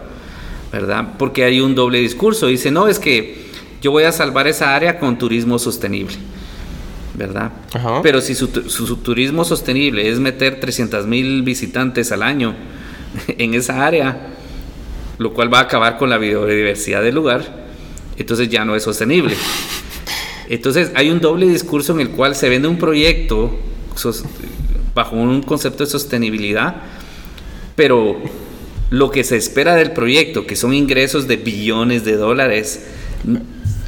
¿verdad? 0.72 1.10
Porque 1.20 1.44
hay 1.44 1.62
un 1.62 1.76
doble 1.76 2.00
discurso. 2.00 2.48
Dice, 2.48 2.72
no, 2.72 2.88
es 2.88 2.98
que 2.98 3.51
yo 3.82 3.92
voy 3.92 4.04
a 4.04 4.12
salvar 4.12 4.48
esa 4.48 4.76
área 4.76 5.00
con 5.00 5.18
turismo 5.18 5.60
sostenible. 5.60 6.16
¿verdad? 7.14 7.52
Ajá. 7.74 8.02
Pero 8.02 8.22
si 8.22 8.36
su, 8.36 8.48
su, 8.48 8.88
su, 8.88 8.96
turismo 8.98 9.44
sostenible 9.44 10.08
es 10.10 10.20
meter 10.20 10.60
300 10.60 11.06
mil 11.08 11.42
visitantes 11.44 12.12
al 12.14 12.24
año 12.24 12.56
en 13.28 13.54
esa 13.54 13.86
área, 13.86 14.30
lo 15.18 15.34
cual 15.34 15.54
va 15.54 15.60
a 15.60 15.64
acabar 15.64 15.98
con 15.98 16.10
la 16.10 16.18
biodiversidad 16.18 17.02
del 17.04 17.16
lugar, 17.16 17.66
entonces 18.18 18.50
ya 18.50 18.66
no 18.66 18.76
es 18.76 18.84
sostenible. 18.84 19.36
Entonces 20.50 20.92
hay 20.96 21.10
un 21.10 21.20
doble 21.20 21.48
discurso 21.48 21.94
en 21.94 22.02
el 22.02 22.10
cual 22.10 22.36
se 22.36 22.50
vende 22.50 22.68
un 22.68 22.78
proyecto 22.78 23.58
bajo 24.94 25.16
un 25.16 25.44
concepto 25.44 25.84
de 25.84 25.90
sostenibilidad, 25.90 26.76
pero 27.76 28.18
lo 28.90 29.12
que 29.12 29.24
se 29.24 29.38
espera 29.38 29.76
del 29.76 29.92
proyecto, 29.92 30.46
que 30.46 30.56
son 30.56 30.74
ingresos 30.74 31.28
de 31.28 31.38
billones 31.38 32.04
de 32.04 32.18
dólares, 32.18 32.88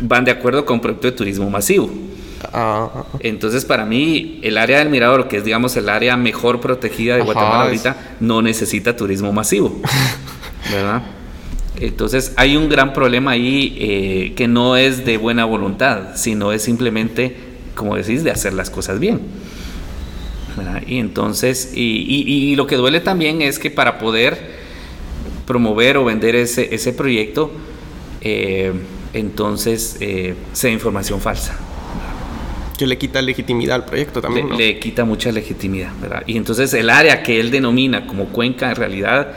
van 0.01 0.25
de 0.25 0.31
acuerdo 0.31 0.65
con 0.65 0.79
proyecto 0.79 1.07
de 1.07 1.13
turismo 1.13 1.49
masivo. 1.49 1.91
Uh, 2.53 3.03
Entonces, 3.19 3.63
para 3.65 3.85
mí, 3.85 4.39
el 4.43 4.57
área 4.57 4.79
del 4.79 4.89
Mirador, 4.89 5.27
que 5.27 5.37
es, 5.37 5.45
digamos, 5.45 5.75
el 5.77 5.89
área 5.89 6.17
mejor 6.17 6.59
protegida 6.59 7.15
de 7.15 7.21
Ajá, 7.21 7.31
Guatemala 7.31 7.63
es... 7.71 7.85
ahorita, 7.85 8.15
no 8.19 8.41
necesita 8.41 8.95
turismo 8.95 9.31
masivo. 9.31 9.81
¿Verdad? 10.71 11.03
Entonces, 11.79 12.33
hay 12.35 12.55
un 12.55 12.69
gran 12.69 12.93
problema 12.93 13.31
ahí 13.31 13.75
eh, 13.79 14.33
que 14.35 14.47
no 14.47 14.77
es 14.77 15.05
de 15.05 15.17
buena 15.17 15.45
voluntad, 15.45 16.15
sino 16.15 16.51
es 16.51 16.61
simplemente, 16.61 17.35
como 17.75 17.95
decís, 17.95 18.23
de 18.23 18.31
hacer 18.31 18.53
las 18.53 18.69
cosas 18.69 18.99
bien. 18.99 19.21
¿verdad? 20.55 20.83
Y 20.85 20.99
entonces, 20.99 21.71
y, 21.73 22.05
y, 22.07 22.51
y, 22.51 22.55
lo 22.55 22.67
que 22.67 22.75
duele 22.75 22.99
también 22.99 23.41
es 23.41 23.57
que 23.57 23.71
para 23.71 23.97
poder 23.97 24.37
promover 25.47 25.97
o 25.97 26.05
vender 26.05 26.35
ese, 26.35 26.73
ese 26.75 26.93
proyecto, 26.93 27.51
eh, 28.21 28.71
entonces 29.13 29.97
eh, 29.99 30.35
sea 30.53 30.71
información 30.71 31.21
falsa 31.21 31.57
que 32.77 32.87
le 32.87 32.97
quita 32.97 33.21
legitimidad 33.21 33.75
al 33.75 33.85
proyecto 33.85 34.21
también. 34.21 34.47
Le, 34.47 34.51
¿no? 34.51 34.57
le, 34.57 34.79
quita 34.79 35.05
mucha 35.05 35.31
legitimidad, 35.31 35.91
¿verdad? 36.01 36.23
Y 36.25 36.37
entonces 36.37 36.73
el 36.73 36.89
área 36.89 37.21
que 37.21 37.39
él 37.39 37.51
denomina 37.51 38.07
como 38.07 38.25
cuenca, 38.25 38.69
en 38.69 38.75
realidad, 38.75 39.31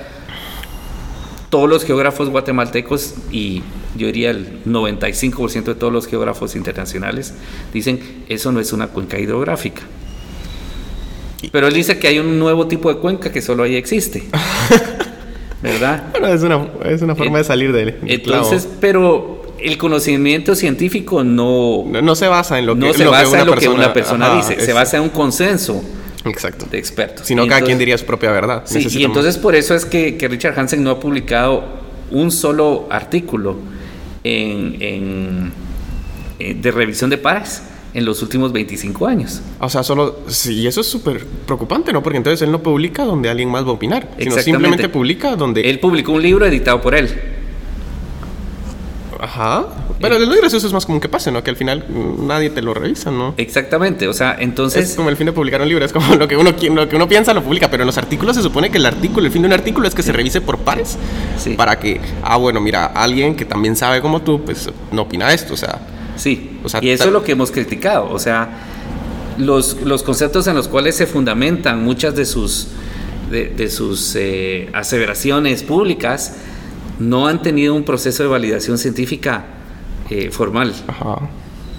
todos 1.51 1.68
los 1.68 1.85
geógrafos 1.85 2.31
guatemaltecos 2.31 3.14
y 3.31 3.62
yo 3.97 4.07
diría 4.07 4.31
el 4.31 4.64
95% 4.64 5.64
de 5.64 5.74
todos 5.74 5.93
los 5.93 6.07
geógrafos 6.07 6.55
internacionales 6.57 7.35
dicen 7.72 8.24
eso 8.29 8.53
no 8.53 8.61
es 8.61 8.72
una 8.72 8.89
cuenca 8.89 9.18
hidrográfica. 9.18 9.83
Pero 11.53 11.68
él 11.68 11.74
dice 11.74 11.99
que 11.99 12.09
hay 12.09 12.18
un 12.18 12.39
nuevo 12.39 12.66
tipo 12.66 12.93
de 12.93 12.99
cuenca 12.99 13.31
que 13.31 13.41
solo 13.41 13.62
ahí 13.62 13.77
existe. 13.77 14.24
¿verdad? 15.62 16.05
Bueno, 16.12 16.29
es 16.29 16.43
una, 16.43 16.68
es 16.85 17.03
una 17.03 17.14
forma 17.14 17.39
de 17.39 17.45
salir 17.45 17.72
de 17.72 17.83
él. 17.83 17.97
Entonces, 18.07 18.68
pero 18.81 19.46
el 19.61 19.79
conocimiento 19.79 20.55
científico 20.55 21.25
no, 21.25 21.85
no, 21.85 22.15
se 22.15 22.29
basa 22.29 22.59
en 22.59 22.67
lo 22.67 22.75
que, 22.75 22.87
no 22.87 22.93
se 22.95 23.07
basa 23.07 23.41
en 23.41 23.47
lo 23.47 23.55
que 23.55 23.69
una 23.69 23.93
persona 23.93 24.35
dice, 24.37 24.61
se 24.61 24.73
basa 24.73 24.99
en 24.99 25.05
un 25.05 25.11
consenso. 25.11 25.83
Exacto. 26.25 26.67
de 26.69 26.79
expertos. 26.79 27.27
Sino 27.27 27.47
cada 27.47 27.63
quien 27.63 27.79
diría 27.79 27.97
su 27.97 28.05
propia 28.05 28.33
verdad. 28.33 28.63
Sí, 28.65 28.87
y 28.91 29.05
entonces 29.05 29.39
por 29.39 29.55
eso 29.55 29.75
es 29.75 29.85
que, 29.85 30.17
que, 30.17 30.27
Richard 30.27 30.59
Hansen 30.59 30.83
no 30.83 30.91
ha 30.91 31.01
publicado 31.01 31.65
un 32.11 32.31
solo 32.33 32.87
artículo 32.91 33.57
en, 34.25 34.77
en, 34.81 35.53
eh, 36.39 36.55
de 36.55 36.71
revisión 36.71 37.11
de 37.11 37.19
pares 37.19 37.63
en 37.95 38.05
los 38.05 38.21
últimos 38.23 38.53
25 38.53 39.07
años. 39.07 39.41
O 39.59 39.71
sea, 39.71 39.83
solo... 39.83 40.21
Sí, 40.29 40.55
y 40.55 40.67
eso 40.67 40.83
es 40.83 40.87
súper 40.87 41.25
preocupante, 41.47 41.93
¿no? 41.93 42.03
Porque 42.03 42.19
entonces 42.19 42.43
él 42.43 42.53
no 42.53 42.63
publica 42.63 43.05
donde 43.05 43.31
alguien 43.31 43.49
más 43.49 43.65
va 43.65 43.69
a 43.69 43.73
opinar, 43.73 44.11
sino 44.19 44.37
simplemente 44.37 44.89
publica 44.89 45.35
donde... 45.35 45.63
Él 45.63 45.79
publicó 45.81 46.13
un 46.13 46.23
libro 46.23 46.45
editado 46.45 46.83
por 46.83 46.95
él. 46.95 47.09
Ajá. 49.27 49.66
Pero 50.01 50.20
lo 50.20 50.37
gracioso 50.37 50.68
es 50.68 50.72
más 50.72 50.87
común 50.87 51.01
que 51.01 51.09
pase, 51.09 51.33
¿no? 51.33 51.43
Que 51.43 51.51
al 51.51 51.57
final 51.57 51.85
nadie 52.20 52.49
te 52.49 52.62
lo 52.62 52.74
revisa, 52.74 53.11
¿no? 53.11 53.35
Exactamente, 53.37 54.07
o 54.07 54.12
sea, 54.12 54.37
entonces... 54.39 54.91
Es 54.91 54.95
como 54.95 55.09
el 55.09 55.16
fin 55.16 55.27
de 55.27 55.33
publicar 55.33 55.61
un 55.61 55.68
libro, 55.68 55.85
es 55.85 55.93
como 55.93 56.14
lo 56.16 56.29
que 56.29 56.37
uno, 56.37 56.51
lo 56.53 56.89
que 56.89 56.97
uno 56.97 57.09
piensa 57.09 57.35
lo 57.35 57.43
publica, 57.43 57.68
pero 57.68 57.83
en 57.83 57.87
los 57.89 57.99
artículos 57.99 58.37
se 58.37 58.43
supone 58.43 58.70
que 58.70 58.79
el 58.79 58.87
artículo, 58.87 59.27
el 59.27 59.33
fin 59.33 59.43
de 59.43 59.49
un 59.49 59.55
artículo 59.55 59.89
es 59.89 59.97
que 59.97 60.05
se 60.05 60.12
revise 60.12 60.41
por 60.41 60.59
pares. 60.59 60.97
Sí. 61.43 61.55
Para 61.55 61.77
que, 61.81 62.01
ah, 62.22 62.37
bueno, 62.37 62.61
mira, 62.61 62.87
alguien 62.87 63.35
que 63.35 63.45
también 63.45 63.74
sabe 63.74 64.01
como 64.01 64.22
tú, 64.22 64.45
pues 64.45 64.70
no 64.93 65.03
opina 65.03 65.33
esto, 65.33 65.55
o 65.55 65.57
sea... 65.57 65.81
Sí, 66.14 66.61
o 66.62 66.68
sea, 66.68 66.83
y 66.83 66.91
eso 66.91 67.05
es 67.05 67.12
lo 67.12 67.24
que 67.24 67.33
hemos 67.33 67.51
criticado, 67.51 68.09
o 68.11 68.18
sea, 68.20 68.49
los, 69.39 69.83
los 69.83 70.05
conceptos 70.05 70.47
en 70.47 70.55
los 70.55 70.68
cuales 70.68 70.95
se 70.95 71.07
fundamentan 71.07 71.83
muchas 71.85 72.14
de 72.14 72.24
sus, 72.24 72.68
de, 73.31 73.70
sus 73.70 74.14
eh, 74.14 74.70
aseveraciones 74.72 75.64
públicas 75.64 76.37
no 76.99 77.27
han 77.27 77.43
tenido 77.43 77.75
un 77.75 77.85
proceso 77.85 78.23
de 78.23 78.29
validación 78.29 78.79
científica 78.79 79.45
eh, 80.11 80.31
formal. 80.31 80.75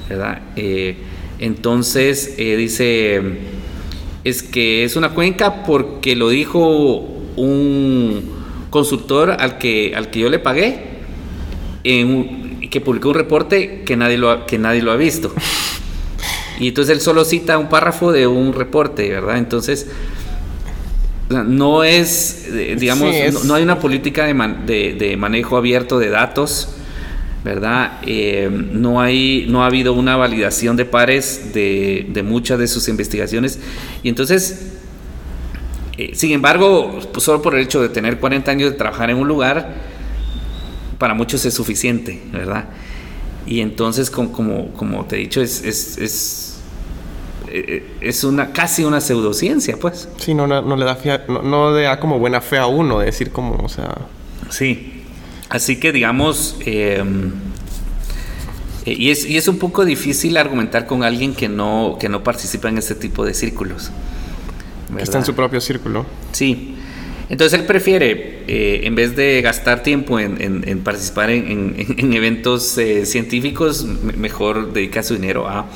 ¿verdad? 0.09 0.41
Eh, 0.55 0.97
entonces 1.39 2.36
dice, 2.38 3.22
es 4.24 4.43
que 4.43 4.84
es 4.84 4.95
una 4.95 5.09
cuenca 5.09 5.63
porque 5.63 6.15
lo 6.15 6.30
dijo 6.30 7.18
un 7.36 8.38
consultor 8.70 9.32
al 9.32 9.57
que, 9.57 9.93
al 9.95 10.09
que 10.09 10.20
yo 10.20 10.30
le 10.30 10.39
pagué 10.39 10.97
en 11.84 12.47
que 12.70 12.82
publicó 12.82 13.09
un 13.09 13.15
reporte 13.15 13.84
que 13.84 13.95
nadie 13.95 14.18
lo 14.18 14.30
ha, 14.30 14.45
que 14.45 14.57
nadie 14.57 14.82
lo 14.82 14.91
ha 14.91 14.97
visto. 14.97 15.34
Y 16.59 16.70
entonces 16.70 16.95
él 16.95 17.01
solo 17.01 17.24
cita 17.24 17.59
un 17.59 17.70
párrafo 17.70 18.11
de 18.11 18.26
un 18.26 18.51
reporte, 18.51 19.07
¿verdad? 19.09 19.38
Entonces, 19.38 19.91
no 21.30 21.84
es, 21.84 22.47
eh, 22.51 22.75
digamos, 22.80 23.13
No, 23.45 23.55
hay 23.55 23.63
una 23.63 23.80
política 23.80 24.25
de, 24.25 24.95
de, 24.97 25.17
manejo 25.17 25.57
abierto 25.57 25.99
de 25.99 26.09
datos, 26.09 26.69
¿verdad? 27.43 27.99
Eh, 28.05 28.49
no, 28.51 29.01
hay, 29.01 29.45
no 29.49 29.63
ha 29.63 29.67
habido 29.67 29.93
una 29.93 30.15
validación 30.15 30.78
de 30.78 30.86
pares 30.86 31.53
de, 31.53 32.07
de 32.09 32.23
muchas 32.23 32.59
de 32.59 32.67
sus 32.67 32.88
investigaciones. 32.88 33.59
Y 34.03 34.09
entonces, 34.09 34.73
eh, 35.97 36.11
sin 36.13 36.32
embargo, 36.32 36.99
pues 37.11 37.23
solo 37.23 37.41
por 37.41 37.55
el 37.55 37.61
hecho 37.61 37.82
de 37.82 37.89
tener 37.89 38.19
40 38.19 38.51
años 38.51 38.71
de 38.71 38.78
trabajar 38.78 39.09
en 39.09 39.17
un 39.17 39.28
lugar, 39.28 39.73
para 40.97 41.13
muchos 41.13 41.45
es 41.45 41.53
suficiente, 41.53 42.21
¿verdad? 42.32 42.69
Y 43.45 43.61
entonces, 43.61 44.09
como, 44.09 44.73
como, 44.73 45.05
te 45.05 45.15
he 45.15 45.19
dicho, 45.19 45.41
es, 45.41 45.63
es, 45.63 45.97
es, 45.97 46.46
es, 47.51 48.23
una 48.23 48.51
casi 48.51 48.83
una 48.83 49.01
pseudociencia, 49.01 49.77
pues. 49.77 50.09
Sí, 50.17 50.33
no, 50.33 50.47
no, 50.47 50.75
le 50.75 50.85
da 50.85 50.97
no, 51.27 51.41
no, 51.41 51.73
da 51.73 51.99
como 51.99 52.19
buena 52.19 52.41
fe 52.41 52.57
a 52.57 52.67
uno, 52.67 52.99
decir 52.99 53.31
como, 53.31 53.55
o 53.55 53.69
sea... 53.69 53.95
Sí, 54.49 55.03
así 55.49 55.79
que 55.79 55.91
digamos, 55.91 56.57
em, 56.65 57.31
eh, 58.85 58.95
y, 58.97 59.11
es, 59.11 59.25
y 59.25 59.37
es 59.37 59.47
un 59.47 59.57
poco 59.57 59.83
difícil 59.83 60.37
argumentar 60.37 60.85
con 60.87 61.03
alguien 61.03 61.33
que 61.33 61.49
no, 61.49 61.97
que 61.99 62.07
no 62.07 62.23
participa 62.23 62.69
en 62.69 62.77
este 62.77 62.95
tipo 62.95 63.25
de 63.25 63.33
círculos. 63.33 63.91
Que 64.95 65.03
está 65.03 65.17
en 65.17 65.25
su 65.25 65.35
propio 65.35 65.59
círculo. 65.59 66.05
Sí, 66.31 66.75
entonces 67.29 67.59
él 67.59 67.65
prefiere, 67.65 68.43
eh, 68.47 68.81
en 68.83 68.95
vez 68.95 69.15
de 69.15 69.41
gastar 69.41 69.83
tiempo 69.83 70.17
en, 70.19 70.79
participar 70.83 71.29
en, 71.29 72.13
eventos 72.13 72.77
eh, 72.77 73.05
científicos, 73.05 73.83
mejor 73.83 74.71
dedica 74.71 75.03
su 75.03 75.15
dinero 75.15 75.47
a 75.47 75.67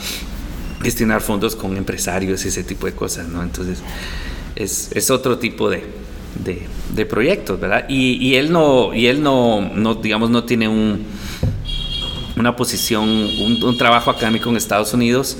gestionar 0.81 1.21
fondos 1.21 1.55
con 1.55 1.77
empresarios 1.77 2.45
y 2.45 2.49
ese 2.49 2.63
tipo 2.63 2.85
de 2.85 2.93
cosas, 2.93 3.27
¿no? 3.27 3.43
Entonces 3.43 3.79
es, 4.55 5.09
otro 5.09 5.37
tipo 5.37 5.69
de, 5.69 5.83
proyectos, 7.09 7.59
¿verdad? 7.59 7.85
Y, 7.89 8.35
él 8.35 8.51
no, 8.51 8.93
y 8.93 9.07
él 9.07 9.21
no, 9.21 9.61
no, 9.61 9.95
digamos, 9.95 10.29
no 10.29 10.43
tiene 10.43 10.67
un, 10.67 11.05
una 12.37 12.55
posición, 12.55 13.07
un 13.09 13.77
trabajo 13.77 14.11
académico 14.11 14.49
en 14.49 14.57
Estados 14.57 14.93
Unidos 14.93 15.37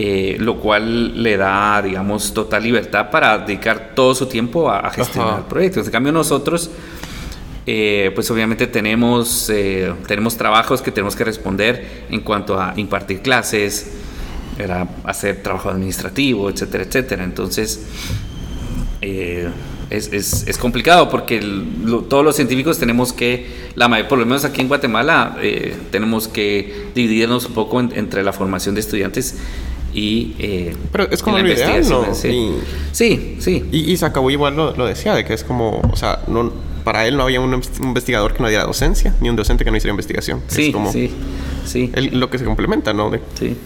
eh, 0.00 0.36
lo 0.38 0.60
cual 0.60 1.20
le 1.20 1.36
da, 1.36 1.82
digamos, 1.82 2.32
total 2.32 2.62
libertad 2.62 3.10
para 3.10 3.36
dedicar 3.38 3.94
todo 3.96 4.14
su 4.14 4.26
tiempo 4.26 4.70
a, 4.70 4.88
gestionar 4.90 5.48
proyectos. 5.48 5.86
En 5.86 5.92
cambio, 5.92 6.12
nosotros, 6.12 6.70
eh, 7.66 8.12
pues 8.14 8.30
obviamente 8.30 8.68
tenemos, 8.68 9.50
eh, 9.50 9.92
tenemos 10.06 10.36
trabajos 10.36 10.82
que 10.82 10.92
tenemos 10.92 11.16
que 11.16 11.24
responder 11.24 12.04
en 12.10 12.20
cuanto 12.20 12.60
a 12.60 12.74
impartir 12.76 13.22
clases, 13.22 13.90
era 14.58 14.88
hacer 15.04 15.42
trabajo 15.42 15.70
administrativo, 15.70 16.50
etcétera, 16.50 16.84
etcétera. 16.84 17.24
Entonces, 17.24 17.80
es, 19.00 20.58
complicado 20.58 21.08
porque 21.08 21.40
todos 22.08 22.24
los 22.24 22.36
científicos 22.36 22.78
tenemos 22.78 23.12
que, 23.12 23.46
la, 23.74 24.08
por 24.08 24.18
lo 24.18 24.26
menos 24.26 24.44
aquí 24.44 24.60
en 24.60 24.68
Guatemala, 24.68 25.36
tenemos 25.90 26.28
que 26.28 26.90
dividirnos 26.94 27.46
un 27.46 27.54
poco 27.54 27.80
entre 27.80 28.22
la 28.22 28.32
formación 28.32 28.74
de 28.74 28.80
estudiantes 28.80 29.36
y 29.94 30.34
eh, 30.38 30.76
pero 30.92 31.10
es 31.10 31.22
como 31.22 31.38
lo 31.38 31.48
ideal 31.48 31.88
no 31.88 32.14
sí. 32.14 32.52
Sí, 32.92 33.36
sí. 33.40 33.64
Y, 33.72 33.92
y 33.92 33.98
igual 34.30 34.56
lo, 34.56 34.86
decía 34.86 35.14
de 35.14 35.24
que 35.24 35.32
es 35.32 35.44
como 35.44 35.80
o 35.90 35.96
sea 35.96 36.20
no 36.28 36.52
para 36.84 37.06
él 37.06 37.16
no 37.16 37.24
había 37.24 37.40
un 37.40 37.60
investigador 37.80 38.34
que 38.34 38.42
no 38.42 38.48
diera 38.48 38.64
docencia 38.64 39.14
ni 39.20 39.30
un 39.30 39.36
docente 39.36 39.64
que 39.64 39.70
no 39.70 39.76
hiciera 39.76 39.92
investigación. 39.92 40.42
Sí 40.48 40.66
es 40.66 40.72
como 40.72 40.92
sí 40.92 41.10
sí. 41.64 41.90
lo 42.12 42.28
que 42.30 42.38
se 42.38 42.44
complementa 42.44 42.92
no 42.92 43.10
sí 43.38 43.56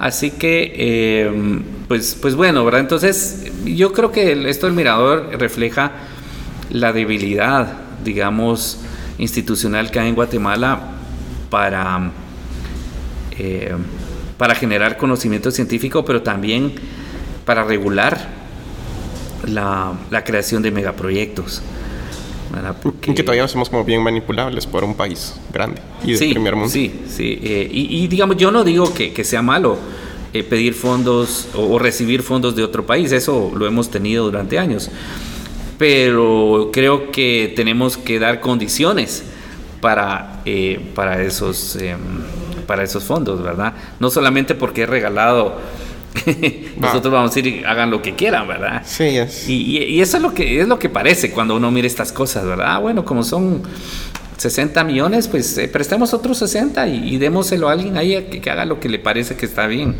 así 0.00 0.32
que 0.32 0.72
eh, 0.74 1.60
pues 1.86 2.18
pues 2.20 2.34
bueno 2.34 2.64
verdad 2.64 2.80
entonces 2.80 3.52
yo 3.64 3.92
creo 3.92 4.10
que 4.10 4.48
esto 4.50 4.66
del 4.66 4.74
mirador 4.74 5.30
refleja 5.38 5.92
la 6.70 6.92
debilidad 6.92 7.78
digamos 8.04 8.80
institucional 9.18 9.92
que 9.92 10.00
hay 10.00 10.08
en 10.08 10.16
Guatemala 10.16 10.80
para 11.50 12.10
eh, 13.38 13.74
para 14.40 14.54
generar 14.54 14.96
conocimiento 14.96 15.50
científico, 15.50 16.02
pero 16.02 16.22
también 16.22 16.72
para 17.44 17.62
regular 17.62 18.26
la, 19.46 19.98
creación 20.24 20.62
de 20.62 20.70
megaproyectos. 20.70 21.60
Porque... 22.82 23.14
Que 23.14 23.22
todavía 23.22 23.46
somos 23.48 23.70
como 23.70 23.84
bien 23.84 24.02
manipulables 24.02 24.66
por 24.66 24.84
un 24.84 24.94
país 24.94 25.34
grande 25.52 25.80
y 26.04 26.12
de 26.12 26.18
primer 26.30 26.56
mundo. 26.56 26.70
Sí, 26.70 27.02
sí. 27.08 27.38
Eh, 27.42 27.68
y, 27.70 28.08
digamos, 28.08 28.36
yo 28.36 28.50
no 28.50 28.64
digo 28.64 28.92
que, 28.92 29.24
sea 29.24 29.42
malo 29.42 29.78
eh, 30.32 30.42
pedir 30.42 30.74
fondos 30.74 31.48
o, 31.54 31.78
recibir 31.78 32.22
fondos 32.22 32.56
de 32.56 32.64
otro 32.64 32.86
país, 32.86 33.12
eso 33.12 33.52
lo 33.54 33.66
hemos 33.66 33.90
tenido 33.90 34.24
durante 34.24 34.58
años. 34.58 34.90
Pero 35.78 36.70
creo 36.72 37.10
que 37.10 37.52
tenemos 37.56 37.96
que 37.96 38.18
dar 38.18 38.40
condiciones 38.40 39.24
para, 39.80 40.42
eh, 40.44 40.80
para 40.94 41.22
esos 41.22 41.76
em, 41.76 41.98
para 42.70 42.84
esos 42.84 43.02
fondos, 43.02 43.42
¿verdad? 43.42 43.74
No 43.98 44.10
solamente 44.10 44.54
porque 44.54 44.84
es 44.84 44.88
regalado, 44.88 45.58
nosotros 46.78 47.12
vamos 47.12 47.32
a 47.32 47.34
decir 47.34 47.66
hagan 47.66 47.90
lo 47.90 48.02
que 48.02 48.14
quieran, 48.14 48.48
¿verdad? 48.48 48.82
Sí, 48.84 49.04
es. 49.04 49.48
Y, 49.48 50.00
eso 50.00 50.16
es 50.16 50.22
lo 50.22 50.34
que 50.34 50.60
es 50.60 50.68
lo 50.68 50.78
que 50.78 50.88
parece 50.88 51.30
cuando 51.30 51.56
uno 51.56 51.70
mira 51.70 51.86
estas 51.86 52.12
cosas, 52.12 52.44
¿verdad? 52.44 52.66
Ah, 52.68 52.78
bueno, 52.78 53.04
como 53.04 53.22
son 53.22 53.62
60 54.36 54.82
millones, 54.84 55.28
pues 55.28 55.56
eh, 55.58 55.68
prestemos 55.68 56.12
otros 56.14 56.38
60 56.38 56.86
y, 56.88 57.16
démoselo 57.18 57.68
a 57.68 57.72
alguien 57.72 57.96
ahí 57.96 58.40
que, 58.42 58.50
haga 58.50 58.64
lo 58.64 58.80
que 58.80 58.88
le 58.88 58.98
parece 58.98 59.36
que 59.36 59.46
está 59.46 59.66
bien. 59.66 59.96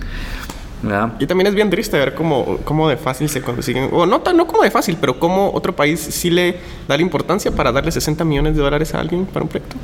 ¿verdad? 0.83 1.13
Y 1.21 1.27
también 1.27 1.47
es 1.47 1.55
bien 1.55 1.69
triste 1.69 1.99
ver 1.99 2.15
cómo, 2.15 2.59
cómo 2.65 2.89
de 2.89 2.97
fácil 2.97 3.29
se 3.29 3.43
consiguen, 3.43 3.91
o 3.93 4.07
no, 4.07 4.23
no 4.35 4.47
como 4.47 4.63
de 4.63 4.71
fácil, 4.71 4.97
pero 4.99 5.21
cómo 5.21 5.51
otro 5.53 5.77
país 5.77 6.01
sí 6.01 6.31
le 6.31 6.57
da 6.89 6.97
la 6.97 7.03
importancia 7.03 7.51
para 7.51 7.71
darle 7.71 7.93
60 7.93 8.25
millones 8.25 8.57
de 8.57 8.63
dólares 8.63 8.95
a 8.95 9.01
alguien 9.01 9.27
para 9.27 9.43
un 9.43 9.49
proyecto. 9.51 9.77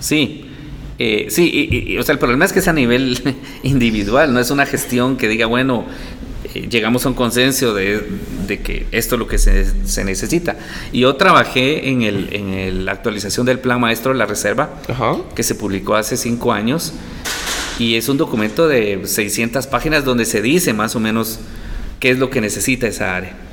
Sí, 0.00 0.47
eh, 0.98 1.26
sí, 1.30 1.68
y, 1.70 1.96
o 1.98 2.02
sea, 2.02 2.12
el 2.12 2.18
problema 2.18 2.44
es 2.44 2.52
que 2.52 2.58
es 2.58 2.68
a 2.68 2.72
nivel 2.72 3.36
individual, 3.62 4.32
no 4.32 4.40
es 4.40 4.50
una 4.50 4.66
gestión 4.66 5.16
que 5.16 5.28
diga, 5.28 5.46
bueno, 5.46 5.86
eh, 6.54 6.66
llegamos 6.68 7.06
a 7.06 7.10
un 7.10 7.14
consenso 7.14 7.72
de, 7.72 8.02
que 8.48 8.86
esto 8.90 9.14
es 9.14 9.18
lo 9.18 9.28
que 9.28 9.38
se, 9.38 10.04
necesita. 10.04 10.56
Y 10.92 11.00
yo 11.00 11.14
trabajé 11.16 11.88
en, 11.90 12.02
el, 12.02 12.28
en 12.32 12.84
la 12.84 12.92
actualización 12.92 13.46
del 13.46 13.60
Plan 13.60 13.80
Maestro 13.80 14.12
de 14.12 14.18
la 14.18 14.26
Reserva, 14.26 14.70
que 15.34 15.42
se 15.42 15.54
publicó 15.54 15.94
hace 15.94 16.16
cinco 16.16 16.52
años, 16.52 16.92
y 17.78 17.94
es 17.94 18.08
un 18.08 18.16
documento 18.16 18.66
de 18.66 19.02
600 19.04 19.68
páginas 19.68 20.04
donde 20.04 20.24
se 20.24 20.42
dice 20.42 20.72
más 20.72 20.96
o 20.96 21.00
menos 21.00 21.38
qué 22.00 22.10
es 22.10 22.18
lo 22.18 22.28
que 22.28 22.40
necesita 22.40 22.88
esa 22.88 23.14
área. 23.14 23.47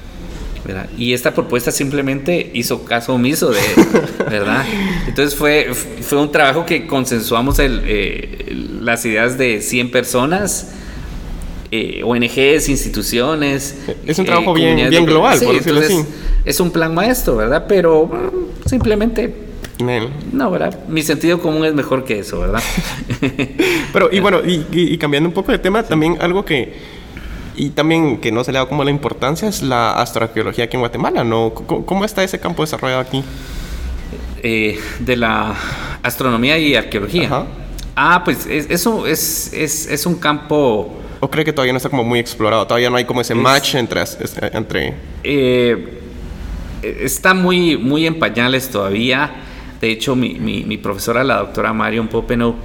Y 0.97 1.13
esta 1.13 1.34
propuesta 1.34 1.72
simplemente 1.72 2.51
hizo 2.53 2.84
caso 2.86 3.13
omiso 3.13 3.51
de, 3.51 3.59
¿verdad? 4.30 4.66
Entonces 5.07 5.38
fue, 5.38 5.74
fue 5.74 6.20
un 6.20 6.32
trabajo 6.32 6.66
que 6.66 6.88
consensuamos 6.88 7.59
el, 7.59 7.82
eh, 7.86 8.53
las 8.82 9.05
ideas 9.05 9.38
de 9.38 9.61
100 9.61 9.91
personas, 9.91 10.72
eh, 11.72 12.01
ONGs, 12.03 12.70
instituciones. 12.70 13.76
Es 14.05 14.18
un 14.20 14.26
trabajo 14.26 14.53
bien, 14.53 14.89
bien 14.89 15.05
global, 15.05 15.39
por 15.39 15.55
decirlo 15.55 15.82
así. 15.82 15.97
Es 16.43 16.59
un 16.59 16.72
plan 16.72 16.93
maestro, 16.93 17.36
¿verdad? 17.36 17.66
Pero 17.68 18.05
mm, 18.07 18.70
simplemente 18.70 19.45
no, 20.32 20.51
¿verdad? 20.51 20.80
Mi 20.88 21.01
sentido 21.01 21.39
común 21.39 21.66
es 21.66 21.74
mejor 21.74 22.05
que 22.05 22.20
eso, 22.20 22.39
¿verdad? 22.39 22.61
Pero, 23.93 24.09
y 24.11 24.20
bueno, 24.22 24.39
y, 24.45 24.97
cambiando 24.97 25.30
un 25.30 25.34
poco 25.34 25.51
de 25.51 25.59
tema, 25.59 25.84
también 25.84 26.18
algo 26.22 26.45
que, 26.45 26.74
y 27.56 27.70
también 27.70 28.18
que 28.18 28.32
no 28.32 28.43
se 28.43 28.51
le 28.51 28.60
da 28.60 28.66
como 28.66 28.84
la 28.84 28.91
importancia 28.91 29.47
es 29.47 29.62
la 29.62 29.93
astroarqueología 29.93 30.66
aquí 30.66 30.76
en 30.76 30.82
Guatemala, 30.82 31.24
¿no? 31.24 31.51
¿Cómo, 31.53 32.06
está 32.06 32.24
ese 32.24 32.39
campo 32.39 32.64
desarrollado 32.64 33.01
aquí? 33.01 33.24
Eh, 34.43 34.80
de 34.99 35.16
la 35.16 35.56
astronomía 36.03 36.58
y 36.58 36.76
arqueología. 36.76 37.45
Ah, 37.95 38.22
pues 38.26 38.45
eso 38.45 39.08
es, 39.08 39.53
es, 39.53 39.88
es, 39.88 40.06
un 40.06 40.16
campo... 40.16 40.93
¿O 41.22 41.30
cree 41.30 41.45
que 41.45 41.53
todavía 41.53 41.72
no 41.72 41.78
está 41.78 41.89
como 41.89 42.03
muy 42.03 42.20
explorado? 42.20 42.68
Todavía 42.68 42.89
no 42.89 42.97
hay 42.97 43.06
como 43.06 43.22
ese 43.22 43.34
match 43.34 43.76
entre... 43.76 44.03
entre... 44.51 44.93
Eh, 45.24 46.01
está 46.84 47.34
muy, 47.34 47.78
muy 47.78 48.06
en 48.06 48.20
pañales 48.20 48.70
todavía. 48.70 49.32
De 49.80 49.91
hecho, 49.91 50.16
mi, 50.16 50.36
mi, 50.36 50.78
profesora, 50.78 51.24
la 51.24 51.38
doctora 51.38 51.74
Marion 51.74 52.08
Popenow, 52.08 52.56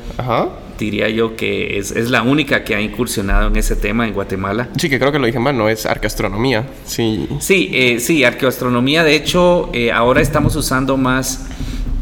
diría 0.84 1.08
yo 1.08 1.36
que 1.36 1.78
es, 1.78 1.90
es, 1.92 2.10
la 2.10 2.22
única 2.22 2.64
que 2.64 2.74
ha 2.74 2.80
incursionado 2.80 3.48
en 3.48 3.56
ese 3.56 3.76
tema 3.76 4.06
en 4.06 4.14
Guatemala. 4.14 4.68
Sí, 4.76 4.88
que 4.88 4.98
creo 4.98 5.12
que 5.12 5.18
lo 5.18 5.26
dije 5.26 5.38
mal, 5.38 5.56
no 5.56 5.68
es 5.68 5.86
arqueoastronomía. 5.86 6.66
Sí, 6.84 7.28
sí, 7.40 7.70
eh, 7.72 8.00
sí 8.00 8.24
arqueoastronomía. 8.24 9.04
De 9.04 9.14
hecho, 9.14 9.70
eh, 9.72 9.92
ahora 9.92 10.20
estamos 10.20 10.56
usando 10.56 10.96
más 10.96 11.46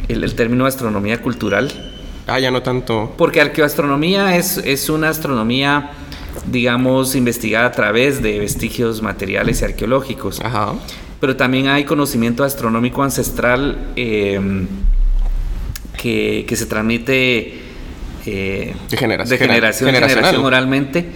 el, 0.08 0.24
el, 0.24 0.34
término 0.34 0.66
astronomía 0.66 1.20
cultural. 1.20 1.92
Ah, 2.26 2.38
ya 2.38 2.50
no 2.50 2.62
tanto. 2.62 3.14
Porque 3.16 3.40
arqueoastronomía 3.40 4.36
es, 4.36 4.58
es 4.58 4.88
una 4.88 5.08
astronomía 5.08 5.90
digamos, 6.46 7.14
investigada 7.14 7.66
a 7.66 7.72
través 7.72 8.22
de 8.22 8.38
vestigios 8.38 9.02
materiales 9.02 9.60
y 9.60 9.64
arqueológicos. 9.64 10.40
Ajá. 10.40 10.74
Pero 11.20 11.36
también 11.36 11.68
hay 11.68 11.84
conocimiento 11.84 12.44
astronómico 12.44 13.02
ancestral 13.02 13.92
eh, 13.96 14.40
que, 15.96 16.46
se 16.54 16.66
transmite 16.66 17.60
eh, 18.28 18.74
de, 18.90 18.96
generación, 18.96 19.38
generación, 19.38 19.90
generación 19.92 20.44
oralmente 20.44 21.06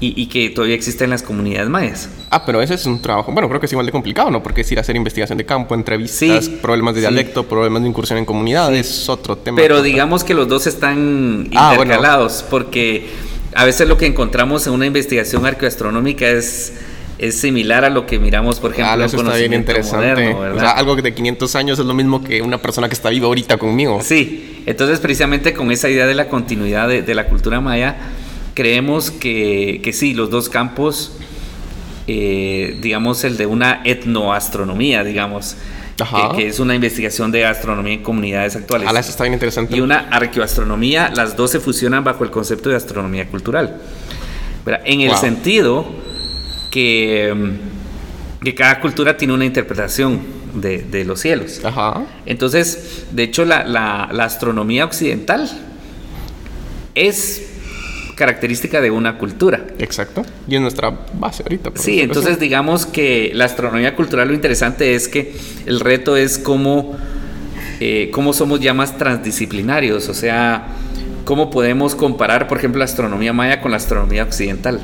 y, 0.00 0.26
que 0.26 0.50
todavía 0.50 0.74
existe 0.74 1.04
en 1.04 1.10
las 1.10 1.22
comunidades 1.22 1.68
mayas. 1.68 2.08
Ah, 2.30 2.44
pero 2.44 2.60
ese 2.60 2.74
es 2.74 2.84
un 2.86 3.00
trabajo, 3.00 3.32
bueno, 3.32 3.48
creo 3.48 3.60
que 3.60 3.66
es 3.66 3.72
igual 3.72 3.86
de 3.86 3.92
complicado, 3.92 4.30
¿no? 4.30 4.42
Porque 4.42 4.60
es 4.60 4.72
ir 4.72 4.78
a 4.78 4.82
hacer 4.82 4.96
investigación 4.96 5.38
de 5.38 5.46
campo, 5.46 5.74
entrevistas, 5.74 6.48
problemas 6.48 6.94
de 6.94 7.00
dialecto, 7.00 7.44
problemas 7.44 7.82
de 7.82 7.88
incursión 7.88 8.18
en 8.18 8.24
comunidades, 8.24 8.86
es 8.86 9.08
otro 9.08 9.38
tema. 9.38 9.56
Pero 9.56 9.82
digamos 9.82 10.24
que 10.24 10.34
los 10.34 10.48
dos 10.48 10.66
están 10.66 11.48
ah, 11.54 11.72
intercalados, 11.72 12.44
porque 12.50 13.06
a 13.54 13.64
veces 13.64 13.88
lo 13.88 13.96
que 13.96 14.06
encontramos 14.06 14.66
en 14.66 14.72
una 14.72 14.86
investigación 14.86 15.46
arqueoastronómica 15.46 16.28
es 16.28 16.74
es 17.18 17.40
similar 17.40 17.84
a 17.84 17.90
lo 17.90 18.06
que 18.06 18.18
miramos, 18.18 18.58
por 18.58 18.72
ejemplo, 18.72 19.04
ah, 19.04 19.06
eso 19.06 19.18
está 19.18 19.36
bien 19.36 19.52
interesante. 19.52 20.34
o 20.34 20.58
sea, 20.58 20.72
algo 20.72 20.96
de 20.96 21.14
500 21.14 21.54
años 21.54 21.78
es 21.78 21.86
lo 21.86 21.94
mismo 21.94 22.22
que 22.22 22.42
una 22.42 22.58
persona 22.58 22.88
que 22.88 22.94
está 22.94 23.10
viva 23.10 23.26
ahorita 23.26 23.56
conmigo. 23.56 24.00
Sí, 24.02 24.62
entonces 24.66 24.98
precisamente 24.98 25.54
con 25.54 25.70
esa 25.70 25.88
idea 25.88 26.06
de 26.06 26.14
la 26.14 26.28
continuidad 26.28 26.88
de, 26.88 27.14
la 27.14 27.26
cultura 27.28 27.60
maya, 27.60 27.96
creemos 28.54 29.10
que, 29.10 29.80
que 29.82 29.92
sí, 29.92 30.14
los 30.14 30.30
dos 30.30 30.48
campos, 30.48 31.12
eh, 32.06 32.78
digamos 32.80 33.22
el 33.24 33.36
de 33.36 33.46
una 33.46 33.80
etnoastronomía, 33.84 35.04
digamos, 35.04 35.56
Que, 36.34 36.48
es 36.48 36.58
una 36.58 36.74
investigación 36.74 37.30
de 37.30 37.46
astronomía 37.46 37.94
en 37.94 38.02
comunidades 38.02 38.56
actuales. 38.56 38.88
Ah, 38.90 38.98
eso 38.98 39.10
está 39.10 39.22
bien 39.22 39.34
interesante. 39.34 39.76
Y 39.76 39.80
una 39.80 40.08
arqueoastronomía, 40.10 41.12
las 41.14 41.36
dos 41.36 41.52
se 41.52 41.60
fusionan 41.60 42.02
bajo 42.02 42.24
el 42.24 42.32
concepto 42.32 42.68
de 42.68 42.74
astronomía 42.74 43.28
cultural. 43.28 43.76
En 44.84 45.02
el 45.02 45.14
sentido 45.14 45.86
que, 46.74 47.32
que 48.42 48.52
cada 48.52 48.80
cultura 48.80 49.16
tiene 49.16 49.32
una 49.32 49.44
interpretación 49.44 50.22
de, 50.54 51.04
los 51.04 51.20
cielos. 51.20 51.60
Entonces, 52.26 53.04
de 53.12 53.22
hecho, 53.22 53.44
la, 53.44 54.02
astronomía 54.18 54.84
occidental 54.84 55.48
es 56.96 57.52
característica 58.16 58.80
de 58.80 58.90
una 58.90 59.18
cultura. 59.18 59.68
Exacto. 59.78 60.24
Y 60.48 60.56
es 60.56 60.60
nuestra 60.60 60.90
base 61.16 61.44
ahorita. 61.44 61.70
Sí, 61.76 62.00
entonces 62.00 62.40
digamos 62.40 62.86
que 62.86 63.30
la 63.34 63.44
astronomía 63.44 63.94
cultural 63.94 64.26
lo 64.26 64.34
interesante 64.34 64.96
es 64.96 65.06
que 65.06 65.32
el 65.66 65.78
reto 65.78 66.16
es 66.16 66.38
cómo, 66.38 66.96
eh, 67.78 68.10
cómo 68.12 68.32
somos 68.32 68.58
ya 68.58 68.74
más 68.74 68.98
transdisciplinarios, 68.98 70.08
o 70.08 70.14
sea, 70.14 70.66
cómo 71.24 71.50
podemos 71.50 71.94
comparar, 71.94 72.48
por 72.48 72.58
ejemplo, 72.58 72.80
la 72.80 72.86
astronomía 72.86 73.32
maya 73.32 73.60
con 73.60 73.70
la 73.70 73.76
astronomía 73.76 74.24
occidental. 74.24 74.80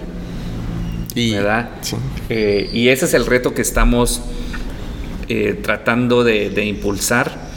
Y, 1.15 1.33
¿verdad? 1.33 1.71
Eh, 2.29 2.71
y 2.73 2.89
ese 2.89 3.07
es 3.07 3.15
el 3.15 3.27
reto 3.27 3.55
que 3.55 3.63
estamos 3.63 4.23
eh, 5.29 5.59
tratando 5.61 6.25
de, 6.25 6.65
impulsar. 6.65 7.51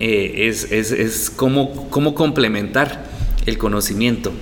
Eh, 0.00 0.48
es, 0.48 0.70
es, 0.70 0.90
es 0.90 1.30
cómo, 1.30 1.88
cómo, 1.88 2.14
complementar 2.14 3.04
el 3.46 3.56
conocimiento. 3.56 4.32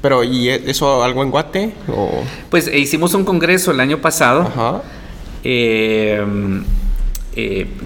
Pero, 0.00 0.22
¿y 0.22 0.48
e, 0.48 0.70
eso 0.70 1.02
algo 1.02 1.22
en 1.22 1.30
Guate? 1.30 1.72
O? 1.88 2.22
Pues 2.50 2.72
hicimos 2.72 3.14
un 3.14 3.24
congreso 3.24 3.72
el 3.72 3.80
año 3.80 4.00
pasado. 4.00 4.42
Ajá. 4.42 4.82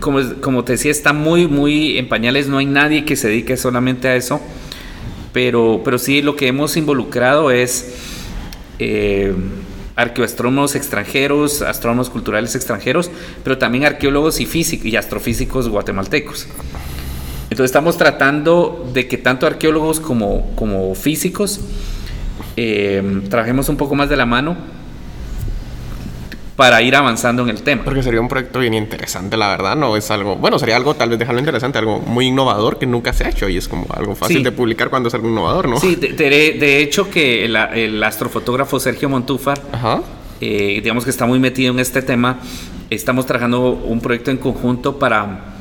como, 0.00 0.20
como 0.40 0.64
te 0.64 0.72
decía, 0.72 0.90
está 0.90 1.12
muy, 1.14 1.46
muy 1.46 1.96
en 1.96 2.08
pañales. 2.08 2.48
No 2.48 2.58
hay 2.58 2.66
nadie 2.66 3.04
que 3.04 3.16
se 3.16 3.28
dedique 3.28 3.56
solamente 3.56 4.08
a 4.08 4.16
eso. 4.16 4.40
Pero, 5.32 5.80
pero 5.82 5.98
sí, 5.98 6.20
lo 6.20 6.36
que 6.36 6.48
hemos 6.48 6.76
involucrado 6.76 7.50
es 7.50 8.11
eh, 8.78 9.34
arqueoastrónomos 9.96 10.74
extranjeros, 10.74 11.62
astrónomos 11.62 12.10
culturales 12.10 12.54
extranjeros, 12.54 13.10
pero 13.44 13.58
también 13.58 13.84
arqueólogos 13.84 14.40
y, 14.40 14.46
físicos, 14.46 14.86
y 14.86 14.96
astrofísicos 14.96 15.68
guatemaltecos. 15.68 16.46
Entonces 17.44 17.66
estamos 17.66 17.98
tratando 17.98 18.90
de 18.94 19.08
que 19.08 19.18
tanto 19.18 19.46
arqueólogos 19.46 20.00
como, 20.00 20.94
físicos 20.94 21.60
eh, 22.56 23.22
trabajemos 23.28 23.68
un 23.68 23.76
poco 23.76 23.94
más 23.94 24.08
de 24.08 24.16
la 24.16 24.24
mano 24.24 24.56
para 26.56 26.82
ir 26.82 26.94
avanzando 26.94 27.42
en 27.42 27.50
el 27.50 27.62
tema. 27.62 27.84
Porque 27.84 28.02
sería 28.02 28.20
un 28.20 28.28
proyecto 28.28 28.58
bien 28.58 28.74
interesante, 28.74 29.36
la 29.36 29.48
verdad, 29.48 29.76
¿no? 29.76 29.96
Es 29.96 30.10
algo, 30.10 30.36
bueno, 30.36 30.58
sería 30.58 30.76
algo 30.76 30.94
tal 30.94 31.10
vez 31.10 31.18
dejarlo 31.18 31.40
interesante, 31.40 31.78
algo 31.78 32.00
muy 32.00 32.26
innovador 32.26 32.78
que 32.78 32.86
nunca 32.86 33.12
se 33.12 33.24
ha 33.24 33.30
hecho 33.30 33.48
y 33.48 33.56
es 33.56 33.68
como 33.68 33.86
algo 33.90 34.14
fácil 34.14 34.42
de 34.42 34.52
publicar 34.52 34.90
cuando 34.90 35.08
es 35.08 35.14
algo 35.14 35.28
innovador, 35.28 35.68
¿no? 35.68 35.78
Sí, 35.78 35.96
de, 35.96 36.80
hecho 36.82 37.10
que 37.10 37.44
el, 37.44 38.02
astrofotógrafo 38.02 38.78
Sergio 38.80 39.08
Montúfar, 39.08 39.60
eh, 40.40 40.80
digamos 40.82 41.04
que 41.04 41.10
está 41.10 41.26
muy 41.26 41.38
metido 41.38 41.72
en 41.72 41.80
este 41.80 42.02
tema, 42.02 42.38
estamos 42.90 43.26
trabajando 43.26 43.70
un 43.70 44.00
proyecto 44.00 44.30
en 44.30 44.36
conjunto 44.36 44.98
para 44.98 45.51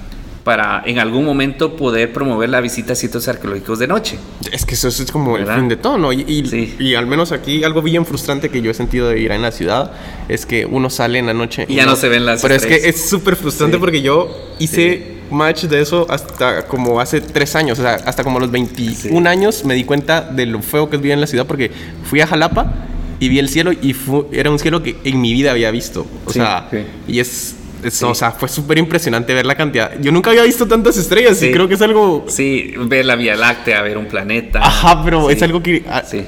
para 0.43 0.81
en 0.85 0.99
algún 0.99 1.25
momento 1.25 1.75
poder 1.75 2.11
promover 2.13 2.49
la 2.49 2.61
visita 2.61 2.93
a 2.93 2.95
sitios 2.95 3.27
arqueológicos 3.27 3.79
de 3.79 3.87
noche. 3.87 4.17
Es 4.51 4.65
que 4.65 4.73
eso 4.75 4.87
es 4.87 5.11
como 5.11 5.37
el 5.37 5.45
fin 5.45 5.69
de 5.69 5.77
todo, 5.77 5.97
¿no? 5.97 6.11
Y, 6.11 6.75
y, 6.79 6.95
al 6.95 7.05
menos 7.05 7.31
aquí 7.31 7.63
algo 7.63 7.81
bien 7.81 8.05
frustrante 8.05 8.49
que 8.49 8.61
yo 8.61 8.71
he 8.71 8.73
sentido 8.73 9.09
de 9.09 9.19
ir 9.19 9.31
en 9.31 9.41
la 9.41 9.51
ciudad 9.51 9.91
es 10.27 10.45
que 10.45 10.65
uno 10.65 10.89
sale 10.89 11.19
en 11.19 11.27
la 11.27 11.33
noche 11.33 11.65
y, 11.67 11.75
ya 11.75 11.85
no, 11.85 11.95
se 11.95 12.09
ven 12.09 12.25
las 12.25 12.41
Pero 12.41 12.55
es 12.55 12.65
que 12.65 12.75
es 12.75 13.09
súper 13.09 13.35
frustrante 13.35 13.77
porque 13.77 14.01
yo 14.01 14.35
hice 14.59 15.21
match 15.29 15.63
de 15.63 15.81
eso 15.81 16.05
hasta 16.09 16.67
como 16.67 16.99
hace 16.99 17.21
tres 17.21 17.55
años, 17.55 17.79
o 17.79 17.81
sea, 17.83 17.95
hasta 18.05 18.23
como 18.23 18.39
los 18.39 18.51
21 18.51 19.29
años 19.29 19.63
me 19.63 19.75
di 19.75 19.83
cuenta 19.83 20.21
de 20.21 20.45
lo 20.45 20.61
feo 20.61 20.89
que 20.89 20.97
es 20.97 21.01
vivir 21.01 21.13
en 21.13 21.21
la 21.21 21.27
ciudad 21.27 21.45
porque 21.45 21.71
fui 22.03 22.19
a 22.19 22.27
Jalapa 22.27 22.73
y 23.19 23.29
vi 23.29 23.39
el 23.39 23.49
cielo 23.49 23.71
y 23.71 23.95
era 24.31 24.49
un 24.49 24.57
cielo 24.57 24.81
que 24.81 24.97
en 25.03 25.21
mi 25.21 25.31
vida 25.31 25.51
había 25.51 25.69
visto. 25.69 26.07
O 26.25 26.33
sea, 26.33 26.67
y 27.07 27.19
es 27.19 27.55
o 28.03 28.15
sea, 28.15 28.31
fue 28.31 28.49
súper 28.49 28.77
impresionante 28.77 29.33
ver 29.33 29.45
la 29.45 29.55
cantidad. 29.55 29.99
Yo 29.99 30.11
nunca 30.11 30.29
había 30.29 30.43
visto 30.43 30.67
tantas 30.67 30.97
estrellas 30.97 31.41
y 31.41 31.51
creo 31.51 31.67
que 31.67 31.75
es 31.75 31.81
algo... 31.81 32.25
Sí, 32.27 32.73
ver 32.77 33.05
la 33.05 33.15
Vía 33.15 33.35
Láctea, 33.35 33.81
ver 33.81 33.97
un 33.97 34.05
planeta. 34.05 34.59
Ajá, 34.59 35.03
pero 35.03 35.29
es 35.29 35.41
algo 35.41 35.61
que... 35.61 35.83
Ah, 35.87 36.03
sí. 36.05 36.23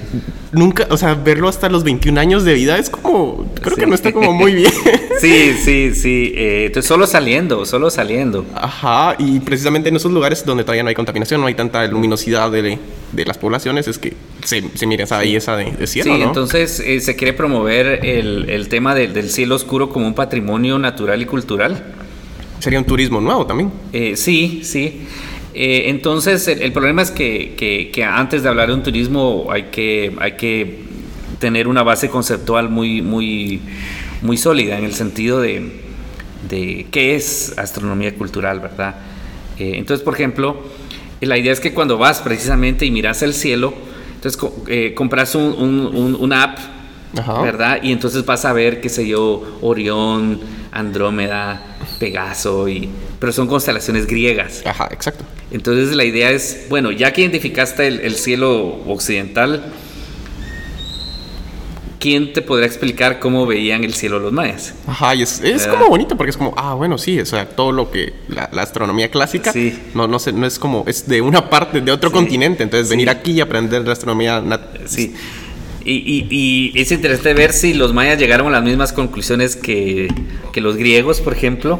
Nunca, 0.51 0.87
o 0.89 0.97
sea, 0.97 1.15
verlo 1.15 1.49
hasta 1.49 1.69
los 1.69 1.83
21 1.83 2.19
años 2.19 2.43
de 2.43 2.53
vida 2.53 2.77
es 2.77 2.89
como... 2.89 3.51
Creo 3.61 3.75
que 3.75 3.85
no 3.85 3.95
está 3.95 4.11
como 4.11 4.33
muy 4.33 4.53
bien. 4.53 4.71
sí, 5.19 5.53
sí, 5.63 5.95
sí. 5.95 6.33
Eh, 6.35 6.65
entonces, 6.67 6.87
solo 6.87 7.07
saliendo, 7.07 7.65
solo 7.65 7.89
saliendo. 7.89 8.45
Ajá, 8.55 9.15
y 9.17 9.39
precisamente 9.39 9.89
en 9.89 9.95
esos 9.95 10.11
lugares 10.11 10.45
donde 10.45 10.63
todavía 10.63 10.83
no 10.83 10.89
hay 10.89 10.95
contaminación, 10.95 11.41
no 11.41 11.47
hay 11.47 11.55
tanta 11.55 11.85
luminosidad 11.87 12.51
de, 12.51 12.77
de 13.11 13.25
las 13.25 13.37
poblaciones, 13.37 13.87
es 13.87 13.97
que 13.97 14.13
se, 14.43 14.63
se 14.73 14.87
mira 14.87 15.03
esa 15.03 15.17
belleza 15.17 15.55
de, 15.55 15.87
cielo, 15.87 16.15
sí, 16.15 16.21
entonces 16.21 16.79
eh, 16.79 16.99
se 16.99 17.15
quiere 17.15 17.33
promover 17.33 18.05
el, 18.05 18.49
el 18.49 18.67
tema 18.69 18.95
del 18.95 19.29
cielo 19.29 19.55
oscuro 19.55 19.89
como 19.89 20.07
un 20.07 20.15
patrimonio 20.15 20.77
natural 20.79 21.21
y 21.21 21.25
cultural. 21.25 21.83
Sería 22.59 22.79
un 22.79 22.85
turismo 22.85 23.19
nuevo 23.19 23.45
también. 23.45 23.71
Eh, 23.91 24.15
sí, 24.15 24.61
sí. 24.63 25.01
Eh, 25.53 25.89
entonces, 25.89 26.47
el, 26.47 26.71
problema 26.71 27.01
es 27.01 27.11
que, 27.11 27.55
que, 27.57 27.91
que, 27.91 28.03
antes 28.03 28.41
de 28.41 28.49
hablar 28.49 28.69
de 28.69 28.73
un 28.73 28.83
turismo 28.83 29.47
hay 29.51 29.63
que, 29.63 30.15
hay 30.19 30.31
que 30.37 30.79
tener 31.39 31.67
una 31.67 31.83
base 31.83 32.09
conceptual 32.09 32.69
muy, 32.69 33.01
muy, 33.01 33.61
muy 34.21 34.37
sólida 34.37 34.77
en 34.77 34.85
el 34.85 34.93
sentido 34.93 35.41
de, 35.41 35.81
de 36.49 36.87
qué 36.89 37.15
es 37.15 37.53
astronomía 37.57 38.15
cultural, 38.15 38.61
¿verdad? 38.61 38.95
Eh, 39.59 39.73
entonces, 39.75 40.03
por 40.03 40.13
ejemplo, 40.13 40.57
la 41.21 41.37
idea 41.37 41.53
es 41.53 41.59
que 41.59 41.73
cuando 41.73 41.97
vas 41.97 42.21
precisamente 42.21 42.85
y 42.85 42.91
miras 42.91 43.21
el 43.21 43.33
cielo, 43.33 43.73
entonces 44.23 44.51
eh, 44.67 44.93
compras 44.95 45.35
un, 45.35 45.43
un, 45.43 46.15
una 46.15 46.43
app, 46.43 46.57
¿verdad? 47.43 47.79
Y 47.83 47.91
entonces 47.91 48.25
vas 48.25 48.45
a 48.45 48.53
ver, 48.53 48.79
qué 48.79 48.87
sé 48.87 49.05
yo, 49.05 49.57
Orión, 49.61 50.39
Andrómeda, 50.71 51.61
Pegaso, 51.99 52.69
y, 52.69 52.89
pero 53.19 53.33
son 53.33 53.47
constelaciones 53.47 54.07
griegas. 54.07 54.63
Ajá, 54.65 54.87
exacto. 54.91 55.25
Entonces 55.51 55.93
la 55.95 56.05
idea 56.05 56.31
es, 56.31 56.67
bueno, 56.69 56.91
ya 56.91 57.11
que 57.11 57.21
identificaste 57.21 57.85
el, 57.85 57.99
el 57.99 58.15
cielo 58.15 58.81
occidental, 58.87 59.73
¿quién 62.03 62.33
te 62.33 62.41
podrá 62.41 62.65
explicar 62.65 63.21
cómo 63.21 63.45
veían 63.45 63.85
el 63.85 63.93
cielo 63.93 64.19
los 64.19 64.33
mayas? 64.33 64.73
Ajá, 64.85 65.15
y 65.15 65.21
es, 65.21 65.39
es 65.39 65.65
como 65.65 65.87
bonito 65.87 66.17
porque 66.17 66.31
es 66.31 66.37
como, 66.37 66.53
ah, 66.57 66.73
bueno, 66.73 66.97
sí, 66.97 67.17
o 67.17 67.25
sea, 67.25 67.47
todo 67.47 67.71
lo 67.71 67.91
que 67.91 68.11
la, 68.27 68.49
astronomía 68.61 69.09
clásica 69.09 69.53
sí. 69.53 69.79
no, 69.93 70.05
no, 70.05 70.17
no 70.33 70.45
es 70.45 70.59
como, 70.59 70.83
es 70.85 71.07
de 71.07 71.21
una 71.21 71.49
parte, 71.49 71.79
de 71.79 71.91
otro 71.93 72.11
continente, 72.11 72.61
entonces 72.61 72.89
venir 72.89 73.09
aquí 73.09 73.31
y 73.31 73.39
aprender 73.39 73.87
la 73.87 73.93
astronomía. 73.93 74.43
Sí. 74.85 75.15
Y, 75.85 75.93
y, 75.93 76.27
y, 76.29 76.81
es 76.81 76.91
interesante 76.91 77.33
ver 77.33 77.53
si 77.53 77.73
los 77.73 77.93
mayas 77.93 78.19
llegaron 78.19 78.47
a 78.47 78.51
las 78.51 78.63
mismas 78.63 78.91
conclusiones 78.91 79.55
que, 79.55 80.09
que 80.51 80.59
los 80.59 80.75
griegos, 80.75 81.21
por 81.21 81.31
ejemplo. 81.31 81.79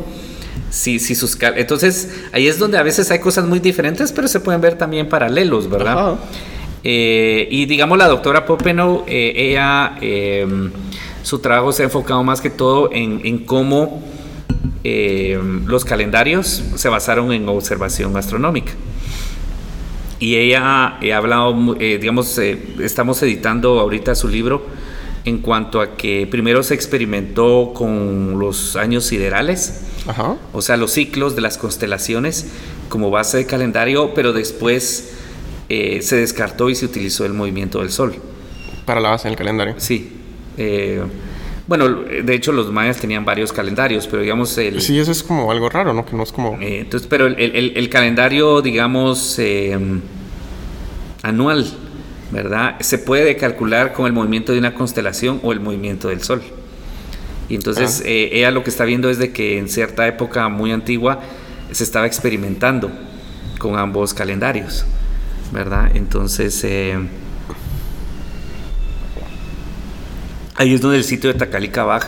Si, 0.70 1.00
si 1.00 1.16
sus, 1.16 1.38
entonces, 1.42 2.10
ahí 2.32 2.48
es 2.48 2.60
donde 2.60 2.78
a 2.78 2.84
veces 2.84 3.12
hay 3.12 3.20
cosas 3.20 3.46
muy 3.46 3.60
diferentes, 3.60 4.14
pero 4.14 4.30
se 4.30 4.40
pueden 4.40 4.62
ver 4.62 4.78
también 4.78 5.10
paralelos, 5.10 5.70
¿verdad? 5.70 6.14
Ajá. 6.14 6.20
Eh, 6.84 7.48
y 7.50 7.66
digamos 7.66 7.98
la 7.98 8.08
doctora 8.08 8.46
Popenow, 8.46 9.06
eh, 9.08 9.34
ella, 9.36 9.98
em, 10.02 10.72
su 11.22 11.40
trabajo 11.40 11.72
se 11.72 11.84
ha 11.84 11.86
enfocado 11.86 12.24
más 12.24 12.42
que 12.42 12.50
todo 12.50 12.90
en, 12.92 13.46
cómo 13.46 14.04
em, 14.84 15.66
los 15.66 15.86
calendarios 15.86 16.62
se 16.76 16.90
basaron 16.90 17.32
en 17.32 17.48
observación 17.48 18.16
astronómica. 18.18 18.74
Y 20.20 20.36
ella 20.36 20.98
ha 21.00 21.18
hablado, 21.18 21.76
eh, 21.80 21.98
digamos, 22.00 22.38
estamos 22.38 23.22
editando 23.24 23.80
ahorita 23.80 24.16
su 24.16 24.28
libro 24.28 24.66
en 25.26 25.38
cuanto 25.38 25.80
a 25.80 25.96
que 25.96 26.28
primero 26.30 26.64
se 26.64 26.74
experimentó 26.74 27.72
con 27.74 28.40
los 28.40 28.76
años 28.76 29.06
siderales, 29.06 29.84
o 30.52 30.62
sea, 30.62 30.76
los 30.76 30.92
ciclos 30.92 31.36
de 31.36 31.42
las 31.42 31.58
constelaciones 31.58 32.48
como 32.90 33.10
base 33.10 33.38
de 33.38 33.46
calendario, 33.46 34.14
pero 34.14 34.34
después 34.34 35.14
eh, 35.76 36.04
se 36.04 36.18
descartó 36.18 36.70
y 36.70 36.76
se 36.76 36.86
utilizó 36.86 37.26
el 37.26 37.34
movimiento 37.34 37.80
del 37.80 37.90
Sol. 37.90 38.14
Para 38.86 39.02
la 39.02 39.10
base 39.10 39.28
del 39.28 39.36
calendario. 39.36 39.74
Sí. 39.78 40.12
Eh, 40.56 41.02
bueno, 41.66 41.90
de 41.90 42.36
hecho 42.36 42.52
los 42.52 42.72
mayas 42.72 42.98
tenían 42.98 43.26
varios 43.26 43.52
calendarios, 43.52 44.06
pero 44.06 44.22
digamos 44.22 44.56
el... 44.60 44.82
Sí, 44.82 45.00
eso 45.00 45.12
es 45.12 45.24
como 45.24 45.52
algo 45.52 45.70
raro, 45.70 45.92
¿no? 45.92 46.06
Que 46.06 46.16
no 46.16 46.22
es 46.22 46.32
como... 46.32 46.62
Eh, 46.62 46.82
entonces, 46.82 47.08
pero 47.10 47.26
el, 47.26 47.90
calendario, 47.90 48.62
digamos, 48.62 49.40
anual, 51.24 51.66
¿verdad? 52.32 52.76
Se 52.82 53.00
puede 53.00 53.36
calcular 53.36 53.94
con 53.94 54.06
el 54.06 54.14
movimiento 54.14 54.52
de 54.52 54.60
una 54.60 54.76
constelación 54.76 55.40
o 55.42 55.54
el 55.54 55.60
movimiento 55.60 56.10
del 56.10 56.22
Sol. 56.22 56.44
Y 57.50 57.56
entonces 57.56 58.04
ah. 58.06 58.10
ella 58.10 58.52
lo 58.52 58.64
que 58.64 58.70
está 58.70 58.86
viendo 58.86 59.10
es 59.10 59.18
de 59.18 59.32
que 59.32 59.58
en 59.58 59.70
cierta 59.70 60.06
época 60.06 60.50
muy 60.50 60.72
antigua 60.72 61.22
se 61.72 61.84
estaba 61.84 62.06
experimentando 62.06 62.92
con 63.58 63.76
ambos 63.76 64.14
calendarios. 64.14 64.86
¿Verdad? 65.54 65.91
Entonces, 65.95 66.62
eh, 66.64 66.97
ahí 70.56 70.74
es 70.74 70.82
donde 70.82 70.97
el 70.97 71.04
sitio 71.04 71.32
de 71.32 71.39
Tacalica 71.39 71.99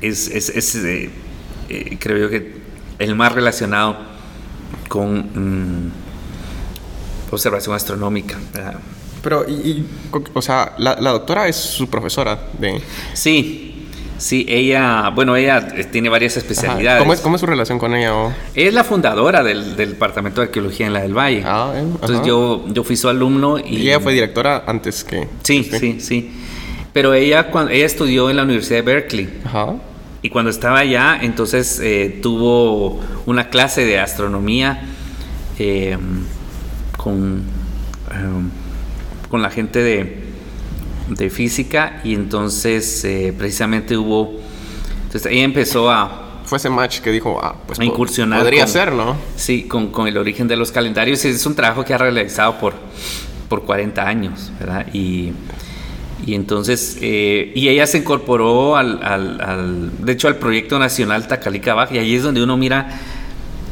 es, 0.00 0.28
es, 0.28 0.74
eh, 0.74 1.10
eh, 1.68 1.96
creo 2.00 2.18
yo 2.18 2.28
que 2.28 2.60
el 2.98 3.14
más 3.14 3.32
relacionado 3.32 3.96
con 4.88 5.86
mm, 5.86 5.92
observación 7.30 7.74
astronómica. 7.76 8.36
Pero, 9.22 9.48
y, 9.48 9.86
o 10.32 10.42
sea, 10.42 10.74
la, 10.78 10.96
la, 11.00 11.10
doctora 11.10 11.46
es 11.46 11.56
su 11.56 11.88
profesora 11.88 12.48
de... 12.58 12.82
Sí, 13.12 13.69
Sí, 14.20 14.44
ella, 14.50 15.08
bueno, 15.14 15.34
ella 15.34 15.66
tiene 15.90 16.10
varias 16.10 16.36
especialidades. 16.36 17.00
¿Cómo 17.00 17.14
es, 17.14 17.20
¿Cómo 17.20 17.36
es, 17.36 17.40
su 17.40 17.46
relación 17.46 17.78
con 17.78 17.94
ella? 17.94 18.36
Es 18.54 18.74
la 18.74 18.84
fundadora 18.84 19.42
del, 19.42 19.76
Departamento 19.76 20.42
de 20.42 20.48
Arqueología 20.48 20.86
en 20.86 20.92
la 20.92 21.00
del 21.00 21.16
Valle. 21.16 21.42
Ah, 21.46 21.72
Entonces 21.74 22.20
yo, 22.26 22.66
yo 22.68 22.84
fui 22.84 22.96
su 22.96 23.08
alumno 23.08 23.58
y... 23.58 23.78
y... 23.78 23.88
ella 23.88 23.98
fue 23.98 24.12
directora 24.12 24.64
antes 24.66 25.04
que... 25.04 25.26
Sí, 25.42 25.64
sí, 25.64 26.00
sí. 26.00 26.32
Pero 26.92 27.14
ella, 27.14 27.50
cuando, 27.50 27.72
ella 27.72 27.86
estudió 27.86 28.28
en 28.28 28.36
la 28.36 28.42
Universidad 28.42 28.80
de 28.80 28.82
Berkeley. 28.82 29.40
Ajá. 29.46 29.76
Y 30.20 30.28
cuando 30.28 30.50
estaba 30.50 30.80
allá, 30.80 31.18
entonces 31.22 31.80
eh, 31.82 32.18
tuvo 32.22 33.00
una 33.24 33.48
clase 33.48 33.86
de 33.86 33.98
astronomía 33.98 34.82
eh, 35.58 35.96
con, 36.98 37.38
eh, 38.10 39.28
con 39.30 39.40
la 39.40 39.48
gente 39.48 39.82
de 39.82 40.19
de 41.10 41.28
física 41.30 42.00
y 42.04 42.14
entonces 42.14 43.04
eh, 43.04 43.34
precisamente 43.36 43.96
hubo, 43.96 44.38
entonces 45.04 45.30
ella 45.30 45.44
empezó 45.44 45.90
a... 45.90 46.26
Fue 46.44 46.58
ese 46.58 46.68
match 46.68 46.98
que 46.98 47.12
dijo, 47.12 47.38
ah, 47.40 47.54
pues 47.64 47.78
a 47.78 47.84
incursionar. 47.84 48.40
Podría 48.40 48.66
ser, 48.66 48.92
¿no? 48.92 49.16
Sí, 49.36 49.64
con, 49.64 49.92
con, 49.92 50.08
el 50.08 50.16
origen 50.16 50.48
de 50.48 50.56
los 50.56 50.72
calendarios. 50.72 51.24
Es 51.24 51.46
un 51.46 51.54
trabajo 51.54 51.84
que 51.84 51.94
ha 51.94 51.98
realizado 51.98 52.58
por, 52.58 52.74
por 53.48 53.62
40 53.64 54.04
años, 54.04 54.50
¿verdad? 54.58 54.84
Y, 54.92 55.32
y 56.26 56.34
entonces, 56.34 56.98
eh, 57.00 57.52
y 57.54 57.68
ella 57.68 57.86
se 57.86 57.98
incorporó 57.98 58.76
al, 58.76 59.00
al, 59.02 59.40
al, 59.40 60.04
de 60.04 60.12
hecho, 60.12 60.26
al 60.26 60.36
proyecto 60.36 60.78
nacional 60.80 61.28
Tacalica 61.28 61.88
y 61.92 61.98
ahí 61.98 62.16
es 62.16 62.24
donde 62.24 62.42
uno 62.42 62.56
mira 62.56 63.00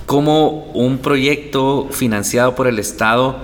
cómo 0.07 0.71
un 0.73 0.99
proyecto 0.99 1.89
financiado 1.91 2.55
por 2.55 2.69
el 2.69 2.79
Estado 2.79 3.37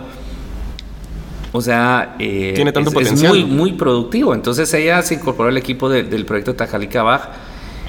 o 1.57 1.61
sea, 1.61 2.17
eh, 2.19 2.51
tiene 2.57 2.73
tanto 2.73 2.91
es, 2.91 2.95
potencial. 2.95 3.33
muy, 3.33 3.45
muy 3.45 3.73
productivo. 3.75 4.35
Entonces 4.35 4.75
ella 4.75 5.01
se 5.03 5.15
incorporó 5.15 5.51
al 5.51 5.57
equipo 5.57 5.89
del 5.89 6.27
proyecto 6.27 6.57
Tajalica 6.57 7.05
Baj 7.05 7.29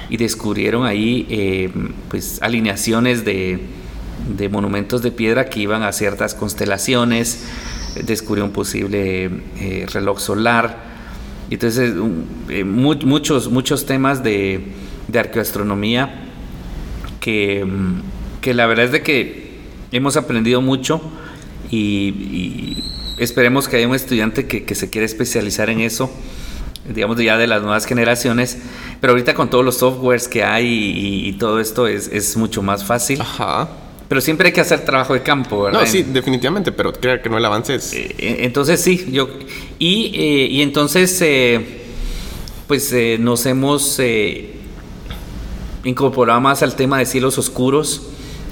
y 0.08 0.16
descubrieron 0.18 0.86
ahí 0.86 1.26
eh, 1.28 1.72
pues 2.08 2.40
alineaciones 2.42 3.24
de, 3.24 3.58
monumentos 4.52 5.02
de 5.02 5.10
piedra 5.10 5.46
que 5.46 5.58
iban 5.58 5.82
a 5.82 5.90
ciertas 5.90 6.36
constelaciones. 6.36 7.44
Descubrió 8.04 8.44
un 8.44 8.52
posible 8.52 9.30
eh, 9.58 9.86
reloj 9.92 10.20
solar. 10.20 10.84
Entonces, 11.50 11.92
muchos, 12.64 13.50
muchos 13.50 13.84
temas 13.84 14.22
de, 14.22 14.62
arqueoastronomía 15.12 16.28
que, 17.18 17.66
que 18.40 18.54
la 18.54 18.66
verdad 18.66 18.84
es 18.84 18.92
de 18.92 19.02
que 19.02 19.58
hemos 19.90 20.16
aprendido 20.16 20.60
mucho 20.60 21.00
y 21.70 22.76
esperemos 23.18 23.68
que 23.68 23.76
haya 23.76 23.88
un 23.88 23.94
estudiante 23.94 24.46
que, 24.46 24.74
se 24.74 24.90
quiera 24.90 25.06
especializar 25.06 25.70
en 25.70 25.80
eso, 25.80 26.10
digamos 26.88 27.16
ya 27.18 27.36
de 27.36 27.46
las 27.46 27.62
nuevas 27.62 27.86
generaciones, 27.86 28.58
pero 29.00 29.12
ahorita 29.12 29.34
con 29.34 29.50
todos 29.50 29.64
los 29.64 29.78
softwares 29.78 30.28
que 30.28 30.44
hay 30.44 31.24
y, 31.26 31.32
todo 31.34 31.60
esto 31.60 31.86
es, 31.86 32.36
mucho 32.36 32.62
más 32.62 32.84
fácil. 32.84 33.20
Ajá. 33.20 33.68
Pero 34.08 34.20
siempre 34.20 34.48
hay 34.48 34.52
que 34.52 34.60
hacer 34.60 34.84
trabajo 34.84 35.14
de 35.14 35.22
campo, 35.22 35.64
¿verdad? 35.64 35.80
No, 35.80 35.86
sí, 35.86 36.04
definitivamente, 36.04 36.70
pero 36.70 36.92
creo 36.92 37.20
que 37.20 37.28
no 37.28 37.38
el 37.38 37.44
avance 37.44 37.74
es... 37.74 37.92
Eh, 37.92 38.14
eh, 38.18 38.36
entonces 38.40 38.80
sí, 38.80 39.08
yo... 39.10 39.28
Y, 39.80 40.12
eh, 40.14 40.46
y 40.48 40.62
entonces, 40.62 41.24
pues 42.68 42.94
nos 43.18 43.46
hemos 43.46 44.00
incorporado 45.82 46.40
más 46.40 46.62
al 46.62 46.76
tema 46.76 46.98
de 46.98 47.06
cielos 47.06 47.36
oscuros, 47.36 48.02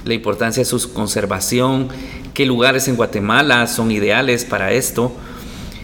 la 0.05 0.15
importancia 0.15 0.63
de 0.63 0.65
su 0.65 0.93
conservación, 0.93 1.89
qué 2.35 2.45
lugares 2.45 2.89
en 2.89 2.97
Guatemala 2.97 3.67
son 3.67 3.91
ideales 3.91 4.45
para 4.45 4.73
esto. 4.73 5.17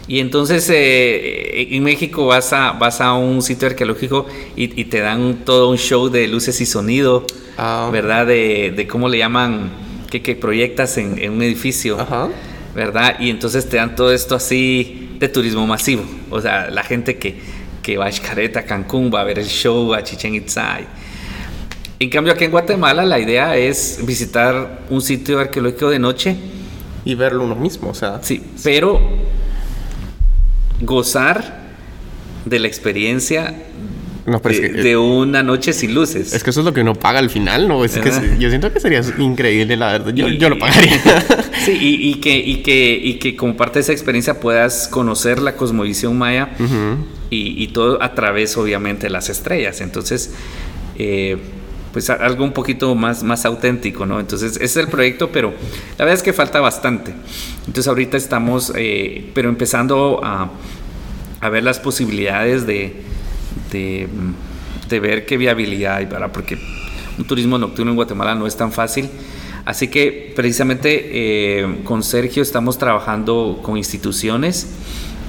Y 0.07 0.19
entonces 0.19 0.69
eh, 0.69 1.73
en 1.73 1.83
México 1.83 2.25
vas 2.25 2.51
a, 2.51 2.73
vas 2.73 2.99
a 2.99 3.13
un 3.13 3.41
sitio 3.41 3.69
arqueológico 3.69 4.25
y, 4.55 4.67
te 4.85 4.99
dan 4.99 5.45
todo 5.45 5.69
un 5.69 5.77
show 5.77 6.09
de 6.09 6.27
luces 6.27 6.59
y 6.59 6.65
sonido, 6.65 7.25
ah. 7.57 7.89
¿verdad? 7.91 8.27
De, 8.27 8.87
cómo 8.89 9.07
le 9.07 9.19
llaman, 9.19 9.71
que, 10.09 10.21
que 10.21 10.35
proyectas 10.35 10.97
en, 10.97 11.31
un 11.31 11.41
edificio, 11.41 11.97
¿verdad? 12.75 13.15
Y 13.19 13.29
entonces 13.29 13.69
te 13.69 13.77
dan 13.77 13.95
todo 13.95 14.11
esto 14.11 14.35
así 14.35 15.15
de 15.17 15.29
turismo 15.29 15.65
masivo. 15.65 16.03
O 16.29 16.41
sea, 16.41 16.69
la 16.69 16.83
gente 16.83 17.17
que, 17.17 17.39
que 17.81 17.97
va 17.97 18.07
a 18.07 18.11
Xcaret, 18.11 18.65
Cancún, 18.65 19.11
va 19.13 19.21
a 19.21 19.23
ver 19.23 19.39
el 19.39 19.47
show, 19.47 19.93
a 19.93 20.03
Chichen 20.03 20.35
Itza. 20.35 20.79
En 22.01 22.09
cambio, 22.09 22.33
aquí 22.33 22.45
en 22.45 22.51
Guatemala 22.51 23.05
la 23.05 23.19
idea 23.19 23.55
es 23.57 23.99
visitar 24.07 24.79
un 24.89 25.03
sitio 25.03 25.37
arqueológico 25.39 25.89
de 25.91 25.99
noche. 25.99 26.35
Y 27.05 27.13
verlo 27.13 27.43
uno 27.43 27.55
mismo, 27.55 27.89
o 27.89 27.93
sea. 27.93 28.19
Sí, 28.23 28.41
pero 28.63 28.99
gozar 30.81 31.61
de 32.45 32.57
la 32.59 32.67
experiencia 32.67 33.53
No, 34.25 34.39
de, 34.39 34.51
es 34.51 34.59
que, 34.59 34.69
de 34.69 34.97
una 34.97 35.43
noche 35.43 35.73
sin 35.73 35.93
luces. 35.93 36.33
es 36.33 36.43
que 36.43 36.49
eso 36.49 36.61
es 36.61 36.65
lo 36.65 36.73
que 36.73 36.81
uno 36.81 36.95
paga 36.95 37.19
al 37.19 37.29
final, 37.29 37.67
¿no? 37.67 37.85
Es 37.85 37.97
que 37.99 38.11
yo 38.39 38.49
siento 38.49 38.73
que 38.73 38.79
sería 38.79 39.01
increíble, 39.19 39.77
la 39.77 39.91
verdad. 39.91 40.11
Yo, 40.13 40.27
Y- 40.27 40.37
yo 40.39 40.49
lo 40.49 40.57
pagaría. 40.57 40.99
Sí, 41.65 41.77
y, 41.79 42.09
y 42.09 42.15
que, 42.15 42.35
y, 42.39 42.63
que, 42.63 42.99
y 43.03 43.13
que 43.19 43.35
como 43.35 43.55
parte 43.55 43.77
de 43.77 43.81
esa 43.81 43.91
experiencia 43.91 44.39
puedas 44.39 44.87
conocer 44.87 45.39
la 45.39 45.55
cosmovisión 45.55 46.17
maya 46.17 46.49
Ujú. 46.59 47.05
y, 47.29 47.63
y 47.63 47.67
todo 47.67 48.01
a 48.01 48.15
través, 48.15 48.57
obviamente, 48.57 49.03
de 49.05 49.11
las 49.11 49.29
estrellas. 49.29 49.79
Entonces, 49.81 50.33
eh, 50.97 51.37
pues 51.91 52.09
algo 52.09 52.43
un 52.43 52.53
poquito 52.53 52.95
más, 52.95 53.23
más 53.23 53.45
auténtico, 53.45 54.05
¿no? 54.05 54.19
Entonces, 54.19 54.53
ese 54.53 54.63
es 54.63 54.77
el 54.77 54.87
proyecto, 54.87 55.29
pero 55.31 55.51
la 55.97 56.05
verdad 56.05 56.13
es 56.13 56.23
que 56.23 56.33
falta 56.33 56.59
bastante. 56.59 57.13
Entonces, 57.59 57.87
ahorita 57.87 58.17
estamos, 58.17 58.71
eh, 58.75 59.29
pero 59.33 59.49
empezando 59.49 60.21
a, 60.23 60.49
a 61.41 61.49
ver 61.49 61.63
las 61.63 61.79
posibilidades 61.79 62.65
de, 62.65 62.93
de, 63.71 64.07
mm, 64.07 64.89
de 64.89 64.99
ver 64.99 65.25
qué 65.25 65.37
viabilidad 65.37 65.97
hay 65.97 66.05
para, 66.05 66.31
porque 66.31 66.57
un 67.17 67.25
turismo 67.25 67.57
nocturno 67.57 67.91
en 67.91 67.95
Guatemala 67.95 68.35
no 68.35 68.47
es 68.47 68.55
tan 68.55 68.71
fácil. 68.71 69.09
Así 69.65 69.89
que 69.89 70.33
precisamente 70.35 71.09
eh, 71.11 71.81
con 71.83 72.03
Sergio 72.03 72.41
estamos 72.41 72.77
trabajando 72.77 73.59
con 73.61 73.77
instituciones, 73.77 74.67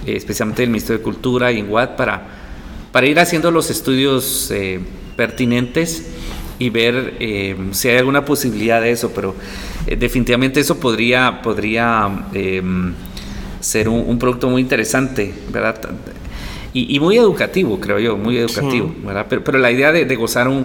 eh, 0.06 0.14
especialmente 0.16 0.62
el 0.62 0.70
Ministerio 0.70 0.98
de 0.98 1.04
Cultura 1.04 1.52
y 1.52 1.58
en 1.60 1.68
para, 1.96 2.26
para 2.92 3.06
ir 3.06 3.20
haciendo 3.20 3.50
los 3.50 3.70
estudios 3.70 4.50
eh, 4.50 4.80
pertinentes 5.16 6.06
y 6.58 6.70
ver 6.70 7.14
eh, 7.20 7.56
si 7.72 7.88
hay 7.88 7.96
alguna 7.98 8.24
posibilidad 8.24 8.80
de 8.80 8.90
eso, 8.92 9.12
pero 9.14 9.34
eh, 9.86 9.96
definitivamente 9.96 10.60
eso 10.60 10.78
podría, 10.78 11.42
podría 11.42 12.26
eh, 12.34 12.62
ser 13.60 13.88
un, 13.88 14.04
un 14.08 14.18
producto 14.18 14.48
muy 14.48 14.62
interesante, 14.62 15.32
¿verdad? 15.50 15.80
Y, 16.74 16.94
y 16.96 17.00
muy 17.00 17.16
educativo, 17.18 17.78
creo 17.80 17.98
yo, 17.98 18.16
muy 18.16 18.38
educativo, 18.38 18.94
¿verdad? 19.04 19.26
Pero, 19.28 19.44
pero 19.44 19.58
la 19.58 19.70
idea 19.70 19.92
de, 19.92 20.04
de 20.06 20.16
gozar 20.16 20.48
un, 20.48 20.64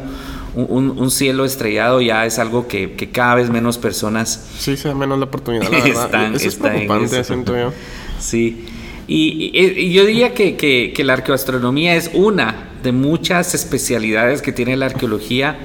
un, 0.55 0.89
un 0.97 1.11
cielo 1.11 1.43
estrellado 1.45 1.99
ya 2.01 2.25
es 2.25 2.39
algo 2.39 2.67
que, 2.67 2.93
que 2.93 3.09
cada 3.09 3.35
vez 3.35 3.49
menos 3.49 3.77
personas 3.77 4.47
Sí, 4.57 4.77
se 4.77 4.87
da 4.87 4.95
menos 4.95 5.19
la 5.19 5.25
oportunidad, 5.25 5.63
la 5.63 5.69
verdad. 5.83 6.05
están, 6.05 6.25
eso 6.35 6.47
es 6.47 6.53
están 6.55 6.71
preocupante, 6.71 7.23
siento 7.23 7.57
yo. 7.57 7.73
Sí. 8.19 8.65
Y, 9.09 9.51
y- 9.53 9.79
y 9.85 9.93
yo 9.93 10.05
diría 10.05 10.33
que, 10.33 10.55
que- 10.55 10.91
que 10.95 11.03
la 11.03 11.13
arqueoastronomía 11.13 11.95
es 11.95 12.09
una 12.13 12.66
de 12.87 12.93
muchas 12.93 13.53
especialidades 13.53 14.41
que 14.41 14.53
tiene 14.53 14.77
la 14.77 14.85
arqueología. 14.85 15.59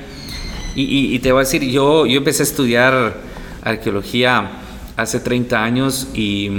Y, 0.75 1.17
te 1.21 1.31
voy 1.31 1.43
a 1.43 1.45
decir, 1.45 1.63
yo, 1.63 2.05
yo 2.05 2.19
empecé 2.19 2.43
a 2.43 2.47
estudiar 2.47 3.17
arqueología 3.63 4.51
hace 4.97 5.21
30 5.21 5.63
años 5.63 6.09
y, 6.15 6.51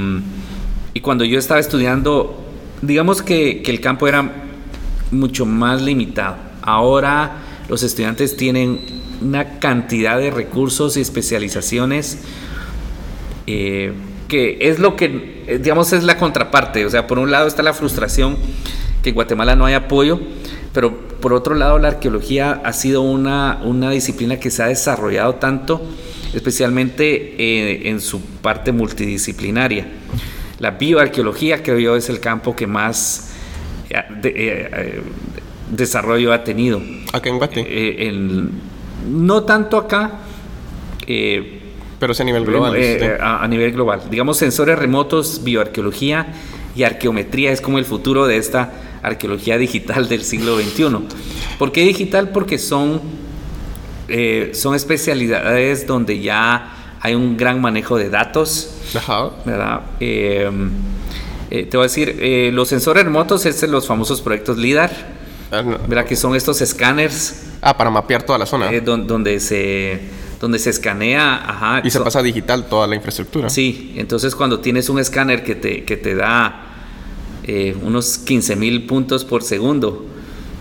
y 0.93 1.01
cuando 1.01 1.25
yo 1.25 1.37
estaba 1.37 1.59
estudiando, 1.59 2.41
digamos 2.81 3.21
que, 3.21 3.61
que 3.61 3.71
el 3.71 3.81
campo 3.81 4.07
era 4.07 4.31
mucho 5.11 5.45
más 5.45 5.81
limitado. 5.81 6.37
Ahora 6.61 7.39
los 7.67 7.83
estudiantes 7.83 8.37
tienen 8.37 8.79
una 9.21 9.59
cantidad 9.59 10.17
de 10.17 10.31
recursos 10.31 10.95
y 10.95 11.01
especializaciones 11.01 12.19
eh, 13.47 13.91
que 14.33 14.57
es 14.61 14.79
lo 14.79 14.95
que, 14.95 15.43
eh, 15.45 15.59
digamos, 15.61 15.93
es 15.93 16.03
la 16.03 16.17
contraparte. 16.17 16.83
O 16.87 16.89
sea, 16.89 17.05
por 17.05 17.19
un 17.19 17.29
lado 17.29 17.47
está 17.47 17.61
la 17.61 17.73
frustración 17.73 18.35
que 19.03 19.09
en 19.09 19.15
Guatemala 19.15 19.55
no 19.55 19.65
hay 19.65 19.75
apoyo, 19.75 20.19
pero 20.73 20.97
por 21.21 21.33
otro 21.33 21.53
lado 21.53 21.77
la 21.77 21.89
arqueología 21.89 22.59
ha 22.65 22.73
sido 22.73 23.03
una, 23.03 23.59
una 23.63 23.91
disciplina 23.91 24.39
que 24.39 24.49
se 24.49 24.63
ha 24.63 24.67
desarrollado 24.69 25.35
tanto, 25.35 25.85
especialmente 26.33 27.35
eh, 27.37 27.89
en 27.89 28.01
su 28.01 28.21
parte 28.21 28.71
multidisciplinaria. 28.71 29.85
La 30.57 30.71
bioarqueología, 30.71 31.61
creo 31.61 31.77
yo, 31.77 31.95
es 31.95 32.09
el 32.09 32.19
campo 32.19 32.55
que 32.55 32.65
más 32.65 33.33
eh, 33.91 33.97
de- 34.19 34.29
eh, 34.29 34.33
eh, 34.73 35.01
desarrollo 35.69 36.33
ha 36.33 36.43
tenido. 36.43 36.81
Acá 37.11 37.29
en 37.29 37.37
Guate. 37.37 38.07
En- 38.07 38.49
no 39.11 39.43
tanto 39.43 39.77
acá, 39.77 40.11
eh, 41.05 41.59
pero 42.03 42.11
es 42.11 42.19
a 42.19 42.25
nivel 42.25 42.43
global. 42.43 42.75
eh, 42.75 42.97
sí. 42.99 43.05
eh, 43.05 43.17
a, 43.17 43.41
a 43.41 43.47
nivel 43.47 43.71
global. 43.71 44.01
Digamos, 44.11 44.35
sensores 44.37 44.77
remotos, 44.77 45.41
bioarqueología 45.41 46.27
y 46.75 46.83
arqueometría 46.83 47.53
es 47.53 47.61
como 47.61 47.77
el 47.79 47.85
futuro 47.85 48.27
de 48.27 48.35
esta 48.35 48.73
arqueología 49.01 49.57
digital 49.57 50.09
del 50.09 50.25
siglo 50.25 50.57
XXI. 50.59 50.83
¿Por 51.57 51.71
qué 51.71 51.85
digital? 51.85 52.31
Porque 52.31 52.57
son, 52.57 52.99
eh, 54.09 54.51
son 54.53 54.75
especialidades 54.75 55.87
donde 55.87 56.19
ya 56.19 56.73
hay 56.99 57.15
un 57.15 57.37
gran 57.37 57.61
manejo 57.61 57.97
de 57.97 58.09
datos, 58.09 58.75
Ajá. 58.97 59.29
¿verdad? 59.45 59.81
Eh, 60.01 60.51
eh, 61.51 61.63
te 61.69 61.77
voy 61.77 61.85
a 61.85 61.87
decir, 61.87 62.17
eh, 62.19 62.49
los 62.53 62.67
sensores 62.67 63.05
remotos 63.05 63.45
es 63.45 63.63
los 63.63 63.87
famosos 63.87 64.19
proyectos 64.21 64.57
LIDAR, 64.57 64.91
Ah. 65.53 65.61
¿verdad? 65.87 66.05
Que 66.05 66.15
son 66.17 66.35
estos 66.35 66.59
escáneres 66.61 67.43
Ah, 67.61 67.77
para 67.77 67.89
mapear 67.89 68.23
toda 68.23 68.39
la 68.39 68.45
zona. 68.45 68.71
eh, 68.73 68.81
don- 68.81 69.05
donde, 69.07 69.39
se, 69.39 70.01
donde 70.43 70.59
se 70.59 70.71
escanea, 70.71 71.35
ajá, 71.35 71.81
y 71.85 71.89
se 71.89 71.99
so- 71.99 72.03
pasa 72.03 72.21
digital 72.21 72.65
toda 72.67 72.85
la 72.85 72.95
infraestructura. 72.97 73.49
Sí, 73.49 73.93
entonces 73.95 74.35
cuando 74.35 74.59
tienes 74.59 74.89
un 74.89 74.99
escáner 74.99 75.41
que 75.45 75.55
te, 75.55 75.85
que 75.85 75.95
te 75.95 76.15
da 76.15 76.65
eh, 77.45 77.73
unos 77.81 78.17
15 78.17 78.57
mil 78.57 78.85
puntos 78.85 79.23
por 79.23 79.41
segundo 79.41 80.05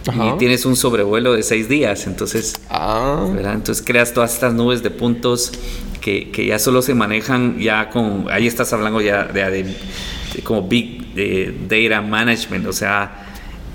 Ajá. 0.06 0.28
y 0.34 0.38
tienes 0.38 0.64
un 0.66 0.76
sobrevuelo 0.76 1.32
de 1.32 1.42
6 1.42 1.68
días, 1.68 2.06
entonces, 2.06 2.54
Ah. 2.70 3.26
¿verdad? 3.34 3.54
entonces 3.54 3.84
creas 3.84 4.14
todas 4.14 4.32
estas 4.34 4.54
nubes 4.54 4.84
de 4.84 4.90
puntos 4.90 5.50
que, 6.00 6.30
que 6.30 6.46
ya 6.46 6.60
solo 6.60 6.80
se 6.80 6.94
manejan 6.94 7.58
ya 7.58 7.90
con, 7.90 8.26
ahí 8.30 8.46
estás 8.46 8.72
hablando 8.72 9.00
ya 9.00 9.24
de, 9.24 9.50
de- 9.50 9.64
de 10.34 10.42
como 10.44 10.62
Big 10.68 11.08
eh, 11.16 11.52
Data 11.68 12.00
Management, 12.06 12.66
o 12.68 12.72
sea, 12.72 13.26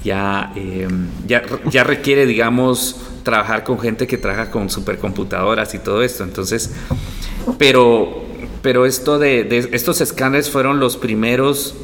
ya, 0.05 0.53
eh, 0.55 0.88
ya, 1.28 1.43
ya 1.70 1.84
requiere, 1.84 2.26
digamos, 2.26 2.95
trabajar 3.28 3.66
con 3.66 3.78
gente 3.78 4.08
que 4.08 4.18
trabaja 4.18 4.50
con 4.50 4.70
supercomputadoras 4.70 5.74
y 5.74 5.80
todo 5.80 6.02
esto, 6.02 6.24
entonces, 6.24 6.72
pero, 7.58 8.24
pero 8.62 8.86
esto 8.86 9.20
de, 9.20 9.44
de- 9.44 9.68
estos 9.74 10.00
escáneres 10.00 10.50
fueron 10.50 10.80
los 10.80 10.96
primeros, 10.96 11.76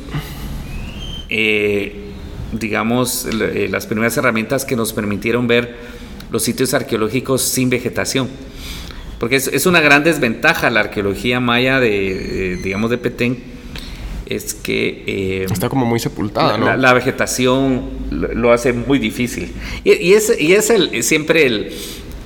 eh, 1.29 2.11
digamos, 2.53 3.25
eh, 3.25 3.67
las 3.69 3.87
primeras 3.87 4.15
herramientas 4.15 4.63
que 4.63 4.77
nos 4.77 4.93
permitieron 4.93 5.45
ver 5.47 5.75
los 6.31 6.43
sitios 6.43 6.73
arqueológicos 6.73 7.41
sin 7.41 7.69
vegetación. 7.69 8.29
Porque 9.19 9.35
es, 9.35 9.65
una 9.65 9.81
gran 9.81 10.05
desventaja 10.05 10.69
la 10.69 10.79
arqueología 10.79 11.41
maya 11.41 11.81
de, 11.81 12.53
eh, 12.53 12.55
digamos, 12.63 12.89
de 12.89 12.97
Petén, 12.99 13.43
es 14.25 14.53
que... 14.53 15.03
eh, 15.07 15.45
Está 15.51 15.69
como 15.69 15.85
muy 15.85 15.99
sepultada, 15.99 16.53
la, 16.53 16.57
¿no? 16.57 16.65
la- 16.67 16.77
la 16.77 16.93
vegetación 16.93 17.81
lo, 18.11 18.33
lo 18.33 18.51
hace 18.53 18.73
muy 18.73 18.99
difícil. 18.99 19.51
Y, 19.83 19.93
y 19.93 20.13
es, 20.13 20.33
y 20.39 20.53
es 20.53 20.69
el, 20.69 21.03
siempre 21.03 21.45
el, 21.45 21.73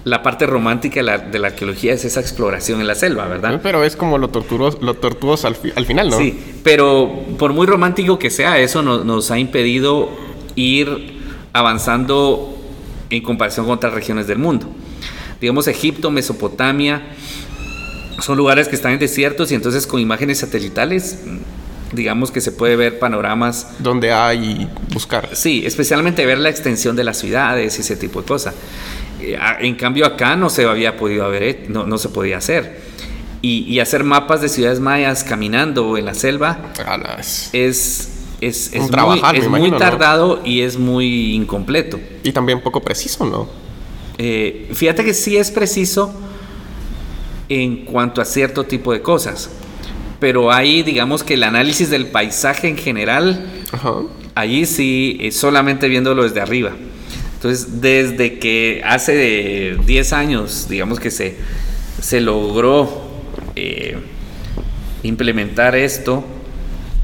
la 0.04 0.24
parte 0.24 0.46
romántica 0.46 0.96
de 1.02 1.04
la, 1.04 1.18
de 1.18 1.38
la 1.40 1.48
arqueología, 1.48 1.94
es 1.94 2.06
esa 2.06 2.20
exploración 2.22 2.80
en 2.82 2.88
la 2.88 2.96
selva, 2.96 3.28
¿verdad? 3.28 3.60
Pero 3.62 3.84
es 3.84 3.96
como 3.96 4.18
lo 4.18 4.30
tortuoso, 4.30 4.78
lo 4.82 4.94
tortuoso 4.94 5.48
al, 5.48 5.56
fi- 5.56 5.74
al 5.76 5.86
final, 5.86 6.10
¿no? 6.10 6.18
Sí, 6.18 6.40
pero 6.64 7.26
por 7.38 7.52
muy 7.54 7.68
romántico 7.68 8.18
que 8.18 8.30
sea, 8.30 8.60
eso 8.60 8.82
no- 8.82 9.04
nos 9.04 9.32
ha 9.32 9.40
impedido 9.40 10.10
ir 10.56 11.18
avanzando 11.52 12.54
en 13.10 13.22
comparación 13.24 13.66
con 13.66 13.76
otras 13.76 13.94
regiones 13.94 14.28
del 14.28 14.38
mundo. 14.38 14.68
Digamos, 15.42 15.68
Egipto, 15.68 16.10
Mesopotamia, 16.12 17.02
son 18.20 18.38
lugares 18.38 18.68
que 18.68 18.76
están 18.76 18.94
en 18.94 19.00
desiertos 19.00 19.52
y 19.52 19.56
entonces 19.56 19.86
con 19.86 20.00
imágenes 20.00 20.40
satelitales, 20.40 21.20
digamos 21.94 22.32
que 22.32 22.42
se 22.42 22.52
puede 22.52 22.76
ver 22.76 23.00
panoramas 23.00 23.68
Donde 23.80 24.12
hay 24.12 24.68
buscar. 24.94 25.30
Sí, 25.34 25.64
especialmente 25.66 26.26
ver 26.26 26.38
la 26.40 26.50
extensión 26.50 26.96
de 26.96 27.04
las 27.04 27.18
ciudades 27.18 27.78
y 27.78 27.82
ese 27.82 27.96
tipo 27.96 28.22
de 28.22 28.28
cosas. 28.28 28.54
Eh, 29.22 29.38
En 29.62 29.76
cambio 29.76 30.06
acá 30.06 30.36
no 30.36 30.50
se 30.50 30.66
había 30.66 30.98
podido 30.98 31.26
haber, 31.26 31.66
no, 31.70 31.86
no 31.86 31.98
se 31.98 32.10
podía 32.10 32.38
hacer. 32.38 32.82
Y, 33.42 33.60
y 33.72 33.80
hacer 33.80 34.04
mapas 34.04 34.42
de 34.42 34.50
ciudades 34.50 34.80
mayas 34.80 35.24
caminando 35.24 35.96
en 35.98 36.06
la 36.06 36.14
selva 36.16 36.60
es- 37.54 38.14
es, 38.42 38.72
es, 38.74 38.82
muy, 39.50 39.72
tardado 39.80 40.42
y 40.46 40.62
es 40.62 40.78
muy 40.78 41.34
incompleto. 41.34 42.00
Y 42.24 42.32
también 42.32 42.62
poco 42.62 42.82
preciso, 42.82 43.26
¿no? 43.26 43.48
Eh, 44.20 44.70
fíjate 44.74 45.04
que 45.06 45.14
sí 45.14 45.38
es 45.38 45.50
preciso 45.52 46.14
en 47.50 47.86
cuanto 47.86 48.22
a 48.22 48.26
cierto 48.26 48.64
tipo 48.66 48.92
de 48.92 49.02
cosas, 49.02 49.50
pero 50.20 50.52
ahí 50.52 50.84
digamos 50.84 51.24
que 51.24 51.36
el 51.36 51.44
análisis 51.44 51.90
del 51.90 52.08
paisaje 52.08 52.68
en 52.68 52.78
general 52.78 53.46
Ajá. 53.72 53.94
Allí 54.36 54.66
sí, 54.68 55.18
eh, 55.20 55.32
solamente 55.32 55.88
viéndolo 55.88 56.22
desde 56.24 56.40
arriba. 56.42 56.72
Entonces, 57.36 57.82
desde 57.82 58.38
que 58.40 58.82
hace 58.86 59.14
de 59.16 59.78
10 59.86 60.14
años, 60.14 60.68
digamos 60.70 61.00
que 61.00 61.10
se, 61.12 61.38
se 62.02 62.22
logró 62.22 63.02
eh, 63.56 63.98
implementar 65.04 65.76
esto, 65.76 66.24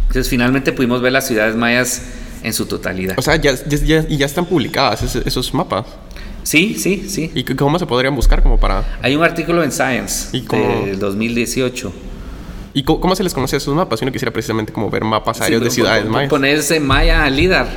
entonces 0.07 0.30
finalmente 0.30 0.72
pudimos 0.74 1.01
ver 1.01 1.11
las 1.11 1.28
ciudades 1.28 1.55
mayas 1.55 2.03
en 2.43 2.53
su 2.53 2.66
totalidad. 2.68 3.16
O 3.18 3.22
sea, 3.22 3.36
ya, 3.38 3.53
ya, 3.68 3.78
ya- 3.78 4.05
y 4.07 4.18
ya 4.18 4.26
están 4.26 4.45
publicadas 4.45 5.16
esos 5.16 5.53
mapas. 5.53 5.86
Sí, 6.43 6.76
sí, 6.78 7.05
sí. 7.09 7.32
¿Y 7.34 7.43
cómo 7.43 7.80
se 7.80 7.86
podrían 7.88 8.16
buscar 8.16 8.43
como 8.43 8.59
para...? 8.59 8.99
Hay 9.01 9.16
un 9.16 9.24
artículo 9.24 9.64
en 9.64 9.72
Science 9.72 10.36
¿Y 10.38 10.41
del 10.41 10.99
2018. 10.99 11.91
¿Y 12.74 12.84
cómo 12.84 13.15
se 13.15 13.24
les 13.24 13.34
conoce 13.34 13.55
a 13.55 13.57
esos 13.57 13.76
mapas? 13.76 13.99
Si 13.99 14.05
uno 14.05 14.11
quisiera 14.11 14.32
precisamente 14.32 14.74
como 14.74 14.89
ver 14.89 15.03
mapas 15.03 15.38
Sí, 15.38 15.43
aéreos 15.43 15.61
de 15.63 15.67
po- 15.69 15.74
ciudades 15.76 16.05
mayas. 16.05 16.30
Ponerse 16.30 16.80
maya 16.80 17.24
a 17.24 17.30
LIDAR. 17.30 17.67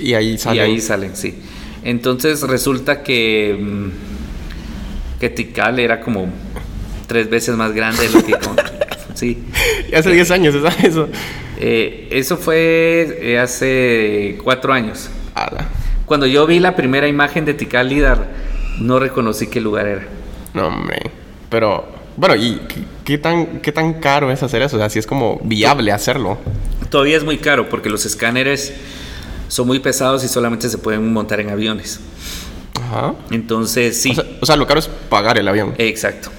Y 0.00 0.14
ahí 0.14 0.30
Y 0.34 0.38
sale... 0.38 0.60
ahí 0.60 0.80
salen, 0.80 1.14
sí. 1.16 1.38
Entonces 1.84 2.40
resulta 2.42 3.02
que, 3.02 3.56
mm, 3.60 5.20
que 5.20 5.28
Tikal 5.30 5.78
era 5.78 6.00
como 6.00 6.28
tres 7.06 7.28
veces 7.28 7.56
más 7.56 7.72
grande 7.72 8.08
de 8.08 8.14
lo 8.14 8.24
que... 8.24 8.32
con- 8.32 8.56
sí. 9.14 9.44
Y 9.92 9.94
hace 9.94 10.10
10 10.12 10.30
años, 10.30 10.54
¿sabes 10.54 10.84
eso? 10.84 11.08
Eh, 11.60 12.08
eso 12.10 12.36
fue 12.36 13.18
eh, 13.20 13.38
hace 13.38 14.38
cuatro 14.44 14.72
años. 14.72 15.10
Ala. 15.34 15.66
Cuando 16.06 16.26
yo 16.26 16.46
vi 16.46 16.58
la 16.60 16.74
primera 16.76 17.06
imagen 17.08 17.44
de 17.44 17.52
Tikal 17.54 17.88
Lidar, 17.88 18.28
no 18.80 18.98
reconocí 18.98 19.48
qué 19.48 19.60
lugar 19.60 19.86
era. 19.86 20.06
No, 20.54 20.68
hombre. 20.68 21.10
Pero, 21.50 21.86
bueno, 22.18 22.34
¿y 22.34 22.60
qué, 22.68 22.82
qué 23.04 23.18
tan, 23.18 23.60
qué 23.60 23.70
tan 23.70 23.94
caro 23.94 24.32
es 24.32 24.42
hacer 24.42 24.60
eso? 24.62 24.76
O 24.76 24.80
sea, 24.80 24.90
si 24.90 24.98
es 24.98 25.06
como 25.06 25.40
viable 25.44 25.92
hacerlo. 25.92 26.36
Todavía 26.90 27.16
es 27.16 27.24
muy 27.24 27.38
caro 27.38 27.68
porque 27.68 27.88
los 27.88 28.04
escáneres 28.04 28.74
son 29.46 29.68
muy 29.68 29.78
pesados 29.78 30.24
y 30.24 30.28
solamente 30.28 30.68
se 30.68 30.78
pueden 30.78 31.12
montar 31.12 31.38
en 31.38 31.50
aviones. 31.50 32.00
Ajá. 32.74 33.14
Entonces, 33.30 34.02
sí. 34.02 34.10
O 34.10 34.14
sea, 34.14 34.24
o 34.40 34.46
sea, 34.46 34.56
lo 34.56 34.66
caro 34.66 34.80
es 34.80 34.88
pagar 35.08 35.38
el 35.38 35.46
avión. 35.46 35.74
Exacto. 35.78 36.30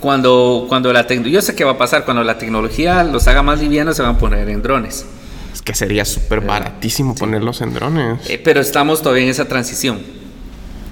Cuando, 0.00 0.66
cuando 0.68 0.92
la 0.92 1.06
tecnología, 1.06 1.40
yo 1.40 1.42
sé 1.42 1.54
qué 1.54 1.64
va 1.64 1.72
a 1.72 1.78
pasar, 1.78 2.04
cuando 2.04 2.22
la 2.22 2.36
tecnología 2.36 3.02
los 3.04 3.26
haga 3.26 3.42
más 3.42 3.62
livianos 3.62 3.96
se 3.96 4.02
van 4.02 4.16
a 4.16 4.18
poner 4.18 4.50
en 4.50 4.62
drones. 4.62 5.06
Es 5.54 5.62
que 5.62 5.74
sería 5.74 6.04
súper 6.04 6.42
baratísimo 6.42 7.14
ponerlos 7.14 7.62
en 7.62 7.72
drones. 7.72 8.28
Eh, 8.28 8.38
pero 8.44 8.60
estamos 8.60 9.00
todavía 9.00 9.24
en 9.24 9.30
esa 9.30 9.48
transición. 9.48 10.00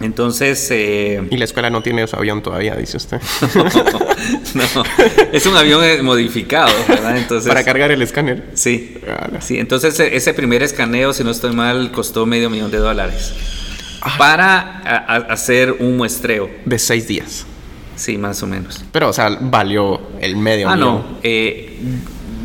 Entonces, 0.02 0.66
eh, 0.70 1.22
Y 1.30 1.36
la 1.36 1.44
escuela 1.44 1.70
no 1.70 1.82
tiene 1.82 2.06
su 2.06 2.16
avión 2.16 2.42
todavía, 2.42 2.74
dice 2.76 2.96
usted. 2.96 3.20
no, 4.54 4.62
es 5.32 5.46
un 5.46 5.56
avión 5.56 5.82
eh, 5.84 6.02
modificado, 6.02 6.72
¿verdad? 6.88 7.16
Entonces, 7.16 7.48
Para 7.48 7.64
cargar 7.64 7.90
el 7.90 8.02
escáner. 8.02 8.50
Sí, 8.54 8.94
sí. 9.40 9.58
Entonces 9.58 9.98
e- 10.00 10.16
ese 10.16 10.34
primer 10.34 10.62
escaneo, 10.62 11.12
si 11.12 11.24
no 11.24 11.30
estoy 11.30 11.54
mal, 11.54 11.92
costó 11.92 12.26
medio 12.26 12.50
millón 12.50 12.70
de 12.70 12.78
dólares 12.78 13.32
Ah. 14.00 14.14
para 14.18 14.58
a- 14.84 15.14
a- 15.16 15.32
hacer 15.32 15.76
un 15.78 15.96
muestreo. 15.96 16.50
De 16.64 16.78
seis 16.78 17.06
días. 17.06 17.46
Sí, 17.94 18.18
más 18.18 18.42
o 18.42 18.46
menos. 18.46 18.84
Pero, 18.90 19.08
o 19.10 19.12
sea, 19.12 19.36
valió 19.40 20.00
el 20.20 20.36
medio 20.36 20.68
Ah, 20.68 20.74
millón. 20.76 20.94
no. 20.94 21.18
eh, 21.22 21.78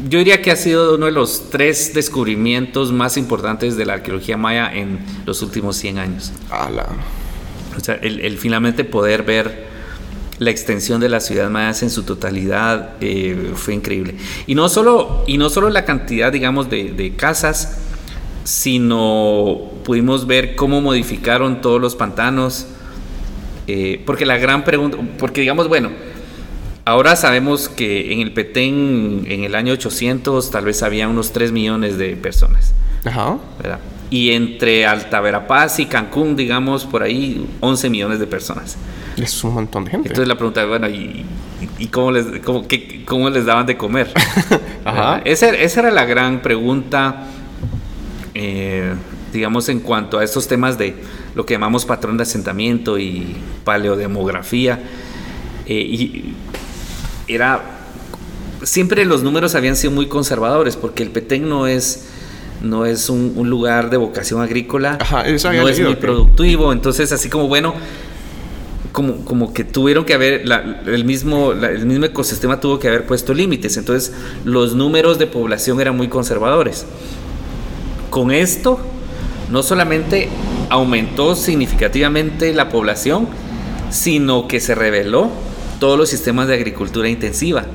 yo 0.10 0.20
diría 0.20 0.42
que 0.42 0.52
ha 0.52 0.56
sido 0.56 0.96
uno 0.96 1.08
de 1.08 1.12
los 1.12 1.50
tres 1.50 1.94
descubrimientos 1.94 2.92
más 2.94 3.18
importantes 3.18 3.76
de 3.76 3.86
la 3.86 3.94
arqueología 3.94 4.38
maya 4.38 4.72
en 4.74 5.00
los 5.26 5.42
últimos 5.42 5.76
100 5.78 5.98
años. 5.98 6.32
Ala. 6.50 6.86
O 7.78 7.80
sea, 7.80 7.96
el, 7.96 8.20
el 8.22 8.38
finalmente 8.38 8.84
poder 8.84 9.24
ver 9.24 9.68
la 10.40 10.52
extensión 10.52 11.00
de 11.02 11.10
la 11.10 11.20
ciudad 11.20 11.50
mayas 11.50 11.82
en 11.84 11.90
su 11.90 12.04
totalidad 12.04 12.92
eh, 13.02 13.54
fue 13.56 13.74
increíble. 13.74 14.16
Y 14.46 14.56
no 14.56 14.70
solo, 14.70 15.24
y 15.28 15.38
no 15.38 15.50
solo 15.50 15.70
la 15.70 15.86
cantidad, 15.86 16.32
digamos, 16.32 16.70
de, 16.70 16.92
de 16.92 17.16
casas, 17.16 17.80
sino 18.44 19.72
pudimos 19.84 20.28
ver 20.28 20.56
cómo 20.56 20.82
modificaron 20.82 21.62
todos 21.62 21.82
los 21.82 21.96
pantanos. 21.96 22.68
eh, 23.68 24.02
porque 24.06 24.26
la 24.26 24.38
gran 24.38 24.64
pregunta, 24.64 24.98
porque 25.18 25.42
digamos, 25.42 25.68
bueno, 25.68 25.90
ahora 26.86 27.16
sabemos 27.16 27.68
que 27.68 28.14
en 28.14 28.22
el 28.22 28.32
Petén, 28.32 29.26
en 29.28 29.44
el 29.44 29.56
año 29.56 29.74
800, 29.74 30.52
tal 30.52 30.66
vez 30.66 30.84
había 30.84 31.08
unos 31.08 31.34
3 31.34 31.52
millones 31.52 31.98
de 31.98 32.16
personas. 32.16 32.74
Ajá. 33.04 33.38
¿verdad? 33.62 33.80
Y 34.10 34.32
entre 34.32 34.86
Alta 34.86 35.20
Verapaz 35.20 35.80
y 35.80 35.86
Cancún, 35.86 36.36
digamos, 36.36 36.86
por 36.86 37.04
ahí 37.04 37.46
11 37.60 37.90
millones 37.90 38.20
de 38.20 38.28
personas. 38.28 38.78
Es 39.18 39.44
un 39.44 39.54
montón 39.56 39.84
de 39.86 39.92
gente. 39.92 40.08
Entonces 40.10 40.28
la 40.28 40.36
pregunta 40.36 40.62
es, 40.64 40.68
bueno, 40.70 40.88
¿y, 40.88 41.26
cómo, 41.92 42.12
les, 42.12 42.26
cómo, 42.44 42.68
qué- 42.68 43.04
cómo 43.06 43.30
les 43.30 43.46
daban 43.46 43.66
de 43.66 43.76
comer? 43.76 44.12
Ajá. 44.86 45.16
¿Verdad? 45.16 45.22
Esa, 45.26 45.50
esa 45.50 45.80
era 45.82 45.92
la 45.92 46.06
gran 46.06 46.42
pregunta, 46.42 47.28
eh, 48.34 48.94
digamos, 49.34 49.68
en 49.70 49.80
cuanto 49.82 50.20
a 50.20 50.24
estos 50.24 50.48
temas 50.48 50.78
de 50.78 50.96
lo 51.36 51.46
que 51.46 51.54
llamamos 51.56 51.86
patrón 51.86 52.16
de 52.18 52.24
asentamiento 52.24 52.98
y 52.98 53.36
paleodemografía. 53.66 54.80
Eh, 55.66 55.74
y 55.76 56.34
era 57.28 57.62
siempre 58.64 59.04
los 59.06 59.22
números 59.24 59.54
habían 59.56 59.76
sido 59.76 59.92
muy 59.92 60.08
conservadores 60.08 60.76
porque 60.78 61.04
el 61.04 61.10
Petén 61.10 61.50
no 61.50 61.68
es 61.68 62.08
no 62.62 62.86
es 62.86 63.10
un, 63.10 63.34
un 63.36 63.50
lugar 63.50 63.90
de 63.90 63.98
vocación 63.98 64.42
agrícola 64.42 64.98
Ajá, 65.00 65.22
eso 65.28 65.48
no 65.54 65.68
es 65.70 65.78
muy 65.80 65.96
productivo 66.02 66.74
entonces 66.74 67.12
así 67.12 67.30
como 67.30 67.48
bueno 67.48 67.74
como, 68.92 69.18
como 69.26 69.54
que 69.54 69.64
tuvieron 69.64 70.06
que 70.06 70.14
haber 70.16 70.48
la- 70.48 70.82
el 70.88 71.06
mismo 71.06 71.54
la- 71.54 71.70
el 71.70 71.86
mismo 71.86 72.06
ecosistema 72.06 72.60
tuvo 72.60 72.80
que 72.80 72.88
haber 72.88 73.06
puesto 73.06 73.34
límites 73.34 73.78
entonces 73.78 74.12
los 74.44 74.74
números 74.76 75.20
de 75.20 75.28
población 75.28 75.80
eran 75.80 75.96
muy 75.96 76.08
conservadores. 76.08 76.86
Con 78.10 78.32
esto 78.32 78.80
no 79.52 79.62
solamente 79.62 80.30
aumentó 80.70 81.36
significativamente 81.36 82.54
la 82.54 82.70
población 82.70 83.28
sino 83.92 84.48
que 84.48 84.60
se 84.60 84.74
reveló 84.76 85.30
todos 85.80 85.98
los 86.00 86.10
sistemas 86.10 86.48
de 86.48 86.56
agricultura 86.56 87.08
intensiva 87.08 87.66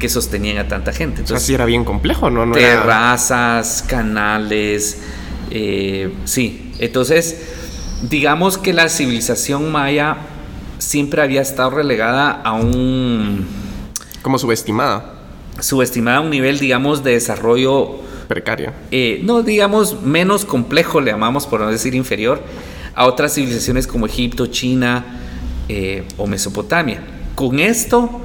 que 0.00 0.08
sostenían 0.08 0.58
a 0.58 0.66
tanta 0.66 0.92
gente 0.92 1.14
O 1.14 1.16
sea, 1.18 1.22
entonces 1.36 1.46
sí 1.46 1.54
era 1.54 1.64
bien 1.66 1.84
complejo, 1.84 2.28
¿no? 2.30 2.44
no 2.46 2.56
era- 2.56 2.80
terrazas, 2.80 3.84
canales, 3.86 4.98
eh, 5.52 6.12
sí. 6.24 6.72
Entonces, 6.80 7.40
digamos 8.08 8.58
que 8.58 8.72
la 8.72 8.88
civilización 8.88 9.70
maya 9.70 10.16
siempre 10.78 11.22
había 11.22 11.42
estado 11.42 11.70
relegada 11.70 12.30
a 12.42 12.52
un 12.54 13.46
como 14.22 14.38
subestimada, 14.38 15.14
subestimada 15.60 16.18
a 16.18 16.20
un 16.20 16.30
nivel, 16.30 16.58
digamos, 16.58 17.04
de 17.04 17.12
desarrollo, 17.12 17.98
precaria. 18.28 18.72
eh, 18.90 19.20
no 19.24 19.42
digamos 19.42 20.02
menos 20.02 20.44
complejo, 20.44 21.00
le 21.00 21.10
llamamos 21.10 21.46
por 21.46 21.60
no 21.60 21.70
decir 21.70 21.94
inferior, 21.94 22.42
a 22.94 23.06
otras 23.06 23.34
civilizaciones 23.34 23.86
como 23.86 24.06
Egipto, 24.06 24.46
China 24.46 25.04
eh, 25.68 26.04
o 26.16 26.26
Mesopotamia. 26.26 27.00
Con 27.34 27.60
esto, 27.60 28.20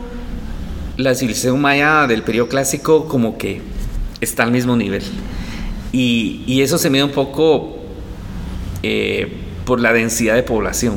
la 0.98 1.14
civilización 1.16 1.60
maya 1.62 2.08
del 2.08 2.24
periodo 2.24 2.48
clásico 2.48 3.08
como 3.08 3.38
que 3.38 3.62
está 4.22 4.43
al 4.43 4.52
mismo 4.52 4.76
nivel. 4.76 5.04
Y, 5.91 6.43
y 6.48 6.62
eso 6.62 6.78
se 6.78 6.89
mide 6.89 7.04
un 7.04 7.12
poco 7.12 7.78
eh, 8.84 9.32
por 9.66 9.80
la 9.80 9.93
densidad 9.93 10.36
de 10.36 10.43
población. 10.43 10.96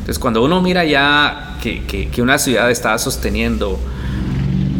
Entonces, 0.00 0.18
cuando 0.18 0.42
uno 0.44 0.60
mira 0.62 0.84
ya 0.84 1.56
que, 1.62 1.82
que- 1.84 2.08
que 2.08 2.22
una 2.22 2.38
ciudad 2.38 2.70
está 2.70 2.96
sosteniendo 2.98 3.78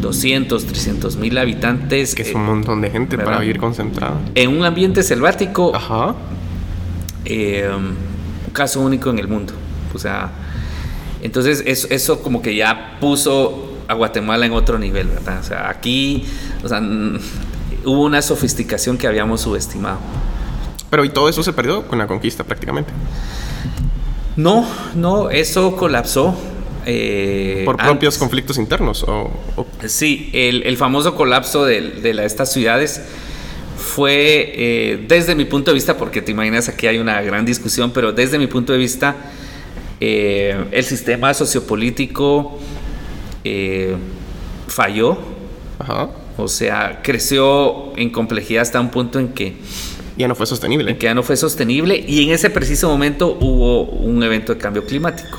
200, 0.01 0.64
300 0.66 1.16
mil 1.16 1.36
habitantes 1.36 2.14
Que 2.14 2.22
es 2.22 2.28
eh, 2.30 2.34
un 2.34 2.47
montón 2.47 2.80
de 2.80 2.91
gente 2.91 3.18
para 3.18 3.41
vivir 3.41 3.59
concentrada. 3.59 4.20
en 4.34 4.57
un 4.57 4.64
ambiente 4.64 5.03
selvático, 5.03 5.74
Ajá. 5.74 6.14
eh, 7.24 7.68
un 7.76 8.53
caso 8.53 8.80
único 8.80 9.11
en 9.11 9.18
el 9.18 9.28
mundo. 9.28 9.53
O 9.95 9.99
sea, 9.99 10.30
entonces 11.22 11.62
eso, 11.66 11.89
eso 11.91 12.22
como 12.22 12.41
que 12.43 12.55
ya 12.55 12.97
puso 13.01 13.68
a 13.89 13.95
Guatemala 13.95 14.47
en 14.47 14.53
otro 14.53 14.78
nivel, 14.78 15.09
¿verdad? 15.09 15.41
O 15.41 15.43
sea, 15.43 15.68
aquí, 15.70 16.24
o 16.62 16.68
sea, 16.68 16.80
hubo 17.84 18.05
una 18.05 18.20
sofisticación 18.22 18.99
que 18.99 19.07
habíamos 19.07 19.41
subestimado. 19.41 19.99
Pero 20.91 21.05
y 21.05 21.09
todo 21.11 21.28
eso 21.28 21.43
se 21.43 21.53
perdió 21.53 21.86
con 21.86 21.99
la 21.99 22.07
conquista 22.07 22.45
prácticamente. 22.45 22.93
No, 24.36 24.66
no, 24.95 25.30
eso 25.30 25.76
colapsó. 25.76 26.36
eh, 26.91 27.62
Por 27.66 27.74
antes. 27.74 27.86
propios 27.86 28.18
conflictos 28.18 28.57
internos. 28.57 29.03
O, 29.03 29.30
o- 29.57 29.66
Sí, 29.86 30.30
el, 30.32 30.62
el 30.62 30.76
famoso 30.76 31.14
colapso 31.14 31.64
de, 31.66 31.80
de 31.82 32.14
la- 32.14 32.24
estas 32.24 32.51
ciudades 32.53 33.03
fue, 33.76 34.53
eh, 34.55 35.05
desde 35.09 35.34
mi 35.34 35.45
punto 35.45 35.70
de 35.70 35.74
vista, 35.74 35.97
porque 35.99 36.22
te 36.22 36.32
imaginas 36.32 36.68
aquí 36.68 36.86
hay 36.86 36.99
una 36.99 37.20
gran 37.20 37.45
discusión, 37.45 37.91
pero 37.91 38.12
desde 38.12 38.39
mi 38.39 38.47
punto 38.47 38.72
de 38.72 38.78
vista, 38.78 39.16
eh, 40.01 40.64
el 40.70 40.84
sistema 40.84 41.34
sociopolítico 41.34 42.59
eh, 43.45 43.97
falló, 44.68 45.18
ajá. 45.78 46.09
o 46.36 46.49
sea, 46.49 47.01
creció 47.03 47.97
en 47.97 48.11
complejidad 48.11 48.62
hasta 48.62 48.80
un 48.80 48.91
punto 48.91 49.18
en 49.18 49.28
que, 49.28 49.57
Ya 50.16 50.28
no 50.28 50.34
fue 50.34 50.47
sostenible. 50.47 50.91
en 50.91 50.99
que 50.99 51.05
ya 51.05 51.14
no 51.14 51.22
fue 51.22 51.36
sostenible 51.36 51.97
y 52.07 52.24
en 52.24 52.30
ese 52.30 52.51
preciso 52.51 52.89
momento 52.89 53.36
hubo 53.41 53.84
un 53.84 54.22
evento 54.22 54.55
de 54.55 54.61
cambio 54.61 54.84
climático 54.84 55.39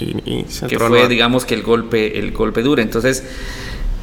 Y, 0.00 0.16
y 0.30 0.44
se 0.48 0.66
que 0.66 0.78
fue, 0.78 1.08
digamos, 1.08 1.44
que 1.44 1.54
el 1.54 1.62
golpe, 1.62 2.18
el 2.18 2.32
golpe 2.32 2.62
duro. 2.62 2.80
Entonces, 2.82 3.24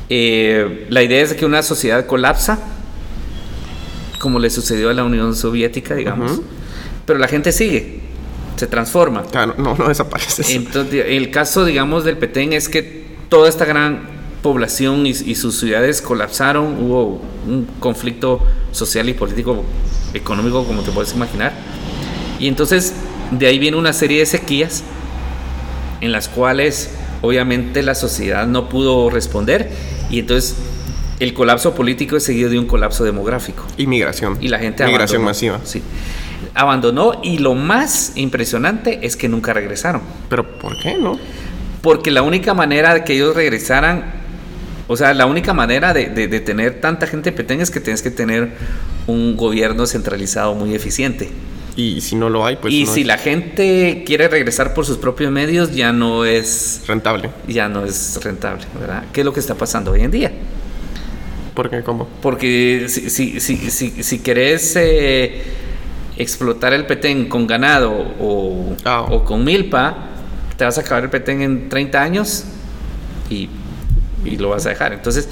eh, 0.10 0.86
la 0.90 1.04
idea 1.04 1.22
es 1.22 1.34
que 1.34 1.46
una 1.46 1.64
sociedad 1.64 2.06
colapsa, 2.06 2.60
como 4.20 4.40
le 4.40 4.50
sucedió 4.50 4.90
a 4.90 4.94
la 4.94 5.04
Unión 5.04 5.36
Soviética, 5.36 5.96
digamos, 5.96 6.42
pero 7.06 7.20
la 7.20 7.28
gente 7.28 7.52
sigue, 7.52 8.00
se 8.56 8.68
transforma. 8.68 9.24
Claro, 9.24 9.54
no, 9.58 9.76
no 9.76 9.88
desaparece. 9.88 10.56
Entonces, 10.56 11.06
el 11.08 11.30
caso, 11.32 11.64
digamos, 11.66 12.04
del 12.04 12.18
Petén 12.18 12.54
es 12.54 12.68
que 12.70 13.05
toda 13.30 13.50
esta 13.50 13.66
gran 13.66 14.08
población 14.42 15.06
y, 15.08 15.10
y 15.10 15.36
sus 15.36 15.60
ciudades 15.60 16.02
colapsaron, 16.02 16.78
hubo 16.84 17.22
un 17.48 17.68
conflicto 17.80 18.40
social 18.72 19.10
y 19.10 19.14
político, 19.14 19.64
económico, 20.14 20.64
como 20.66 20.82
te 20.84 20.92
puedes 20.92 21.14
imaginar. 21.14 21.54
Y 22.40 22.48
entonces, 22.48 22.94
de 23.32 23.48
ahí 23.48 23.58
viene 23.60 23.78
una 23.78 23.94
serie 23.94 24.20
de 24.20 24.26
sequías 24.26 24.84
en 26.02 26.12
las 26.12 26.28
cuales 26.28 26.92
obviamente 27.22 27.82
la 27.82 27.96
sociedad 27.96 28.46
no 28.46 28.70
pudo 28.70 29.10
responder 29.10 29.72
y 30.12 30.20
entonces 30.20 30.56
el 31.20 31.34
colapso 31.34 31.74
político 31.74 32.18
es 32.18 32.24
seguido 32.24 32.50
de 32.50 32.60
un 32.60 32.66
colapso 32.68 33.04
demográfico 33.06 33.66
Inmigración. 33.78 34.38
y 34.42 34.50
la 34.50 34.60
gente 34.60 34.86
Migración 34.86 35.22
abandonó. 35.24 35.30
masiva. 35.54 35.60
Sí. 35.64 35.82
abandonó 36.54 37.20
y 37.24 37.38
lo 37.38 37.56
más 37.56 38.12
impresionante 38.16 39.00
es 39.04 39.16
que 39.16 39.30
nunca 39.30 39.54
regresaron. 39.54 40.02
¿Pero 40.30 40.46
por 40.60 40.78
qué 40.84 40.96
no? 41.00 41.18
Porque 41.86 42.10
la 42.10 42.24
única 42.24 42.54
manera 42.56 42.96
de 42.96 43.04
que 43.04 43.14
ellos 43.14 43.36
regresaran, 43.36 44.06
o 44.88 44.98
sea, 44.98 45.14
la 45.14 45.28
única 45.28 45.54
manera 45.54 45.94
de, 45.94 46.08
de- 46.08 46.28
de 46.28 46.40
tener 46.40 46.82
tanta 46.82 47.06
gente 47.06 47.30
en 47.30 47.36
Petén 47.36 47.62
es 47.62 47.70
que 47.70 47.80
tienes 47.80 48.02
que 48.02 48.10
tener 48.12 48.50
un 49.08 49.38
gobierno 49.38 49.86
centralizado 49.86 50.56
muy 50.56 50.74
eficiente. 50.74 51.30
Y 51.78 52.02
si 52.02 52.16
no 52.16 52.30
lo 52.30 52.44
hay, 52.46 52.56
pues 52.56 52.74
y 52.74 52.86
no 52.86 52.92
si 52.92 53.02
es 53.02 53.08
la 53.08 53.18
gente 53.20 54.04
quiere 54.08 54.28
regresar 54.30 54.74
por 54.74 54.86
sus 54.86 54.98
propios 54.98 55.32
medios, 55.32 55.76
ya 55.76 55.92
no 55.94 56.26
es 56.26 56.82
rentable. 56.88 57.30
ya 57.48 57.70
no 57.70 57.86
es 57.86 58.20
rentable, 58.24 58.64
¿verdad? 58.80 59.04
¿Qué 59.14 59.22
es 59.22 59.26
lo 59.26 59.32
que 59.34 59.40
está 59.42 59.54
pasando 59.56 59.92
hoy 59.92 60.02
en 60.02 60.10
día? 60.12 60.32
¿Por 61.54 61.70
qué? 61.70 61.84
¿Cómo? 61.84 62.08
Porque 62.22 62.86
si, 62.88 63.10
si, 63.12 63.40
si, 63.40 63.58
si, 63.70 64.04
si 64.04 64.20
querés 64.20 64.76
eh, 64.78 65.44
explotar 66.18 66.74
el 66.74 66.86
petén 66.88 67.28
con 67.30 67.46
ganado 67.46 67.92
o, 68.20 68.76
Ah. 68.86 69.06
o 69.10 69.24
con 69.24 69.44
milpa, 69.44 70.12
te 70.58 70.64
vas 70.64 70.78
a 70.78 70.82
acabar 70.82 71.04
el 71.04 71.10
petén 71.10 71.42
en 71.42 71.70
30 71.70 72.02
años 72.02 72.46
y, 73.30 73.50
y 74.24 74.38
lo 74.38 74.50
vas 74.50 74.66
a 74.66 74.70
dejar. 74.70 74.94
Entonces, 74.94 75.28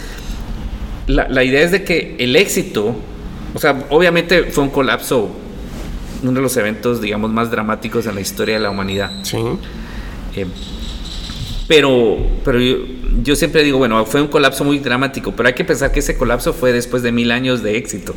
la, 1.07 1.28
la 1.28 1.43
idea 1.43 1.61
es 1.61 1.71
de 1.71 1.84
que 1.84 2.15
el 2.19 2.36
éxito, 2.36 2.95
o 3.53 3.59
sea, 3.59 3.86
obviamente 3.89 4.43
fue 4.45 4.63
un 4.63 4.69
colapso, 4.69 5.30
uno 6.21 6.32
de 6.32 6.41
los 6.41 6.55
eventos, 6.57 7.01
digamos, 7.01 7.32
más 7.32 7.51
dramáticos 7.51 8.05
en 8.05 8.15
la 8.15 8.21
historia 8.21 8.55
de 8.55 8.61
la 8.61 8.69
humanidad. 8.69 9.11
Sí. 9.24 9.38
Eh, 10.36 10.47
pero 11.67 12.17
pero 12.43 12.59
yo, 12.59 12.78
yo 13.24 13.36
siempre 13.36 13.63
digo, 13.63 13.78
bueno, 13.78 14.05
fue 14.05 14.21
un 14.21 14.28
colapso 14.28 14.63
muy 14.63 14.80
dramático, 14.80 15.34
pero 15.36 15.47
hay 15.47 15.55
que 15.55 15.63
pensar 15.63 15.91
que 15.91 15.99
ese 15.99 16.17
colapso 16.17 16.53
fue 16.53 16.74
después 16.74 17.03
de 17.03 17.11
mil 17.11 17.32
años 17.32 17.63
de 17.63 17.78
éxito. 17.78 18.13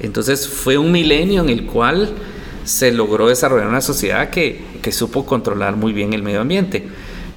Entonces 0.00 0.48
fue 0.48 0.78
un 0.78 0.92
milenio 0.92 1.42
en 1.42 1.50
el 1.50 1.66
cual 1.66 2.10
se 2.66 2.92
logró 2.92 3.28
desarrollar 3.28 3.68
una 3.68 3.80
sociedad 3.80 4.28
que, 4.28 4.60
que 4.82 4.92
supo 4.92 5.24
controlar 5.24 5.76
muy 5.76 5.92
bien 5.94 6.12
el 6.12 6.22
medio 6.22 6.42
ambiente. 6.42 6.86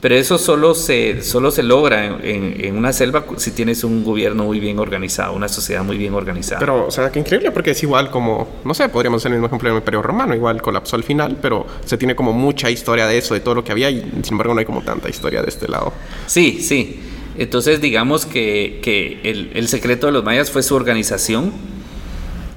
Pero 0.01 0.15
eso 0.15 0.38
solo 0.38 0.75
se, 0.75 1.21
solo 1.23 1.51
se 1.51 1.61
logra 1.61 2.05
en, 2.05 2.13
en- 2.23 2.65
en 2.65 2.77
una 2.77 2.93
selva 2.93 3.25
si 3.36 3.51
tienes 3.51 3.84
un 3.84 4.05
gobierno 4.05 4.45
muy 4.45 4.57
bien 4.61 4.80
organizado, 4.80 5.34
una 5.34 5.49
sociedad 5.49 5.84
muy 5.84 5.97
bien 5.97 6.13
organizada. 6.13 6.57
Pero, 6.59 6.88
o 6.88 6.91
sea, 6.91 7.11
qué 7.11 7.19
increíble 7.19 7.51
porque 7.51 7.71
es 7.71 7.84
igual 7.84 8.09
como, 8.09 8.47
no 8.63 8.73
sé, 8.73 8.88
podríamos 8.88 9.21
hacer 9.21 9.32
el 9.34 9.39
mismo 9.39 9.47
ejemplo 9.47 9.67
del 9.69 9.77
Imperio 9.80 10.01
Romano, 10.01 10.34
igual 10.34 10.61
colapsó 10.61 10.95
al 10.95 11.03
final, 11.03 11.38
pero 11.41 11.67
se 11.84 11.97
tiene 11.97 12.15
como 12.15 12.32
mucha 12.32 12.69
historia 12.71 13.07
de 13.07 13.17
eso, 13.17 13.34
de 13.34 13.41
todo 13.41 13.55
lo 13.55 13.63
que 13.65 13.73
había, 13.73 13.89
y 13.91 13.99
sin 14.23 14.36
embargo 14.36 14.53
no 14.53 14.61
hay 14.61 14.65
como 14.65 14.82
tanta 14.84 15.09
historia 15.09 15.41
de 15.41 15.49
este 15.49 15.67
lado. 15.67 15.91
Sí, 16.27 16.61
sí. 16.61 17.01
Entonces 17.38 17.82
digamos 17.82 18.25
que, 18.25 18.80
que 18.82 19.19
el, 19.23 19.51
el 19.53 19.67
secreto 19.67 20.07
de 20.07 20.13
los 20.13 20.23
mayas 20.23 20.49
fue 20.49 20.63
su 20.63 20.75
organización, 20.75 21.51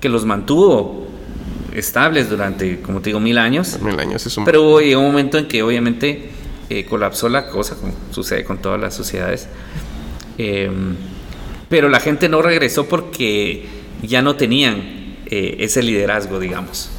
que 0.01 0.09
los 0.09 0.25
mantuvo 0.25 1.02
estables 1.75 2.29
durante, 2.29 2.81
como 2.81 3.01
te 3.01 3.11
digo, 3.11 3.21
mil 3.21 3.39
años. 3.39 3.79
Mil 3.81 3.99
años 3.99 4.25
es 4.27 4.37
un... 4.37 4.45
Pero 4.45 4.81
llegó 4.81 5.01
un 5.01 5.09
momento 5.09 5.39
en 5.39 5.47
que 5.47 5.63
obviamente 5.63 6.31
eh, 6.71 6.85
colapsó 6.85 7.29
la 7.29 7.49
cosa, 7.49 7.77
como 7.77 7.95
sucede 8.11 8.45
con 8.45 8.59
todas 8.59 8.81
las 8.81 8.95
sociedades. 8.95 9.49
Eh, 10.39 10.71
pero 11.69 11.89
la 11.89 12.01
gente 12.01 12.29
no 12.29 12.43
regresó 12.43 12.87
porque 12.87 13.65
ya 14.03 14.21
no 14.21 14.37
tenían 14.37 15.17
eh, 15.27 15.57
ese 15.61 15.83
liderazgo, 15.83 16.39
digamos. 16.39 16.91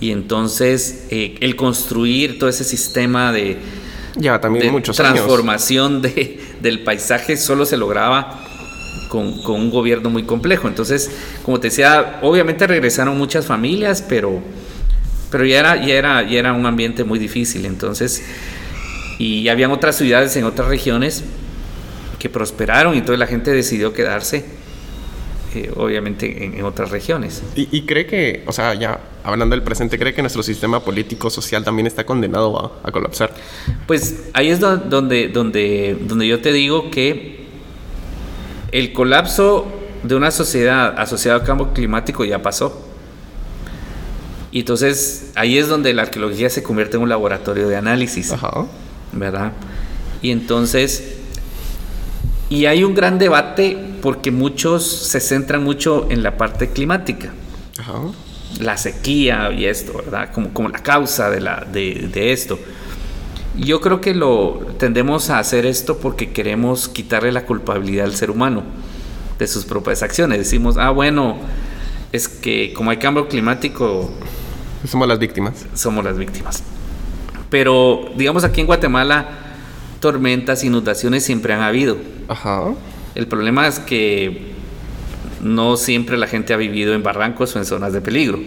Y 0.00 0.10
entonces 0.10 1.06
eh, 1.10 1.36
el 1.40 1.56
construir 1.56 2.38
todo 2.38 2.48
ese 2.48 2.64
sistema 2.64 3.32
de, 3.32 3.58
ya 4.16 4.40
también 4.40 4.66
de 4.66 4.72
muchos 4.72 4.98
años. 5.00 5.14
transformación 5.14 6.00
de, 6.00 6.40
del 6.60 6.80
paisaje 6.80 7.36
solo 7.36 7.66
se 7.66 7.76
lograba 7.76 8.43
con, 9.14 9.40
con 9.42 9.60
un 9.60 9.70
gobierno 9.70 10.10
muy 10.10 10.24
complejo. 10.24 10.66
Entonces, 10.66 11.08
como 11.44 11.60
te 11.60 11.68
decía, 11.68 12.18
obviamente 12.22 12.66
regresaron 12.66 13.16
muchas 13.16 13.46
familias, 13.46 14.02
pero, 14.02 14.40
pero 15.30 15.44
ya, 15.46 15.60
era, 15.60 15.76
ya, 15.86 15.94
era, 15.94 16.28
ya 16.28 16.40
era 16.40 16.52
un 16.52 16.66
ambiente 16.66 17.04
muy 17.04 17.20
difícil. 17.20 17.64
Entonces, 17.64 18.24
y 19.20 19.46
habían 19.48 19.70
otras 19.70 19.96
ciudades 19.96 20.34
en 20.34 20.42
otras 20.42 20.66
regiones 20.66 21.22
que 22.18 22.28
prosperaron 22.28 22.94
y 22.94 22.98
entonces 22.98 23.20
la 23.20 23.28
gente 23.28 23.52
decidió 23.52 23.92
quedarse, 23.92 24.44
eh, 25.54 25.70
obviamente, 25.76 26.44
en, 26.44 26.54
en 26.58 26.64
otras 26.64 26.90
regiones. 26.90 27.40
Y, 27.54 27.68
y 27.70 27.82
cree 27.82 28.06
que, 28.06 28.42
o 28.48 28.52
sea, 28.52 28.74
ya 28.74 28.98
hablando 29.22 29.54
del 29.54 29.62
presente, 29.62 29.96
cree 29.96 30.12
que 30.12 30.22
nuestro 30.22 30.42
sistema 30.42 30.80
político 30.80 31.30
social 31.30 31.62
también 31.62 31.86
está 31.86 32.04
condenado 32.04 32.58
a, 32.58 32.88
a 32.88 32.90
colapsar. 32.90 33.32
Pues 33.86 34.24
ahí 34.32 34.48
es 34.48 34.58
do- 34.58 34.76
donde, 34.78 35.28
donde, 35.28 35.96
donde 36.00 36.26
yo 36.26 36.40
te 36.40 36.52
digo 36.52 36.90
que 36.90 37.43
el 38.74 38.92
colapso 38.92 39.68
de 40.02 40.16
una 40.16 40.32
sociedad 40.32 40.98
asociada 40.98 41.38
al 41.38 41.46
cambio 41.46 41.72
climático 41.72 42.24
ya 42.24 42.42
pasó. 42.42 42.84
Y 44.50 44.60
entonces 44.60 45.30
ahí 45.36 45.58
es 45.58 45.68
donde 45.68 45.94
la 45.94 46.02
arqueología 46.02 46.50
se 46.50 46.64
convierte 46.64 46.96
en 46.96 47.04
un 47.04 47.08
laboratorio 47.08 47.68
de 47.68 47.76
análisis, 47.76 48.32
Ajá. 48.32 48.66
¿verdad? 49.12 49.52
Y 50.22 50.32
entonces, 50.32 51.18
y 52.50 52.66
hay 52.66 52.82
un 52.82 52.96
gran 52.96 53.16
debate 53.16 53.78
porque 54.02 54.32
muchos 54.32 54.84
se 54.84 55.20
centran 55.20 55.62
mucho 55.62 56.08
en 56.10 56.24
la 56.24 56.36
parte 56.36 56.70
climática 56.70 57.32
Ajá. 57.78 58.00
la 58.58 58.76
sequía 58.76 59.52
y 59.52 59.66
esto, 59.66 59.92
¿verdad? 59.92 60.32
Como, 60.32 60.52
como 60.52 60.68
la 60.68 60.80
causa 60.80 61.30
de, 61.30 61.40
la, 61.40 61.64
de, 61.72 62.08
de 62.12 62.32
esto. 62.32 62.58
Yo 63.58 63.80
creo 63.80 64.00
que 64.00 64.14
lo 64.14 64.60
tendemos 64.78 65.30
a 65.30 65.38
hacer 65.38 65.64
esto 65.66 65.98
porque 65.98 66.32
queremos 66.32 66.88
quitarle 66.88 67.30
la 67.32 67.46
culpabilidad 67.46 68.06
al 68.06 68.14
ser 68.14 68.30
humano 68.30 68.62
de 69.38 69.46
sus 69.46 69.64
propias 69.64 70.02
acciones. 70.02 70.38
Decimos, 70.38 70.76
ah, 70.76 70.90
bueno, 70.90 71.36
es 72.12 72.28
que 72.28 72.72
como 72.74 72.90
hay 72.90 72.96
cambio 72.96 73.28
climático, 73.28 74.10
Somos 74.86 75.06
las 75.08 75.18
víctimas. 75.18 75.66
somos 75.74 76.04
las 76.04 76.18
víctimas. 76.18 76.62
Pero, 77.50 78.10
digamos, 78.16 78.42
aquí 78.42 78.60
en 78.60 78.66
Guatemala, 78.66 79.28
tormentas, 80.00 80.64
inundaciones 80.64 81.24
siempre 81.24 81.54
han 81.54 81.60
habido. 81.60 81.96
Ajá. 82.28 82.74
El 83.14 83.28
problema 83.28 83.68
es 83.68 83.78
que 83.78 84.52
no 85.40 85.76
siempre 85.76 86.16
la 86.16 86.26
gente 86.26 86.52
ha 86.52 86.56
vivido 86.56 86.94
en 86.94 87.02
barrancos 87.04 87.54
o 87.54 87.58
en 87.60 87.64
zonas 87.64 87.92
de 87.92 88.00
peligro. 88.00 88.40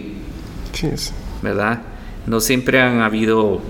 Sí. 0.72 0.90
¿verdad? 1.42 1.80
No 2.26 2.40
siempre 2.40 2.80
han 2.80 3.00
habido 3.00 3.60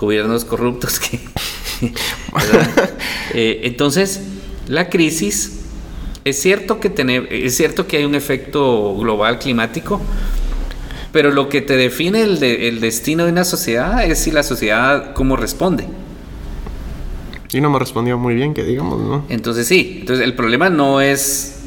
gobiernos 0.00 0.44
corruptos 0.44 0.98
que... 0.98 1.20
Eh, 3.32 3.60
entonces, 3.64 4.20
la 4.66 4.88
crisis, 4.90 5.60
es 6.24 6.40
cierto, 6.40 6.80
que 6.80 6.90
tener, 6.90 7.32
es 7.32 7.56
cierto 7.56 7.86
que 7.86 7.96
hay 7.98 8.04
un 8.04 8.14
efecto 8.16 8.96
global 8.96 9.38
climático, 9.38 10.00
pero 11.12 11.30
lo 11.30 11.48
que 11.48 11.60
te 11.62 11.76
define 11.76 12.22
el, 12.22 12.40
de- 12.40 12.68
el 12.68 12.80
destino 12.80 13.24
de 13.24 13.32
una 13.32 13.44
sociedad 13.44 14.04
es 14.04 14.18
si 14.18 14.30
la 14.32 14.42
sociedad 14.42 15.12
cómo 15.14 15.36
responde. 15.36 15.86
Y 17.52 17.60
no 17.60 17.70
me 17.70 17.78
respondió 17.78 18.18
muy 18.18 18.34
bien, 18.34 18.52
que 18.52 18.64
digamos, 18.64 19.00
¿no? 19.00 19.24
Entonces 19.28 19.66
sí, 19.66 19.98
entonces 20.00 20.24
el 20.24 20.34
problema 20.34 20.70
no 20.70 21.00
es 21.00 21.60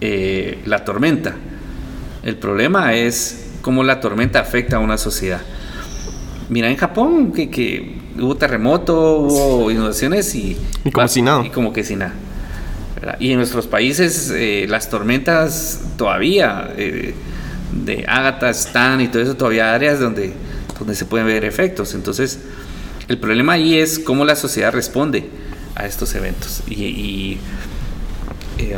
eh, 0.00 0.58
la 0.66 0.84
tormenta, 0.84 1.36
el 2.22 2.36
problema 2.36 2.94
es 2.94 3.46
cómo 3.62 3.84
la 3.84 4.00
tormenta 4.00 4.40
afecta 4.40 4.76
a 4.76 4.78
una 4.80 4.98
sociedad. 4.98 5.40
Mira 6.50 6.68
en 6.68 6.76
Japón 6.76 7.32
que, 7.32 7.48
que 7.48 7.96
hubo 8.18 8.36
terremoto, 8.36 9.20
hubo 9.20 9.70
inundaciones 9.70 10.34
y... 10.34 10.56
Y 10.84 10.90
como 10.90 11.08
si 11.08 11.22
nada. 11.22 11.46
Y 11.46 11.50
como 11.50 11.72
que 11.72 11.82
sin 11.84 12.00
nada. 12.00 12.12
¿verdad? 12.96 13.16
Y 13.20 13.30
en 13.30 13.38
nuestros 13.38 13.66
países 13.66 14.30
eh, 14.34 14.66
las 14.68 14.90
tormentas 14.90 15.80
todavía 15.96 16.74
eh, 16.76 17.14
de 17.72 18.04
Ágata 18.06 18.50
están 18.50 19.00
y 19.00 19.08
todo 19.08 19.22
eso, 19.22 19.36
todavía 19.36 19.72
áreas 19.72 20.00
donde, 20.00 20.34
donde 20.78 20.94
se 20.94 21.04
pueden 21.04 21.26
ver 21.26 21.44
efectos. 21.44 21.94
Entonces, 21.94 22.40
el 23.08 23.18
problema 23.18 23.54
ahí 23.54 23.78
es 23.78 23.98
cómo 23.98 24.24
la 24.24 24.36
sociedad 24.36 24.72
responde 24.72 25.30
a 25.76 25.86
estos 25.86 26.14
eventos. 26.14 26.62
Y, 26.68 26.84
y, 26.84 27.38
eh, 28.58 28.76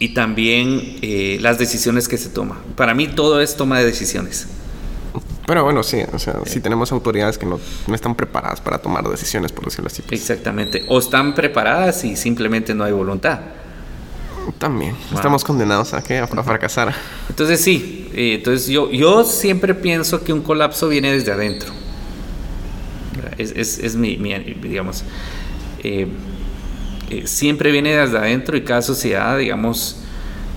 y 0.00 0.14
también 0.14 0.96
eh, 1.02 1.38
las 1.40 1.58
decisiones 1.58 2.08
que 2.08 2.18
se 2.18 2.30
toman. 2.30 2.58
Para 2.74 2.94
mí 2.94 3.06
todo 3.06 3.40
es 3.40 3.56
toma 3.56 3.78
de 3.78 3.84
decisiones. 3.84 4.48
Pero 5.50 5.64
bueno, 5.64 5.82
sí, 5.82 6.00
o 6.12 6.18
sea, 6.20 6.36
sí 6.46 6.60
tenemos 6.60 6.92
autoridades 6.92 7.36
que 7.36 7.44
no, 7.44 7.58
no 7.88 7.94
están 7.96 8.14
preparadas 8.14 8.60
para 8.60 8.78
tomar 8.78 9.02
decisiones, 9.08 9.50
por 9.50 9.64
decirlo 9.64 9.88
así. 9.88 10.00
pues. 10.00 10.20
Exactamente. 10.20 10.84
O 10.86 11.00
están 11.00 11.34
preparadas 11.34 12.04
y 12.04 12.14
simplemente 12.14 12.72
no 12.72 12.84
hay 12.84 12.92
voluntad. 12.92 13.40
También. 14.58 14.92
Wow. 14.92 15.16
Estamos 15.16 15.42
condenados 15.42 15.92
a, 15.92 16.04
¿qué? 16.04 16.18
a, 16.18 16.22
a 16.22 16.42
fracasar. 16.44 16.94
Entonces 17.28 17.60
sí, 17.60 18.08
eh, 18.14 18.34
entonces 18.36 18.68
yo, 18.68 18.92
yo 18.92 19.24
siempre 19.24 19.74
pienso 19.74 20.22
que 20.22 20.32
un 20.32 20.42
colapso 20.42 20.86
viene 20.86 21.10
desde 21.10 21.32
adentro. 21.32 21.72
Es, 23.36 23.50
es, 23.56 23.80
es 23.80 23.96
mi, 23.96 24.18
mi, 24.18 24.32
digamos, 24.38 25.02
eh, 25.82 26.06
eh, 27.10 27.26
siempre 27.26 27.72
viene 27.72 27.96
desde 27.96 28.18
adentro 28.18 28.56
y 28.56 28.62
cada 28.62 28.82
sociedad, 28.82 29.36
digamos, 29.36 29.96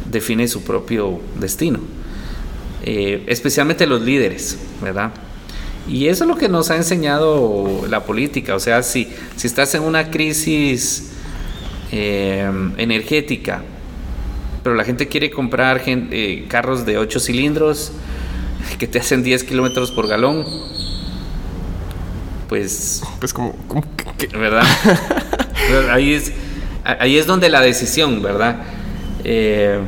define 0.05 0.47
su 0.47 0.63
propio 0.63 1.19
destino. 1.39 1.79
Eh, 2.83 3.23
especialmente 3.27 3.87
los 3.87 4.01
líderes, 4.01 4.57
¿verdad? 4.81 5.11
Y 5.87 6.07
eso 6.07 6.23
es 6.23 6.27
lo 6.29 6.37
que 6.37 6.49
nos 6.49 6.69
ha 6.69 6.75
enseñado 6.75 7.85
la 7.89 8.03
política. 8.03 8.55
O 8.55 8.59
sea, 8.59 8.83
si, 8.83 9.07
si 9.35 9.47
estás 9.47 9.73
en 9.75 9.83
una 9.83 10.11
crisis 10.11 11.11
eh, 11.91 12.49
energética 12.77 13.63
pero 14.63 14.75
la 14.75 14.85
gente 14.85 15.07
quiere 15.09 15.29
comprar 15.29 15.81
eh, 15.85 16.45
carros 16.47 16.85
de 16.85 16.97
8 16.97 17.19
cilindros 17.19 17.91
que 18.79 18.87
te 18.87 18.99
hacen 18.99 19.21
10 19.21 19.43
kilómetros 19.43 19.91
por 19.91 20.07
galón. 20.07 20.45
Pues. 22.47 23.03
Pues 23.19 23.33
como. 23.33 23.55
¿Verdad? 24.31 24.63
ahí, 25.91 26.13
es, 26.13 26.31
ahí 26.83 27.17
es 27.17 27.27
donde 27.27 27.49
la 27.49 27.61
decisión, 27.61 28.21
¿verdad? 28.21 28.63
Eh, 29.25 29.79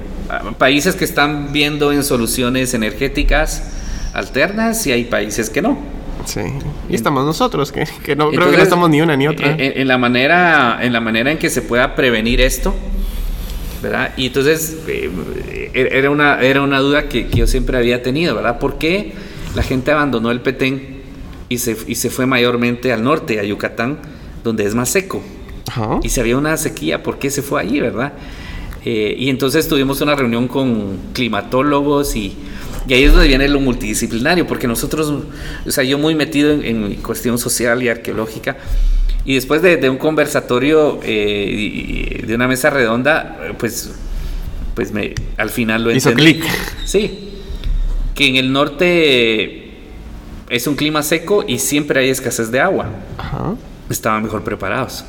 países 0.57 0.95
que 0.95 1.05
están 1.05 1.51
viendo 1.53 1.91
en 1.91 2.03
soluciones 2.03 2.73
energéticas 2.73 3.63
alternas 4.13 4.85
y 4.87 4.91
hay 4.91 5.05
países 5.05 5.49
que 5.49 5.61
no. 5.61 5.77
Sí. 6.25 6.41
Y 6.89 6.95
estamos 6.95 7.25
nosotros, 7.25 7.71
que, 7.71 7.85
no 8.15 8.31
creo 8.31 8.49
que 8.49 8.57
no 8.57 8.63
estamos 8.63 8.89
ni 8.89 9.01
una 9.01 9.15
ni 9.15 9.27
otra. 9.27 9.55
En, 9.57 9.87
la 9.87 9.97
manera, 9.97 10.79
en 10.81 10.93
la 10.93 10.99
manera 10.99 11.31
en 11.31 11.37
que 11.37 11.49
se 11.49 11.61
pueda 11.61 11.95
prevenir 11.95 12.41
esto, 12.41 12.73
¿verdad? 13.83 14.11
Y 14.17 14.27
entonces 14.27 14.77
eh, 14.87 15.71
era, 15.73 16.09
una, 16.09 16.41
era 16.41 16.61
una 16.61 16.79
duda 16.79 17.07
que, 17.09 17.29
yo 17.29 17.45
siempre 17.45 17.77
había 17.77 18.01
tenido, 18.01 18.33
¿verdad? 18.35 18.57
¿Por 18.57 18.77
qué 18.77 19.13
la 19.53 19.61
gente 19.61 19.91
abandonó 19.91 20.31
el 20.31 20.41
Petén 20.41 21.01
y 21.49 21.59
se, 21.59 21.77
y 21.85 21.95
se 21.95 22.09
fue 22.09 22.25
mayormente 22.25 22.91
al 22.91 23.03
norte, 23.03 23.39
a 23.39 23.43
Yucatán, 23.43 23.99
donde 24.43 24.65
es 24.65 24.73
más 24.73 24.89
seco? 24.89 25.21
Y 26.03 26.09
si 26.09 26.19
había 26.19 26.37
una 26.37 26.55
sequía, 26.57 27.03
¿por 27.03 27.19
qué 27.19 27.29
se 27.29 27.41
fue 27.41 27.61
allí, 27.61 27.79
verdad? 27.79 28.13
Eh, 28.85 29.15
y 29.17 29.29
entonces 29.29 29.67
tuvimos 29.67 29.99
una 30.01 30.15
reunión 30.15 30.47
con 30.47 30.99
climatólogos 31.13 32.15
y, 32.15 32.37
y, 32.87 32.93
ahí 32.93 33.03
es 33.03 33.11
donde 33.11 33.27
viene 33.27 33.47
lo 33.47 33.59
multidisciplinario, 33.59 34.45
porque 34.45 34.67
nosotros, 34.67 35.11
o 35.65 35.71
sea, 35.71 35.83
yo 35.83 35.97
muy 35.97 36.13
metido 36.13 36.51
en, 36.51 36.93
cuestión 36.97 37.39
social 37.39 37.81
y 37.81 37.89
arqueológica, 37.89 38.57
y 39.25 39.33
después 39.33 39.63
de, 39.63 39.89
un 39.89 39.97
conversatorio, 39.97 40.99
eh, 41.01 42.23
de 42.27 42.35
una 42.35 42.47
mesa 42.47 42.69
redonda, 42.69 43.39
pues, 43.57 43.89
pues 44.75 44.91
me, 44.91 45.15
al 45.37 45.49
final 45.49 45.83
lo 45.83 45.89
entendí. 45.89 46.23
Hizo 46.23 46.39
clic. 46.41 46.45
Sí, 46.85 47.29
que 48.13 48.27
en 48.27 48.35
el 48.35 48.53
norte 48.53 49.79
es 50.49 50.67
un 50.67 50.75
clima 50.75 51.01
seco 51.01 51.43
y 51.47 51.57
siempre 51.57 52.01
hay 52.01 52.09
escasez 52.11 52.51
de 52.51 52.59
agua. 52.59 52.85
Ajá. 53.17 53.55
Estaban 53.89 54.21
mejor 54.21 54.43
preparados. 54.43 55.05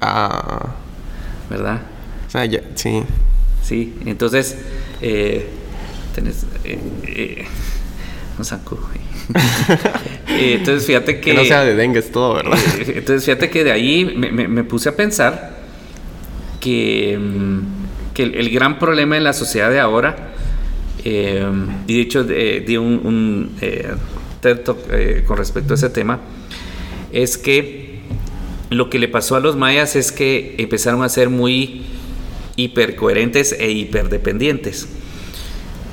Ah. 0.00 0.74
¿Verdad? 1.48 1.93
Ah, 2.34 2.44
ya, 2.44 2.60
sí. 2.74 3.02
Sí, 3.62 3.94
entonces, 4.04 4.58
eh, 5.00 5.46
tenés, 6.14 6.44
eh, 6.64 6.78
eh, 7.06 7.46
un 8.36 8.44
eh, 10.28 10.56
entonces, 10.58 10.84
fíjate 10.84 11.20
que... 11.20 11.30
Que 11.30 11.34
no 11.34 11.44
sea 11.44 11.64
de 11.64 11.76
dengue 11.76 12.00
es 12.00 12.10
todo, 12.10 12.34
¿verdad? 12.34 12.58
Eh, 12.80 12.94
entonces, 12.96 13.24
fíjate 13.24 13.48
que 13.50 13.62
de 13.62 13.70
ahí 13.70 14.04
me, 14.04 14.30
me, 14.32 14.64
puse 14.64 14.88
a 14.88 14.96
pensar 14.96 15.58
que, 16.60 17.16
mm, 17.16 18.12
que 18.12 18.24
el, 18.24 18.50
gran 18.50 18.80
problema 18.80 19.16
en 19.16 19.22
la 19.22 19.32
sociedad 19.32 19.70
de 19.70 19.78
ahora, 19.78 20.32
y 21.04 21.10
de 21.10 22.00
hecho 22.00 22.24
di 22.24 22.76
un, 22.76 23.00
un 23.04 23.56
TED 24.40 24.60
Talk 24.60 24.78
con 25.26 25.36
respecto 25.36 25.74
a 25.74 25.76
ese 25.76 25.90
tema, 25.90 26.20
es 27.12 27.38
que 27.38 28.00
lo 28.70 28.90
que 28.90 28.98
le 28.98 29.08
pasó 29.08 29.36
a 29.36 29.40
los 29.40 29.54
mayas 29.56 29.96
es 29.96 30.10
que 30.10 30.54
empezaron 30.58 31.02
a 31.02 31.08
ser 31.08 31.28
muy 31.30 31.84
hipercoherentes 32.56 33.52
e 33.52 33.70
hiperdependientes. 33.70 34.88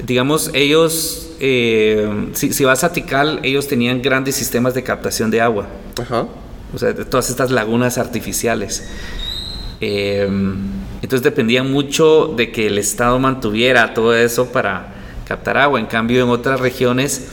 Digamos, 0.05 0.51
ellos, 0.53 1.31
eh, 1.39 2.29
si, 2.33 2.63
vas 2.63 2.83
a 2.83 2.91
Tikal, 2.91 3.39
ellos 3.43 3.67
tenían 3.67 4.01
grandes 4.01 4.35
sistemas 4.35 4.73
de 4.73 4.83
captación 4.83 5.31
de 5.31 5.41
agua. 5.41 5.67
O 6.73 6.77
sea, 6.77 6.93
todas 6.95 7.29
estas 7.29 7.51
lagunas 7.51 7.97
artificiales. 7.97 8.89
Eh, 9.81 10.27
entonces 11.01 11.23
dependían 11.23 11.71
mucho 11.71 12.33
de 12.37 12.51
que 12.51 12.67
el 12.67 12.77
Estado 12.77 13.17
mantuviera 13.19 13.93
todo 13.93 14.15
eso 14.15 14.51
para 14.51 14.93
captar 15.27 15.57
agua. 15.57 15.79
En 15.79 15.87
cambio, 15.87 16.23
en 16.23 16.29
otras 16.29 16.59
regiones 16.59 17.29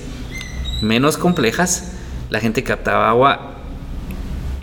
menos 0.83 1.17
complejas, 1.17 1.93
la 2.31 2.41
gente 2.41 2.63
captaba 2.63 3.09
agua 3.09 3.57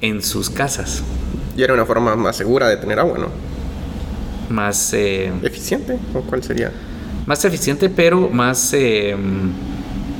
en 0.02 0.22
sus 0.22 0.50
casas. 0.50 1.04
Y 1.56 1.64
era 1.64 1.74
una 1.74 1.86
forma 1.86 2.16
más 2.16 2.36
segura 2.36 2.68
de 2.68 2.78
tener 2.78 3.00
agua, 3.00 3.18
¿no? 3.18 3.55
Más... 4.50 4.94
Eh, 4.94 5.32
¿Eficiente? 5.44 5.98
¿O 6.14 6.22
cuál 6.22 6.44
sería? 6.44 6.72
Más 7.26 7.44
eficiente, 7.46 7.90
pero 7.90 8.30
más 8.30 8.74
eh, 8.74 9.16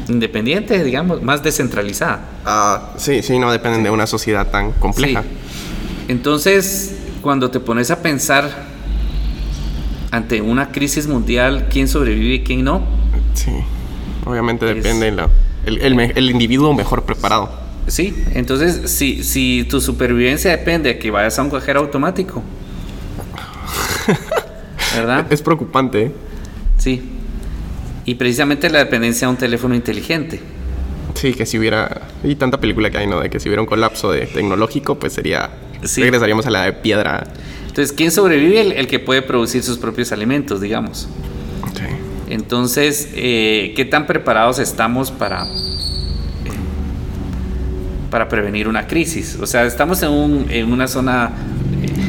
independiente, 0.08 0.84
digamos, 0.84 1.22
más 1.22 1.44
descentralizada. 1.44 2.22
Ah, 2.46 2.94
sí, 2.98 3.22
sí, 3.22 3.40
no 3.40 3.52
dependen 3.52 3.84
de 3.84 3.90
una 3.90 4.08
sociedad 4.08 4.50
tan 4.50 4.72
compleja. 4.74 5.24
Entonces, 6.08 6.96
cuando 7.22 7.50
te 7.50 7.60
pones 7.60 7.92
a 7.92 8.02
pensar 8.02 8.76
ante 10.12 10.42
una 10.42 10.72
crisis 10.72 11.08
mundial, 11.08 11.68
quién 11.70 11.88
sobrevive 11.88 12.36
y 12.36 12.44
quién 12.44 12.64
no. 12.64 12.84
Sí, 13.34 13.52
obviamente 14.26 14.66
depende 14.66 15.10
el, 15.66 15.80
el, 15.82 16.00
el, 16.00 16.30
individuo 16.30 16.74
mejor 16.74 17.04
preparado. 17.04 17.50
Sí, 17.88 18.16
entonces 18.34 18.92
si, 18.92 19.24
si 19.24 19.66
tu 19.70 19.82
supervivencia 19.82 20.52
depende 20.52 20.94
de 20.94 21.00
que 21.00 21.12
vayas 21.12 21.38
a 21.38 21.44
un 21.44 21.50
cajero 21.50 21.82
automático, 21.82 22.42
¿Verdad? 24.96 25.26
Es 25.30 25.42
preocupante. 25.42 26.12
Sí. 26.78 27.02
Y 28.06 28.16
precisamente 28.16 28.70
la 28.70 28.80
dependencia 28.80 29.28
de 29.28 29.32
un 29.32 29.38
teléfono 29.38 29.76
inteligente. 29.76 30.40
Sí, 31.16 31.34
que 31.34 31.46
si 31.46 31.58
hubiera. 31.58 32.02
Y 32.24 32.36
tanta 32.36 32.60
película 32.60 32.90
que 32.90 32.98
hay, 32.98 33.08
¿no? 33.08 33.20
De 33.20 33.30
que 33.30 33.40
si 33.40 33.50
hubiera 33.50 33.62
un 33.62 33.68
colapso 33.68 34.12
de 34.12 34.28
tecnológico, 34.28 34.96
pues 35.00 35.14
sería. 35.14 35.50
Regresaríamos 35.98 36.46
a 36.46 36.52
la 36.52 36.64
de 36.64 36.74
piedra. 36.74 37.24
Entonces, 37.68 37.94
¿quién 37.94 38.12
sobrevive? 38.12 38.80
El, 38.80 38.88
que 38.88 39.00
puede 39.00 39.22
producir 39.22 39.64
sus 39.64 39.78
propios 39.78 40.12
alimentos, 40.12 40.62
digamos. 40.62 41.08
Sí. 41.74 41.86
Entonces, 42.30 43.10
eh, 43.14 43.74
¿qué 43.76 43.86
tan 43.86 44.08
preparados 44.08 44.60
estamos 44.60 45.12
para. 45.12 45.46
Eh, 45.46 46.52
para 48.10 48.30
prevenir 48.30 48.68
una 48.68 48.88
crisis? 48.88 49.38
O 49.42 49.48
sea, 49.48 49.66
estamos 49.66 50.02
en, 50.04 50.10
un, 50.10 50.48
en 50.50 50.72
una 50.72 50.88
zona 50.88 51.32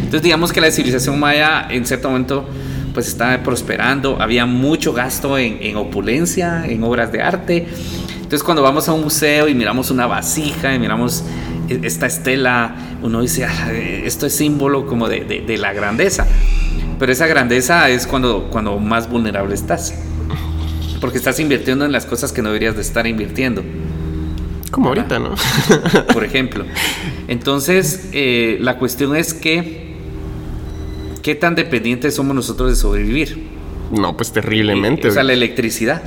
entonces 0.07 0.23
digamos 0.23 0.53
que 0.53 0.61
la 0.61 0.71
civilización 0.71 1.19
maya 1.19 1.67
en 1.69 1.85
cierto 1.85 2.09
momento 2.09 2.49
pues 2.97 3.09
estaba 3.09 3.43
prosperando, 3.43 4.17
había 4.23 4.47
mucho 4.47 4.95
gasto 4.95 5.37
en, 5.37 5.77
opulencia, 5.77 6.65
en 6.65 6.83
obras 6.83 7.13
de 7.13 7.21
arte. 7.21 7.67
Entonces 8.15 8.43
cuando 8.43 8.63
vamos 8.63 8.89
a 8.89 8.95
un 8.95 9.03
museo 9.03 9.49
y 9.49 9.55
miramos 9.55 9.91
una 9.91 10.07
vasija 10.07 10.75
y 10.75 10.79
miramos 10.79 11.23
e, 11.69 11.81
esta 11.83 12.07
estela, 12.07 12.75
uno 13.03 13.21
dice, 13.21 13.45
ah, 13.45 13.71
esto 13.71 14.25
es 14.25 14.35
símbolo 14.35 14.87
como 14.87 15.11
de, 15.11 15.59
la 15.59 15.75
grandeza. 15.75 16.27
Pero 16.99 17.13
esa 17.13 17.27
grandeza 17.27 17.91
es 17.91 18.07
cuando, 18.07 18.49
cuando 18.49 18.79
más 18.79 19.11
vulnerable 19.11 19.55
estás. 19.55 19.93
Porque 20.99 21.19
estás 21.19 21.39
invirtiendo 21.39 21.85
en 21.85 21.93
las 21.93 22.07
cosas 22.07 22.33
que 22.33 22.41
no 22.41 22.49
deberías 22.49 22.77
de 22.77 22.81
estar 22.81 23.07
invirtiendo. 23.07 23.63
Como 24.71 24.89
ahorita, 24.89 25.19
¿no? 25.19 25.35
Por 26.15 26.25
ejemplo. 26.25 26.65
Entonces, 27.29 28.09
eh, 28.15 28.57
la 28.63 28.79
cuestión 28.79 29.15
es 29.15 29.35
que 29.35 29.86
¿qué 31.27 31.35
tan 31.35 31.57
dependientes 31.57 32.15
somos 32.15 32.37
nosotros 32.37 32.71
de 32.71 32.77
sobrevivir? 32.77 33.49
No, 33.91 34.17
pues 34.17 34.31
terriblemente. 34.31 35.09
o 35.09 35.11
sea, 35.11 35.25
la 35.25 35.33
electricidad. 35.33 36.01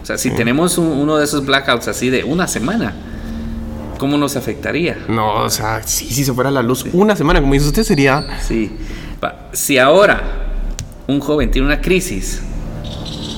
O 0.00 0.06
sea, 0.06 0.18
si 0.18 0.30
tenemos 0.30 0.78
uno 0.78 1.16
de 1.16 1.24
esos 1.24 1.44
blackouts 1.44 1.88
así 1.88 2.10
de 2.10 2.22
una 2.22 2.46
semana, 2.46 2.94
¿cómo 3.98 4.16
nos 4.16 4.36
afectaría? 4.36 4.98
No, 5.08 5.42
o 5.42 5.50
sea, 5.50 5.82
sí, 5.82 6.06
si 6.06 6.24
se 6.24 6.32
fuera 6.32 6.52
la 6.52 6.62
luz 6.62 6.86
una 6.92 7.16
semana, 7.16 7.40
como 7.40 7.54
dice 7.54 7.66
usted, 7.66 7.82
sería... 7.82 8.24
Sí. 8.40 8.70
Si 9.50 9.78
ahora 9.78 10.22
un 11.08 11.18
joven 11.18 11.50
tiene 11.50 11.66
una 11.66 11.80
crisis, 11.80 12.40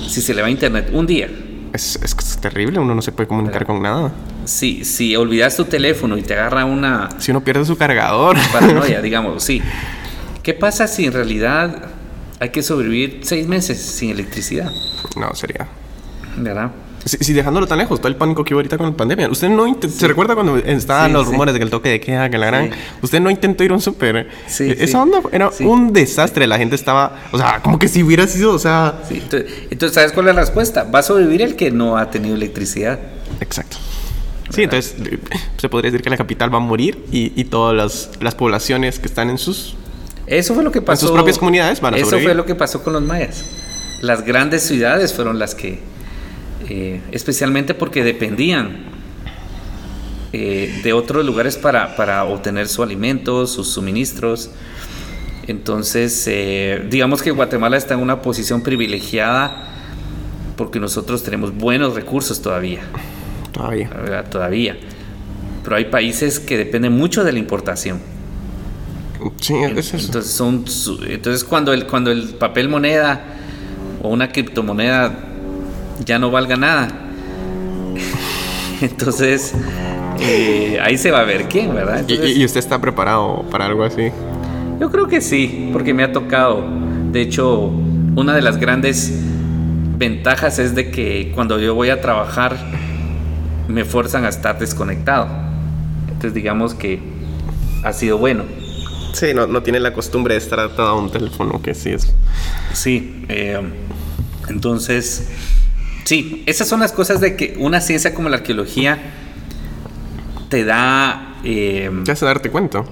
si 0.08 0.20
se 0.20 0.34
le 0.34 0.42
va 0.42 0.48
a 0.48 0.50
internet 0.50 0.90
un 0.92 1.06
día... 1.06 1.30
Es, 1.72 1.98
es, 2.02 2.36
terrible, 2.38 2.80
uno 2.80 2.94
no 2.94 3.00
se 3.00 3.12
puede 3.12 3.28
comunicar 3.28 3.64
con 3.64 3.80
nada. 3.80 4.12
Si, 4.44 4.84
si 4.84 5.16
olvidas 5.16 5.56
tu 5.56 5.64
teléfono 5.64 6.18
y 6.18 6.22
te 6.22 6.34
agarra 6.34 6.66
una... 6.66 7.08
Si 7.18 7.30
uno 7.30 7.42
pierde 7.42 7.64
su 7.64 7.78
cargador. 7.78 8.36
Paranoia, 8.52 9.00
digamos, 9.02 9.42
sí. 9.42 9.62
¿Qué 10.48 10.54
pasa 10.54 10.86
si 10.86 11.04
en 11.04 11.12
realidad 11.12 11.90
hay 12.40 12.48
que 12.48 12.62
sobrevivir 12.62 13.20
seis 13.20 13.46
meses 13.46 13.82
sin 13.82 14.08
electricidad? 14.08 14.72
No, 15.14 15.34
sería. 15.34 15.68
¿Verdad? 16.38 16.70
Si, 17.04 17.34
dejándolo 17.34 17.66
tan 17.66 17.76
lejos, 17.76 18.00
todo 18.00 18.08
el 18.08 18.16
pánico 18.16 18.42
que 18.46 18.54
hubo 18.54 18.60
ahorita 18.60 18.78
con 18.78 18.88
la 18.88 18.96
pandemia. 18.96 19.28
¿Usted 19.28 19.50
no 19.50 19.66
se 19.86 20.08
recuerda 20.08 20.34
cuando 20.34 20.56
estaban 20.56 21.12
los 21.12 21.26
rumores 21.26 21.52
de 21.52 21.60
que 21.60 21.64
el 21.64 21.70
toque 21.70 21.90
de 21.90 22.00
queda, 22.00 22.30
que 22.30 22.38
la 22.38 22.46
gran. 22.46 22.70
¿Usted 23.02 23.20
no 23.20 23.28
intentó 23.28 23.62
ir 23.62 23.72
a 23.72 23.74
un 23.74 23.82
súper? 23.82 24.30
Sí. 24.46 24.70
E-, 24.70 24.84
esa 24.84 25.02
onda 25.02 25.20
era 25.32 25.50
un 25.60 25.92
desastre. 25.92 26.46
La 26.46 26.56
gente 26.56 26.76
estaba. 26.76 27.24
O 27.30 27.36
sea, 27.36 27.60
como 27.60 27.78
que 27.78 27.86
si 27.86 28.02
hubiera 28.02 28.26
sido. 28.26 28.54
O 28.54 28.58
sea. 28.58 29.02
Entonces, 29.10 29.92
¿sabes 29.92 30.12
cuál 30.12 30.28
es 30.28 30.34
la 30.34 30.40
respuesta? 30.40 30.84
Va 30.84 31.00
a 31.00 31.02
sobrevivir 31.02 31.42
el 31.42 31.56
que 31.56 31.70
no 31.70 31.98
ha 31.98 32.10
tenido 32.10 32.34
electricidad. 32.34 32.98
Exacto. 33.42 33.76
Sí, 34.48 34.62
entonces 34.62 34.96
se 35.58 35.68
podría 35.68 35.90
decir 35.90 36.02
que 36.02 36.08
la 36.08 36.16
capital 36.16 36.50
va 36.50 36.56
a 36.56 36.60
morir 36.60 37.04
y, 37.12 37.38
y 37.38 37.44
todas 37.44 37.76
las, 37.76 38.12
las 38.22 38.34
poblaciones 38.34 38.98
que 38.98 39.08
están 39.08 39.28
en 39.28 39.36
sus 39.36 39.76
eso 40.30 40.54
fue 40.54 40.62
lo 40.64 40.72
que 40.72 40.82
pasó. 40.82 41.06
En 41.06 41.08
sus 41.08 41.16
propias 41.16 41.38
comunidades 41.38 41.80
van 41.80 41.94
a 41.94 41.96
Eso 41.96 42.18
fue 42.18 42.34
lo 42.34 42.44
que 42.44 42.54
pasó 42.54 42.82
con 42.82 42.92
los 42.92 43.02
mayas. 43.02 43.44
Las 44.02 44.24
grandes 44.24 44.62
ciudades 44.62 45.12
fueron 45.12 45.38
las 45.38 45.54
que, 45.54 45.80
eh, 46.68 47.00
especialmente 47.12 47.74
porque 47.74 48.04
dependían 48.04 48.84
eh, 50.32 50.80
de 50.82 50.92
otros 50.92 51.24
lugares 51.24 51.56
para, 51.56 52.24
obtener 52.24 52.68
su 52.68 52.82
alimento, 52.82 53.46
sus 53.46 53.68
suministros. 53.68 54.50
Entonces, 55.46 56.24
eh, 56.26 56.86
digamos 56.90 57.22
que 57.22 57.30
Guatemala 57.30 57.76
está 57.76 57.94
en 57.94 58.00
una 58.00 58.20
posición 58.20 58.62
privilegiada 58.62 59.68
porque 60.56 60.78
nosotros 60.78 61.22
tenemos 61.22 61.56
buenos 61.56 61.94
recursos 61.94 62.42
todavía. 62.42 62.80
Todavía. 63.52 63.90
Todavía. 64.30 64.76
Pero 65.64 65.76
hay 65.76 65.86
países 65.86 66.38
que 66.38 66.58
dependen 66.58 66.92
mucho 66.92 67.24
de 67.24 67.32
la 67.32 67.38
importación. 67.38 68.17
Sí, 69.40 69.54
es 69.54 69.94
eso. 69.94 70.06
Entonces, 70.06 70.32
son, 70.32 70.64
entonces 71.08 71.44
cuando, 71.44 71.72
el, 71.72 71.86
cuando 71.86 72.10
el 72.10 72.30
papel 72.30 72.68
moneda 72.68 73.22
o 74.02 74.08
una 74.08 74.30
criptomoneda 74.30 75.12
ya 76.04 76.18
no 76.18 76.30
valga 76.30 76.56
nada, 76.56 76.88
entonces 78.80 79.54
eh, 80.20 80.78
ahí 80.82 80.98
se 80.98 81.10
va 81.10 81.20
a 81.20 81.24
ver 81.24 81.44
quién, 81.48 81.74
¿verdad? 81.74 82.04
¿Y, 82.08 82.44
usted 82.44 82.60
está 82.60 82.80
preparado 82.80 83.44
para 83.50 83.66
algo 83.66 83.84
así? 83.84 84.10
Yo 84.80 84.90
creo 84.90 85.08
que 85.08 85.20
sí, 85.20 85.70
porque 85.72 85.94
me 85.94 86.02
ha 86.02 86.12
tocado. 86.12 86.64
De 87.12 87.20
hecho, 87.20 87.72
una 88.16 88.34
de 88.34 88.42
las 88.42 88.58
grandes 88.58 89.12
ventajas 89.96 90.58
es 90.58 90.74
de 90.74 90.90
que 90.90 91.32
cuando 91.34 91.58
yo 91.58 91.74
voy 91.74 91.90
a 91.90 92.00
trabajar 92.00 92.56
me 93.68 93.84
fuerzan 93.84 94.24
a 94.24 94.28
estar 94.28 94.58
desconectado. 94.58 95.28
Entonces 96.08 96.34
digamos 96.34 96.74
que 96.74 97.00
ha 97.84 97.92
sido 97.92 98.18
bueno. 98.18 98.44
Sí, 99.12 99.34
no, 99.34 99.46
no 99.46 99.62
tiene 99.62 99.80
la 99.80 99.92
costumbre 99.92 100.34
de 100.34 100.38
estar 100.38 100.60
atado 100.60 100.88
a 100.88 100.98
un 100.98 101.10
teléfono, 101.10 101.60
que 101.62 101.74
sí 101.74 101.90
es. 101.90 102.14
Sí, 102.72 103.24
eh, 103.28 103.60
entonces, 104.48 105.28
sí, 106.04 106.42
esas 106.46 106.68
son 106.68 106.80
las 106.80 106.92
cosas 106.92 107.20
de 107.20 107.36
que 107.36 107.56
una 107.58 107.80
ciencia 107.80 108.14
como 108.14 108.28
la 108.28 108.38
arqueología 108.38 108.98
te 110.48 110.64
da... 110.64 111.36
Eh, 111.44 111.90
te 112.04 112.12
hace 112.12 112.24
darte 112.24 112.50
cuenta. 112.50 112.84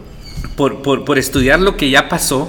Por, 0.57 0.83
por, 0.83 1.19
estudiar 1.19 1.61
lo 1.61 1.77
que 1.77 1.91
ya 1.91 2.09
pasó, 2.09 2.49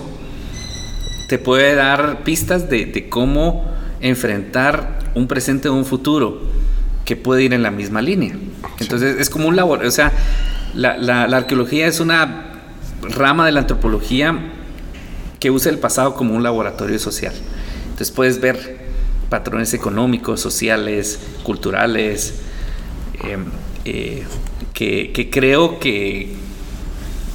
te 1.27 1.37
puede 1.37 1.75
dar 1.75 2.23
pistas 2.23 2.69
de, 2.69 3.07
cómo 3.09 3.65
enfrentar 3.99 4.99
un 5.15 5.27
presente 5.27 5.67
o 5.67 5.73
un 5.73 5.83
futuro 5.83 6.41
que 7.03 7.15
puede 7.15 7.43
ir 7.43 7.53
en 7.53 7.63
la 7.63 7.71
misma 7.71 8.01
línea. 8.01 8.35
Entonces 8.79 9.19
es 9.19 9.29
como 9.29 9.47
un 9.47 9.55
labor, 9.55 9.83
o 9.85 9.91
sea, 9.91 10.11
la, 10.73 10.97
la, 10.97 11.23
arqueología 11.37 11.87
es 11.87 11.99
una 11.99 12.46
rama 13.01 13.45
de 13.45 13.51
la 13.51 13.61
antropología 13.61 14.53
que 15.39 15.51
usa 15.51 15.71
el 15.71 15.79
pasado 15.79 16.15
como 16.15 16.35
un 16.35 16.43
laboratorio 16.43 16.99
social. 16.99 17.33
Entonces 17.83 18.11
puedes 18.11 18.41
ver 18.41 18.87
patrones 19.29 19.73
económicos, 19.73 20.39
sociales, 20.39 21.19
culturales, 21.43 22.35
em, 23.23 23.45
eh, 23.85 24.23
que, 24.73 25.29
creo 25.31 25.79
que, 25.79 26.33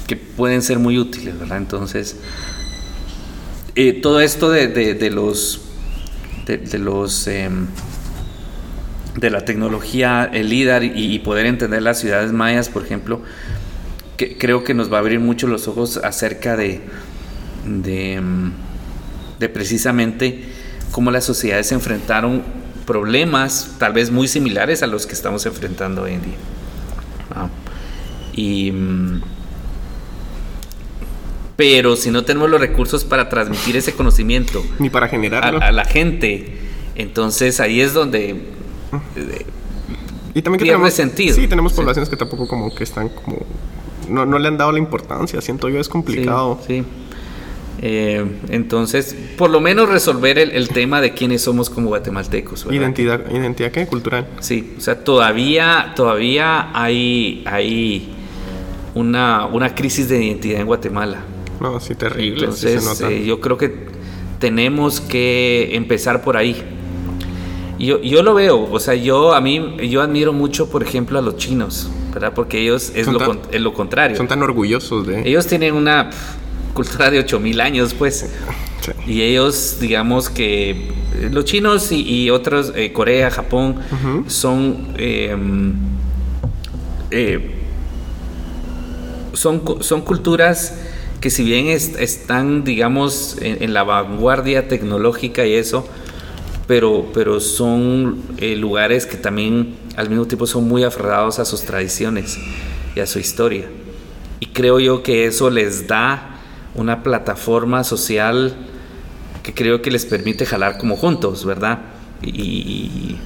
que 0.07 0.15
pueden 0.15 0.61
ser 0.61 0.79
muy 0.79 0.97
útiles, 0.97 1.37
¿verdad? 1.37 1.57
Entonces, 1.57 2.15
eh, 3.75 3.93
todo 3.93 4.21
esto 4.21 4.49
de, 4.49 5.09
los 5.11 5.61
de, 6.45 6.79
los 6.79 7.27
em, 7.27 7.67
de 9.17 9.29
la 9.29 9.45
tecnología, 9.45 10.29
el 10.31 10.49
LIDAR 10.49 10.83
y, 10.83 11.19
poder 11.19 11.45
entender 11.45 11.81
las 11.81 11.99
ciudades 11.99 12.31
mayas, 12.31 12.69
por 12.69 12.83
ejemplo, 12.85 13.21
que 14.23 14.37
creo 14.37 14.63
que 14.63 14.73
nos 14.73 14.91
va 14.91 14.97
a 14.97 14.99
abrir 14.99 15.19
mucho 15.19 15.47
los 15.47 15.67
ojos 15.67 15.97
acerca 15.97 16.55
de, 16.55 16.81
de, 17.65 18.21
de 19.39 19.49
precisamente 19.49 20.43
cómo 20.91 21.11
las 21.11 21.25
sociedades 21.25 21.71
enfrentaron 21.71 22.43
problemas 22.85 23.75
tal 23.79 23.93
vez 23.93 24.11
muy 24.11 24.27
similares 24.27 24.83
a 24.83 24.87
los 24.87 25.05
que 25.05 25.13
estamos 25.13 25.45
enfrentando 25.45 26.03
hoy 26.03 26.13
en 26.13 26.21
día. 26.21 26.37
Y, 28.33 28.71
mm, 28.71 29.21
pero 31.55 31.95
si 31.95 32.09
no 32.09 32.23
tenemos 32.23 32.49
los 32.49 32.59
recursos 32.59 33.03
para 33.03 33.29
transmitir 33.29 33.77
ese 33.77 33.93
conocimiento 33.93 34.63
ni 34.79 34.89
para 34.89 35.07
generarlo 35.07 35.61
a, 35.61 35.71
la 35.71 35.85
gente, 35.85 36.57
entonces 36.95 37.59
ahí 37.59 37.81
es 37.81 37.93
donde 37.93 38.29
eh, 39.15 39.45
y 40.35 40.41
también 40.41 40.65
tenemos, 40.65 40.93
sentido. 40.93 41.35
Sí, 41.35 41.47
tenemos 41.47 41.73
poblaciones 41.73 42.09
que 42.09 42.15
tampoco 42.15 42.47
como 42.47 42.73
que 42.73 42.83
están 42.83 43.09
como 43.09 43.37
no, 44.09 44.25
no, 44.25 44.39
le 44.39 44.47
han 44.47 44.57
dado 44.57 44.71
la 44.71 44.79
importancia, 44.79 45.41
siento 45.41 45.69
yo 45.69 45.79
es 45.79 45.89
complicado. 45.89 46.59
Sí. 46.67 46.83
Eh, 47.85 48.25
entonces, 48.49 49.13
por 49.37 49.49
lo 49.49 49.59
menos 49.59 49.89
resolver 49.89 50.39
el, 50.39 50.69
tema 50.69 51.01
de 51.01 51.13
quiénes 51.13 51.41
somos 51.41 51.69
como 51.69 51.89
guatemaltecos. 51.89 52.65
Identidad, 52.71 53.29
identidad 53.29 53.71
qué 53.71 53.85
cultural. 53.87 54.25
Sí, 54.39 54.75
o 54.77 54.79
sea, 54.79 55.03
todavía, 55.03 55.91
todavía 55.93 56.69
hay, 56.73 57.43
hay 57.45 58.13
una, 58.95 59.47
una 59.47 59.75
crisis 59.75 60.07
de 60.07 60.23
identidad 60.23 60.61
en 60.61 60.67
Guatemala. 60.67 61.25
No, 61.59 61.79
sí, 61.79 61.95
terrible. 61.95 62.45
Entonces, 62.45 63.01
eh, 63.01 63.25
yo 63.25 63.41
creo 63.41 63.57
que 63.57 63.73
tenemos 64.39 65.01
que 65.01 65.75
empezar 65.75 66.21
por 66.21 66.37
ahí. 66.37 66.63
Yo, 67.79 68.01
yo 68.01 68.23
lo 68.23 68.33
veo, 68.33 68.71
o 68.71 68.79
sea, 68.79 68.93
yo 68.93 69.33
a 69.33 69.41
mí, 69.41 69.75
yo 69.89 70.01
admiro 70.01 70.31
mucho, 70.31 70.69
por 70.69 70.83
ejemplo, 70.83 71.19
a 71.19 71.21
los 71.21 71.35
chinos, 71.35 71.89
¿verdad? 72.13 72.33
Porque 72.33 72.61
ellos 72.61 72.91
es, 72.95 73.07
lo, 73.07 73.19
lo, 73.51 73.73
contrario. 73.73 74.17
Son 74.17 74.27
tan 74.27 74.41
orgullosos 74.43 75.07
de... 75.07 75.27
Ellos 75.27 75.47
tienen 75.47 75.73
una 75.73 76.09
cultura 76.73 77.09
de 77.09 77.19
8000 77.19 77.61
años, 77.61 77.93
pues. 77.93 78.29
Y 79.07 79.21
ellos, 79.21 79.77
digamos 79.79 80.29
que 80.29 80.91
los 81.31 81.45
chinos 81.45 81.91
y, 81.91 82.29
otros, 82.29 82.73
eh, 82.75 82.91
Corea, 82.93 83.31
Japón, 83.31 83.77
son... 84.27 84.93
Eh, 84.97 85.35
son, 89.33 89.61
son 89.81 90.01
culturas 90.01 90.73
que 91.23 91.29
si 91.29 91.45
bien 91.45 91.67
están, 91.67 92.65
digamos, 92.65 93.37
en, 93.39 93.73
la 93.73 93.83
vanguardia 93.83 94.67
tecnológica 94.67 95.45
y 95.45 95.53
eso, 95.53 95.87
pero, 96.67 97.05
pero 97.13 97.39
son 97.39 98.21
eh, 98.39 98.57
lugares 98.57 99.05
que 99.05 99.15
también 99.15 99.75
al 99.95 100.09
mismo 100.09 100.25
tiempo 100.25 100.47
son 100.47 100.67
muy 100.67 100.83
aferrados 100.83 101.39
a 101.39 101.45
sus 101.45 101.61
tradiciones 101.61 102.39
y 102.95 102.99
a 102.99 103.07
su 103.07 103.19
historia. 103.19 103.65
Y 104.39 104.47
creo 104.47 104.79
yo 104.79 105.03
que 105.03 105.25
eso 105.25 105.49
les 105.49 105.87
da 105.87 106.39
una 106.75 107.03
plataforma 107.03 107.83
social 107.83 108.55
que 109.43 109.53
creo 109.53 109.81
que 109.81 109.91
les 109.91 110.05
permite 110.05 110.45
jalar 110.45 110.77
como 110.77 110.95
juntos, 110.95 111.45
¿verdad? 111.45 111.79
Y, 112.21 113.17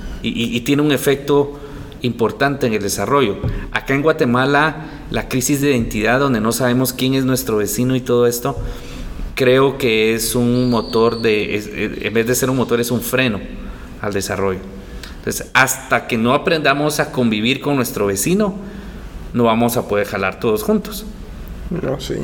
tiene 0.66 0.82
un 0.82 0.92
efecto 0.92 1.58
importante 2.02 2.68
en 2.68 2.74
el 2.74 2.82
desarrollo. 2.82 3.38
Acá 3.72 3.94
en 3.94 4.02
Guatemala, 4.02 5.06
la 5.12 5.30
crisis 5.30 5.62
de 5.62 5.72
identidad, 5.72 6.20
donde 6.20 6.42
no 6.42 6.52
sabemos 6.52 6.92
quién 6.92 7.14
es 7.14 7.24
nuestro 7.24 7.58
vecino 7.58 7.96
y 7.96 8.02
todo 8.02 8.28
esto, 8.28 8.58
creo 9.36 9.78
que 9.78 10.14
es 10.14 10.36
un 10.36 10.70
motor 10.70 11.22
de, 11.22 11.98
en 12.02 12.14
vez 12.14 12.28
de 12.28 12.36
ser 12.36 12.50
un 12.50 12.58
motor, 12.58 12.82
es 12.82 12.92
un 12.92 13.02
freno 13.02 13.40
al 14.02 14.12
desarrollo. 14.12 14.60
Entonces, 15.28 15.52
hasta 15.54 16.08
que 16.08 16.18
no 16.18 16.34
aprendamos 16.34 17.02
a 17.02 17.12
convivir 17.12 17.60
con 17.60 17.76
nuestro 17.76 18.06
vecino, 18.06 18.56
no 19.34 19.44
vamos 19.44 19.76
a 19.76 19.86
poder 19.86 20.08
jalar 20.08 20.40
todos 20.40 20.64
juntos. 20.64 21.06
No, 21.70 22.00
sí. 22.00 22.16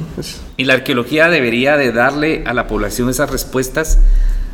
Y 0.56 0.64
la 0.64 0.76
arqueología 0.76 1.28
debería 1.28 1.76
de 1.76 1.92
darle 1.92 2.44
a 2.46 2.54
la 2.54 2.66
población 2.66 3.10
esas 3.10 3.30
respuestas 3.30 4.00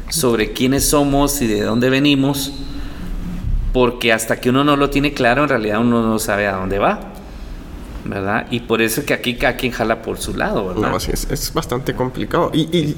sobre 0.09 0.51
quiénes 0.53 0.89
somos 0.89 1.39
y 1.43 1.47
de 1.47 1.61
dónde 1.61 1.91
venimos 1.91 2.51
porque 3.71 4.11
hasta 4.11 4.39
que 4.41 4.49
uno 4.49 4.63
no 4.63 4.75
lo 4.75 4.89
tiene 4.89 5.13
claro, 5.13 5.43
en 5.43 5.49
realidad 5.49 5.79
uno 5.79 6.01
no 6.01 6.17
sabe 6.17 6.47
a 6.47 6.53
dónde 6.53 6.79
va. 6.79 6.99
¿Verdad? 8.03 8.47
Y 8.49 8.61
por 8.61 8.81
eso 8.81 9.01
es 9.01 9.05
que 9.05 9.13
aquí 9.13 9.35
cada 9.35 9.57
quien 9.57 9.71
jala 9.71 10.01
por 10.01 10.17
su 10.17 10.33
lado, 10.33 10.69
¿verdad? 10.69 10.89
No, 10.89 10.99
sí, 10.99 11.11
es, 11.11 11.53
bastante 11.53 11.93
complicado. 11.93 12.49
Y, 12.51 12.95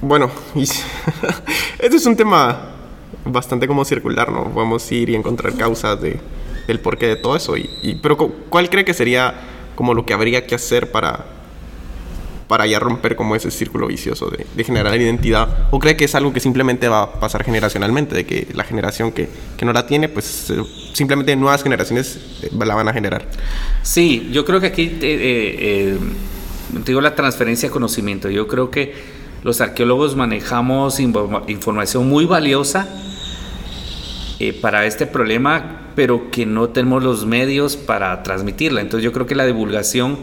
bueno, 0.00 0.30
este 1.78 1.96
es 1.96 2.06
un 2.06 2.16
tema 2.16 2.69
bastante 3.24 3.66
como 3.66 3.84
circular, 3.84 4.30
¿no? 4.32 4.46
Vamos 4.46 4.90
a 4.90 4.94
ir 4.94 5.10
y 5.10 5.14
encontrar 5.14 5.54
causas 5.54 6.00
de, 6.00 6.18
del 6.66 6.80
porqué 6.80 7.06
de 7.06 7.16
todo 7.16 7.36
eso. 7.36 7.56
y, 7.56 7.98
pero, 8.02 8.16
¿cuál 8.16 8.70
cree 8.70 8.84
que 8.84 8.94
sería 8.94 9.34
como 9.74 9.94
lo 9.94 10.04
que 10.04 10.14
habría 10.14 10.46
que 10.46 10.54
hacer 10.54 10.90
para 10.90 11.40
para 12.50 12.66
ya 12.66 12.80
romper 12.80 13.14
como 13.14 13.36
ese 13.36 13.48
círculo 13.52 13.86
vicioso 13.86 14.28
de, 14.28 14.64
generar 14.64 15.00
identidad? 15.00 15.68
¿O 15.70 15.78
cree 15.78 15.94
que 15.96 16.06
es 16.06 16.16
algo 16.16 16.32
que 16.32 16.40
simplemente 16.40 16.88
va 16.88 17.02
a 17.02 17.20
pasar 17.20 17.44
generacionalmente, 17.44 18.16
de 18.16 18.26
que 18.26 18.48
la 18.54 18.64
generación 18.64 19.12
que, 19.12 19.28
que 19.56 19.64
no 19.64 19.72
la 19.72 19.86
tiene, 19.86 20.08
pues 20.08 20.50
eh, 20.50 20.60
simplemente 20.92 21.36
nuevas 21.36 21.62
generaciones 21.62 22.18
eh, 22.42 22.50
la 22.58 22.74
van 22.74 22.88
a 22.88 22.92
generar? 22.92 23.24
Sí, 23.84 24.30
yo 24.32 24.44
creo 24.44 24.58
que 24.58 24.66
aquí 24.66 24.98
eh, 25.00 25.96
digo 26.84 27.00
la 27.00 27.14
transferencia 27.14 27.68
de 27.68 27.72
conocimiento. 27.72 28.28
Yo 28.30 28.48
creo 28.48 28.68
que 28.68 28.94
los 29.42 29.60
arqueólogos 29.60 30.16
manejamos 30.16 31.00
información 31.00 32.08
muy 32.08 32.26
valiosa 32.26 32.88
para 34.60 34.86
este 34.86 35.06
problema, 35.06 35.92
pero 35.94 36.30
que 36.30 36.46
no 36.46 36.70
tenemos 36.70 37.02
los 37.02 37.26
medios 37.26 37.76
para 37.76 38.22
transmitirla. 38.22 38.80
Entonces 38.80 39.04
yo 39.04 39.12
creo 39.12 39.26
que 39.26 39.34
la 39.34 39.44
divulgación 39.44 40.18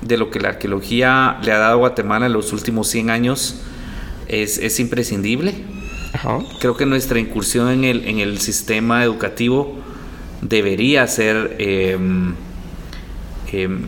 de 0.00 0.16
lo 0.16 0.30
que 0.30 0.40
la 0.40 0.50
arqueología 0.50 1.38
le 1.42 1.52
ha 1.52 1.58
dado 1.58 1.72
a 1.74 1.76
Guatemala 1.76 2.26
en 2.26 2.32
los 2.32 2.52
últimos 2.52 2.88
100 2.88 3.10
años 3.10 3.60
es, 4.28 4.80
imprescindible. 4.80 5.54
Creo 6.60 6.76
que 6.76 6.86
nuestra 6.86 7.18
incursión 7.18 7.68
en 7.70 7.84
el, 7.84 8.04
en 8.06 8.18
el 8.18 8.38
sistema 8.38 9.04
educativo 9.04 9.78
debería 10.42 11.06
ser 11.06 11.56
em, 11.58 12.34
em, 13.52 13.82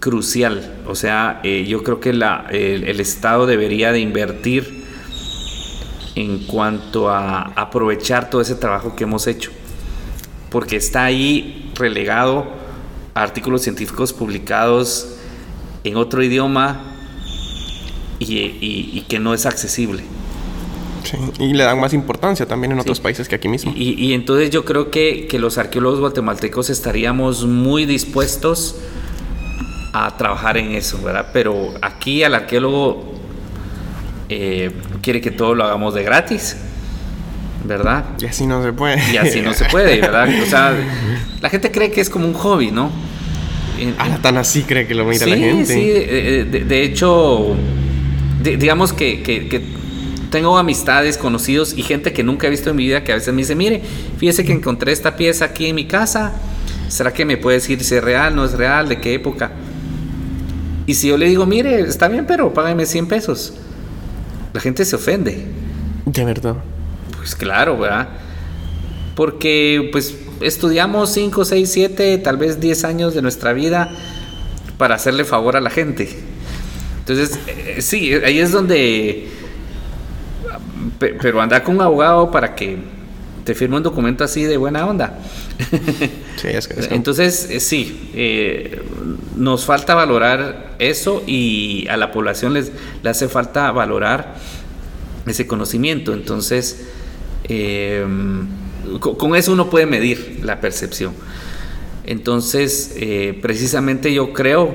crucial. 0.00 0.76
O 0.86 0.94
sea, 0.94 1.40
eh, 1.44 1.64
yo 1.68 1.82
creo 1.84 2.00
que 2.00 2.12
la, 2.12 2.46
el, 2.50 2.84
el 2.84 3.00
Estado 3.00 3.46
debería 3.46 3.92
de 3.92 4.00
invertir 4.00 4.80
en 6.16 6.40
cuanto 6.46 7.08
a 7.08 7.42
aprovechar 7.54 8.30
todo 8.30 8.40
ese 8.40 8.54
trabajo 8.56 8.96
que 8.96 9.04
hemos 9.04 9.26
hecho. 9.26 9.50
Porque 10.50 10.76
está 10.76 11.04
ahí 11.04 11.70
relegado 11.76 12.46
a 13.14 13.22
artículos 13.22 13.62
científicos 13.62 14.12
publicados 14.12 15.16
en 15.84 15.96
otro 15.96 16.22
idioma 16.22 16.80
y, 18.18 18.34
y- 18.38 18.90
y 18.94 19.04
que 19.08 19.18
no 19.18 19.32
es 19.34 19.46
accesible. 19.46 20.02
Sí, 21.04 21.16
Y 21.38 21.52
le 21.54 21.64
dan 21.64 21.80
más 21.80 21.94
importancia 21.94 22.46
también 22.46 22.72
en 22.72 22.80
otros 22.80 23.00
países 23.00 23.28
que 23.28 23.36
aquí 23.36 23.48
mismo. 23.48 23.72
Y, 23.74 23.92
y 23.94 24.12
entonces 24.12 24.50
yo 24.50 24.64
creo 24.64 24.90
que, 24.90 25.26
que 25.28 25.38
los 25.38 25.56
arqueólogos 25.56 26.00
guatemaltecos 26.00 26.68
estaríamos 26.68 27.46
muy 27.46 27.86
dispuestos 27.86 28.76
a 29.92 30.16
trabajar 30.16 30.56
en 30.56 30.72
eso, 30.74 31.00
¿verdad? 31.02 31.26
Pero 31.32 31.74
aquí 31.82 32.22
al 32.22 32.34
arqueólogo 32.34 33.14
eh, 34.28 34.70
quiere 35.02 35.20
que 35.20 35.30
todo 35.30 35.54
lo 35.54 35.64
hagamos 35.64 35.94
de 35.94 36.02
gratis, 36.04 36.56
¿verdad? 37.64 38.04
Y 38.20 38.26
así 38.26 38.46
no 38.46 38.62
se 38.62 38.72
puede. 38.72 39.00
Y 39.12 39.16
así 39.16 39.40
no 39.40 39.52
se 39.52 39.64
puede, 39.66 40.00
¿verdad? 40.00 40.28
O 40.42 40.46
sea, 40.46 40.74
la 41.40 41.48
gente 41.50 41.70
cree 41.70 41.90
que 41.90 42.00
es 42.00 42.08
como 42.10 42.26
un 42.26 42.34
hobby, 42.34 42.70
¿no? 42.70 42.90
Ah, 43.98 44.18
tan 44.20 44.36
así 44.36 44.62
cree 44.62 44.86
que 44.86 44.94
lo 44.94 45.04
mira 45.06 45.24
sí, 45.24 45.30
la 45.30 45.36
gente. 45.36 45.64
Sí, 45.74 45.80
eh, 45.92 46.46
de, 46.50 46.60
de 46.64 46.82
hecho, 46.82 47.54
di- 48.42 48.56
digamos 48.56 48.92
que, 48.92 49.22
que- 49.22 49.48
que 49.48 49.62
tengo 50.30 50.56
amistades, 50.58 51.16
conocidos 51.18 51.74
y 51.76 51.82
gente 51.82 52.12
que 52.12 52.22
nunca 52.22 52.46
he 52.46 52.50
visto 52.50 52.70
en 52.70 52.76
mi 52.76 52.84
vida 52.84 53.02
que 53.02 53.12
a 53.12 53.14
veces 53.16 53.32
me 53.34 53.40
dice, 53.40 53.54
mire, 53.56 53.82
fíjese 54.18 54.44
que 54.44 54.52
encontré 54.52 54.92
esta 54.92 55.16
pieza 55.16 55.46
aquí 55.46 55.66
en 55.66 55.74
mi 55.76 55.86
casa, 55.86 56.32
¿será 56.88 57.12
que 57.12 57.24
me 57.24 57.36
puede 57.38 57.56
decir 57.56 57.82
si 57.82 57.94
es 57.96 58.04
real, 58.04 58.36
no 58.36 58.44
es 58.44 58.52
real, 58.52 58.88
de 58.88 59.00
qué 59.00 59.14
época? 59.14 59.50
Y 60.90 60.94
si 60.94 61.06
yo 61.06 61.16
le 61.16 61.26
digo, 61.26 61.46
mire, 61.46 61.82
está 61.82 62.08
bien, 62.08 62.26
pero 62.26 62.52
págame 62.52 62.84
100 62.84 63.06
pesos, 63.06 63.52
la 64.52 64.60
gente 64.60 64.84
se 64.84 64.96
ofende. 64.96 65.46
De 66.04 66.24
verdad. 66.24 66.56
Pues 67.16 67.36
claro, 67.36 67.78
¿verdad? 67.78 68.08
Porque 69.14 69.88
pues 69.92 70.16
estudiamos 70.40 71.12
5, 71.12 71.44
6, 71.44 71.70
7, 71.70 72.18
tal 72.18 72.38
vez 72.38 72.58
10 72.58 72.82
años 72.82 73.14
de 73.14 73.22
nuestra 73.22 73.52
vida 73.52 73.92
para 74.78 74.96
hacerle 74.96 75.24
favor 75.24 75.56
a 75.56 75.60
la 75.60 75.70
gente. 75.70 76.08
Entonces, 76.98 77.38
eh, 77.46 77.76
sí, 77.82 78.12
ahí 78.12 78.40
es 78.40 78.50
donde... 78.50 79.28
pe- 80.98 81.14
Pero 81.22 81.40
anda 81.40 81.62
con 81.62 81.76
un 81.76 81.82
abogado 81.82 82.32
para 82.32 82.56
que 82.56 82.78
te 83.44 83.54
firme 83.54 83.76
un 83.76 83.82
documento 83.82 84.24
así 84.24 84.44
de 84.44 84.56
buena 84.56 84.86
onda. 84.86 85.18
Sí, 86.36 86.48
es 86.48 86.68
que 86.68 86.80
es 86.80 86.86
que- 86.88 86.94
Entonces, 86.94 87.48
eh, 87.50 87.60
sí, 87.60 88.10
eh, 88.14 88.82
nos 89.36 89.64
falta 89.64 89.94
valorar 89.94 90.74
eso 90.78 91.22
y 91.26 91.86
a 91.88 91.96
la 91.96 92.12
población 92.12 92.54
les, 92.54 92.72
le 93.02 93.10
hace 93.10 93.28
falta 93.28 93.70
valorar 93.72 94.36
ese 95.26 95.46
conocimiento. 95.46 96.12
Entonces, 96.12 96.86
eh, 97.44 98.04
co- 99.00 99.16
con, 99.18 99.34
eso 99.36 99.52
uno 99.52 99.68
puede 99.70 99.86
medir 99.86 100.40
la 100.42 100.60
percepción. 100.60 101.12
Entonces, 102.06 102.94
precisamente 103.40 104.12
yo 104.12 104.32
creo 104.32 104.74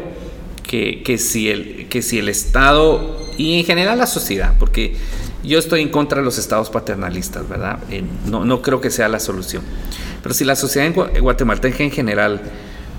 que, 0.63 1.03
que 1.03 1.17
si 1.17 1.49
el, 1.49 1.87
que 1.89 2.01
si 2.01 2.19
el 2.19 2.29
Estado 2.29 3.17
y 3.37 3.59
en 3.59 3.65
general 3.65 3.97
la 3.97 4.07
sociedad, 4.07 4.53
porque 4.59 4.95
yo 5.45 5.59
estoy 5.59 5.81
en 5.81 5.89
contra 5.89 6.19
de 6.19 6.26
los 6.26 6.38
estados 6.38 6.69
paternalistas, 6.69 7.47
¿verdad? 7.47 7.80
Eh, 7.89 8.03
no, 8.30 8.45
no 8.45 8.61
creo 8.61 8.81
que 8.81 8.89
sea 8.89 9.07
la 9.07 9.19
solución. 9.19 9.63
Pero 10.22 10.34
si 10.35 10.43
la 10.45 10.55
sociedad 10.55 10.88
en 10.88 10.95
Gua- 10.95 11.19
guatemalteca 11.22 11.84
en 11.84 11.91
general 11.91 12.41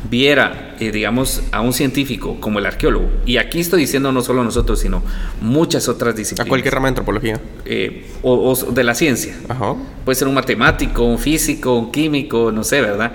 viera, 0.08 0.76
eh, 0.78 0.92
digamos, 0.92 1.42
a 1.50 1.60
un 1.62 1.72
científico 1.72 2.38
como 2.40 2.58
el 2.60 2.66
arqueólogo, 2.66 3.08
y 3.26 3.38
aquí 3.38 3.58
estoy 3.58 3.80
diciendo 3.80 4.12
no 4.12 4.22
solo 4.22 4.44
nosotros, 4.44 4.78
sino 4.78 5.02
muchas 5.40 5.88
otras 5.88 6.14
a 6.14 6.16
disciplinas, 6.16 6.48
cualquier 6.48 6.74
rama 6.74 6.86
de 6.86 6.90
antropología. 6.90 7.40
eh, 7.64 8.06
o, 8.22 8.52
o 8.52 8.54
de 8.72 8.84
la 8.84 8.94
ciencia, 8.94 9.36
Ajá. 9.48 9.74
Puede 10.04 10.14
ser 10.16 10.28
un 10.28 10.34
matemático, 10.34 11.02
un 11.02 11.18
físico, 11.18 11.74
un 11.76 11.90
químico, 11.90 12.52
no 12.52 12.62
sé, 12.62 12.80
¿verdad? 12.80 13.12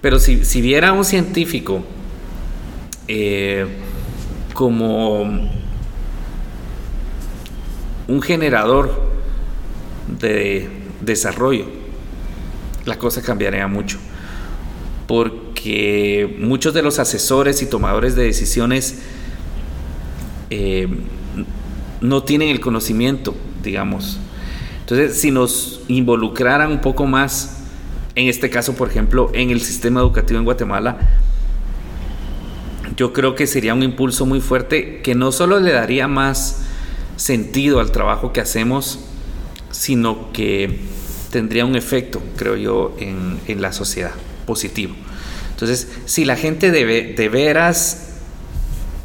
Pero 0.00 0.18
si, 0.20 0.44
si 0.44 0.60
viera 0.60 0.90
a 0.90 0.92
un 0.92 1.04
científico 1.04 1.82
eh, 3.08 3.66
como 4.52 5.50
un 8.08 8.22
generador 8.22 8.90
de 10.20 10.68
desarrollo, 11.00 11.66
la 12.84 12.98
cosa 12.98 13.22
cambiaría 13.22 13.66
mucho. 13.66 13.98
Porque 15.06 16.36
muchos 16.38 16.74
de 16.74 16.82
los 16.82 16.98
asesores 16.98 17.62
y 17.62 17.66
tomadores 17.66 18.16
de 18.16 18.24
decisiones 18.24 19.02
eh, 20.50 20.88
no 22.00 22.22
tienen 22.22 22.48
el 22.48 22.60
conocimiento, 22.60 23.34
digamos. 23.62 24.18
Entonces, 24.80 25.18
si 25.18 25.30
nos 25.30 25.80
involucraran 25.88 26.70
un 26.70 26.80
poco 26.80 27.06
más, 27.06 27.62
en 28.14 28.28
este 28.28 28.50
caso, 28.50 28.74
por 28.74 28.88
ejemplo, 28.88 29.30
en 29.32 29.50
el 29.50 29.60
sistema 29.60 30.00
educativo 30.00 30.38
en 30.38 30.44
Guatemala, 30.44 30.98
yo 32.96 33.12
creo 33.12 33.34
que 33.34 33.46
sería 33.46 33.74
un 33.74 33.82
impulso 33.82 34.26
muy 34.26 34.40
fuerte 34.40 35.00
que 35.02 35.14
no 35.14 35.32
solo 35.32 35.58
le 35.58 35.72
daría 35.72 36.06
más 36.06 36.63
sentido 37.16 37.80
al 37.80 37.90
trabajo 37.92 38.32
que 38.32 38.40
hacemos, 38.40 38.98
sino 39.70 40.32
que 40.32 40.80
tendría 41.30 41.64
un 41.64 41.76
efecto, 41.76 42.22
creo 42.36 42.56
yo, 42.56 42.96
en, 42.98 43.38
en 43.48 43.60
la 43.62 43.72
sociedad 43.72 44.12
positivo. 44.46 44.94
Entonces, 45.50 45.88
si 46.06 46.24
la 46.24 46.36
gente 46.36 46.70
de, 46.70 46.84
ve- 46.84 47.14
de 47.16 47.28
veras 47.28 48.10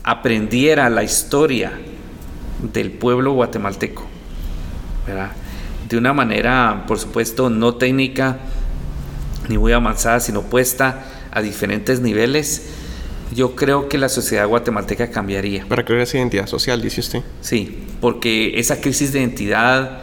aprendiera 0.04 0.90
la 0.90 1.04
historia 1.04 1.74
del 2.74 2.92
pueblo 2.92 3.34
guatemalteco, 3.34 4.06
¿verdad? 5.08 5.32
de 5.88 5.98
una 5.98 6.14
manera, 6.14 6.84
por 6.88 7.00
supuesto, 7.00 7.50
no 7.50 7.76
técnica 7.76 8.38
ni 9.48 9.58
muy 9.58 9.72
avanzada, 9.72 10.20
sino 10.20 10.44
puesta 10.44 11.06
a 11.32 11.42
diferentes 11.42 12.00
niveles, 12.00 12.68
yo 13.34 13.56
creo 13.56 13.90
que 13.90 13.98
la 13.98 14.10
sociedad 14.10 14.48
guatemalteca 14.48 15.10
cambiaría. 15.10 15.66
Para 15.68 15.84
crear 15.86 16.02
esa 16.02 16.18
identidad 16.18 16.46
social, 16.48 16.82
dice 16.82 17.00
usted. 17.02 17.24
Sí, 17.42 17.78
porque 18.02 18.60
esa 18.60 18.82
crisis 18.82 19.12
de 19.14 19.20
identidad 19.20 20.00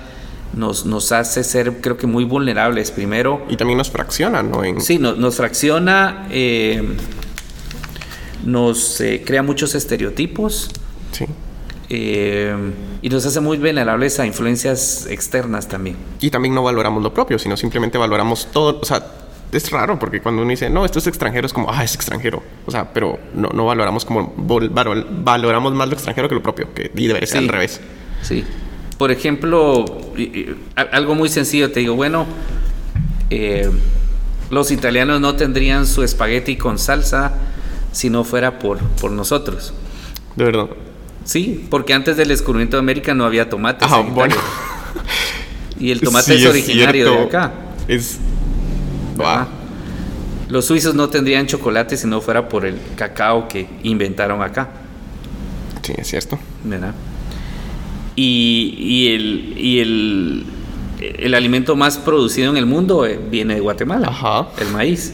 nos, 0.54 0.86
nos 0.86 1.12
hace 1.12 1.44
ser, 1.44 1.80
creo 1.80 1.96
que, 1.96 2.06
muy 2.06 2.24
vulnerables. 2.24 2.90
Primero, 2.90 3.44
Y 3.48 3.56
también 3.56 3.78
nos 3.78 3.90
fracciona, 3.90 4.42
¿no? 4.42 4.64
En, 4.64 4.80
sí, 4.80 4.98
no- 4.98 5.14
nos 5.14 5.36
fracciona, 5.36 6.26
eh, 6.30 6.82
nos 8.44 9.00
eh, 9.00 9.22
crea 9.24 9.42
muchos 9.42 9.74
estereotipos 9.74 10.70
Sí. 11.12 11.24
eh, 11.88 12.54
y 13.02 13.08
nos 13.08 13.24
hace 13.26 13.40
muy 13.40 13.58
vulnerables 13.58 14.18
a 14.20 14.26
influencias 14.26 15.06
externas 15.10 15.68
también. 15.68 15.96
Y 16.20 16.30
también 16.30 16.54
no 16.54 16.62
valoramos 16.62 17.02
lo 17.02 17.12
propio, 17.14 17.38
sino 17.38 17.56
simplemente 17.56 17.98
valoramos 17.98 18.48
todo. 18.52 18.78
O 18.80 18.84
sea, 18.84 19.04
es 19.52 19.70
raro 19.70 19.98
porque 19.98 20.20
cuando 20.20 20.42
uno 20.42 20.50
dice, 20.50 20.68
no, 20.70 20.84
esto 20.84 20.98
es 20.98 21.06
extranjero, 21.06 21.46
es 21.46 21.52
como, 21.52 21.70
ah, 21.72 21.82
es 21.84 21.94
extranjero. 21.94 22.42
O 22.66 22.70
sea, 22.70 22.92
pero 22.92 23.18
no, 23.34 23.48
no 23.54 23.64
valoramos 23.64 24.04
como, 24.04 24.34
valor- 24.36 25.06
valoramos 25.24 25.72
más 25.74 25.88
lo 25.88 25.94
extranjero 25.94 26.28
que 26.28 26.34
lo 26.34 26.42
propio, 26.42 26.72
que 26.74 26.90
y 26.94 27.06
debería 27.06 27.26
ser 27.26 27.38
Sí. 27.38 27.44
al 27.44 27.48
revés. 27.48 27.80
Sí. 28.22 28.44
Por 28.98 29.10
ejemplo, 29.10 29.84
algo 30.92 31.14
muy 31.14 31.28
sencillo, 31.28 31.70
te 31.70 31.80
digo, 31.80 31.94
bueno, 31.94 32.26
eh, 33.30 33.70
los 34.50 34.70
italianos 34.70 35.20
no 35.20 35.36
tendrían 35.36 35.86
su 35.86 36.02
espagueti 36.02 36.56
con 36.56 36.78
salsa 36.78 37.32
si 37.92 38.10
no 38.10 38.24
fuera 38.24 38.58
por, 38.58 38.78
por 38.80 39.10
nosotros. 39.10 39.74
De 40.36 40.44
verdad. 40.44 40.66
Sí, 41.24 41.66
porque 41.70 41.92
antes 41.92 42.16
del 42.16 42.28
descubrimiento 42.28 42.76
de 42.76 42.80
América 42.80 43.12
no 43.14 43.24
había 43.24 43.48
tomates. 43.50 43.88
Ah, 43.90 44.00
en 44.00 44.14
bueno. 44.14 44.34
Y 45.78 45.90
el 45.90 46.00
tomate 46.00 46.36
Sí, 46.36 46.44
es 46.44 46.48
originario 46.50 47.10
de 47.10 47.22
acá. 47.22 47.52
Es. 47.88 48.18
Los 50.48 50.64
suizos 50.66 50.94
no 50.94 51.08
tendrían 51.08 51.46
chocolate 51.46 51.96
si 51.96 52.06
no 52.06 52.20
fuera 52.20 52.48
por 52.48 52.64
el 52.66 52.78
cacao 52.96 53.48
que 53.48 53.66
inventaron 53.82 54.42
acá. 54.42 54.68
Sí, 55.82 55.92
es 55.96 56.06
cierto. 56.08 56.38
¿verdad? 56.64 56.94
Y, 58.14 58.74
y 58.78 59.08
el, 59.14 59.54
y 59.58 59.78
el, 59.80 60.46
el 61.00 61.34
alimento 61.34 61.76
más 61.76 61.98
producido 61.98 62.50
en 62.50 62.56
el 62.56 62.66
mundo 62.66 63.04
eh, 63.06 63.20
viene 63.30 63.54
de 63.54 63.60
Guatemala, 63.60 64.08
Ajá. 64.08 64.48
el 64.60 64.68
maíz. 64.70 65.12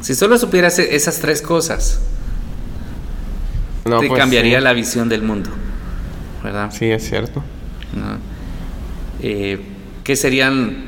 Si 0.00 0.14
solo 0.14 0.38
supieras 0.38 0.78
e- 0.78 0.94
esas 0.96 1.18
tres 1.20 1.42
cosas, 1.42 2.00
No, 3.84 3.98
te 4.00 4.06
pues, 4.08 4.18
cambiaría 4.18 4.58
sí. 4.58 4.64
la 4.64 4.72
visión 4.72 5.08
del 5.08 5.22
mundo, 5.22 5.50
¿verdad? 6.42 6.70
Sí, 6.72 6.86
es 6.86 7.08
cierto. 7.08 7.42
¿No? 7.94 8.18
Eh, 9.22 9.60
¿Qué 10.02 10.16
serían 10.16 10.84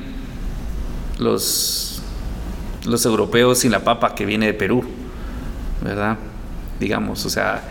los, 1.19 2.03
los 2.85 3.05
europeos 3.05 3.59
sin 3.59 3.73
la 3.73 3.81
papa 3.81 4.15
que 4.15 4.27
viene 4.27 4.47
de 4.47 4.55
Perú? 4.55 4.85
¿Verdad? 5.83 6.19
Digamos, 6.81 7.25
o 7.27 7.31
sea, 7.31 7.63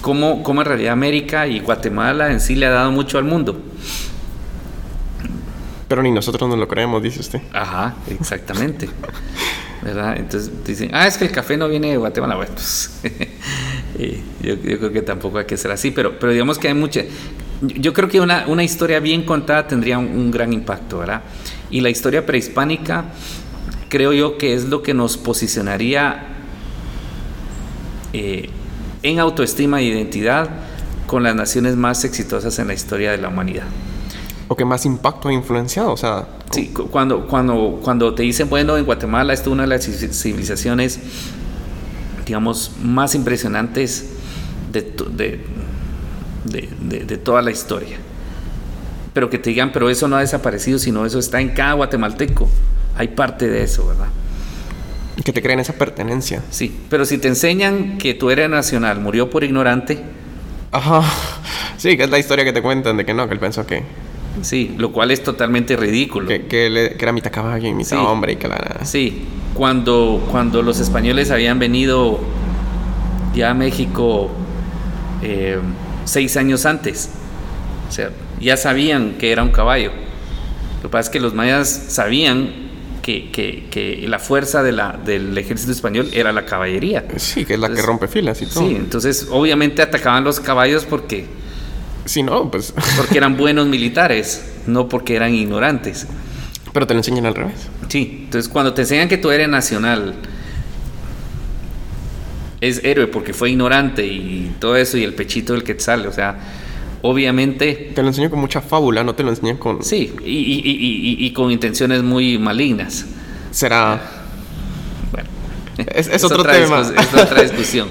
¿cómo, 0.00 0.42
cómo 0.42 0.62
en 0.62 0.66
realidad 0.66 0.92
América 0.92 1.46
y 1.46 1.60
Guatemala 1.60 2.30
en 2.30 2.40
sí 2.40 2.54
le 2.54 2.66
ha 2.66 2.70
dado 2.70 2.90
mucho 2.90 3.18
al 3.18 3.24
mundo? 3.24 3.60
Pero 5.88 6.02
ni 6.02 6.10
nosotros 6.10 6.48
nos 6.48 6.58
lo 6.58 6.66
creemos, 6.66 7.02
dice 7.02 7.20
usted. 7.20 7.40
Ajá, 7.52 7.94
exactamente. 8.08 8.88
¿verdad? 9.84 10.16
Entonces 10.16 10.50
dicen, 10.64 10.90
ah, 10.94 11.06
es 11.06 11.18
que 11.18 11.26
el 11.26 11.30
café 11.30 11.58
no 11.58 11.68
viene 11.68 11.90
de 11.90 11.98
Guatemala. 11.98 12.36
Bueno, 12.36 12.52
pues, 12.54 12.90
yo, 14.42 14.58
creo 14.60 14.92
que 14.92 15.02
tampoco 15.02 15.38
hay 15.38 15.44
que 15.44 15.58
ser 15.58 15.70
así, 15.70 15.90
pero, 15.90 16.18
pero 16.18 16.32
digamos 16.32 16.58
que 16.58 16.68
hay 16.68 16.74
mucha... 16.74 17.02
Yo 17.60 17.92
creo 17.92 18.08
que 18.08 18.20
una, 18.20 18.46
una 18.46 18.64
historia 18.64 18.98
bien 18.98 19.22
contada 19.22 19.68
tendría 19.68 19.98
un, 19.98 20.30
gran 20.30 20.52
impacto, 20.52 20.98
¿verdad? 20.98 21.22
Y 21.74 21.80
la 21.80 21.90
historia 21.90 22.24
prehispánica 22.24 23.06
creo 23.88 24.12
yo 24.12 24.38
que 24.38 24.54
es 24.54 24.66
lo 24.66 24.80
que 24.80 24.94
nos 24.94 25.16
posicionaría 25.16 26.28
eh, 28.12 28.48
en 29.02 29.18
autoestima 29.18 29.80
e 29.80 29.86
identidad 29.86 30.50
con 31.08 31.24
las 31.24 31.34
naciones 31.34 31.74
más 31.74 32.04
exitosas 32.04 32.60
en 32.60 32.68
la 32.68 32.74
historia 32.74 33.10
de 33.10 33.18
la 33.18 33.26
humanidad. 33.26 33.64
¿O 34.46 34.54
que 34.54 34.64
más 34.64 34.86
impacto 34.86 35.28
ha 35.28 35.32
influenciado? 35.32 35.90
O 35.90 35.96
sea, 35.96 36.28
Sí, 36.52 36.68
cuando, 36.68 37.26
cuando, 37.26 37.80
cuando 37.82 38.14
te 38.14 38.22
dicen, 38.22 38.48
bueno, 38.48 38.76
en 38.76 38.84
Guatemala 38.84 39.32
es 39.32 39.44
una 39.48 39.62
de 39.64 39.70
las 39.70 39.82
civilizaciones, 39.82 41.00
digamos, 42.24 42.70
más 42.80 43.16
impresionantes 43.16 44.10
de, 44.70 44.94
de, 46.44 47.16
toda 47.16 47.42
la 47.42 47.50
historia. 47.50 47.98
Pero 49.14 49.30
que 49.30 49.38
te 49.38 49.50
digan, 49.50 49.72
pero 49.72 49.88
eso 49.88 50.06
no 50.08 50.16
ha 50.16 50.20
desaparecido, 50.20 50.78
sino 50.78 51.06
eso 51.06 51.18
está 51.18 51.40
en 51.40 51.50
cada 51.50 51.72
guatemalteco. 51.72 52.48
Hay 52.96 53.08
parte 53.08 53.48
de 53.48 53.62
eso, 53.62 53.86
¿verdad? 53.86 54.08
Que 55.24 55.32
te 55.32 55.40
creen 55.40 55.60
esa 55.60 55.72
pertenencia. 55.72 56.42
Sí, 56.50 56.76
pero 56.90 57.06
si 57.06 57.16
te 57.18 57.28
enseñan 57.28 57.96
que 57.96 58.12
tú 58.12 58.30
eres 58.30 58.50
nacional, 58.50 59.00
murió 59.00 59.30
por 59.30 59.44
ignorante. 59.44 60.02
Ajá. 60.72 61.02
Sí, 61.78 61.96
que 61.96 62.04
es 62.04 62.10
la 62.10 62.18
historia 62.18 62.44
que 62.44 62.52
te 62.52 62.60
cuentan 62.60 62.96
de 62.96 63.04
que 63.04 63.14
no, 63.14 63.26
que 63.26 63.34
él 63.34 63.40
pensó 63.40 63.66
que 63.66 63.82
Sí, 64.42 64.74
lo 64.78 64.92
cual 64.92 65.10
es 65.10 65.22
totalmente 65.22 65.76
ridículo. 65.76 66.26
Que, 66.26 66.94
era 66.98 67.12
mitad 67.12 67.30
caballo 67.30 67.68
y 67.68 67.74
mitad 67.74 68.04
hombre 68.04 68.32
y 68.32 68.36
que 68.36 68.48
Sí, 68.82 69.24
cuando, 69.54 70.26
cuando 70.30 70.62
los 70.62 70.80
españoles 70.80 71.30
habían 71.30 71.58
venido 71.58 72.18
ya 73.34 73.50
a 73.50 73.54
México 73.54 74.30
eh, 75.22 75.58
seis 76.04 76.36
años 76.36 76.66
antes, 76.66 77.10
sea, 77.94 78.10
ya 78.40 78.56
sabían 78.56 79.14
que 79.18 79.32
era 79.32 79.42
un 79.42 79.50
caballo. 79.50 79.90
Lo 80.82 80.88
que 80.88 80.92
pasa 80.92 81.08
es 81.08 81.10
que 81.10 81.20
los 81.20 81.34
mayas 81.34 81.68
sabían 81.68 82.64
que, 83.02 83.30
que, 83.70 84.04
la 84.08 84.18
fuerza 84.18 84.62
de 84.62 84.72
la, 84.72 84.98
del 85.04 85.36
ejército 85.36 85.72
español 85.72 86.08
era 86.12 86.32
la 86.32 86.46
caballería. 86.46 87.04
Sí, 87.16 87.44
que 87.44 87.54
es 87.54 87.60
la 87.60 87.68
que 87.68 87.82
rompe 87.82 88.08
filas 88.08 88.40
y 88.42 88.46
todo. 88.46 88.66
Sí, 88.66 88.76
entonces 88.76 89.28
obviamente 89.30 89.82
atacaban 89.82 90.24
los 90.24 90.40
caballos 90.40 90.84
porque 90.84 91.26
si 92.04 92.22
no, 92.22 92.50
pues. 92.50 92.74
Porque 92.96 93.18
eran 93.18 93.36
buenos 93.38 93.66
militares, 93.66 94.44
no 94.66 94.88
porque 94.88 95.16
eran 95.16 95.34
ignorantes. 95.34 96.06
Pero 96.72 96.86
te 96.86 96.94
lo 96.94 97.00
enseñan 97.00 97.26
al 97.26 97.34
revés. 97.34 97.68
Sí, 97.88 98.22
entonces 98.24 98.50
cuando 98.50 98.74
te 98.74 98.82
enseñan 98.82 99.08
que 99.08 99.18
tú 99.18 99.30
eres 99.30 99.48
nacional, 99.48 100.14
es 102.60 102.82
héroe 102.84 103.06
porque 103.06 103.32
fue 103.32 103.50
ignorante 103.50 104.04
y 104.06 104.54
todo 104.58 104.76
eso, 104.76 104.96
y 104.96 105.04
el 105.04 105.14
pechito 105.14 105.52
del 105.52 105.62
quetzal, 105.62 106.06
o 106.06 106.12
sea, 106.12 106.36
obviamente. 107.04 107.92
Te 107.94 108.02
lo 108.02 108.08
enseñan 108.08 108.30
con 108.30 108.40
mucha 108.40 108.60
fábula, 108.60 109.04
no 109.04 109.14
te 109.14 109.22
lo 109.22 109.30
enseñan 109.30 109.58
con. 109.58 109.82
Sí, 109.82 110.12
y, 110.24 111.30
con 111.32 111.50
intenciones 111.50 112.02
muy 112.02 112.38
malignas. 112.38 113.06
Será. 113.50 114.00
Bueno, 115.12 115.28
es, 115.94 116.24
otro 116.24 116.42
tema. 116.42 116.80
Es 116.80 117.14
otra 117.14 117.42
discusión, 117.42 117.88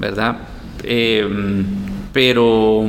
¿verdad? 0.00 0.38
Eh, 0.82 1.28
pero 2.12 2.86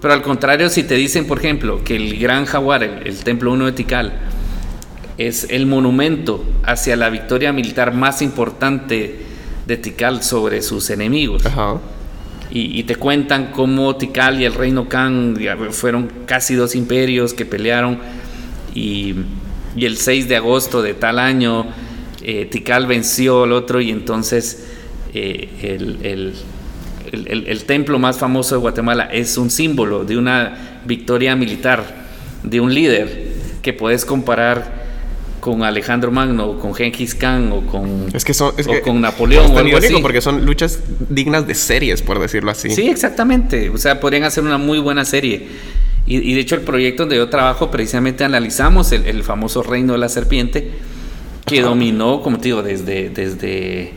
pero 0.00 0.14
al 0.14 0.22
contrario, 0.22 0.70
si 0.70 0.84
te 0.84 0.94
dicen, 0.94 1.26
por 1.26 1.38
ejemplo, 1.38 1.84
que 1.84 1.96
el 1.96 2.18
Gran 2.18 2.46
Jaguar, 2.46 2.82
el, 2.82 3.18
Templo 3.22 3.52
Uno 3.52 3.66
de 3.66 3.72
Tikal, 3.72 4.12
es 5.18 5.46
el 5.50 5.66
monumento 5.66 6.42
hacia 6.64 6.96
la 6.96 7.10
victoria 7.10 7.52
militar 7.52 7.92
más 7.92 8.22
importante 8.22 9.20
de 9.66 9.76
Tikal 9.76 10.22
sobre 10.22 10.62
sus 10.62 10.88
enemigos. 10.88 11.42
Y, 12.52 12.82
te 12.82 12.96
cuentan 12.96 13.52
cómo 13.52 13.94
Tikal 13.94 14.40
y 14.40 14.44
el 14.44 14.54
reino 14.54 14.88
Khan 14.88 15.36
fueron 15.70 16.10
casi 16.26 16.56
dos 16.56 16.74
imperios 16.74 17.32
que 17.32 17.44
pelearon 17.44 18.00
y, 18.74 19.14
el 19.76 19.96
6 19.96 20.28
de 20.28 20.34
agosto 20.34 20.82
de 20.82 20.94
tal 20.94 21.20
año 21.20 21.66
eh, 22.22 22.46
Tikal 22.50 22.86
venció 22.86 23.44
al 23.44 23.52
otro 23.52 23.80
y 23.80 23.90
entonces 23.90 24.66
eh, 25.14 25.48
el 25.62 26.34
el, 27.12 27.64
templo 27.64 27.98
más 27.98 28.18
famoso 28.18 28.54
de 28.54 28.60
Guatemala 28.60 29.08
es 29.12 29.36
un 29.36 29.50
símbolo 29.50 30.04
de 30.04 30.16
una 30.16 30.80
victoria 30.84 31.34
militar, 31.36 31.84
de 32.42 32.60
un 32.60 32.72
líder 32.72 33.32
que 33.62 33.72
puedes 33.72 34.04
comparar 34.04 34.79
con 35.40 35.62
Alejandro 35.62 36.10
Magno, 36.10 36.46
o 36.46 36.58
con 36.58 36.74
Genghis 36.74 37.14
Khan 37.14 37.50
o 37.52 37.66
con, 37.66 38.08
es 38.12 38.24
que 38.24 38.34
son, 38.34 38.52
con 38.84 39.00
Napoleón. 39.00 39.52
o 39.52 39.58
algo 39.58 39.78
así. 39.78 39.94
porque 40.00 40.20
son 40.20 40.44
luchas 40.44 40.80
dignas 41.08 41.46
de 41.46 41.54
series, 41.54 42.02
por 42.02 42.18
decirlo 42.18 42.50
así. 42.50 42.70
Sí, 42.70 42.88
exactamente. 42.88 43.70
O 43.70 43.78
sea, 43.78 44.00
podrían 44.00 44.24
hacer 44.24 44.44
una 44.44 44.58
muy 44.58 44.78
buena 44.78 45.04
serie. 45.04 45.48
Y, 46.06 46.34
de 46.34 46.40
hecho 46.40 46.56
el 46.56 46.62
proyecto 46.62 47.04
donde 47.04 47.16
yo 47.16 47.28
trabajo 47.28 47.70
precisamente 47.70 48.24
analizamos 48.24 48.90
el, 48.90 49.22
famoso 49.22 49.62
reino 49.62 49.92
de 49.92 49.98
la 49.98 50.08
serpiente 50.08 50.72
que 51.46 51.60
dominó, 51.60 52.20
como 52.20 52.38
te 52.38 52.44
digo, 52.44 52.62
desde, 52.62 53.10
desde 53.10 53.92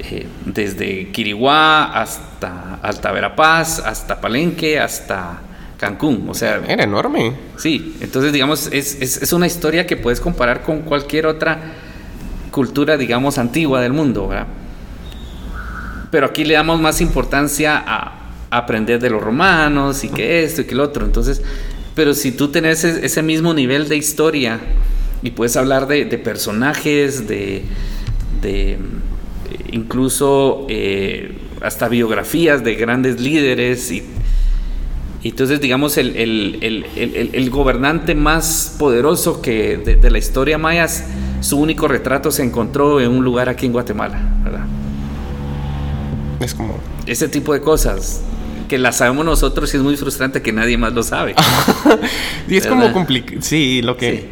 eh, 0.00 0.26
desde 0.44 1.10
Quiriguá 1.10 1.84
hasta 1.92 2.74
Alta 2.82 3.12
Verapaz, 3.12 3.78
hasta 3.78 4.20
Palenque, 4.20 4.80
hasta 4.80 5.42
Cancún. 5.82 6.26
O 6.28 6.34
sea, 6.34 6.62
era 6.68 6.84
enorme. 6.84 7.32
Sí, 7.56 7.96
entonces 8.00 8.32
digamos, 8.32 8.68
es, 8.70 8.94
es, 9.00 9.32
una 9.32 9.48
historia 9.48 9.84
que 9.84 9.96
puedes 9.96 10.20
comparar 10.20 10.62
con 10.62 10.82
cualquier 10.82 11.26
otra 11.26 11.58
cultura, 12.52 12.96
digamos, 12.96 13.36
antigua 13.36 13.80
del 13.80 13.92
mundo, 13.92 14.28
¿verdad? 14.28 14.46
Pero 16.12 16.26
aquí 16.26 16.44
le 16.44 16.54
damos 16.54 16.80
más 16.80 17.00
importancia 17.00 17.82
a, 17.84 18.18
aprender 18.50 19.00
de 19.00 19.10
los 19.10 19.20
romanos 19.20 20.04
y 20.04 20.08
que 20.10 20.44
esto 20.44 20.60
y 20.60 20.66
que 20.66 20.76
lo 20.76 20.84
otro. 20.84 21.04
Entonces, 21.04 21.42
pero 21.96 22.14
si 22.14 22.30
tú 22.30 22.48
tenés 22.48 22.84
ese 22.84 23.22
mismo 23.22 23.52
nivel 23.52 23.88
de 23.88 23.96
historia 23.96 24.60
y 25.22 25.30
puedes 25.30 25.56
hablar 25.56 25.88
de, 25.88 26.04
personajes, 26.18 27.26
de, 27.26 27.64
de 28.40 28.78
incluso 29.72 30.66
eh, 30.68 31.38
hasta 31.60 31.88
biografías 31.88 32.62
de 32.62 32.74
grandes 32.74 33.20
líderes 33.20 33.90
y, 33.90 34.04
entonces 35.28 35.60
digamos 35.60 35.96
el, 35.98 37.48
gobernante 37.50 38.14
más 38.14 38.76
poderoso 38.78 39.40
que 39.40 39.76
de, 39.76 40.10
la 40.10 40.18
historia 40.18 40.58
maya 40.58 40.86
su 41.40 41.58
único 41.58 41.88
retrato 41.88 42.30
se 42.30 42.42
encontró 42.42 43.00
en 43.00 43.10
un 43.10 43.24
lugar 43.24 43.48
aquí 43.48 43.66
en 43.66 43.72
Guatemala 43.72 44.20
¿verdad? 44.44 44.66
es 46.40 46.54
como 46.54 46.78
ese 47.06 47.28
tipo 47.28 47.52
de 47.52 47.60
cosas 47.60 48.22
que 48.72 48.78
las 48.78 48.96
sabemos 48.96 49.26
nosotros 49.26 49.72
y 49.74 49.76
es 49.76 49.82
muy 49.82 49.98
frustrante 49.98 50.40
que 50.40 50.50
nadie 50.50 50.78
más 50.78 50.94
lo 50.94 51.02
sabe. 51.02 51.34
y 52.48 52.56
es 52.56 52.66
como 52.66 52.90
complicado. 52.90 53.42
Sí, 53.42 53.82
lo 53.82 53.98
que. 53.98 54.30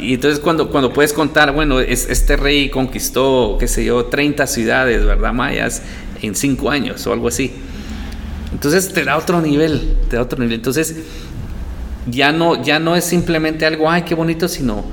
y, 0.00 0.12
entonces, 0.12 0.38
cuando, 0.38 0.70
cuando 0.70 0.92
puedes 0.92 1.14
contar, 1.14 1.50
bueno, 1.54 1.80
este 1.80 2.36
rey 2.36 2.68
conquistó, 2.68 3.56
qué 3.58 3.66
sé 3.66 3.82
yo, 3.86 4.04
30 4.04 4.46
ciudades, 4.46 5.06
¿verdad? 5.06 5.32
Mayas, 5.32 5.82
en 6.20 6.34
5 6.34 6.70
años 6.70 7.06
o 7.06 7.14
algo 7.14 7.28
así. 7.28 7.52
Entonces 8.60 8.92
te 8.92 9.04
da 9.04 9.16
otro 9.16 9.40
nivel, 9.40 9.96
te 10.10 10.16
da 10.16 10.22
otro 10.22 10.38
nivel. 10.38 10.56
Entonces, 10.56 10.94
ya 12.06 12.30
no, 12.30 12.62
ya 12.62 12.78
no 12.78 12.94
es 12.94 13.06
simplemente 13.06 13.64
algo, 13.64 13.88
ay, 13.90 14.02
qué 14.02 14.14
bonito, 14.14 14.48
sino. 14.48 14.84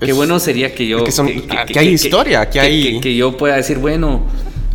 Qué 0.00 0.14
bueno 0.14 0.40
sería 0.40 0.74
que 0.74 0.86
yo. 0.86 1.04
Que, 1.04 1.78
hay 1.78 1.88
historia, 1.88 2.48
que, 2.48 2.58
hay. 2.58 2.98
Que, 3.00 3.14
yo 3.14 3.36
pueda 3.36 3.56
decir, 3.56 3.76
bueno. 3.76 4.22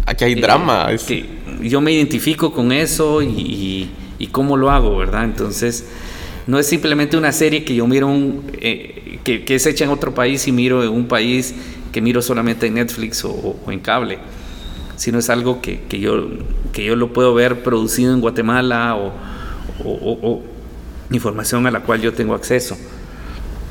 Aquí 0.05 0.25
hay 0.25 0.35
drama. 0.35 0.89
Que, 1.07 1.25
yo 1.63 1.81
me 1.81 1.91
identifico 1.91 2.53
con 2.53 2.71
eso 2.71 3.23
y, 3.23 3.89
cómo 4.31 4.57
lo 4.57 4.69
hago, 4.69 4.95
¿verdad? 4.97 5.23
Entonces, 5.23 5.87
no 6.45 6.59
es 6.59 6.67
simplemente 6.67 7.17
una 7.17 7.31
serie 7.31 7.63
que 7.63 7.73
yo 7.73 7.87
miro, 7.87 8.09
un, 8.09 8.43
eh, 8.61 9.17
que, 9.23 9.43
que, 9.43 9.55
es 9.55 9.65
hecha 9.65 9.85
en 9.85 9.89
otro 9.89 10.13
país 10.13 10.47
y 10.47 10.51
miro 10.51 10.83
en 10.83 10.89
un 10.89 11.07
país 11.07 11.55
que 11.91 11.99
miro 11.99 12.21
solamente 12.21 12.67
en 12.67 12.75
Netflix 12.75 13.25
o, 13.25 13.55
en 13.67 13.79
cable, 13.79 14.19
sino 15.01 15.17
es 15.17 15.31
algo 15.31 15.63
que, 15.63 15.81
yo, 15.89 16.29
que 16.73 16.85
yo 16.85 16.95
lo 16.95 17.11
puedo 17.11 17.33
ver 17.33 17.63
producido 17.63 18.13
en 18.13 18.21
Guatemala 18.21 18.95
o, 19.83 20.43
información 21.09 21.65
a 21.65 21.71
la 21.71 21.79
cual 21.79 22.01
yo 22.01 22.13
tengo 22.13 22.35
acceso. 22.35 22.77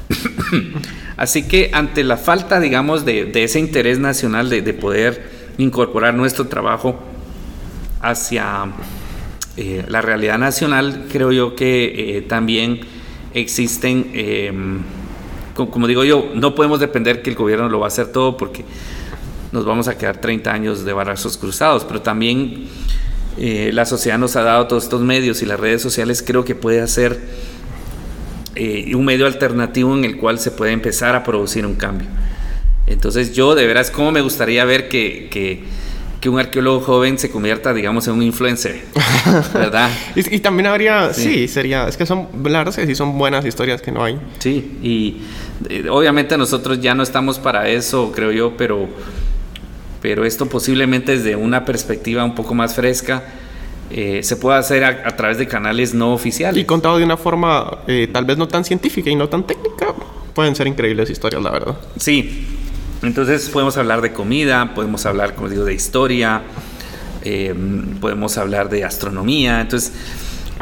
Así 1.16 1.46
que 1.46 1.70
ante 1.72 2.02
la 2.02 2.16
falta, 2.16 2.58
digamos, 2.58 3.04
de, 3.04 3.30
ese 3.32 3.60
interés 3.60 4.00
nacional 4.00 4.50
de, 4.50 4.60
de 4.60 4.74
poder 4.74 5.30
incorporar 5.56 6.14
nuestro 6.14 6.48
trabajo 6.48 6.98
hacia 8.00 8.64
eh, 9.56 9.84
la 9.86 10.02
realidad 10.02 10.36
nacional, 10.36 11.06
creo 11.12 11.30
yo 11.30 11.54
que 11.54 12.16
eh, 12.16 12.22
también 12.22 12.80
existen, 13.34 14.10
em, 14.14 14.80
como, 15.54 15.86
digo 15.86 16.02
yo, 16.02 16.28
no 16.34 16.56
podemos 16.56 16.80
depender 16.80 17.22
que 17.22 17.30
el 17.30 17.36
gobierno 17.36 17.68
lo 17.68 17.78
va 17.78 17.86
a 17.86 17.88
hacer 17.88 18.10
todo 18.10 18.36
porque 18.36 18.64
nos 19.52 19.64
vamos 19.64 19.88
a 19.88 19.98
quedar 19.98 20.18
30 20.18 20.52
años 20.52 20.84
de 20.84 20.92
brazos 20.92 21.36
cruzados, 21.36 21.84
pero 21.84 22.02
también 22.02 22.68
eh, 23.38 23.70
la 23.72 23.84
sociedad 23.86 24.18
nos 24.18 24.36
ha 24.36 24.42
dado 24.42 24.66
todos 24.66 24.84
estos 24.84 25.00
medios 25.00 25.42
y 25.42 25.46
las 25.46 25.58
redes 25.58 25.82
sociales 25.82 26.22
creo 26.26 26.44
que 26.44 26.54
puede 26.54 26.80
hacer 26.80 27.20
eh, 28.54 28.94
un 28.94 29.04
medio 29.04 29.26
alternativo 29.26 29.96
en 29.96 30.04
el 30.04 30.16
cual 30.16 30.38
se 30.38 30.50
puede 30.50 30.72
empezar 30.72 31.14
a 31.14 31.24
producir 31.24 31.64
un 31.64 31.74
cambio. 31.74 32.08
Entonces 32.86 33.32
yo 33.32 33.54
de 33.54 33.66
veras, 33.66 33.90
¿cómo 33.90 34.10
me 34.10 34.20
gustaría 34.20 34.64
ver 34.64 34.88
que, 34.88 35.28
que, 35.30 35.62
que 36.20 36.28
un 36.28 36.38
arqueólogo 36.38 36.80
joven 36.80 37.18
se 37.18 37.30
convierta, 37.30 37.72
digamos, 37.72 38.08
en 38.08 38.14
un 38.14 38.22
influencer? 38.22 38.82
¿Verdad? 39.54 39.90
y, 40.16 40.34
y, 40.34 40.40
también 40.40 40.66
habría, 40.66 41.14
sí. 41.14 41.46
sería, 41.46 41.86
es 41.86 41.96
que 41.96 42.04
son, 42.04 42.28
la 42.44 42.58
verdad 42.58 42.68
es 42.68 42.76
que 42.76 42.86
sí 42.86 42.94
son 42.94 43.16
buenas 43.16 43.46
historias 43.46 43.80
que 43.80 43.92
no 43.92 44.04
hay. 44.04 44.18
Sí, 44.40 44.78
y 44.82 45.22
eh, 45.68 45.88
obviamente 45.88 46.36
nosotros 46.36 46.80
ya 46.80 46.94
no 46.94 47.04
estamos 47.04 47.38
para 47.38 47.68
eso, 47.68 48.10
creo 48.12 48.32
yo, 48.32 48.56
pero, 48.56 48.88
pero 50.00 50.24
esto 50.24 50.46
posiblemente 50.46 51.16
desde 51.16 51.36
una 51.36 51.64
perspectiva 51.64 52.24
un 52.24 52.34
poco 52.34 52.54
más 52.54 52.74
fresca. 52.74 53.22
Eh, 53.90 54.22
se 54.22 54.36
puede 54.36 54.56
hacer 54.56 54.84
a, 54.84 54.88
a, 55.04 55.16
través 55.16 55.36
de 55.38 55.48
canales 55.48 55.94
no 55.94 56.12
oficiales. 56.12 56.62
Y 56.62 56.64
contado 56.64 56.98
de 56.98 57.04
una 57.04 57.16
forma 57.16 57.78
eh, 57.88 58.08
tal 58.12 58.24
vez 58.24 58.38
no 58.38 58.46
tan 58.46 58.64
científica 58.64 59.10
y 59.10 59.16
no 59.16 59.28
tan 59.28 59.44
técnica, 59.44 59.94
pueden 60.32 60.54
ser 60.54 60.68
increíbles 60.68 61.10
historias, 61.10 61.42
la 61.42 61.50
verdad. 61.50 61.76
Sí, 61.96 62.46
entonces 63.02 63.48
podemos 63.48 63.76
hablar 63.76 64.00
de 64.00 64.12
comida, 64.12 64.74
podemos 64.74 65.06
hablar, 65.06 65.34
como 65.34 65.48
digo, 65.48 65.64
de 65.64 65.74
historia, 65.74 66.42
eh, 67.24 67.54
podemos 68.00 68.38
hablar 68.38 68.68
de 68.68 68.84
astronomía. 68.84 69.60
Entonces, 69.60 69.92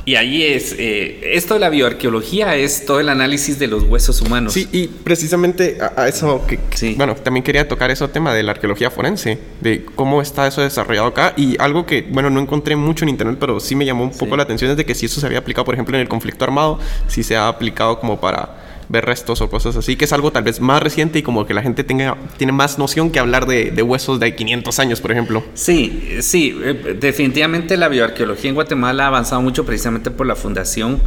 y 0.05 0.17
ahí 0.17 0.43
es, 0.43 0.75
eh, 0.79 1.21
esto 1.35 1.55
de 1.55 1.61
la 1.61 1.69
bioarqueología 1.69 2.57
es 2.57 2.87
todo 2.87 3.01
el 3.01 3.09
análisis 3.09 3.59
de 3.59 3.67
los 3.67 3.85
huesos 3.85 4.21
humanos. 4.21 4.53
Sí, 4.53 4.69
y 4.73 4.89
precisamente 4.89 5.79
a, 5.81 6.03
a 6.03 6.09
eso, 6.09 6.45
que, 6.47 6.59
sí. 6.75 6.95
bueno, 6.97 7.15
también 7.15 7.45
quería 7.45 7.69
tocar 7.69 7.91
ese 7.91 8.07
tema 8.09 8.33
de 8.35 8.43
la 8.43 8.53
arqueología 8.53 8.91
forense, 8.91 9.39
de 9.61 9.85
cómo 9.85 10.23
está 10.23 10.47
eso 10.47 10.63
desarrollado 10.63 11.09
acá. 11.09 11.35
Y 11.37 11.61
algo 11.61 11.87
que, 11.87 12.07
bueno, 12.09 12.31
no 12.31 12.41
encontré 12.41 12.77
mucho 12.77 13.05
en 13.05 13.11
internet, 13.11 13.37
pero 13.41 13.61
sí 13.61 13.75
me 13.75 13.85
llamó 13.85 14.05
un 14.05 14.11
poco 14.11 14.33
sí. 14.33 14.37
la 14.37 14.43
atención 14.43 14.71
es 14.71 14.77
de 14.77 14.85
que 14.85 14.95
si 14.95 15.07
eso 15.07 15.21
se 15.21 15.27
había 15.27 15.39
aplicado, 15.39 15.65
por 15.65 15.75
ejemplo, 15.75 15.97
en 15.97 16.03
el 16.03 16.09
conflicto 16.09 16.45
armado, 16.45 16.79
si 17.07 17.23
se 17.23 17.37
ha 17.37 17.49
aplicado 17.49 18.01
como 18.01 18.21
para 18.21 18.68
ver 18.89 19.05
restos 19.05 19.41
o 19.41 19.51
cosas 19.51 19.77
así, 19.77 19.97
que 19.97 20.07
es 20.07 20.13
algo 20.13 20.31
tal 20.33 20.45
vez 20.45 20.61
más 20.61 20.83
reciente 20.83 21.19
y 21.19 21.23
como 21.23 21.47
que 21.47 21.55
la 21.55 21.63
gente 21.63 21.85
tenga, 21.85 22.17
tiene 22.37 22.53
más 22.53 22.79
noción 22.79 23.11
que 23.11 23.19
hablar 23.19 23.47
de, 23.47 23.71
de 23.71 23.83
huesos 23.83 24.19
de 24.19 24.35
500 24.35 24.79
años, 24.79 25.01
por 25.01 25.13
ejemplo. 25.13 25.45
Sí, 25.55 26.19
sí, 26.21 26.59
eh, 26.63 26.97
definitivamente 26.99 27.77
la 27.77 27.89
bioarqueología 27.89 28.49
en 28.49 28.55
Guatemala 28.55 29.05
ha 29.05 29.09
avanzado 29.09 29.43
mucho 29.43 29.65
precisamente 29.65 30.11
por 30.11 30.27
la 30.27 30.35
Fundación 30.35 31.01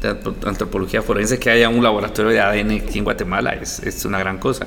de 0.00 0.16
Antropología 0.46 1.02
Forense, 1.02 1.38
que 1.38 1.50
haya 1.50 1.68
un 1.68 1.82
laboratorio 1.82 2.30
de 2.30 2.40
ADN 2.40 2.82
aquí 2.86 2.98
en 2.98 3.04
Guatemala, 3.04 3.54
es, 3.54 3.80
es 3.80 4.04
una 4.04 4.18
gran 4.18 4.38
cosa. 4.38 4.66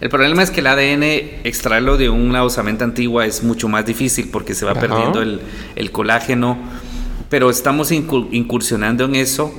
El 0.00 0.10
problema 0.10 0.42
es 0.42 0.50
que 0.50 0.60
el 0.60 0.66
ADN, 0.66 1.02
extraerlo 1.44 1.96
de 1.96 2.10
una 2.10 2.44
osamenta 2.44 2.84
antigua 2.84 3.24
es 3.24 3.42
mucho 3.42 3.68
más 3.68 3.86
difícil 3.86 4.28
porque 4.30 4.54
se 4.54 4.66
va 4.66 4.72
Ajá. 4.72 4.80
perdiendo 4.80 5.22
el, 5.22 5.40
el, 5.76 5.90
colágeno, 5.92 6.58
pero 7.30 7.48
estamos 7.48 7.92
incursionando 7.92 9.04
en 9.04 9.14
eso 9.14 9.54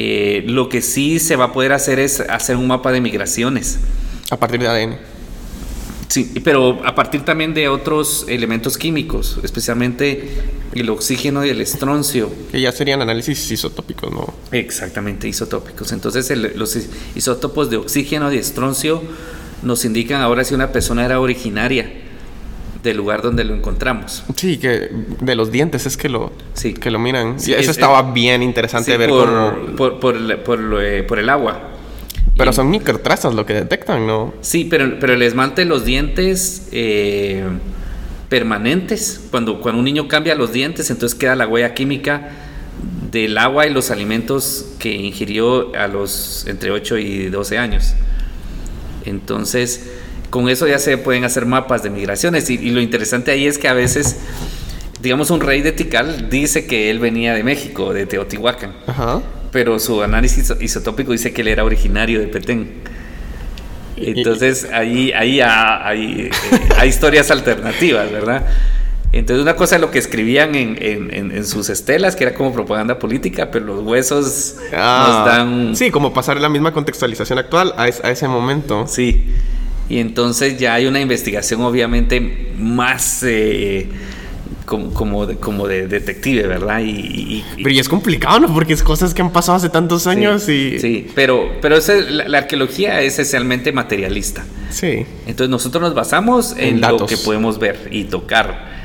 eh, 0.00 0.44
lo 0.46 0.68
que 0.68 0.80
sí 0.80 1.18
se 1.18 1.34
va 1.34 1.46
a 1.46 1.52
poder 1.52 1.72
hacer 1.72 1.98
es 1.98 2.20
hacer 2.20 2.56
un 2.56 2.68
mapa 2.68 2.92
de 2.92 3.00
migraciones. 3.00 3.80
A 4.30 4.36
partir 4.36 4.60
de 4.60 4.68
ADN. 4.68 4.96
Sí, 6.06 6.40
pero 6.44 6.80
a 6.86 6.94
partir 6.94 7.24
también 7.24 7.52
de 7.52 7.68
otros 7.68 8.24
elementos 8.28 8.78
químicos, 8.78 9.40
especialmente 9.42 10.40
el 10.72 10.88
oxígeno 10.88 11.44
y 11.44 11.48
el 11.48 11.60
estroncio. 11.60 12.30
Que 12.52 12.60
ya 12.60 12.70
serían 12.70 13.02
análisis 13.02 13.50
isotópicos, 13.50 14.12
¿no? 14.12 14.32
Exactamente, 14.52 15.26
isotópicos. 15.26 15.90
Entonces 15.90 16.30
el, 16.30 16.52
los 16.54 16.78
isótopos 17.16 17.68
de 17.68 17.78
oxígeno 17.78 18.32
y 18.32 18.38
estroncio 18.38 19.02
nos 19.64 19.84
indican 19.84 20.22
ahora 20.22 20.44
si 20.44 20.54
una 20.54 20.70
persona 20.70 21.04
era 21.04 21.18
originaria 21.18 21.90
del 22.82 22.96
lugar 22.96 23.22
donde 23.22 23.44
lo 23.44 23.54
encontramos. 23.54 24.24
Sí, 24.36 24.58
que 24.58 24.90
de 25.20 25.34
los 25.34 25.50
dientes 25.50 25.86
es 25.86 25.96
que 25.96 26.08
lo, 26.08 26.32
sí. 26.54 26.74
que 26.74 26.90
lo 26.90 26.98
miran. 26.98 27.40
Sí, 27.40 27.52
eso 27.52 27.70
es, 27.70 27.76
estaba 27.76 28.12
bien 28.12 28.42
interesante 28.42 28.92
sí, 28.92 28.96
ver 28.96 29.10
por, 29.10 29.26
cómo... 29.26 29.76
por, 29.76 30.00
por, 30.00 30.42
por, 30.42 30.82
eh, 30.82 31.02
por, 31.02 31.18
el 31.18 31.28
agua. 31.28 31.70
Pero 32.36 32.52
son 32.52 32.70
microtrazas 32.70 33.34
lo 33.34 33.44
que 33.44 33.54
detectan, 33.54 34.06
¿no? 34.06 34.32
Sí, 34.42 34.64
pero, 34.64 34.98
pero 35.00 35.14
el 35.14 35.22
esmalte 35.22 35.62
de 35.62 35.64
los 35.64 35.84
dientes 35.84 36.68
eh, 36.70 37.44
permanentes, 38.28 39.20
cuando, 39.30 39.60
cuando 39.60 39.80
un 39.80 39.84
niño 39.84 40.06
cambia 40.06 40.34
los 40.36 40.52
dientes, 40.52 40.90
entonces 40.90 41.18
queda 41.18 41.34
la 41.34 41.48
huella 41.48 41.74
química 41.74 42.30
del 43.10 43.38
agua 43.38 43.66
y 43.66 43.70
los 43.70 43.90
alimentos 43.90 44.66
que 44.78 44.92
ingirió 44.92 45.74
a 45.74 45.88
los 45.88 46.46
entre 46.46 46.70
8 46.70 46.98
y 46.98 47.28
12 47.28 47.58
años. 47.58 47.94
Entonces, 49.04 49.90
con 50.30 50.48
eso 50.48 50.66
ya 50.66 50.78
se 50.78 50.98
pueden 50.98 51.24
hacer 51.24 51.46
mapas 51.46 51.82
de 51.82 51.90
migraciones. 51.90 52.48
Y, 52.50 52.54
y, 52.54 52.70
lo 52.70 52.80
interesante 52.80 53.30
ahí 53.30 53.46
es 53.46 53.58
que 53.58 53.68
a 53.68 53.74
veces, 53.74 54.16
digamos, 55.00 55.30
un 55.30 55.40
rey 55.40 55.62
de 55.62 55.72
Tikal 55.72 56.28
dice 56.30 56.66
que 56.66 56.90
él 56.90 56.98
venía 56.98 57.34
de 57.34 57.42
México, 57.42 57.92
de 57.92 58.06
Teotihuacán. 58.06 58.74
Ajá. 58.86 59.22
Pero 59.52 59.78
su 59.78 60.02
análisis 60.02 60.52
isotópico 60.60 61.12
dice 61.12 61.32
que 61.32 61.40
él 61.40 61.48
era 61.48 61.64
originario 61.64 62.20
de 62.20 62.26
Petén. 62.26 62.82
Entonces 63.96 64.68
ahí, 64.72 65.12
ahí 65.12 65.40
hay, 65.40 66.30
hay, 66.30 66.30
hay 66.78 66.88
historias 66.88 67.30
alternativas, 67.30 68.10
¿verdad? 68.12 68.46
Entonces 69.10 69.42
una 69.42 69.56
cosa 69.56 69.76
es 69.76 69.80
lo 69.80 69.90
que 69.90 69.98
escribían 69.98 70.54
en, 70.54 70.76
en, 70.80 71.32
en, 71.32 71.46
sus 71.46 71.70
estelas, 71.70 72.14
que 72.14 72.24
era 72.24 72.34
como 72.34 72.52
propaganda 72.52 72.98
política, 72.98 73.50
pero 73.50 73.64
los 73.64 73.82
huesos 73.82 74.56
ah, 74.74 75.06
nos 75.08 75.26
dan... 75.26 75.76
Sí, 75.76 75.90
como 75.90 76.12
pasar 76.12 76.38
la 76.40 76.50
misma 76.50 76.72
contextualización 76.72 77.38
actual 77.38 77.72
a, 77.78 77.88
es, 77.88 78.04
a 78.04 78.10
ese 78.10 78.28
momento. 78.28 78.86
Sí. 78.86 79.32
Y 79.88 79.98
entonces 79.98 80.58
ya 80.58 80.74
hay 80.74 80.86
una 80.86 81.00
investigación 81.00 81.62
obviamente 81.62 82.52
más 82.58 83.22
eh, 83.22 83.88
como, 84.66 84.92
como, 84.92 85.26
de, 85.26 85.36
como 85.36 85.66
de 85.66 85.88
detective, 85.88 86.46
¿verdad? 86.46 86.80
Y, 86.80 86.90
y, 86.90 87.44
pero 87.56 87.70
y 87.70 87.78
es 87.78 87.88
complicado, 87.88 88.38
¿no? 88.40 88.52
Porque 88.52 88.74
es 88.74 88.82
cosas 88.82 89.14
que 89.14 89.22
han 89.22 89.32
pasado 89.32 89.56
hace 89.56 89.70
tantos 89.70 90.06
años 90.06 90.42
sí, 90.42 90.74
y... 90.76 90.78
Sí, 90.78 91.06
pero, 91.14 91.52
pero 91.62 91.76
ese, 91.76 92.02
la, 92.10 92.28
la, 92.28 92.38
arqueología 92.38 93.00
es 93.00 93.14
esencialmente 93.14 93.72
materialista. 93.72 94.44
Sí. 94.70 95.06
Entonces 95.26 95.48
nosotros 95.48 95.82
nos 95.82 95.94
basamos 95.94 96.52
en, 96.58 96.76
en 96.76 96.80
lo 96.82 97.06
que 97.06 97.16
podemos 97.16 97.58
ver 97.58 97.88
y 97.90 98.04
tocar. 98.04 98.76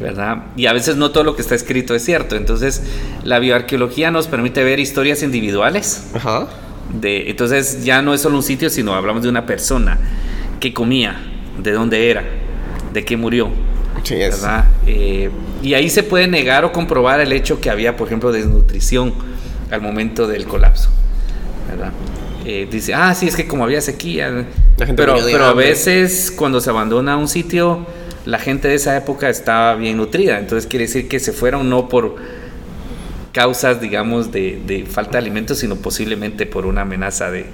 ¿verdad? 0.00 0.46
Y 0.56 0.66
a 0.66 0.72
veces 0.72 0.96
no 0.96 1.12
todo 1.12 1.22
lo 1.22 1.36
que 1.36 1.42
está 1.42 1.54
escrito 1.54 1.94
es 1.94 2.04
cierto. 2.04 2.34
Entonces, 2.34 2.82
la 3.22 3.38
bioarqueología 3.38 4.10
nos 4.10 4.26
permite 4.26 4.64
ver 4.64 4.80
historias 4.80 5.22
individuales. 5.22 6.08
Ajá. 6.12 6.48
De, 7.00 7.30
entonces, 7.30 7.84
ya 7.84 8.02
no 8.02 8.12
es 8.12 8.20
solo 8.20 8.36
un 8.36 8.42
sitio, 8.42 8.68
sino 8.68 8.94
hablamos 8.94 9.22
de 9.22 9.28
una 9.28 9.46
persona 9.46 9.98
qué 10.62 10.72
comía, 10.72 11.16
de 11.60 11.72
dónde 11.72 12.08
era, 12.08 12.22
de 12.92 13.04
qué 13.04 13.16
murió. 13.16 13.50
Sí. 14.04 14.14
Eh, 14.86 15.28
y 15.60 15.74
ahí 15.74 15.90
se 15.90 16.04
puede 16.04 16.28
negar 16.28 16.64
o 16.64 16.72
comprobar 16.72 17.20
el 17.20 17.32
hecho 17.32 17.60
que 17.60 17.68
había, 17.68 17.96
por 17.96 18.06
ejemplo, 18.06 18.30
desnutrición 18.30 19.12
al 19.72 19.80
momento 19.80 20.28
del 20.28 20.46
colapso. 20.46 20.90
¿verdad? 21.68 21.92
Eh, 22.44 22.68
dice, 22.70 22.94
ah, 22.94 23.12
sí, 23.14 23.26
es 23.26 23.34
que 23.34 23.48
como 23.48 23.64
había 23.64 23.80
sequía. 23.80 24.46
pero, 24.96 25.16
pero 25.24 25.44
a 25.46 25.52
veces 25.52 26.32
cuando 26.34 26.60
se 26.60 26.70
abandona 26.70 27.16
un 27.16 27.26
sitio, 27.26 27.84
la 28.24 28.38
gente 28.38 28.68
de 28.68 28.74
esa 28.74 28.96
época 28.96 29.28
estaba 29.28 29.74
bien 29.74 29.96
nutrida. 29.96 30.38
Entonces 30.38 30.68
quiere 30.68 30.86
decir 30.86 31.08
que 31.08 31.18
se 31.18 31.32
fueron 31.32 31.68
no 31.68 31.88
por 31.88 32.14
causas, 33.32 33.80
digamos, 33.80 34.30
de, 34.30 34.62
de 34.64 34.86
falta 34.86 35.12
de 35.12 35.18
alimentos, 35.18 35.58
sino 35.58 35.74
posiblemente 35.74 36.46
por 36.46 36.66
una 36.66 36.82
amenaza 36.82 37.32
de, 37.32 37.46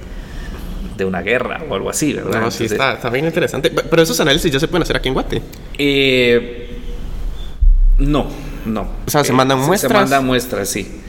de 0.99 1.05
una 1.05 1.21
guerra 1.21 1.63
o 1.67 1.73
algo 1.73 1.89
así, 1.89 2.13
¿verdad? 2.13 2.41
No, 2.41 2.51
sí, 2.51 2.63
Entonces, 2.63 2.71
está, 2.73 2.93
está, 2.93 3.09
bien 3.09 3.25
interesante. 3.25 3.71
Pero 3.71 4.01
esos 4.01 4.19
análisis 4.19 4.51
ya 4.51 4.59
se 4.59 4.67
pueden 4.67 4.83
hacer 4.83 4.97
aquí 4.97 5.07
en 5.07 5.13
Guate. 5.15 5.41
Eh, 5.77 6.79
no, 7.97 8.27
no. 8.65 8.81
O 9.07 9.09
sea, 9.09 9.23
se 9.23 9.33
mandan 9.33 9.59
eh, 9.59 9.65
muestras. 9.65 9.91
Se 9.91 9.97
mandan 9.97 10.25
muestras, 10.25 10.69
sí. 10.69 11.01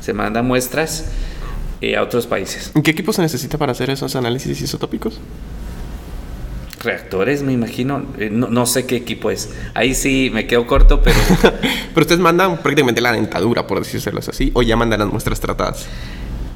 Se 0.00 0.12
mandan 0.12 0.46
muestras 0.46 1.06
eh, 1.80 1.96
a 1.96 2.02
otros 2.02 2.26
países. 2.26 2.72
¿En 2.74 2.82
qué 2.82 2.90
equipo 2.90 3.12
se 3.12 3.22
necesita 3.22 3.58
para 3.58 3.72
hacer 3.72 3.90
esos 3.90 4.16
análisis 4.16 4.60
isotópicos? 4.60 5.20
Reactores, 6.82 7.42
me 7.42 7.52
imagino. 7.52 8.04
Eh, 8.18 8.28
no, 8.30 8.48
no, 8.48 8.66
sé 8.66 8.84
qué 8.84 8.96
equipo 8.96 9.30
es. 9.30 9.50
Ahí 9.72 9.94
sí 9.94 10.30
me 10.32 10.46
quedo 10.46 10.66
corto, 10.66 11.00
pero. 11.00 11.16
pero 11.94 12.02
ustedes 12.02 12.20
mandan 12.20 12.58
prácticamente 12.58 13.00
la 13.00 13.12
dentadura, 13.12 13.66
por 13.66 13.78
decirlo 13.78 14.20
así, 14.20 14.50
o 14.54 14.62
ya 14.62 14.76
mandan 14.76 15.00
las 15.00 15.08
muestras 15.08 15.40
tratadas. 15.40 15.86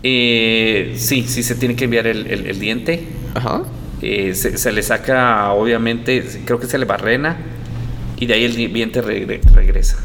Eh, 0.03 0.95
sí, 0.97 1.25
sí 1.27 1.43
se 1.43 1.55
tiene 1.55 1.75
que 1.75 1.85
enviar 1.85 2.07
el, 2.07 2.27
el, 2.27 2.47
el 2.47 2.61
diente. 2.61 3.07
Ajá. 3.35 3.63
Eh, 4.01 4.35
se, 4.35 4.59
se, 4.59 4.73
le 4.73 4.83
saca, 4.83 5.53
obviamente, 5.53 6.25
creo 6.45 6.61
que 6.61 6.67
se 6.67 6.79
le 6.79 6.85
barrena 6.85 7.37
y 8.17 8.27
de 8.27 8.35
ahí 8.35 8.45
el 8.45 8.55
diente 8.73 9.03
regre, 9.03 9.41
regresa. 9.53 9.99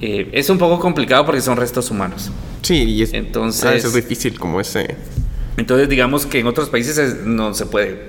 Eh, 0.00 0.28
es 0.32 0.50
un 0.50 0.58
poco 0.58 0.78
complicado 0.78 1.24
porque 1.24 1.40
son 1.40 1.56
restos 1.56 1.90
humanos. 1.90 2.30
Sí, 2.62 2.82
y 2.82 3.02
es, 3.02 3.12
entonces, 3.12 3.64
ah, 3.64 3.74
es 3.74 3.94
difícil 3.94 4.38
como 4.38 4.60
ese. 4.60 4.96
Entonces, 5.56 5.88
digamos 5.88 6.26
que 6.26 6.40
en 6.40 6.46
otros 6.46 6.68
países 6.68 7.24
no 7.24 7.54
se 7.54 7.66
puede, 7.66 8.08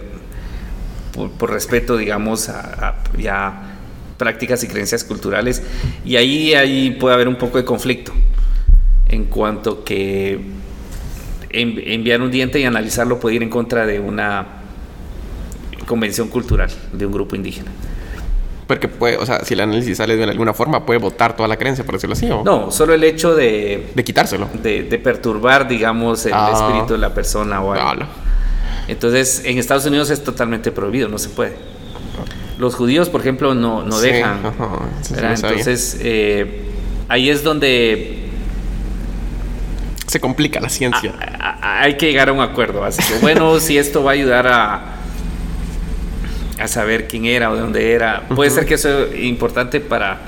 por, 1.14 1.32
por 1.32 1.52
respeto, 1.52 1.98
digamos, 1.98 2.50
a, 2.50 2.60
a, 2.90 3.04
ya 3.18 3.78
prácticas 4.18 4.64
y 4.64 4.68
creencias 4.68 5.04
culturales, 5.04 5.64
y 6.04 6.16
ahí, 6.16 6.54
ahí 6.54 6.92
puede 7.00 7.16
haber 7.16 7.28
un 7.28 7.38
poco 7.38 7.58
de 7.58 7.66
conflicto 7.66 8.14
en 9.10 9.26
cuanto 9.26 9.84
que 9.84 10.40
enviar 11.52 12.22
un 12.22 12.32
diente 12.32 12.60
y 12.60 12.66
analizarlo 12.66 13.20
puede 13.20 13.36
ir 13.36 13.44
en 13.44 13.50
contra 13.50 13.86
de 13.86 14.00
una 14.00 14.46
convención 15.88 16.28
cultural 16.28 16.70
de 16.92 17.06
un 17.06 17.12
grupo 17.14 17.36
indígena. 17.36 17.72
Porque 18.68 18.88
puede, 18.88 19.18
o 19.18 19.26
sea, 19.26 19.46
si 19.46 19.54
el 19.54 19.60
análisis 19.62 19.98
sale 19.98 20.16
de 20.18 20.24
alguna 20.24 20.54
forma, 20.54 20.86
puede 20.88 21.00
votar 21.00 21.36
toda 21.36 21.48
la 21.48 21.56
creencia, 21.56 21.86
por 21.86 21.94
decirlo 21.96 22.14
así. 22.14 22.30
¿o? 22.32 22.44
No, 22.44 22.72
solo 22.72 22.96
el 22.96 23.04
hecho 23.04 23.36
de... 23.36 23.92
De 23.94 24.04
quitárselo. 24.04 24.50
De, 24.64 24.84
de 24.84 24.98
perturbar, 24.98 25.68
digamos, 25.68 26.26
el 26.26 26.34
Ah. 26.34 26.52
espíritu 26.52 26.94
de 26.94 27.00
la 27.00 27.14
persona 27.14 27.62
o 27.62 27.74
algo. 27.74 28.06
Entonces, 28.88 29.44
en 29.46 29.60
Estados 29.60 29.86
Unidos 29.86 30.10
es 30.10 30.24
totalmente 30.24 30.72
prohibido, 30.72 31.08
no 31.10 31.20
se 31.20 31.30
puede. 31.30 31.54
Los 32.58 32.74
judíos, 32.74 33.10
por 33.10 33.22
ejemplo, 33.22 33.54
no, 33.54 33.84
no 33.84 33.98
Sí, 34.00 34.08
dejan. 34.08 34.40
Entonces, 35.16 36.00
eh, 36.02 36.64
ahí 37.08 37.30
es 37.30 37.44
donde 37.44 38.25
Se 40.16 40.22
complica 40.22 40.62
la 40.62 40.70
ciencia. 40.70 41.14
a- 41.20 41.60
a- 41.62 41.82
hay 41.82 41.98
que 41.98 42.06
llegar 42.08 42.30
a 42.30 42.32
un 42.32 42.40
acuerdo. 42.40 42.86
Así 42.86 43.02
que, 43.04 43.20
bueno, 43.20 43.60
si 43.60 43.78
esto 43.78 44.02
va 44.02 44.12
a 44.12 44.14
ayudar 44.14 44.48
a, 44.48 44.96
a 46.58 46.68
saber 46.70 47.10
quién 47.10 47.26
era 47.26 47.52
o 47.52 47.56
de 47.56 47.60
dónde 47.60 47.92
era, 47.92 48.26
puede 48.30 48.50
ser 48.50 48.66
que 48.66 48.76
eso 48.76 49.08
es 49.08 49.20
importante 49.26 49.82
para 49.82 50.20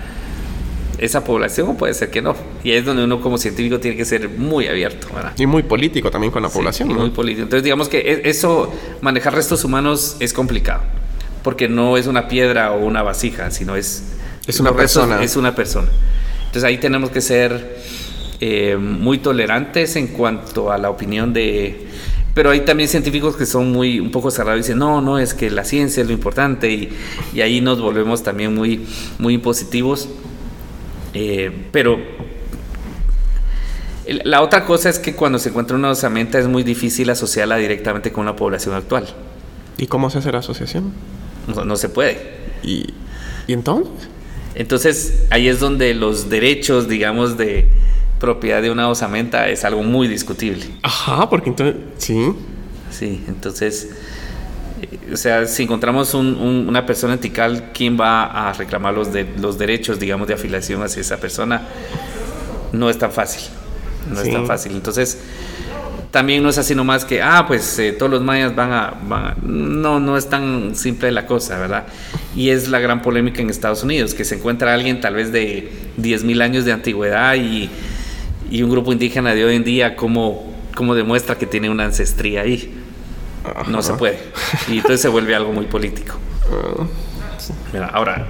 esa 0.97 1.23
población 1.23 1.69
o 1.69 1.77
puede 1.77 1.93
ser 1.93 2.09
que 2.11 2.22
no. 2.22 2.35
Y 2.65 2.72
es 2.72 2.84
donde 2.84 3.05
uno 3.05 3.22
como 3.22 3.38
científico 3.38 3.80
tiene 3.80 3.95
que 3.95 4.03
ser 4.03 4.27
muy 4.27 4.68
abierto. 4.68 5.07
¿verdad? 5.15 5.31
Y 5.38 5.45
muy 5.45 5.64
político 5.64 6.11
también 6.11 6.31
con 6.34 6.43
la 6.43 6.49
población, 6.49 6.89
Sí, 6.89 6.93
¿no? 6.93 6.99
muy 6.99 7.11
político. 7.11 7.43
Entonces, 7.43 7.64
digamos 7.64 7.88
que 7.88 7.99
e- 7.99 8.30
eso, 8.30 8.73
manejar 8.99 9.34
restos 9.35 9.64
humanos 9.64 10.18
es 10.19 10.34
complicado. 10.34 10.81
Porque 11.43 11.69
no 11.69 11.95
es 11.95 12.07
una 12.07 12.27
piedra 12.27 12.73
o 12.73 12.84
una 12.85 13.03
vasija, 13.03 13.51
sino 13.51 13.77
es. 13.77 14.03
Es 14.47 14.59
una 14.59 14.72
los 14.72 14.80
restos- 14.81 15.03
persona. 15.03 15.23
Es 15.23 15.38
una 15.38 15.55
persona. 15.55 15.88
Entonces, 16.47 16.65
ahí 16.65 16.77
tenemos 16.77 17.09
que 17.09 17.22
ser 17.22 17.77
eh, 18.39 18.77
muy 18.77 19.18
tolerantes 19.18 19.95
en 19.95 20.07
cuanto 20.07 20.72
a 20.72 20.77
la 20.77 20.89
opinión 20.89 21.34
de. 21.34 21.88
Pero 22.34 22.51
hay 22.51 22.61
también 22.61 22.88
científicos 22.88 23.35
que 23.35 23.47
son 23.47 23.72
muy 23.72 23.99
un 23.99 24.11
poco 24.11 24.30
cerrados 24.30 24.59
y 24.59 24.61
dicen, 24.61 24.77
no, 24.77 25.01
no, 25.01 25.18
es 25.18 25.34
que 25.34 25.49
la 25.49 25.64
ciencia 25.64 26.01
es 26.01 26.07
lo 26.07 26.14
importante 26.14 26.69
y, 26.69 26.89
y 27.34 27.41
ahí 27.41 27.61
nos 27.61 27.81
volvemos 27.81 28.22
también 28.22 28.53
muy, 28.53 28.85
muy 29.18 29.34
impositivos. 29.34 30.07
Eh, 31.14 31.51
pero 31.72 31.97
la 34.23 34.41
otra 34.41 34.65
cosa 34.65 34.89
es 34.89 34.99
que 34.99 35.15
cuando 35.15 35.39
se 35.39 35.49
encuentra 35.49 35.76
una 35.76 35.89
osamenta 35.89 36.38
es 36.38 36.47
muy 36.47 36.64
difícil 36.64 37.09
asociarla 37.09 37.57
directamente 37.57 38.11
con 38.11 38.26
la 38.26 38.35
población 38.35 38.76
actual. 38.76 39.07
¿Y 39.77 39.88
cómo 39.88 40.09
se 40.09 40.19
hace 40.19 40.31
la 40.31 40.39
asociación? 40.39 40.93
No, 41.47 41.65
no 41.65 41.76
se 41.76 41.89
puede. 41.89 42.19
¿Y, 42.64 42.93
¿y 43.47 43.53
entonces? 43.53 43.91
Entonces 44.55 45.26
ahí 45.30 45.47
es 45.47 45.59
donde 45.59 45.93
los 45.93 46.30
derechos, 46.30 46.88
digamos, 46.88 47.38
de 47.38 47.68
propiedad 48.19 48.61
de 48.61 48.72
una 48.72 48.89
osamenta 48.89 49.48
es 49.49 49.64
algo 49.65 49.84
muy 49.84 50.07
discutible. 50.07 50.65
Ajá, 50.84 51.30
porque 51.30 51.49
entonces. 51.49 51.76
Sí. 51.98 52.34
Sí, 52.89 53.23
entonces, 53.27 53.89
eh, 54.81 54.99
o 55.14 55.18
sea, 55.18 55.45
si 55.45 55.64
encontramos 55.64 56.14
un- 56.14 56.35
un- 56.35 56.68
una 56.69 56.85
persona 56.85 57.15
etical, 57.15 57.72
¿quién 57.73 57.99
va 57.99 58.23
a 58.49 58.53
reclamar 58.53 58.94
los, 58.94 59.11
de- 59.14 59.27
los 59.39 59.57
derechos, 59.57 59.99
digamos, 59.99 60.27
de 60.27 60.34
afiliación 60.35 60.81
hacia 60.84 61.02
esa 61.02 61.18
persona? 61.18 61.61
No 62.72 62.89
es 62.89 62.98
tan 62.98 63.11
fácil. 63.11 63.44
No 64.10 64.22
Sí. 64.22 64.30
es 64.30 64.34
tan 64.34 64.48
fácil. 64.48 64.72
Entonces, 64.72 65.19
también 66.11 66.41
no 66.41 66.49
es 66.49 66.57
así 66.57 66.73
nomás 66.73 67.03
que, 67.06 67.22
ah, 67.22 67.45
pues 67.45 67.77
eh, 67.80 67.91
todos 67.91 68.10
los 68.10 68.22
mayas 68.23 68.56
van 68.56 68.72
a, 68.72 68.94
van 69.07 69.26
a- 69.26 69.35
No, 69.44 69.99
no 69.99 70.18
es 70.18 70.30
tan 70.30 70.76
simple 70.76 71.11
la 71.11 71.26
cosa, 71.26 71.60
¿verdad? 71.60 71.85
Y 72.35 72.49
es 72.49 72.69
la 72.69 72.80
gran 72.80 73.02
polémica 73.02 73.41
en 73.41 73.49
Estados 73.49 73.84
Unidos, 73.84 74.14
que 74.14 74.23
se 74.23 74.35
encuentra 74.35 74.73
alguien 74.73 75.02
tal 75.02 75.15
vez 75.15 75.31
de 75.34 75.69
10.000 75.98 76.41
años 76.41 76.64
de 76.65 76.72
antigüedad 76.72 77.35
y, 77.35 77.69
y 78.49 78.63
un 78.63 78.69
grupo 78.69 78.91
indígena 78.91 79.35
de 79.35 79.45
hoy 79.45 79.55
en 79.55 79.63
día, 79.63 79.95
¿cómo, 79.95 80.53
cómo 80.75 80.95
demuestra 80.95 81.37
que 81.37 81.45
tiene 81.45 81.69
una 81.69 81.85
ancestría 81.85 82.41
ahí? 82.41 82.73
No 83.67 83.81
se 83.81 83.93
puede. 83.93 84.19
Y 84.67 84.77
entonces 84.77 85.01
se 85.01 85.07
vuelve 85.07 85.35
algo 85.35 85.53
muy 85.53 85.65
político. 85.65 86.15
Ah, 86.51 86.85
Mira, 87.71 87.87
ahora, 87.87 88.27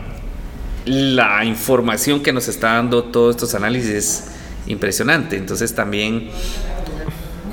la 0.86 1.44
información 1.44 2.22
que 2.22 2.32
nos 2.32 2.48
está 2.48 2.74
dando 2.74 3.04
todos 3.06 3.36
estos 3.36 3.56
análisis 3.56 3.90
es 3.90 4.32
impresionante. 4.68 5.38
Entonces 5.38 5.74
también, 5.74 6.30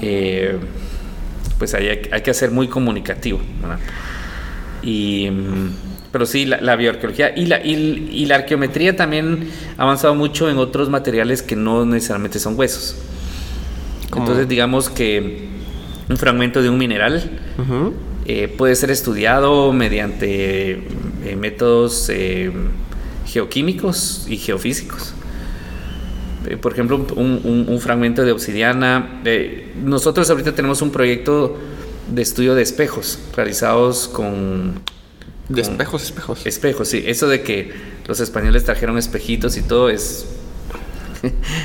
eh, 0.03 0.59
pues 1.59 1.75
hay, 1.75 2.09
hay 2.11 2.23
que 2.23 2.35
ser 2.35 2.51
muy 2.51 2.69
comunicativo. 2.69 3.41
¿verdad? 3.61 3.79
Y, 4.83 5.31
mm, 5.31 5.71
pero 6.15 6.27
sí, 6.27 6.47
la, 6.47 6.61
la 6.61 6.77
bioarqueología 6.77 7.37
y 7.37 7.47
la, 7.47 7.59
y, 7.67 8.09
y 8.13 8.27
la 8.27 8.37
arqueometría 8.37 8.95
también 8.95 9.51
ha 9.77 9.83
avanzado 9.83 10.15
mucho 10.15 10.49
en 10.49 10.59
otros 10.59 10.89
materiales 10.89 11.43
que 11.43 11.57
no 11.57 11.85
necesariamente 11.85 12.39
son 12.39 12.57
huesos. 12.57 12.95
¿Cómo? 14.11 14.23
Entonces 14.25 14.47
digamos 14.49 14.89
que 14.91 15.49
un 16.09 16.17
fragmento 16.17 16.63
de 16.63 16.69
un 16.69 16.79
mineral 16.79 17.41
eh, 18.27 18.47
puede 18.47 18.77
ser 18.77 18.93
estudiado 18.93 19.73
mediante 19.73 20.75
eh, 21.25 21.37
métodos 21.37 22.09
eh, 22.11 22.53
geoquímicos 23.27 24.27
y 24.29 24.37
geofísicos. 24.37 25.15
Por 26.61 26.73
ejemplo, 26.75 27.05
un, 27.17 27.41
un- 27.43 27.65
un 27.69 27.81
fragmento 27.81 28.23
de 28.23 28.31
obsidiana. 28.31 29.21
nosotros 29.83 30.31
ahorita 30.31 30.53
tenemos 30.55 30.81
un 30.81 30.91
proyecto 30.93 31.59
de 32.09 32.23
estudio 32.23 32.55
de 32.55 32.63
espejos 32.63 33.19
realizados 33.35 34.07
con 34.07 34.75
De 35.49 35.61
espejos, 35.63 36.03
espejos. 36.05 36.47
espejos. 36.47 36.89
Sí, 36.89 37.03
eso 37.07 37.29
de 37.29 37.43
que 37.43 37.73
los 38.07 38.21
españoles 38.21 38.65
trajeron 38.65 38.97
espejitos 38.99 39.57
y 39.57 39.63
todo 39.63 39.91
es 39.91 40.27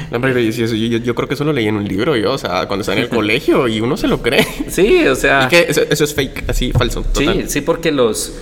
No, 0.09 0.17
hombre, 0.17 0.33
yo, 0.51 0.65
yo- 0.65 0.73
yo- 0.75 0.97
yo 0.99 1.15
creo 1.15 1.27
que 1.27 1.33
eso 1.33 1.43
lo 1.43 1.51
leí 1.51 1.67
en 1.67 1.75
un 1.75 1.85
libro 1.85 2.15
yo, 2.15 2.31
o 2.33 2.37
sea, 2.37 2.65
cuando 2.67 2.81
está 2.81 2.93
en 2.93 2.99
el 2.99 3.09
colegio 3.19 3.67
y 3.67 3.81
uno 3.81 3.97
se 3.97 4.07
lo 4.07 4.21
cree. 4.21 4.45
sí, 4.69 5.05
o 5.07 5.15
sea, 5.15 5.45
¿Y 5.45 5.47
qué? 5.49 5.65
Eso, 5.69 5.81
eso 5.89 6.03
es 6.05 6.13
fake, 6.13 6.45
así, 6.49 6.71
falso. 6.71 7.01
Total. 7.03 7.41
Sí, 7.43 7.49
sí, 7.49 7.61
porque 7.61 7.91
los, 7.91 8.33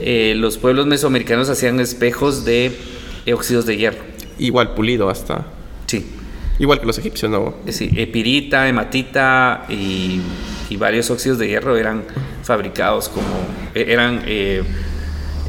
eh, 0.00 0.34
los 0.36 0.58
pueblos 0.58 0.86
mesoamericanos 0.86 1.48
hacían 1.48 1.80
espejos 1.80 2.44
de 2.44 2.72
eh, 3.26 3.32
óxidos 3.32 3.64
de 3.66 3.76
hierro. 3.78 3.98
Igual 4.38 4.74
pulido 4.74 5.08
hasta. 5.08 5.46
Sí. 5.86 6.04
Igual 6.58 6.80
que 6.80 6.86
los 6.86 6.98
egipcios, 6.98 7.30
¿no? 7.30 7.54
Sí, 7.68 7.88
epirita, 7.96 8.68
hematita 8.68 9.64
y, 9.70 10.20
y 10.70 10.76
varios 10.76 11.10
óxidos 11.10 11.38
de 11.38 11.48
hierro 11.48 11.76
eran 11.76 12.04
fabricados 12.42 13.08
como. 13.08 13.26
eh, 13.74 13.86
eran 13.88 14.22
eh, 14.26 14.62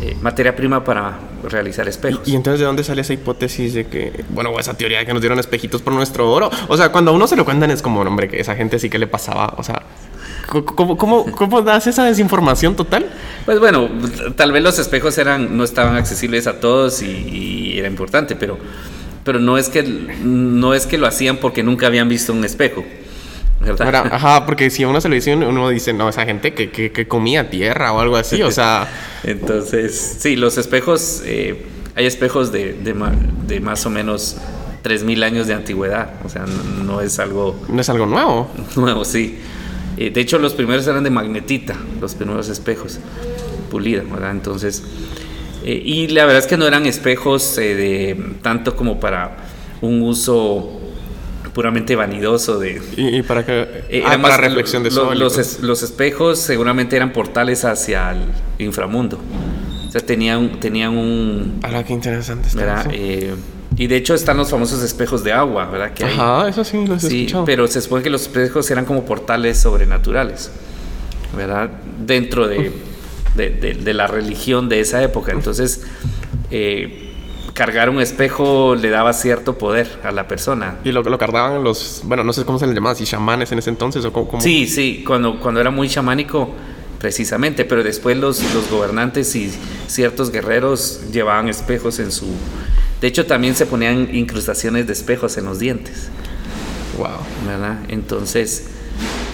eh, 0.01 0.17
materia 0.21 0.55
prima 0.55 0.83
para 0.83 1.19
realizar 1.43 1.87
espejos. 1.87 2.27
Y, 2.27 2.31
y 2.31 2.35
entonces, 2.35 2.59
¿de 2.59 2.65
dónde 2.65 2.83
sale 2.83 3.01
esa 3.01 3.13
hipótesis 3.13 3.73
de 3.73 3.87
que, 3.87 4.23
bueno, 4.29 4.57
esa 4.59 4.75
teoría 4.75 4.99
de 4.99 5.05
que 5.05 5.13
nos 5.13 5.21
dieron 5.21 5.39
espejitos 5.39 5.81
por 5.81 5.93
nuestro 5.93 6.31
oro? 6.31 6.49
O 6.67 6.77
sea, 6.77 6.91
cuando 6.91 7.11
a 7.11 7.13
uno 7.13 7.27
se 7.27 7.35
lo 7.35 7.45
cuentan 7.45 7.71
es 7.71 7.81
como, 7.81 8.01
hombre, 8.01 8.27
que 8.29 8.39
esa 8.39 8.55
gente 8.55 8.79
sí 8.79 8.89
que 8.89 8.97
le 8.97 9.07
pasaba, 9.07 9.53
o 9.57 9.63
sea, 9.63 9.81
¿cómo, 10.47 10.65
cómo, 10.65 10.97
cómo, 10.97 11.25
cómo 11.31 11.61
das 11.61 11.87
esa 11.87 12.05
desinformación 12.05 12.75
total? 12.75 13.07
Pues 13.45 13.59
bueno, 13.59 13.89
tal 14.35 14.51
vez 14.51 14.63
los 14.63 14.79
espejos 14.79 15.17
eran, 15.17 15.57
no 15.57 15.63
estaban 15.63 15.95
accesibles 15.95 16.47
a 16.47 16.59
todos 16.59 17.01
y, 17.01 17.07
y 17.07 17.79
era 17.79 17.87
importante, 17.87 18.35
pero, 18.35 18.57
pero 19.23 19.39
no, 19.39 19.57
es 19.57 19.69
que, 19.69 19.83
no 19.83 20.73
es 20.73 20.85
que 20.85 20.97
lo 20.97 21.07
hacían 21.07 21.37
porque 21.37 21.61
nunca 21.63 21.87
habían 21.87 22.07
visto 22.09 22.31
un 22.33 22.43
espejo. 22.45 22.85
ajá, 24.11 24.45
porque 24.45 24.69
si 24.69 24.83
a 24.83 24.87
uno 24.87 25.01
se 25.01 25.09
lo 25.09 25.15
dice, 25.15 25.35
uno 25.35 25.69
dice, 25.69 25.93
no, 25.93 26.09
esa 26.09 26.25
gente 26.25 26.53
que, 26.53 26.69
que, 26.69 26.91
que 26.91 27.07
comía 27.07 27.49
tierra 27.49 27.91
o 27.91 27.99
algo 27.99 28.15
así, 28.15 28.41
o 28.41 28.51
sea, 28.51 28.87
Entonces, 29.23 30.17
sí, 30.19 30.35
los 30.35 30.57
espejos, 30.57 31.21
eh, 31.25 31.65
hay 31.95 32.05
espejos 32.05 32.51
de, 32.51 32.73
de, 32.73 32.95
de 33.47 33.59
más 33.59 33.85
o 33.85 33.89
menos 33.89 34.37
3.000 34.83 35.23
años 35.23 35.47
de 35.47 35.53
antigüedad, 35.53 36.13
o 36.23 36.29
sea, 36.29 36.45
no, 36.45 36.83
no 36.83 37.01
es 37.01 37.19
algo 37.19 37.59
no 37.67 37.81
es 37.81 37.89
algo 37.89 38.05
nuevo. 38.05 38.49
nuevo, 38.75 39.03
sí. 39.03 39.37
Eh, 39.97 40.09
de 40.09 40.21
hecho, 40.21 40.39
los 40.39 40.53
primeros 40.53 40.87
eran 40.87 41.03
de 41.03 41.09
magnetita, 41.09 41.75
los 41.99 42.15
primeros 42.15 42.47
espejos, 42.47 42.99
pulida, 43.69 44.03
¿verdad? 44.09 44.31
Entonces, 44.31 44.83
eh, 45.65 45.81
y 45.83 46.07
la 46.07 46.25
verdad 46.25 46.39
es 46.39 46.47
que 46.47 46.55
no 46.55 46.65
eran 46.65 46.85
espejos 46.85 47.57
de 47.57 48.35
tanto 48.41 48.77
como 48.77 49.01
para 49.01 49.35
un 49.81 50.01
uso 50.01 50.78
puramente 51.59 51.93
vanidoso 51.97 52.57
de, 52.57 52.81
Y, 52.95 53.17
y 53.17 53.21
para 53.21 53.45
que. 53.45 53.63
eh, 53.89 54.03
ah, 54.05 54.13
era 54.13 54.21
para 54.21 54.37
más- 54.37 54.39
reflexión 54.39 54.81
de 54.81 54.91
sol. 54.91 55.19
los, 55.19 55.37
es- 55.37 55.59
los 55.59 55.83
espejos 55.83 56.39
seguramente 56.39 56.95
eran 56.95 57.11
portales 57.11 57.65
hacia 57.65 58.11
el 58.11 58.19
inframundo. 58.59 59.19
O 59.85 59.91
sea, 59.91 59.99
tenían, 59.99 60.61
tenían 60.61 60.95
un... 60.97 61.59
Ahora, 61.61 61.83
qué 61.83 61.91
interesante 61.91 62.47
está. 62.47 62.85
Eh, 62.93 63.35
y 63.75 63.87
de 63.87 63.97
hecho 63.97 64.13
están 64.15 64.37
los 64.37 64.49
famosos 64.49 64.81
espejos 64.81 65.21
de 65.25 65.33
agua, 65.33 65.65
¿verdad? 65.65 65.93
Que 65.93 66.05
hay. 66.05 66.13
Ajá, 66.13 66.47
eso 66.47 66.63
sí, 66.63 66.77
lo 66.87 66.95
he 66.95 66.99
Sí, 67.01 67.23
escuchado. 67.25 67.43
pero 67.43 67.67
se 67.67 67.81
supone 67.81 68.03
que 68.03 68.09
los 68.09 68.21
espejos 68.21 68.71
eran 68.71 68.85
como 68.85 69.03
portales 69.03 69.57
sobrenaturales, 69.59 70.51
¿verdad? 71.35 71.71
Dentro 72.05 72.47
de, 72.47 72.71
de, 73.35 73.49
de- 73.49 73.73
de 73.73 73.93
la 73.93 74.07
religión 74.07 74.69
de 74.69 74.79
esa 74.79 75.03
época. 75.03 75.33
Entonces, 75.33 75.81
eh, 76.51 77.08
cargar 77.59 77.89
un 77.89 77.99
espejo 77.99 78.73
le 78.73 78.89
daba 78.89 79.11
cierto 79.11 79.57
poder 79.57 79.99
a 80.05 80.13
la 80.13 80.29
persona. 80.29 80.77
Y 80.85 80.93
lo, 80.93 81.03
lo 81.03 81.17
cargaban 81.17 81.61
los. 81.61 82.03
Bueno, 82.05 82.23
no 82.23 82.31
sé 82.31 82.45
cómo 82.45 82.57
se 82.57 82.65
les 82.65 82.73
llamaba, 82.73 82.95
si 82.95 83.03
chamanes 83.03 83.51
en 83.51 83.59
ese 83.59 83.69
entonces 83.69 84.05
o 84.05 84.13
cómo. 84.13 84.39
Sí, 84.39 84.65
sí, 84.65 85.03
cuando, 85.05 85.41
cuando 85.41 85.59
era 85.59 85.69
muy 85.69 85.89
chamánico, 85.89 86.51
precisamente, 86.99 87.65
pero 87.65 87.83
después 87.83 88.15
los, 88.15 88.41
los 88.53 88.71
gobernantes 88.71 89.35
y 89.35 89.51
ciertos 89.87 90.31
guerreros 90.31 91.01
llevaban 91.11 91.49
espejos 91.49 91.99
en 91.99 92.13
su... 92.13 92.27
De 93.01 93.07
hecho, 93.09 93.25
también 93.25 93.53
se 93.55 93.65
ponían 93.65 94.07
incrustaciones 94.15 94.87
de 94.87 94.93
espejos 94.93 95.35
en 95.35 95.43
los 95.43 95.59
dientes. 95.59 96.07
Wow. 96.97 97.09
¿verdad? 97.45 97.79
Entonces, 97.89 98.69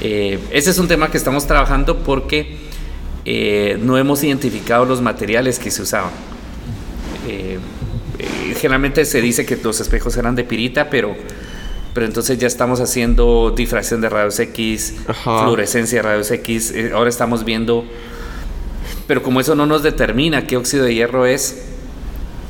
eh, 0.02 0.39
ese 0.49 0.72
es 0.72 0.80
un 0.80 0.88
tema 0.88 1.11
que 1.11 1.18
estamos 1.18 1.45
trabajando 1.45 1.99
porque 1.99 2.57
eh, 3.23 3.77
no 3.80 3.99
hemos 3.99 4.23
identificado 4.23 4.84
los 4.84 4.99
materiales 4.99 5.60
que 5.60 5.69
se 5.69 5.84
usaban. 5.84 6.10
Eh, 7.27 7.60
eh, 8.26 8.56
generalmente 8.56 9.06
se 9.06 9.22
dice 9.22 9.45
que 9.45 9.57
los 9.57 9.80
espejos 9.80 10.18
eran 10.18 10.35
de 10.35 10.43
pirita, 10.43 10.89
pero, 10.89 11.15
pero 11.93 12.06
entonces 12.06 12.38
ya 12.38 12.47
estamos 12.47 12.81
haciendo 12.81 13.52
difracción 13.56 14.02
de 14.02 14.10
rayos 14.10 14.39
X, 14.39 14.95
Ajá. 15.07 15.43
fluorescencia 15.43 15.99
de 15.99 16.02
rayos 16.03 16.31
X. 16.31 16.72
eh, 16.72 16.91
ahora 16.93 17.10
estamos 17.10 17.45
viendo, 17.45 17.85
pero 19.07 19.23
como 19.23 19.39
eso 19.39 19.56
no 19.56 19.65
nos 19.65 19.84
determina 19.84 20.47
qué 20.47 20.57
óxido 20.57 20.85
de 20.85 20.93
hierro 20.93 21.26
es, 21.26 21.65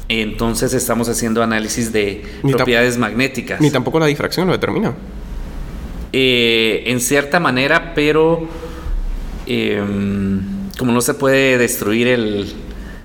entonces 0.08 0.74
estamos 0.74 1.10
haciendo 1.10 1.42
análisis 1.42 1.92
de 1.92 2.24
Ni 2.44 2.54
propiedades 2.54 2.98
magnéticas. 2.98 3.60
Ni 3.60 3.72
tampoco 3.72 4.00
la 4.00 4.06
difracción 4.06 4.48
lo 4.48 4.54
determina. 4.54 4.94
Eh, 6.14 6.84
en 6.86 7.02
cierta 7.02 7.40
manera, 7.40 7.94
pero 7.94 8.48
em, 9.48 10.42
como 10.78 10.92
no 10.92 11.02
se 11.02 11.14
puede 11.14 11.58
destruir 11.58 12.08
el... 12.08 12.54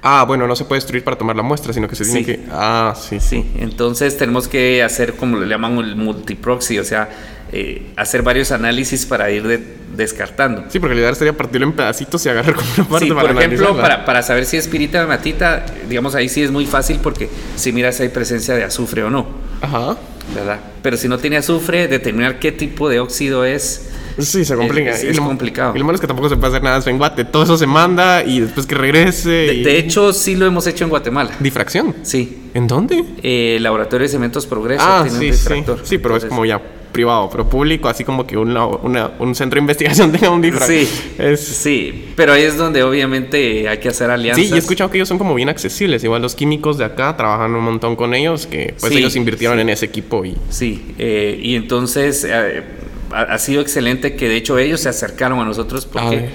Ah, 0.02 0.24
bueno, 0.26 0.46
no 0.46 0.56
se 0.56 0.64
puede 0.64 0.78
destruir 0.80 1.04
para 1.04 1.18
tomar 1.18 1.36
la 1.36 1.42
muestra, 1.42 1.72
sino 1.72 1.86
que 1.88 1.94
se 1.94 2.04
tiene 2.04 2.20
Sí. 2.20 2.24
que... 2.24 2.40
Ah, 2.50 2.94
sí, 2.98 3.20
sí. 3.20 3.50
Entonces 3.58 4.16
tenemos 4.16 4.48
que 4.48 4.82
hacer 4.82 5.14
como 5.14 5.36
le 5.38 5.46
llaman 5.46 5.76
el 5.78 5.94
multiproxy, 5.96 6.78
o 6.78 6.84
sea, 6.84 7.08
eh, 7.52 7.92
hacer 7.96 8.22
varios 8.22 8.50
análisis 8.52 9.04
para 9.04 9.30
ir 9.30 9.46
de- 9.46 9.62
descartando. 9.96 10.64
Sí, 10.70 10.78
porque 10.78 10.94
la 10.94 11.00
idea 11.02 11.14
sería 11.14 11.36
partirlo 11.36 11.66
en 11.66 11.72
pedacitos 11.74 12.24
y 12.24 12.28
agarrar 12.30 12.54
como 12.54 12.66
una 12.78 12.88
parte 12.88 13.04
Sí, 13.06 13.12
para 13.12 13.28
por 13.34 13.42
ejemplo, 13.42 13.76
para, 13.76 14.04
para 14.06 14.22
saber 14.22 14.46
si 14.46 14.56
es 14.56 14.68
pirita 14.68 15.00
o 15.00 15.04
hematita, 15.04 15.66
digamos 15.88 16.14
ahí 16.14 16.28
sí 16.28 16.42
es 16.42 16.50
muy 16.50 16.64
fácil 16.64 16.98
porque 17.02 17.28
si 17.56 17.72
miras 17.72 17.96
si 17.96 18.04
hay 18.04 18.08
presencia 18.08 18.54
de 18.54 18.64
azufre 18.64 19.02
o 19.02 19.10
no, 19.10 19.26
Ajá. 19.60 19.96
¿verdad? 20.34 20.60
Pero 20.82 20.96
si 20.96 21.08
no 21.08 21.18
tiene 21.18 21.36
azufre, 21.36 21.88
determinar 21.88 22.38
qué 22.38 22.52
tipo 22.52 22.88
de 22.88 23.00
óxido 23.00 23.44
es, 23.44 23.90
Sí, 24.18 24.44
se 24.44 24.56
complica. 24.56 24.90
Es- 24.90 25.04
Y 25.04 25.08
es 25.08 25.16
lo- 25.16 25.24
complicado. 25.24 25.72
Y 25.74 25.78
lo 25.78 25.84
malo 25.84 25.94
es 25.96 26.00
que 26.00 26.06
tampoco 26.06 26.28
se 26.28 26.36
puede 26.36 26.48
hacer 26.52 26.62
nada 26.62 26.82
en 26.84 26.98
Guate. 26.98 27.24
Todo 27.24 27.42
eso 27.44 27.56
se 27.56 27.66
manda 27.66 28.24
y 28.24 28.40
después 28.40 28.66
que 28.66 28.74
regrese. 28.74 29.28
de, 29.30 29.54
y- 29.54 29.62
de 29.62 29.78
hecho 29.78 30.12
sí 30.12 30.36
lo 30.36 30.46
hemos 30.46 30.66
hecho 30.66 30.84
en 30.84 30.90
Guatemala. 30.90 31.30
¿Difracción? 31.40 31.94
Sí, 32.02 32.38
¿En 32.54 32.66
dónde? 32.66 33.04
Eh, 33.22 33.58
Laboratorio 33.60 34.04
de 34.06 34.08
Cementos 34.12 34.46
Progreso 34.46 34.82
ah, 34.84 35.06
sí, 35.08 35.32
sí. 35.32 35.48
Sí, 35.84 35.98
pero 35.98 36.16
es 36.16 36.24
como 36.24 36.44
ya 36.44 36.60
privado, 36.90 37.28
pero 37.30 37.48
público, 37.48 37.88
así 37.88 38.02
como 38.02 38.26
que 38.26 38.36
una- 38.36 38.66
una- 38.66 39.12
un 39.20 39.32
centro 39.36 39.54
de 39.56 39.60
investigación 39.60 40.10
tenga 40.12 40.30
un 40.30 40.42
difractor. 40.42 40.68
Sí, 40.76 40.88
Es- 41.18 41.40
sí, 41.40 42.06
pero 42.16 42.32
ahí 42.32 42.42
es 42.42 42.56
donde 42.56 42.82
obviamente 42.82 43.68
hay 43.68 43.78
que 43.78 43.88
hacer 43.90 44.10
alianzas. 44.10 44.44
Sí, 44.44 44.50
y 44.52 44.56
he 44.56 44.58
escuchado 44.58 44.90
que 44.90 44.98
ellos 44.98 45.08
son 45.08 45.16
como 45.18 45.32
bien 45.36 45.48
accesibles. 45.48 46.02
Igual 46.02 46.20
los 46.22 46.34
químicos 46.34 46.76
de 46.78 46.84
acá 46.86 47.16
trabajan 47.16 47.54
un 47.54 47.62
montón 47.62 47.94
con 47.94 48.12
ellos, 48.14 48.48
que 48.48 48.74
pues 48.80 48.92
Sí, 48.92 48.98
ellos 48.98 49.14
invirtieron 49.14 49.60
en 49.60 49.68
ese 49.68 49.86
equipo 49.86 50.24
y... 50.24 50.36
Sí, 50.48 50.94
eh, 50.98 51.38
y 51.40 51.54
entonces 51.54 52.26
eh, 52.28 52.64
ha, 53.12 53.22
ha 53.34 53.38
sido 53.38 53.60
excelente 53.60 54.14
que 54.16 54.28
de 54.28 54.36
hecho 54.36 54.58
ellos 54.58 54.80
se 54.80 54.88
acercaron 54.88 55.38
a 55.40 55.44
nosotros 55.44 55.86
porque 55.86 56.16
ver. 56.16 56.30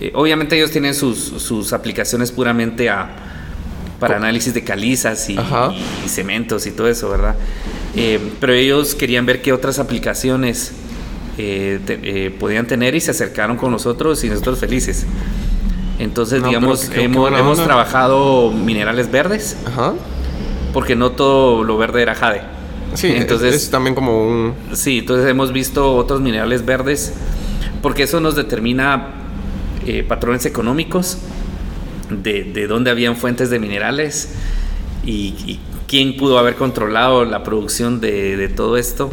eh, 0.00 0.12
obviamente 0.14 0.56
ellos 0.56 0.70
tienen 0.70 0.94
sus, 0.94 1.18
sus 1.18 1.72
aplicaciones 1.72 2.32
puramente 2.32 2.88
a, 2.90 3.10
para 4.00 4.16
análisis 4.16 4.54
de 4.54 4.62
calizas 4.64 5.28
y, 5.28 5.34
y- 5.34 5.38
y 6.04 6.08
cementos 6.08 6.66
y 6.66 6.70
todo 6.70 6.88
eso, 6.88 7.08
¿verdad? 7.10 7.34
Eh, 7.96 8.20
pero 8.40 8.52
ellos 8.52 8.94
querían 8.94 9.26
ver 9.26 9.42
qué 9.42 9.52
otras 9.52 9.78
aplicaciones 9.78 10.72
eh, 11.36 11.80
te- 11.84 12.26
eh, 12.26 12.30
podían 12.30 12.66
tener 12.66 12.94
y 12.94 13.00
se 13.00 13.10
acercaron 13.10 13.56
con 13.56 13.70
nosotros 13.72 14.22
y 14.24 14.28
nosotros 14.28 14.58
felices. 14.58 15.06
Entonces, 15.98 16.40
No, 16.42 16.48
digamos, 16.48 16.90
hemos, 16.94 17.32
hemos 17.38 17.64
trabajado 17.64 18.52
minerales 18.52 19.10
verdes, 19.10 19.56
Ajá. 19.66 19.94
porque 20.72 20.94
no 20.94 21.10
todo 21.12 21.64
lo 21.64 21.76
verde 21.76 22.02
era 22.02 22.14
jade. 22.14 22.42
Sí, 22.94 23.08
entonces 23.08 23.20
entonces 23.20 23.54
es, 23.54 23.70
también 23.70 23.94
como 23.94 24.26
un... 24.26 24.54
Sí, 24.72 24.98
entonces 24.98 25.28
hemos 25.28 25.52
visto 25.52 25.94
otros 25.96 26.20
minerales 26.20 26.64
verdes 26.64 27.14
porque 27.82 28.04
eso 28.04 28.20
nos 28.20 28.34
determina 28.34 29.08
eh, 29.86 30.02
patrones 30.02 30.44
económicos 30.46 31.18
de, 32.10 32.44
de 32.44 32.66
dónde 32.66 32.90
habían 32.90 33.16
fuentes 33.16 33.50
de 33.50 33.58
minerales 33.58 34.34
y, 35.04 35.34
y 35.46 35.60
quién 35.86 36.16
pudo 36.16 36.38
haber 36.38 36.54
controlado 36.54 37.24
la 37.24 37.42
producción 37.42 38.00
de, 38.00 38.36
de 38.36 38.48
todo 38.48 38.76
esto. 38.76 39.10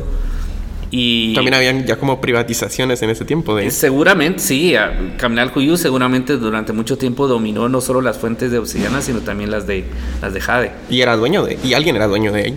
Y 0.92 1.34
También 1.34 1.56
habían 1.56 1.86
ya 1.86 1.98
como 1.98 2.22
privatizaciones 2.22 3.02
en 3.02 3.10
ese 3.10 3.26
tiempo 3.26 3.56
de... 3.56 3.70
seguramente, 3.72 4.40
sí, 4.40 4.76
Caminal 5.18 5.52
Cuyú 5.52 5.78
seguramente 5.78 6.38
durante 6.38 6.74
mucho 6.74 6.98
tiempo 6.98 7.28
dominó 7.28 7.68
no 7.68 7.82
solo 7.82 8.02
las 8.02 8.18
fuentes 8.18 8.52
de 8.52 8.60
obsidiana, 8.60 9.02
sino 9.02 9.20
también 9.20 9.52
las 9.52 9.68
de, 9.68 9.84
las 10.22 10.34
de 10.34 10.42
jade. 10.42 10.72
Y 10.90 11.02
era 11.02 11.18
dueño 11.18 11.44
de... 11.44 11.58
Y 11.64 11.74
alguien 11.74 11.96
era 11.96 12.08
dueño 12.08 12.32
de 12.32 12.44
ahí. 12.44 12.56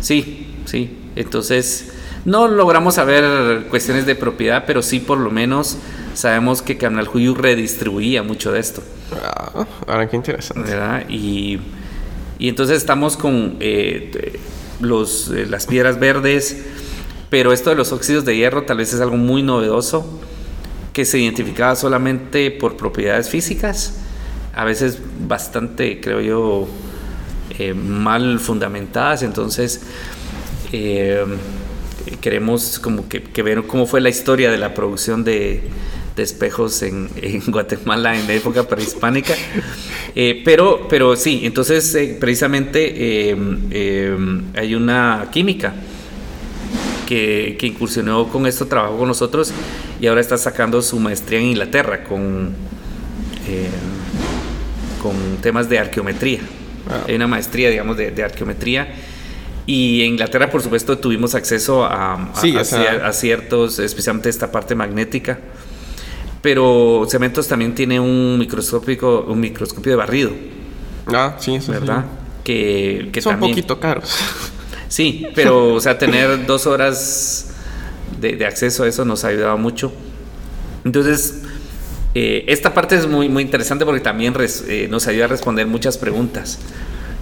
Sí, 0.00 0.46
sí. 0.64 0.96
Entonces, 1.16 1.92
no 2.24 2.48
logramos 2.48 2.96
saber 2.96 3.66
cuestiones 3.68 4.04
de 4.04 4.14
propiedad, 4.14 4.64
pero 4.66 4.82
sí 4.82 5.00
por 5.00 5.18
lo 5.18 5.30
menos 5.30 5.78
sabemos 6.14 6.60
que 6.62 6.76
Canal 6.76 7.06
Juyu 7.06 7.34
redistribuía 7.34 8.22
mucho 8.22 8.52
de 8.52 8.60
esto, 8.60 8.82
Ah, 9.22 9.64
ahora 9.86 10.08
qué 10.08 10.16
interesante. 10.16 10.68
¿verdad? 10.70 11.08
Y, 11.08 11.60
y 12.38 12.48
entonces 12.48 12.78
estamos 12.78 13.16
con 13.16 13.56
eh, 13.60 14.40
los, 14.80 15.30
eh, 15.30 15.46
las 15.46 15.66
piedras 15.66 16.00
verdes, 16.00 16.64
pero 17.30 17.52
esto 17.52 17.70
de 17.70 17.76
los 17.76 17.92
óxidos 17.92 18.24
de 18.24 18.36
hierro 18.36 18.64
tal 18.64 18.78
vez 18.78 18.92
es 18.92 19.00
algo 19.00 19.16
muy 19.16 19.42
novedoso, 19.42 20.20
que 20.92 21.04
se 21.04 21.18
identificaba 21.18 21.76
solamente 21.76 22.50
por 22.50 22.76
propiedades 22.76 23.28
físicas, 23.28 23.98
a 24.54 24.64
veces 24.64 24.98
bastante, 25.28 26.00
creo 26.00 26.20
yo, 26.20 26.68
eh, 27.58 27.72
mal 27.72 28.38
fundamentadas, 28.38 29.22
entonces 29.22 29.80
eh, 30.72 31.24
queremos 32.20 32.78
como 32.78 33.08
que, 33.08 33.22
que 33.22 33.42
ver 33.42 33.62
cómo 33.62 33.86
fue 33.86 34.02
la 34.02 34.10
historia 34.10 34.50
de 34.50 34.58
la 34.58 34.74
producción 34.74 35.24
de, 35.24 35.62
espejos 36.18 36.82
en, 36.82 37.08
Guatemala 37.46 38.18
en 38.18 38.26
la 38.26 38.34
época 38.34 38.68
prehispánica. 38.68 39.34
Eh, 40.14 40.42
pero, 40.44 40.86
pero 40.88 41.16
sí, 41.16 41.42
entonces 41.44 41.96
precisamente 42.20 43.34
hay 44.54 44.74
una 44.74 45.28
química 45.32 45.74
que, 47.06 47.56
que 47.58 47.66
incursionó 47.68 48.28
con 48.28 48.46
esto, 48.46 48.66
trabajó 48.66 48.98
con 48.98 49.08
nosotros 49.08 49.50
y 49.98 50.06
ahora 50.08 50.20
está 50.20 50.36
sacando 50.36 50.82
su 50.82 50.98
maestría 50.98 51.38
en 51.38 51.46
Inglaterra 51.46 52.04
con, 52.04 52.54
con 55.00 55.14
temas 55.40 55.70
de 55.70 55.78
arqueometría. 55.78 56.40
Ah. 56.90 57.04
Hay 57.08 57.14
una 57.14 57.26
maestría, 57.26 57.70
digamos, 57.70 57.96
de, 57.96 58.10
de 58.10 58.22
arqueometría. 58.24 58.88
Y 59.66 60.02
en 60.02 60.10
Inglaterra, 60.12 60.48
por 60.50 60.62
supuesto, 60.62 60.96
tuvimos 60.98 61.34
acceso 61.34 61.84
a, 61.84 62.14
a- 62.14 62.40
Sí, 62.40 62.56
a 62.56 62.60
cier- 62.60 63.02
a 63.02 63.12
ciertos, 63.12 63.78
especialmente 63.80 64.28
esta 64.28 64.50
parte 64.52 64.74
magnética. 64.74 65.38
Pero 66.42 67.04
Cementos 67.08 67.48
también 67.48 67.74
tiene 67.74 67.98
un 67.98 68.38
microscópico, 68.38 69.24
un 69.28 69.40
microscopio 69.40 69.92
de 69.92 69.96
barrido, 69.96 70.30
Ah, 71.06 71.36
sí, 71.38 71.54
eso 71.56 71.66
sí. 71.66 71.72
¿verdad? 71.72 72.04
Que, 72.44 73.10
que 73.12 73.20
Son 73.20 73.32
también, 73.32 73.52
poquito 73.52 73.78
caros. 73.80 74.14
Sí, 74.88 75.26
pero 75.34 75.74
o 75.74 75.80
sea, 75.80 75.98
tener 75.98 76.46
dos 76.46 76.64
horas 76.68 77.50
de, 78.20 78.36
de 78.36 78.46
acceso 78.46 78.84
a 78.84 78.88
eso 78.88 79.04
nos 79.04 79.24
ha 79.24 79.28
ayudado 79.28 79.58
mucho. 79.58 79.92
Entonces, 80.84 81.42
eh, 82.18 82.44
esta 82.48 82.72
parte 82.72 82.96
es 82.96 83.06
muy, 83.06 83.28
muy 83.28 83.42
interesante 83.42 83.84
porque 83.84 84.00
también 84.00 84.32
eh, 84.38 84.86
nos 84.88 85.06
ayuda 85.06 85.26
a 85.26 85.28
responder 85.28 85.66
muchas 85.66 85.98
preguntas, 85.98 86.58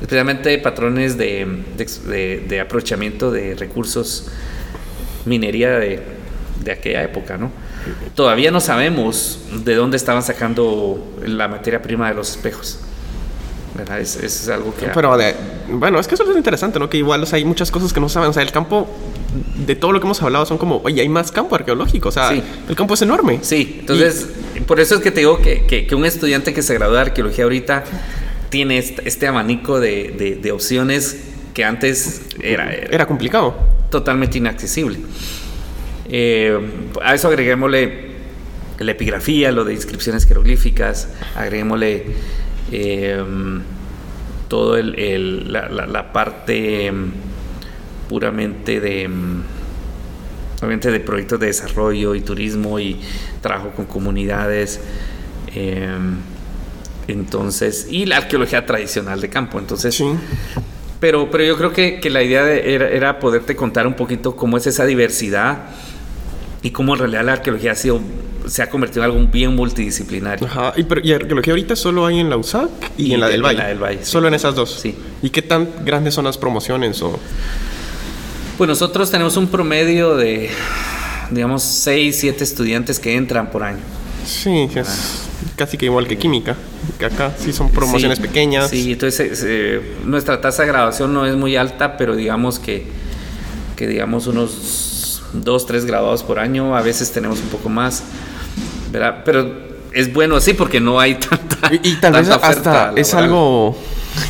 especialmente 0.00 0.56
patrones 0.58 1.18
de, 1.18 1.46
de- 1.76 2.44
de 2.48 2.60
aprovechamiento 2.60 3.32
de 3.32 3.56
recursos, 3.56 4.28
minería 5.24 5.70
de, 5.80 6.00
de 6.62 6.70
aquella 6.72 7.02
época, 7.02 7.36
¿no? 7.36 7.50
Todavía 8.14 8.50
no 8.52 8.60
sabemos 8.60 9.40
de 9.64 9.74
dónde 9.74 9.96
estaban 9.96 10.22
sacando 10.22 11.16
la 11.26 11.48
materia 11.48 11.82
prima 11.82 12.08
de 12.08 12.14
los 12.14 12.30
espejos. 12.30 12.78
¿Verdad? 13.74 14.00
Es, 14.00 14.16
es 14.16 14.48
algo 14.48 14.74
que... 14.74 14.86
Pero 14.88 15.16
de, 15.16 15.34
bueno, 15.68 15.98
es 15.98 16.06
que 16.06 16.14
eso 16.14 16.30
es 16.30 16.36
interesante, 16.36 16.78
¿no? 16.78 16.88
Que 16.88 16.98
igual, 16.98 17.22
o 17.22 17.26
sea, 17.26 17.36
hay 17.38 17.44
muchas 17.44 17.70
cosas 17.70 17.92
que 17.92 18.00
no 18.00 18.08
saben. 18.08 18.30
O 18.30 18.32
sea, 18.32 18.42
el 18.42 18.52
campo, 18.52 18.88
de 19.66 19.74
todo 19.76 19.92
lo 19.92 20.00
que 20.00 20.06
hemos 20.06 20.22
hablado, 20.22 20.46
son 20.46 20.58
como, 20.58 20.80
oye, 20.84 21.00
hay 21.00 21.08
más 21.08 21.32
campo 21.32 21.54
arqueológico. 21.56 22.08
O 22.08 22.12
sea, 22.12 22.30
Sí. 22.30 22.42
el 22.68 22.76
campo 22.76 22.94
es 22.94 23.02
enorme. 23.02 23.40
Sí, 23.42 23.78
entonces, 23.80 24.28
por 24.66 24.78
eso 24.80 24.94
es 24.96 25.00
que 25.00 25.10
te 25.10 25.20
digo 25.20 25.38
que, 25.38 25.64
que- 25.66 25.86
que 25.86 25.94
un 25.94 26.04
estudiante 26.04 26.54
que 26.54 26.62
se 26.62 26.74
gradúa 26.74 26.96
de 26.96 27.02
arqueología 27.02 27.44
ahorita 27.44 27.84
tiene 28.50 28.78
este, 28.78 29.08
este 29.08 29.26
abanico 29.26 29.80
de, 29.80 30.14
de- 30.16 30.36
de 30.36 30.52
opciones 30.52 31.24
que 31.52 31.64
antes 31.64 32.22
era, 32.40 32.72
era 32.72 32.86
Era 32.94 33.06
complicado. 33.06 33.56
totalmente 33.90 34.38
inaccesible. 34.38 34.98
Eh, 36.08 36.58
a 37.02 37.14
eso 37.14 37.28
agreguémosle 37.28 38.12
la 38.78 38.90
epigrafía, 38.90 39.52
lo 39.52 39.64
de 39.64 39.72
inscripciones 39.74 40.26
jeroglíficas, 40.26 41.08
agreguémosle 41.36 42.06
eh, 42.72 43.22
todo 44.48 44.76
el, 44.76 44.98
el- 44.98 45.52
la, 45.52 45.68
la- 45.68 45.86
la 45.86 46.12
parte 46.12 46.86
em, 46.86 47.10
puramente 48.08 48.80
de 48.80 49.02
em, 49.04 49.42
obviamente 50.58 50.90
de 50.90 51.00
proyectos 51.00 51.40
de 51.40 51.46
desarrollo 51.46 52.14
y 52.14 52.20
turismo 52.20 52.78
y 52.78 53.00
trabajo 53.42 53.70
con 53.70 53.84
comunidades 53.86 54.80
entonces 57.06 57.86
y 57.90 58.06
la 58.06 58.16
arqueología 58.18 58.64
tradicional 58.66 59.20
de 59.20 59.28
campo 59.28 59.58
entonces 59.58 59.94
Sí. 59.94 60.04
pero, 61.00 61.30
pero 61.30 61.44
yo 61.44 61.56
creo 61.56 61.72
que, 61.72 62.00
que 62.00 62.08
la 62.10 62.22
idea 62.22 62.44
de- 62.44 62.74
era, 62.74 62.88
era 62.88 63.18
poderte 63.18 63.54
contar 63.56 63.86
un 63.86 63.94
poquito 63.94 64.36
cómo 64.36 64.56
es 64.56 64.66
esa 64.66 64.84
diversidad 64.86 65.64
y 66.62 66.70
cómo 66.70 66.94
en 66.94 67.00
realidad 67.00 67.24
la 67.24 67.32
arqueología 67.34 67.72
ha 67.72 67.76
sido 67.76 68.00
se 68.46 68.62
ha 68.62 68.70
convertido 68.70 69.04
en 69.04 69.10
algo 69.10 69.26
bien 69.26 69.54
multidisciplinario. 69.54 70.46
Ajá. 70.46 70.72
Y, 70.76 70.84
pero, 70.84 71.00
y 71.02 71.12
arqueología 71.12 71.52
ahorita 71.52 71.76
solo 71.76 72.06
hay 72.06 72.20
en 72.20 72.30
la 72.30 72.36
USAC 72.36 72.70
y, 72.96 73.12
en 73.12 73.20
la 73.20 73.28
del 73.28 73.42
Valle. 73.42 73.58
En 73.58 73.62
la 73.62 73.68
del 73.68 73.78
Valle, 73.78 73.98
sí. 74.02 74.10
Solo 74.10 74.28
en 74.28 74.34
esas 74.34 74.54
dos. 74.54 74.78
Sí. 74.80 74.94
¿Y 75.22 75.30
qué 75.30 75.42
tan 75.42 75.68
grandes 75.84 76.14
son 76.14 76.24
las 76.24 76.38
promociones? 76.38 77.00
O... 77.02 77.18
Pues 78.58 78.68
nosotros 78.68 79.10
tenemos 79.10 79.36
un 79.36 79.48
promedio 79.48 80.16
de, 80.16 80.50
digamos, 81.30 81.62
6, 81.62 82.16
7 82.18 82.44
estudiantes 82.44 82.98
que 83.00 83.16
entran 83.16 83.50
por 83.50 83.62
año. 83.62 83.80
Sí, 84.26 84.68
es 84.74 85.24
casi 85.56 85.76
que 85.76 85.86
igual 85.86 86.06
que 86.06 86.16
química. 86.16 86.56
Que 86.98 87.06
acá 87.06 87.32
sí 87.38 87.52
son 87.52 87.70
promociones 87.70 88.18
Sí, 88.18 88.22
pequeñas. 88.22 88.70
Sí, 88.70 88.92
entonces 88.92 89.42
eh, 89.46 89.80
nuestra 90.04 90.40
tasa 90.40 90.62
de 90.62 90.68
graduación 90.68 91.12
no 91.12 91.26
es 91.26 91.34
muy 91.34 91.56
alta, 91.56 91.96
pero 91.96 92.14
digamos 92.14 92.58
que, 92.58 92.86
que 93.76 93.86
digamos 93.86 94.26
unos 94.26 95.22
2, 95.32 95.66
3 95.66 95.84
graduados 95.86 96.22
por 96.22 96.38
año, 96.38 96.76
a 96.76 96.82
veces 96.82 97.12
tenemos 97.12 97.40
un 97.40 97.48
poco 97.48 97.68
más, 97.68 98.02
¿verdad? 98.94 99.22
Pero 99.24 99.74
es 99.92 100.12
bueno 100.12 100.36
así 100.36 100.54
porque 100.54 100.80
no 100.80 100.98
hay 100.98 101.14
tanta 101.30 101.72
Y, 101.72 101.90
y 101.90 101.96
tal 101.96 102.14
vez 102.14 102.28
oferta 102.28 102.88
hasta 102.88 103.00
es 103.00 103.12
algo. 103.14 103.76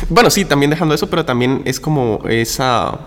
Bueno, 0.09 0.29
sí, 0.29 0.45
también 0.45 0.69
dejando 0.69 0.93
eso, 0.95 1.09
pero 1.09 1.25
también 1.25 1.61
es 1.65 1.79
como 1.79 2.21
esa. 2.27 2.99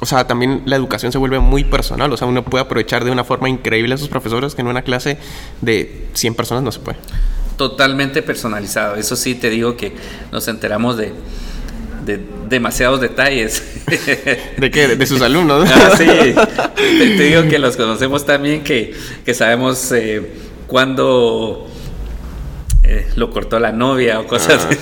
O 0.00 0.06
sea, 0.06 0.26
también 0.26 0.62
la 0.64 0.76
educación 0.76 1.10
se 1.10 1.18
vuelve 1.18 1.40
muy 1.40 1.64
personal. 1.64 2.12
O 2.12 2.16
sea, 2.16 2.28
uno 2.28 2.44
puede 2.44 2.62
aprovechar 2.62 3.04
de 3.04 3.10
una 3.10 3.24
forma 3.24 3.48
increíble 3.48 3.94
a 3.94 3.98
sus 3.98 4.08
profesores 4.08 4.54
que 4.54 4.60
en 4.60 4.68
una 4.68 4.82
clase 4.82 5.18
de 5.60 6.06
100 6.12 6.34
personas 6.34 6.62
no 6.62 6.70
se 6.70 6.78
puede. 6.80 6.98
totalmente 7.56 8.22
personalizado. 8.22 8.94
Eso 8.94 9.16
sí 9.16 9.34
te 9.34 9.50
digo 9.50 9.76
que 9.76 9.92
nos 10.30 10.46
enteramos 10.46 10.96
de, 10.96 11.12
de 12.06 12.20
demasiados 12.48 13.00
detalles. 13.00 13.62
¿De 14.56 14.70
qué? 14.70 14.94
De 14.94 15.06
sus 15.06 15.20
alumnos. 15.20 15.68
Ah, 15.68 15.90
sí, 15.98 16.06
te, 16.06 17.16
te 17.16 17.22
digo 17.24 17.42
que 17.48 17.58
los 17.58 17.76
conocemos 17.76 18.24
también, 18.24 18.62
que, 18.62 18.94
que 19.24 19.34
sabemos 19.34 19.90
eh, 19.90 20.22
cuándo 20.68 21.66
eh, 22.84 23.06
lo 23.16 23.30
cortó 23.30 23.58
la 23.58 23.72
novia 23.72 24.20
o 24.20 24.26
cosas 24.26 24.64
Ah. 24.64 24.68
así. 24.70 24.78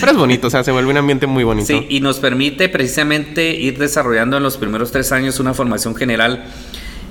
Pero 0.00 0.12
es 0.12 0.18
bonito, 0.18 0.48
o 0.48 0.50
sea, 0.50 0.64
se 0.64 0.72
vuelve 0.72 0.90
un 0.90 0.96
ambiente 0.96 1.26
muy 1.26 1.44
bonito. 1.44 1.66
Sí, 1.68 1.86
y 1.88 2.00
nos 2.00 2.18
permite 2.18 2.68
precisamente 2.68 3.50
ir 3.54 3.78
desarrollando 3.78 4.36
en 4.36 4.42
los 4.42 4.56
primeros 4.56 4.90
tres 4.90 5.12
años 5.12 5.38
una 5.38 5.54
formación 5.54 5.94
general 5.94 6.44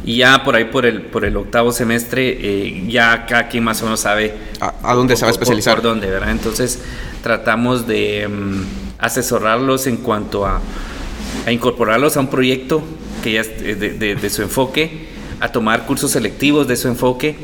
y 0.03 0.17
ya 0.17 0.43
por 0.43 0.55
ahí 0.55 0.65
por 0.65 0.85
el, 0.85 1.01
por 1.03 1.25
el 1.25 1.35
octavo 1.37 1.71
semestre 1.71 2.37
eh, 2.39 2.83
ya 2.87 3.25
cada 3.25 3.47
quien 3.47 3.63
más 3.63 3.81
o 3.81 3.85
menos 3.85 4.01
sabe 4.01 4.33
¿A, 4.59 4.73
a 4.83 4.93
dónde 4.93 5.15
se 5.15 5.23
va 5.25 5.29
a 5.29 5.31
por- 5.31 5.39
por- 5.39 5.43
especializar? 5.43 5.75
Por, 5.75 5.83
dónde, 5.83 6.07
¿verdad? 6.11 6.29
Entonces 6.31 6.79
tratamos 7.23 7.87
de 7.87 8.27
mm, 8.27 8.61
asesorarlos 8.99 9.87
en 9.87 9.97
cuanto 9.97 10.45
a, 10.45 10.61
a 11.47 11.51
incorporarlos 11.51 12.17
a 12.17 12.19
un 12.19 12.27
proyecto 12.27 12.83
que 13.23 13.33
ya 13.33 13.41
es 13.41 13.59
de, 13.59 13.75
de- 13.75 14.15
de 14.15 14.29
su 14.29 14.43
enfoque, 14.43 15.07
a 15.39 15.51
tomar 15.51 15.85
cursos 15.87 16.11
selectivos 16.11 16.67
de 16.67 16.75
su 16.75 16.87
enfoque, 16.87 17.35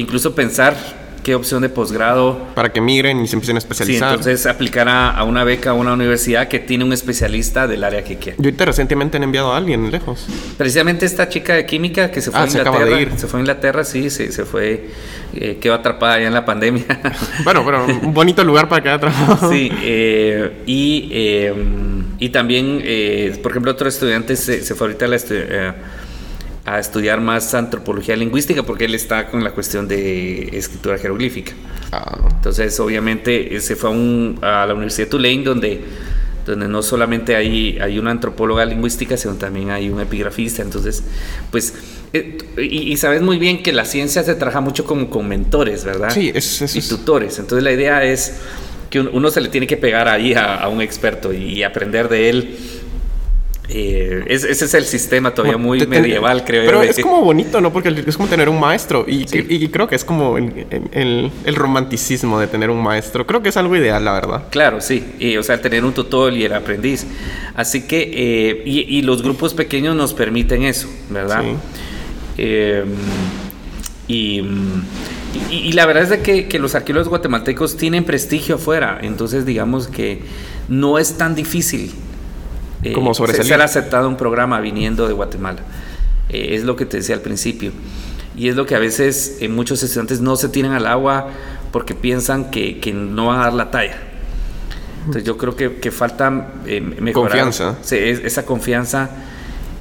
incluso 0.00 0.34
pensar 0.34 0.76
qué 1.22 1.34
opción 1.34 1.60
de 1.62 1.68
posgrado 1.68 2.38
Para 2.54 2.72
que 2.72 2.80
migren 2.80 3.20
y 3.20 3.26
se 3.26 3.34
empiecen 3.34 3.56
a 3.56 3.60
Sí, 3.60 3.64
especializar. 3.64 4.10
entonces 4.10 4.46
aplicar 4.46 4.88
a, 4.88 5.10
a 5.10 5.24
una 5.24 5.42
beca 5.42 5.70
a 5.70 5.72
una 5.72 5.92
universidad 5.92 6.46
que 6.46 6.60
tiene 6.60 6.84
un 6.84 6.92
especialista 6.92 7.66
del 7.66 7.82
área 7.82 8.04
que 8.04 8.16
quiere. 8.16 8.36
Yo 8.38 8.44
ahorita 8.44 8.64
recientemente 8.66 9.16
han 9.16 9.24
enviado 9.24 9.52
a 9.52 9.56
alguien 9.56 9.90
lejos. 9.90 10.24
Precisamente 10.56 11.04
esta 11.04 11.28
chica 11.28 11.54
de 11.54 11.66
química 11.66 12.12
que 12.12 12.20
se 12.20 12.30
fue 12.30 12.38
Ah, 12.38 12.44
a 12.44 12.48
se 12.48 12.60
acaba 12.60 12.76
Inglaterra, 12.76 12.96
de 13.10 13.14
ir. 13.14 13.18
se 13.18 13.26
fue 13.26 13.38
a 13.38 13.42
Inglaterra, 13.42 13.82
sí, 13.84 14.08
se, 14.08 14.30
se 14.30 14.44
fue, 14.44 14.88
eh, 15.34 15.58
quedó 15.60 15.74
atrapada 15.74 16.14
allá 16.14 16.28
en 16.28 16.34
la 16.34 16.44
pandemia. 16.44 16.84
Bueno, 17.42 17.64
pero 17.66 17.84
un 17.86 18.14
bonito 18.14 18.44
lugar 18.44 18.68
para 18.68 18.82
que 18.84 18.88
haya 18.90 19.00
trabajo. 19.00 19.50
sí, 19.50 19.68
eh, 19.82 20.62
y, 20.66 21.08
eh, 21.10 21.54
y 22.20 22.28
también, 22.28 22.80
eh, 22.84 23.36
por 23.42 23.50
ejemplo, 23.50 23.72
otro 23.72 23.88
estudiante 23.88 24.36
se, 24.36 24.62
se 24.62 24.74
fue 24.76 24.86
ahorita 24.86 25.06
a, 25.06 25.08
la 25.08 25.16
eh, 25.28 25.72
a 26.66 26.78
estudiar 26.80 27.20
más 27.20 27.54
antropología 27.54 28.16
lingüística 28.16 28.62
porque 28.64 28.84
él 28.86 28.94
está 28.94 29.28
con 29.28 29.42
la 29.44 29.52
cuestión 29.52 29.86
de 29.88 30.48
escritura 30.52 30.98
jeroglífica. 30.98 31.52
Ah, 31.92 32.18
Entonces, 32.30 32.78
obviamente, 32.80 33.60
se 33.60 33.76
fue 33.76 33.90
a, 33.90 33.92
un- 33.92 34.38
a 34.42 34.66
la 34.66 34.74
Universidad 34.74 35.06
de 35.06 35.10
Tulane, 35.10 35.42
donde, 35.44 35.80
donde 36.44 36.66
no 36.68 36.82
solamente 36.82 37.36
hay, 37.36 37.78
hay 37.80 37.98
una 38.00 38.10
antropóloga 38.10 38.64
lingüística, 38.64 39.16
sino 39.16 39.34
también 39.34 39.70
hay 39.70 39.88
un 39.90 40.00
epigrafista. 40.00 40.62
Entonces, 40.62 41.04
pues, 41.52 41.72
eh, 42.12 42.36
y, 42.58 42.92
y 42.92 42.96
sabes 42.96 43.22
muy 43.22 43.38
bien 43.38 43.62
que 43.62 43.72
la 43.72 43.84
ciencia 43.84 44.24
se 44.24 44.34
trabaja 44.34 44.60
mucho 44.60 44.84
como 44.84 45.08
con 45.08 45.28
mentores, 45.28 45.84
¿verdad? 45.84 46.10
Sí, 46.10 46.32
es- 46.34 46.62
eso 46.62 46.76
y 46.76 46.80
es- 46.80 46.88
tutores. 46.88 47.38
Entonces, 47.38 47.62
la 47.62 47.72
idea 47.72 48.02
es 48.04 48.34
que 48.90 49.00
un- 49.00 49.10
uno 49.12 49.30
se 49.30 49.40
le 49.40 49.48
tiene 49.50 49.66
que 49.68 49.76
pegar 49.76 50.08
ahí 50.08 50.34
a, 50.34 50.56
a 50.56 50.68
un 50.68 50.80
experto 50.80 51.32
y, 51.32 51.62
aprender 51.62 52.08
de 52.08 52.28
él. 52.30 52.56
Eh, 53.68 54.24
es- 54.28 54.44
ese 54.44 54.66
es 54.66 54.74
el 54.74 54.84
sistema 54.84 55.34
todavía 55.34 55.56
muy 55.58 55.78
Te- 55.80 55.86
te- 55.86 56.00
medieval, 56.00 56.44
creo 56.44 56.64
Pero 56.66 56.84
yo. 56.84 56.90
es 56.90 57.00
como 57.00 57.22
bonito, 57.22 57.60
¿no? 57.60 57.72
Porque 57.72 57.88
es 58.06 58.16
como 58.16 58.28
tener 58.28 58.48
un 58.48 58.60
maestro. 58.60 59.04
Y, 59.08 59.26
Sí. 59.26 59.44
y- 59.48 59.64
y 59.64 59.68
creo 59.68 59.88
que 59.88 59.96
es 59.96 60.04
como 60.04 60.38
el, 60.38 60.66
el- 60.92 61.32
el 61.44 61.54
romanticismo 61.56 62.38
de 62.38 62.46
tener 62.46 62.70
un 62.70 62.80
maestro. 62.80 63.26
Creo 63.26 63.42
que 63.42 63.48
es 63.48 63.56
algo 63.56 63.74
ideal, 63.76 64.04
la 64.04 64.12
verdad. 64.12 64.44
Claro, 64.50 64.80
sí. 64.80 65.04
Y, 65.18 65.36
o 65.36 65.42
sea, 65.42 65.60
tener 65.60 65.84
un 65.84 65.92
tutor 65.92 66.32
y 66.32 66.44
el 66.44 66.52
aprendiz. 66.54 67.06
Así 67.56 67.82
que, 67.88 68.08
eh, 68.14 68.62
y, 68.64 68.80
y 68.98 69.02
los 69.02 69.22
grupos 69.22 69.52
pequeños 69.52 69.96
nos 69.96 70.14
permiten 70.14 70.62
eso, 70.62 70.88
¿verdad? 71.10 71.42
Sí. 71.42 71.48
Eh, 72.38 72.84
y, 74.08 74.40
y- 75.50 75.56
y 75.64 75.72
la 75.72 75.86
verdad 75.86 76.04
es 76.04 76.10
de 76.10 76.20
que, 76.20 76.46
que 76.46 76.58
los 76.58 76.74
arqueólogos 76.74 77.08
guatemaltecos 77.08 77.76
tienen 77.76 78.04
prestigio 78.04 78.54
afuera. 78.56 79.00
Entonces, 79.02 79.44
digamos 79.44 79.88
que 79.88 80.20
no 80.68 80.98
es 80.98 81.18
tan 81.18 81.34
difícil 81.34 81.92
eh, 82.90 82.92
Como 82.92 83.14
sobresalir. 83.14 83.46
ser 83.48 83.62
aceptado 83.62 84.08
un 84.08 84.16
programa 84.16 84.60
viniendo 84.60 85.06
de 85.06 85.14
Guatemala. 85.14 85.60
Eh, 86.28 86.54
es 86.56 86.64
lo 86.64 86.76
que 86.76 86.86
te 86.86 86.98
decía 86.98 87.14
al 87.14 87.20
principio. 87.22 87.72
Y 88.36 88.48
es 88.48 88.56
lo 88.56 88.66
que 88.66 88.74
a 88.74 88.78
veces 88.78 89.38
eh, 89.40 89.48
muchos 89.48 89.82
estudiantes 89.82 90.20
no 90.20 90.36
se 90.36 90.48
tiran 90.48 90.72
al 90.72 90.86
agua 90.86 91.28
porque 91.72 91.94
piensan 91.94 92.50
que, 92.50 92.78
que 92.80 92.92
no 92.92 93.26
van 93.26 93.40
a 93.40 93.44
dar 93.44 93.54
la 93.54 93.70
talla. 93.70 93.96
Entonces 95.00 95.24
yo 95.24 95.36
creo 95.38 95.54
que, 95.56 95.76
que 95.76 95.90
falta 95.90 96.48
eh, 96.66 96.80
mejorar 96.80 97.30
Confianza. 97.46 97.76
esa 97.90 98.44
confianza 98.44 99.10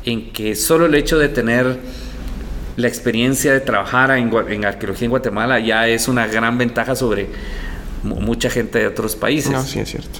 en 0.06 0.32
que 0.32 0.56
solo 0.56 0.86
el 0.86 0.94
hecho 0.96 1.18
de 1.18 1.30
tener 1.30 1.80
la 2.78 2.88
experiencia 2.88 3.52
de 3.54 3.60
trabajar 3.60 4.12
en, 4.12 4.32
en 4.50 4.66
arqueología 4.66 5.06
en 5.06 5.10
Guatemala 5.10 5.60
ya 5.60 5.88
es 5.88 6.08
una 6.08 6.28
gran 6.28 6.58
ventaja 6.58 6.96
sobre 6.96 7.28
mu- 8.04 8.20
mucha 8.22 8.50
gente 8.52 8.80
de 8.80 8.88
otros 8.88 9.16
países. 9.16 9.52
No, 9.52 9.64
sí, 9.64 9.80
es 9.80 9.90
cierto. 9.90 10.20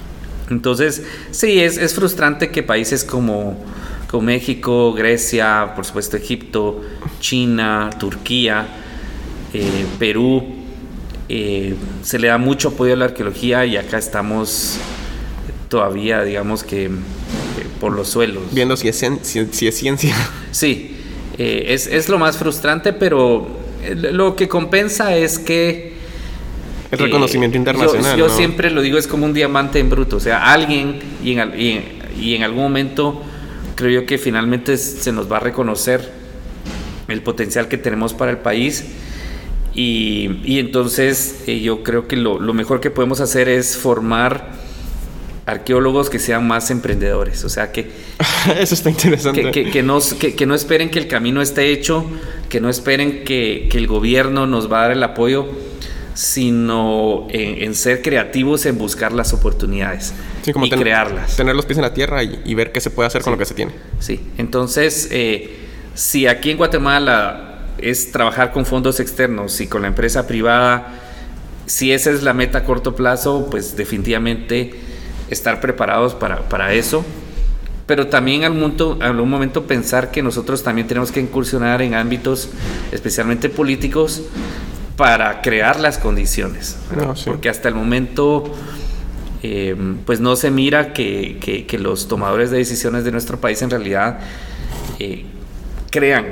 Entonces, 0.50 1.02
sí, 1.32 1.60
es, 1.60 1.76
es 1.76 1.94
frustrante 1.94 2.50
que 2.50 2.62
países 2.62 3.02
como, 3.04 3.58
como 4.10 4.22
México, 4.22 4.92
Grecia, 4.92 5.72
por 5.74 5.84
supuesto 5.84 6.16
Egipto, 6.16 6.82
China, 7.20 7.90
Turquía, 7.98 8.66
eh, 9.52 9.86
Perú, 9.98 10.44
eh, 11.28 11.74
se 12.02 12.18
le 12.20 12.28
da 12.28 12.38
mucho 12.38 12.68
apoyo 12.68 12.92
a 12.92 12.96
la 12.96 13.06
arqueología 13.06 13.66
y 13.66 13.76
acá 13.76 13.98
estamos 13.98 14.78
todavía, 15.68 16.22
digamos 16.22 16.62
que, 16.62 16.84
eh, 16.84 16.90
por 17.80 17.92
los 17.92 18.08
suelos. 18.08 18.44
Viendo 18.52 18.76
si 18.76 18.86
es, 18.88 19.02
cien- 19.02 19.18
si, 19.22 19.46
si 19.52 19.66
es 19.66 19.76
ciencia. 19.76 20.14
Sí, 20.52 20.96
eh, 21.36 21.64
es, 21.68 21.86
es 21.86 22.08
lo 22.08 22.18
más 22.18 22.38
frustrante, 22.38 22.92
pero 22.94 23.46
lo 23.94 24.36
que 24.36 24.48
compensa 24.48 25.14
es 25.16 25.38
que... 25.38 25.95
El 26.90 27.00
eh, 27.00 27.04
reconocimiento 27.04 27.54
yo- 27.54 27.58
internacional. 27.60 28.16
Yo, 28.18 28.28
¿no? 28.28 28.34
siempre 28.36 28.70
lo 28.70 28.80
digo, 28.82 28.98
es 28.98 29.06
como 29.06 29.26
un 29.26 29.32
diamante 29.34 29.78
en 29.78 29.90
bruto. 29.90 30.16
O 30.16 30.20
sea, 30.20 30.52
alguien 30.52 30.98
y 31.24 31.32
en, 31.32 31.52
y 31.58 31.70
en- 31.72 31.84
y 32.20 32.34
en 32.34 32.42
algún 32.44 32.62
momento 32.62 33.22
creo 33.74 34.00
yo 34.00 34.06
que 34.06 34.16
finalmente 34.18 34.76
se 34.78 35.12
nos 35.12 35.30
va 35.30 35.36
a 35.36 35.40
reconocer 35.40 36.10
el 37.08 37.20
potencial 37.22 37.68
que 37.68 37.76
tenemos 37.78 38.14
para 38.14 38.30
el 38.30 38.38
país. 38.38 38.84
Y, 39.74 40.40
y 40.44 40.58
entonces 40.58 41.42
eh, 41.46 41.60
yo 41.60 41.82
creo 41.82 42.08
que 42.08 42.16
lo, 42.16 42.40
lo 42.40 42.54
mejor 42.54 42.80
que 42.80 42.90
podemos 42.90 43.20
hacer 43.20 43.48
es 43.50 43.76
formar 43.76 44.52
arqueólogos 45.44 46.08
que 46.10 46.18
sean 46.18 46.46
más 46.46 46.70
emprendedores. 46.70 47.44
O 47.44 47.48
sea, 47.48 47.70
que, 47.72 47.90
Eso 48.58 48.74
está 48.74 48.88
interesante. 48.90 49.42
que, 49.42 49.50
que- 49.50 49.70
que, 49.70 50.34
que 50.34 50.46
no 50.46 50.54
esperen 50.54 50.90
que 50.90 50.98
el 50.98 51.08
camino 51.08 51.42
esté 51.42 51.70
hecho, 51.72 52.04
que 52.48 52.60
no 52.60 52.68
esperen 52.70 53.24
que, 53.24 53.68
que 53.70 53.78
el 53.78 53.86
gobierno 53.86 54.46
nos 54.46 54.72
va 54.72 54.78
a 54.78 54.82
dar 54.82 54.92
el 54.92 55.02
apoyo, 55.02 55.46
sino 56.16 57.26
en, 57.28 57.62
en 57.62 57.74
ser 57.74 58.00
creativos, 58.00 58.64
en 58.64 58.78
buscar 58.78 59.12
las 59.12 59.34
oportunidades 59.34 60.14
Sí, 60.42 60.52
como 60.52 60.64
y 60.64 60.70
ten- 60.70 60.80
crearlas. 60.80 61.36
Tener 61.36 61.54
los 61.54 61.66
pies 61.66 61.76
en 61.76 61.82
la 61.82 61.92
tierra 61.92 62.22
y, 62.24 62.40
y 62.44 62.54
ver 62.54 62.72
qué 62.72 62.80
se 62.80 62.88
puede 62.90 63.06
hacer 63.06 63.20
con 63.20 63.32
lo 63.32 63.38
que 63.38 63.44
se 63.44 63.52
tiene. 63.52 63.72
Sí, 64.00 64.20
entonces, 64.38 65.08
eh, 65.10 65.58
si 65.94 66.26
aquí 66.26 66.50
en 66.50 66.56
Guatemala 66.56 67.58
es 67.76 68.12
trabajar 68.12 68.50
con 68.50 68.64
fondos 68.64 68.98
externos 68.98 69.60
y 69.60 69.66
con 69.66 69.82
la 69.82 69.88
empresa 69.88 70.26
privada, 70.26 70.94
si 71.66 71.92
esa 71.92 72.10
es 72.10 72.22
la 72.22 72.32
meta 72.32 72.58
a 72.58 72.64
corto 72.64 72.94
plazo, 72.96 73.48
pues 73.50 73.76
definitivamente 73.76 74.72
estar 75.30 75.60
preparados 75.60 76.14
para, 76.14 76.48
para 76.48 76.72
eso. 76.72 77.04
Pero 77.86 78.06
también 78.08 78.42
al 78.44 78.56
en 78.56 79.02
algún 79.02 79.30
momento 79.30 79.64
pensar 79.64 80.10
que 80.10 80.22
nosotros 80.22 80.62
también 80.62 80.88
tenemos 80.88 81.12
que 81.12 81.20
incursionar 81.20 81.82
en 81.82 81.94
ámbitos 81.94 82.48
especialmente 82.90 83.48
políticos 83.48 84.22
para 84.96 85.42
crear 85.42 85.78
las 85.78 85.98
condiciones. 85.98 86.76
¿verdad? 86.90 87.06
No, 87.08 87.16
sí. 87.16 87.24
Porque 87.26 87.48
hasta 87.48 87.68
el 87.68 87.74
momento 87.74 88.44
eh, 89.42 89.76
pues 90.06 90.20
no 90.20 90.36
se 90.36 90.50
mira 90.50 90.92
que, 90.92 91.38
que- 91.40 91.66
que 91.66 91.78
los 91.78 92.08
tomadores 92.08 92.50
de 92.50 92.58
decisiones 92.58 93.04
de 93.04 93.12
nuestro 93.12 93.38
país 93.40 93.60
en 93.62 93.70
realidad 93.70 94.18
eh, 94.98 95.24
crean 95.90 96.26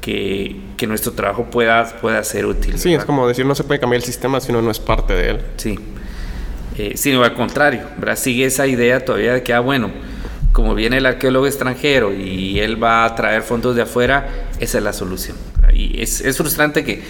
que, 0.00 0.56
que 0.76 0.86
nuestro 0.86 1.12
trabajo 1.12 1.44
pueda, 1.50 1.84
pueda 2.00 2.22
ser 2.24 2.44
útil. 2.46 2.78
Sí, 2.78 2.92
es 2.94 3.04
como 3.04 3.26
decir, 3.26 3.46
no 3.46 3.54
se 3.54 3.64
puede 3.64 3.80
cambiar 3.80 4.00
el 4.00 4.04
sistema 4.06 4.40
si 4.40 4.50
uno 4.52 4.60
no 4.62 4.70
es 4.70 4.78
parte 4.78 5.14
de 5.14 5.30
él. 5.30 5.40
Sí. 5.56 5.78
Eh, 6.76 6.92
sino 6.96 7.22
al 7.24 7.34
contrario, 7.34 7.82
¿verdad? 7.96 8.16
Sigue 8.16 8.44
esa 8.44 8.66
idea 8.66 9.04
todavía 9.04 9.32
de 9.32 9.42
que, 9.42 9.54
ah, 9.54 9.60
bueno, 9.60 9.90
como 10.52 10.74
viene 10.74 10.98
el 10.98 11.06
arqueólogo 11.06 11.46
extranjero 11.46 12.12
y 12.12 12.60
él 12.60 12.82
va 12.82 13.04
a 13.04 13.14
traer 13.14 13.42
fondos 13.42 13.74
de 13.76 13.82
afuera, 13.82 14.28
esa 14.60 14.78
es 14.78 14.84
la 14.84 14.92
solución. 14.92 15.36
Y 15.72 16.00
es, 16.02 16.20
es 16.20 16.36
frustrante 16.36 16.84
que, 16.84 17.02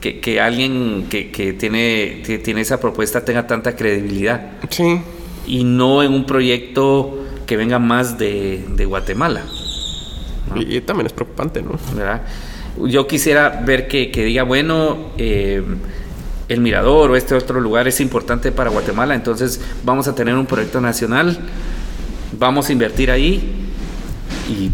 que, 0.00 0.20
que, 0.20 0.40
alguien 0.40 1.06
que, 1.08 1.30
que 1.30 1.52
tiene, 1.52 2.22
que 2.24 2.38
tiene 2.38 2.60
esa 2.60 2.80
propuesta 2.80 3.24
tenga 3.24 3.46
tanta 3.46 3.76
credibilidad. 3.76 4.52
Sí. 4.70 5.00
Y 5.46 5.64
no 5.64 6.02
en 6.02 6.12
un 6.12 6.24
proyecto 6.24 7.24
que 7.46 7.56
venga 7.56 7.78
más 7.78 8.18
de, 8.18 8.64
de 8.68 8.84
Guatemala. 8.84 9.42
¿no? 10.54 10.60
Y, 10.60 10.76
y, 10.76 10.80
también 10.82 11.06
es 11.06 11.12
preocupante, 11.12 11.62
¿no? 11.62 11.78
¿verdad? 11.94 12.22
Yo 12.86 13.06
quisiera 13.06 13.62
ver 13.64 13.88
que, 13.88 14.10
que 14.10 14.24
diga, 14.24 14.44
bueno, 14.44 15.12
eh, 15.16 15.62
el 16.48 16.60
Mirador 16.60 17.10
o 17.10 17.16
este 17.16 17.34
otro 17.34 17.60
lugar 17.60 17.88
es 17.88 18.00
importante 18.00 18.52
para 18.52 18.70
Guatemala, 18.70 19.14
entonces 19.14 19.60
vamos 19.84 20.08
a 20.08 20.14
tener 20.14 20.34
un 20.34 20.46
proyecto 20.46 20.80
nacional, 20.80 21.38
vamos 22.38 22.68
a 22.68 22.72
invertir 22.72 23.10
ahí 23.10 23.68
y 24.48 24.70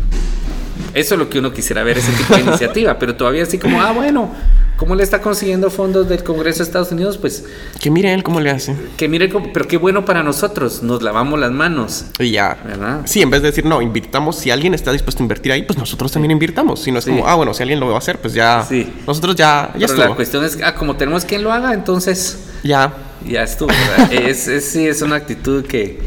eso 0.95 1.15
es 1.15 1.19
lo 1.19 1.29
que 1.29 1.39
uno 1.41 1.53
quisiera 1.53 1.83
ver, 1.83 1.99
ese 1.99 2.13
tipo 2.13 2.35
de 2.35 2.41
iniciativa, 2.49 2.99
pero 2.99 3.15
todavía 3.17 3.43
así 3.43 3.59
como, 3.59 3.83
ah, 3.83 3.93
bueno, 3.93 4.31
¿cómo 4.77 4.95
le 4.95 5.03
está 5.03 5.21
consiguiendo 5.21 5.71
fondos 5.71 6.09
del 6.09 6.23
Congreso 6.25 6.59
de 6.59 6.65
Estados 6.65 6.91
Unidos? 6.93 7.19
Pues... 7.19 7.45
Que 7.81 7.91
mire 7.91 8.13
él 8.15 8.23
cómo 8.23 8.41
le 8.41 8.51
hace. 8.51 8.75
Que 8.97 9.09
mire, 9.09 9.29
cómo, 9.29 9.53
pero 9.53 9.67
qué 9.67 9.77
bueno 9.77 10.05
para 10.05 10.23
nosotros, 10.23 10.83
nos 10.83 11.03
lavamos 11.03 11.39
las 11.39 11.51
manos. 11.53 12.07
Y 12.19 12.31
ya. 12.31 12.57
¿verdad? 12.65 13.01
Sí, 13.07 13.21
en 13.23 13.31
vez 13.31 13.43
de 13.43 13.49
decir, 13.49 13.65
no, 13.65 13.83
invirtamos, 13.83 14.37
si 14.39 14.51
alguien 14.51 14.73
está 14.75 14.93
dispuesto 14.93 15.23
a 15.23 15.25
invertir 15.25 15.53
ahí, 15.53 15.63
pues 15.63 15.79
nosotros 15.79 16.11
también 16.13 16.31
invirtamos. 16.31 16.81
Si 16.83 16.91
no 16.93 16.99
es 16.99 17.05
Sí. 17.05 17.11
como, 17.11 17.27
ah, 17.27 17.35
bueno, 17.35 17.53
si 17.55 17.63
alguien 17.63 17.81
lo 17.81 17.89
va 17.89 17.95
a 17.97 17.99
hacer, 17.99 18.19
pues 18.19 18.33
ya. 18.35 18.65
Sí. 18.69 18.93
Nosotros 19.07 19.35
ya, 19.37 19.69
ya 19.73 19.73
Pero 19.75 19.87
estuvo. 19.87 20.05
la 20.09 20.15
cuestión 20.15 20.45
es, 20.45 20.59
ah, 20.63 20.75
como 20.75 20.97
tenemos 20.97 21.25
quien 21.25 21.43
lo 21.43 21.53
haga, 21.53 21.75
entonces 21.75 22.39
Ya. 22.63 22.93
ya 23.29 23.43
estuvo. 23.43 23.69
¿verdad? 23.69 24.13
es, 24.29 24.49
es- 24.49 24.65
sí, 24.65 24.87
es 24.87 25.03
una 25.03 25.17
actitud 25.17 25.65
que 25.65 25.99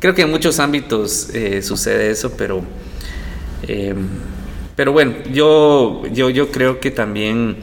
creo 0.00 0.14
que 0.14 0.22
en 0.22 0.30
muchos 0.30 0.60
ámbitos 0.60 1.30
eh, 1.32 1.62
sucede 1.62 2.10
eso, 2.10 2.32
pero, 2.36 2.62
eh, 3.66 3.94
pero 4.76 4.92
bueno, 4.92 5.14
yo, 5.32 6.02
yo, 6.12 6.30
yo 6.30 6.50
creo 6.50 6.80
que 6.80 6.90
también 6.90 7.56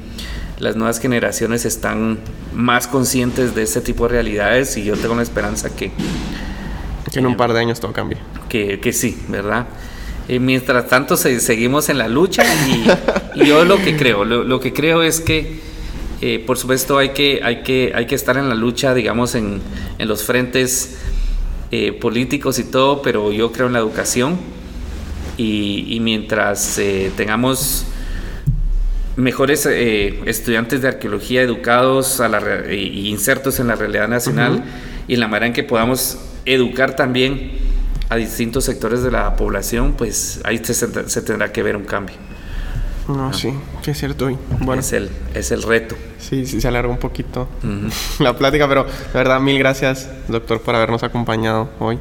las 0.59 0.75
nuevas 0.75 0.99
generaciones 0.99 1.65
están 1.65 2.19
más 2.53 2.87
conscientes 2.87 3.55
de 3.55 3.63
este 3.63 3.81
tipo 3.81 4.03
de 4.07 4.13
realidades 4.13 4.77
y 4.77 4.83
yo 4.83 4.95
tengo 4.95 5.15
la 5.15 5.23
esperanza 5.23 5.75
que, 5.75 5.91
Que 7.11 7.19
en 7.19 7.25
un 7.25 7.35
par 7.37 7.51
de 7.53 7.59
años 7.59 7.79
todo 7.79 7.91
cambie. 7.93 8.17
que, 8.49 8.79
que 8.79 8.93
sí, 8.93 9.17
¿verdad? 9.27 9.67
Eh, 10.27 10.39
mientras 10.39 10.87
tanto 10.87 11.17
se- 11.17 11.39
seguimos 11.39 11.89
en 11.89 11.97
la 11.97 12.07
lucha 12.07 12.43
y, 12.67 12.85
y 13.41 13.45
yo 13.45 13.65
lo 13.65 13.77
que 13.77 13.97
creo, 13.97 14.23
lo, 14.23 14.43
lo 14.43 14.59
que 14.59 14.71
creo 14.71 15.01
es 15.03 15.19
que 15.19 15.59
eh, 16.21 16.43
por 16.45 16.57
supuesto 16.59 16.99
hay 16.99 17.09
que, 17.09 17.41
hay, 17.43 17.63
que, 17.63 17.91
hay 17.95 18.05
que 18.05 18.13
estar 18.15 18.37
en 18.37 18.47
la 18.47 18.53
lucha, 18.55 18.93
digamos, 18.93 19.33
en, 19.33 19.59
en 19.97 20.07
los 20.07 20.23
frentes 20.23 20.97
eh, 21.71 21.91
políticos 21.93 22.59
y 22.59 22.63
todo, 22.65 23.01
pero 23.01 23.31
yo 23.31 23.51
creo 23.51 23.65
en 23.67 23.73
la 23.73 23.79
educación 23.79 24.37
y, 25.41 25.95
y 25.95 25.99
mientras 25.99 26.77
eh, 26.77 27.11
tengamos 27.17 27.85
mejores 29.15 29.65
eh, 29.65 30.21
estudiantes 30.25 30.81
de 30.81 30.87
arqueología 30.87 31.41
educados 31.41 32.19
a 32.21 32.29
la 32.29 32.39
re- 32.39 32.75
y 32.75 33.09
insertos 33.09 33.59
en 33.59 33.67
la 33.67 33.75
realidad 33.75 34.07
nacional 34.07 34.63
y 35.07 35.15
en 35.15 35.19
la 35.19 35.27
manera 35.27 35.47
en 35.47 35.53
que 35.53 35.63
podamos 35.63 36.17
educar 36.45 36.95
también 36.95 37.51
a 38.09 38.15
distintos 38.15 38.65
sectores 38.65 39.03
de 39.03 39.11
la 39.11 39.35
población, 39.35 39.93
pues 39.97 40.41
ahí 40.43 40.59
se, 40.63 40.73
se 40.73 41.21
tendrá 41.21 41.51
que 41.51 41.63
ver 41.63 41.75
un 41.75 41.83
cambio. 41.85 42.15
No, 43.07 43.33
sí, 43.33 43.53
sí 43.81 43.91
es 43.91 43.97
cierto. 43.97 44.29
Bueno, 44.59 44.79
Es, 44.81 44.93
el, 44.93 45.09
es 45.33 45.51
el 45.51 45.63
reto. 45.63 45.95
sí, 46.17 46.45
sí 46.45 46.61
se 46.61 46.67
alarga 46.67 46.89
un 46.91 46.99
poquito 46.99 47.47
Ujú. 47.63 47.89
la 48.23 48.37
plática, 48.37 48.67
pero 48.67 48.83
de 48.85 48.89
verdad, 49.13 49.39
mil 49.41 49.57
gracias, 49.59 50.09
doctor, 50.29 50.61
por 50.61 50.75
habernos 50.75 51.03
acompañado 51.03 51.69
hoy. 51.79 51.99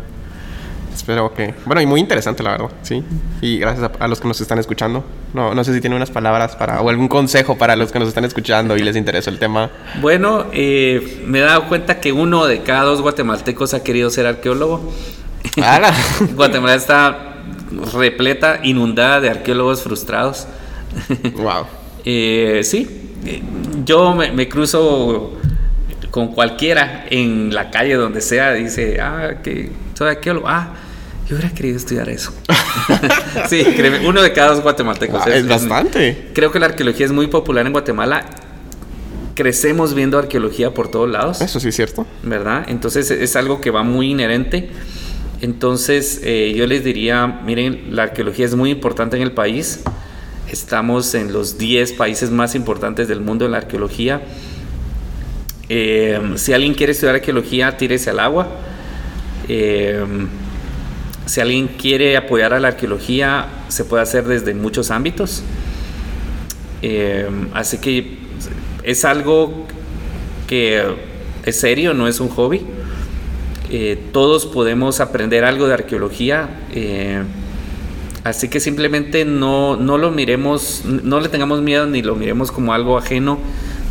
Espero 1.01 1.33
que. 1.33 1.55
Bueno, 1.65 1.81
y 1.81 1.87
muy 1.87 1.99
interesante, 1.99 2.43
la 2.43 2.51
verdad, 2.51 2.69
sí. 2.83 3.03
Y 3.41 3.59
gracias 3.59 3.91
a, 3.91 4.05
a 4.05 4.07
los 4.07 4.21
que 4.21 4.29
nos 4.29 4.39
están 4.39 4.59
escuchando. 4.59 5.03
No, 5.33 5.55
no 5.55 5.65
sé 5.65 5.73
si 5.73 5.81
tiene 5.81 5.97
unas 5.97 6.11
palabras 6.11 6.57
para. 6.57 6.83
o 6.83 6.91
algún 6.91 7.09
consejo 7.09 7.57
para 7.57 7.75
los 7.75 7.91
que 7.91 7.99
nos 7.99 8.09
están 8.09 8.27
escuchando 8.27 8.77
y 8.77 8.83
les 8.83 8.97
interesa 8.97 9.31
el 9.31 9.39
tema. 9.39 9.71
Bueno, 10.03 10.45
eh, 10.53 11.25
me 11.27 11.39
he 11.39 11.41
dado 11.41 11.69
cuenta 11.69 12.01
que 12.01 12.13
uno 12.13 12.45
de 12.45 12.61
cada 12.61 12.83
dos 12.83 13.01
guatemaltecos 13.01 13.73
ha 13.73 13.83
querido 13.83 14.11
ser 14.11 14.27
arqueólogo. 14.27 14.93
Guatemala 16.35 16.75
está 16.75 17.37
repleta, 17.95 18.61
inundada 18.63 19.23
de 19.23 19.31
arqueólogos 19.31 19.83
frustrados. 19.83 20.47
wow. 21.35 21.67
Eh, 22.03 22.63
sí, 22.65 23.13
eh, 23.27 23.43
yo 23.85 24.15
me, 24.15 24.33
me 24.33 24.49
cruzo 24.49 25.35
con 26.11 26.29
cualquiera 26.29 27.05
en 27.11 27.55
la 27.55 27.71
calle, 27.71 27.93
donde 27.93 28.23
sea, 28.23 28.55
dice, 28.55 28.99
ah, 29.03 29.35
que 29.43 29.71
soy 29.93 30.09
arqueólogo. 30.09 30.49
Ah, 30.49 30.71
yo 31.31 31.37
hubiera 31.37 31.55
querido 31.55 31.77
estudiar 31.77 32.09
eso. 32.09 32.33
sí, 33.49 33.63
créeme, 33.63 34.05
uno 34.05 34.21
de 34.21 34.33
cada 34.33 34.51
dos 34.55 34.65
guatemaltecos. 34.65 35.23
Ah, 35.25 35.31
es 35.31 35.47
bastante. 35.47 36.31
Creo 36.35 36.51
que 36.51 36.59
la 36.59 36.67
arqueología 36.67 37.07
es 37.07 37.13
muy 37.13 37.29
popular 37.29 37.65
en 37.65 37.73
Guatemala. 37.73 38.25
Crecemos 39.37 39.95
viendo 39.95 40.19
arqueología 40.19 40.75
por 40.75 40.91
todos 40.91 41.09
lados. 41.09 41.41
Eso 41.41 41.61
sí 41.61 41.69
es 41.69 41.77
cierto. 41.77 42.05
¿verdad? 42.25 42.65
Entonces 42.67 43.13
es 43.13 43.37
algo 43.37 43.61
que 43.61 43.71
va 43.71 43.85
muy 43.85 44.11
inherente. 44.11 44.71
Entonces 45.41 46.21
eh, 46.25 46.53
yo 46.57 46.67
les 46.67 46.83
diría, 46.83 47.29
miren, 47.29 47.95
la 47.95 48.03
arqueología 48.05 48.47
es 48.47 48.57
muy 48.57 48.71
importante 48.71 49.17
en 49.17 49.23
el 49.23 49.31
país. 49.31 49.83
Estamos 50.51 51.15
en 51.15 51.33
los 51.33 51.59
10 51.59 51.93
países 51.93 52.33
más 52.33 52.57
importantes 52.57 53.07
del 53.07 53.21
mundo 53.21 53.45
en 53.45 53.53
la 53.53 53.59
arqueología. 53.59 54.21
Eh, 55.69 56.33
si 56.35 56.53
alguien 56.53 56.75
quiere 56.75 56.91
estudiar 56.91 57.15
arqueología, 57.15 57.77
tírese 57.77 58.11
al 58.11 58.19
agua. 58.19 58.49
Eh, 59.47 60.05
si 61.27 61.41
alguien 61.41 61.69
quiere 61.69 62.17
apoyar 62.17 62.53
a 62.55 62.61
la 62.61 62.69
arqueología, 62.69 63.47
se 63.69 63.85
puede 63.85 64.03
hacer 64.03 64.25
desde 64.25 64.55
muchos 64.55 64.91
ámbitos. 64.91 65.43
Eh, 66.83 67.29
así 67.55 67.79
que 67.79 68.19
es 68.83 69.05
algo 69.05 69.67
que 70.47 70.83
es 71.45 71.61
serio, 71.61 71.95
no 71.95 72.09
es 72.09 72.21
un 72.21 72.29
hobby. 72.29 72.63
Eh, 73.71 73.99
todos 74.13 74.47
podemos 74.47 75.01
aprender 75.01 75.45
algo 75.45 75.69
de 75.69 75.75
arqueología. 75.75 76.61
eh, 76.73 77.23
así 78.25 78.49
que 78.49 78.61
simplemente 78.61 79.25
no, 79.25 79.77
no 79.77 79.97
lo 79.97 80.11
miremos, 80.11 80.83
no 80.85 81.21
le 81.21 81.29
tengamos 81.29 81.63
miedo 81.63 81.87
ni 81.87 82.03
lo 82.03 82.17
miremos 82.17 82.53
como 82.53 82.75
algo 82.75 82.99
ajeno, 82.99 83.39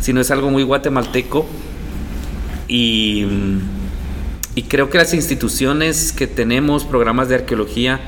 sino 0.00 0.20
es 0.20 0.30
algo 0.30 0.50
muy 0.50 0.62
guatemalteco. 0.62 1.46
Y, 2.68 3.26
y 4.54 4.62
creo 4.64 4.90
que 4.90 4.98
las 4.98 5.14
instituciones 5.14 6.12
que 6.12 6.26
tenemos 6.26 6.84
programas 6.84 7.28
de 7.28 7.36
arqueología 7.36 8.00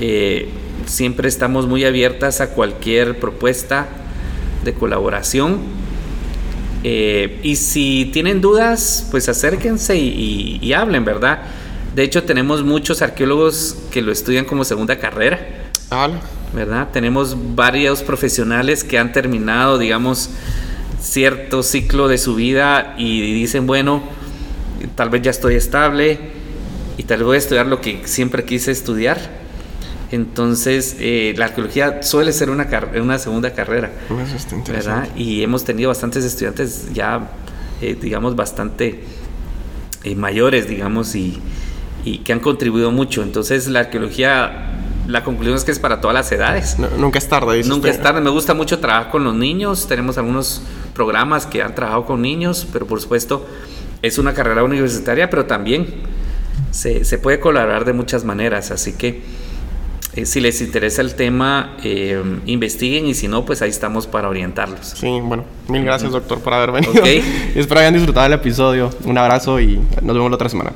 eh, 0.00 0.48
siempre 0.86 1.28
estamos 1.28 1.66
muy 1.66 1.84
abiertas 1.84 2.40
a 2.40 2.50
cualquier 2.50 3.18
propuesta 3.18 3.88
de 4.64 4.74
colaboración. 4.74 5.58
Eh, 6.84 7.40
y 7.42 7.56
si 7.56 8.10
tienen 8.12 8.40
dudas, 8.40 9.06
pues 9.10 9.28
acérquense 9.28 9.96
y, 9.96 10.08
y- 10.08 10.66
y 10.66 10.72
hablen, 10.72 11.04
¿verdad? 11.04 11.42
De 11.94 12.02
hecho, 12.02 12.24
tenemos 12.24 12.64
muchos 12.64 13.02
arqueólogos 13.02 13.76
que 13.90 14.02
lo 14.02 14.10
estudian 14.12 14.44
como 14.44 14.64
segunda 14.64 14.98
carrera. 14.98 15.38
¿verdad? 16.54 16.88
Tenemos 16.92 17.36
varios 17.54 18.02
profesionales 18.02 18.84
que 18.84 18.98
han 18.98 19.12
terminado, 19.12 19.78
digamos, 19.78 20.30
cierto 21.00 21.62
ciclo 21.62 22.08
de 22.08 22.18
su 22.18 22.34
vida 22.34 22.94
y 22.98 23.32
dicen, 23.32 23.66
bueno, 23.66 24.02
tal 24.94 25.10
vez 25.10 25.22
ya 25.22 25.30
estoy 25.30 25.54
estable 25.54 26.18
y 26.98 27.02
tal 27.04 27.18
vez 27.18 27.26
voy 27.26 27.34
a 27.36 27.38
estudiar 27.38 27.66
lo 27.66 27.80
que 27.80 28.02
siempre 28.04 28.44
quise 28.44 28.70
estudiar. 28.70 29.18
Entonces, 30.10 30.96
eh, 31.00 31.34
la 31.38 31.46
arqueología 31.46 32.02
suele 32.02 32.32
ser 32.32 32.50
una, 32.50 32.68
una 33.00 33.18
segunda 33.18 33.52
carrera. 33.54 33.90
Eso 34.26 34.36
está 34.36 34.54
interesante. 34.56 34.72
¿verdad? 34.72 35.08
Y 35.16 35.42
hemos 35.42 35.64
tenido 35.64 35.88
bastantes 35.88 36.22
estudiantes 36.24 36.92
ya, 36.92 37.30
eh, 37.80 37.96
digamos, 37.98 38.36
bastante 38.36 39.04
eh, 40.04 40.14
mayores, 40.14 40.68
digamos, 40.68 41.14
y, 41.14 41.40
y 42.04 42.18
que 42.18 42.34
han 42.34 42.40
contribuido 42.40 42.90
mucho. 42.92 43.22
Entonces, 43.22 43.68
la 43.68 43.80
arqueología, 43.80 44.74
la 45.08 45.24
conclusión 45.24 45.56
es 45.56 45.64
que 45.64 45.72
es 45.72 45.78
para 45.78 46.02
todas 46.02 46.12
las 46.14 46.30
edades. 46.30 46.78
No, 46.78 46.88
nunca 46.98 47.18
es 47.18 47.26
tarde, 47.26 47.56
dice 47.56 47.70
Nunca 47.70 47.88
usted. 47.88 47.98
es 47.98 48.02
tarde. 48.02 48.20
Me 48.20 48.30
gusta 48.30 48.52
mucho 48.52 48.80
trabajar 48.80 49.10
con 49.10 49.24
los 49.24 49.34
niños. 49.34 49.86
Tenemos 49.88 50.18
algunos 50.18 50.60
programas 50.94 51.46
que 51.46 51.62
han 51.62 51.74
trabajado 51.74 52.04
con 52.04 52.20
niños, 52.20 52.66
pero 52.70 52.86
por 52.86 53.00
supuesto 53.00 53.46
es 54.02 54.18
una 54.18 54.34
carrera 54.34 54.64
universitaria, 54.64 55.30
pero 55.30 55.46
también 55.46 55.86
se, 56.70 57.04
se 57.04 57.18
puede 57.18 57.40
colaborar 57.40 57.84
de 57.84 57.92
muchas 57.92 58.24
maneras. 58.24 58.70
Así 58.70 58.92
que 58.92 59.22
eh, 60.14 60.26
si 60.26 60.40
les 60.40 60.60
interesa 60.60 61.00
el 61.00 61.14
tema, 61.14 61.76
eh, 61.82 62.22
investiguen 62.44 63.06
y 63.06 63.14
si 63.14 63.28
no, 63.28 63.46
pues 63.46 63.62
ahí 63.62 63.70
estamos 63.70 64.06
para 64.06 64.28
orientarlos. 64.28 64.88
Sí, 64.88 65.20
bueno, 65.22 65.44
mil 65.68 65.84
gracias, 65.84 66.12
doctor, 66.12 66.40
por 66.40 66.52
haber 66.52 66.72
venido. 66.72 66.92
Ok. 66.92 67.06
Y 67.54 67.58
espero 67.58 67.80
hayan 67.80 67.94
disfrutado 67.94 68.26
el 68.26 68.34
episodio. 68.34 68.90
Un 69.06 69.16
abrazo 69.16 69.58
y 69.58 69.80
nos 70.02 70.14
vemos 70.14 70.30
la 70.30 70.34
otra 70.34 70.50
semana. 70.50 70.72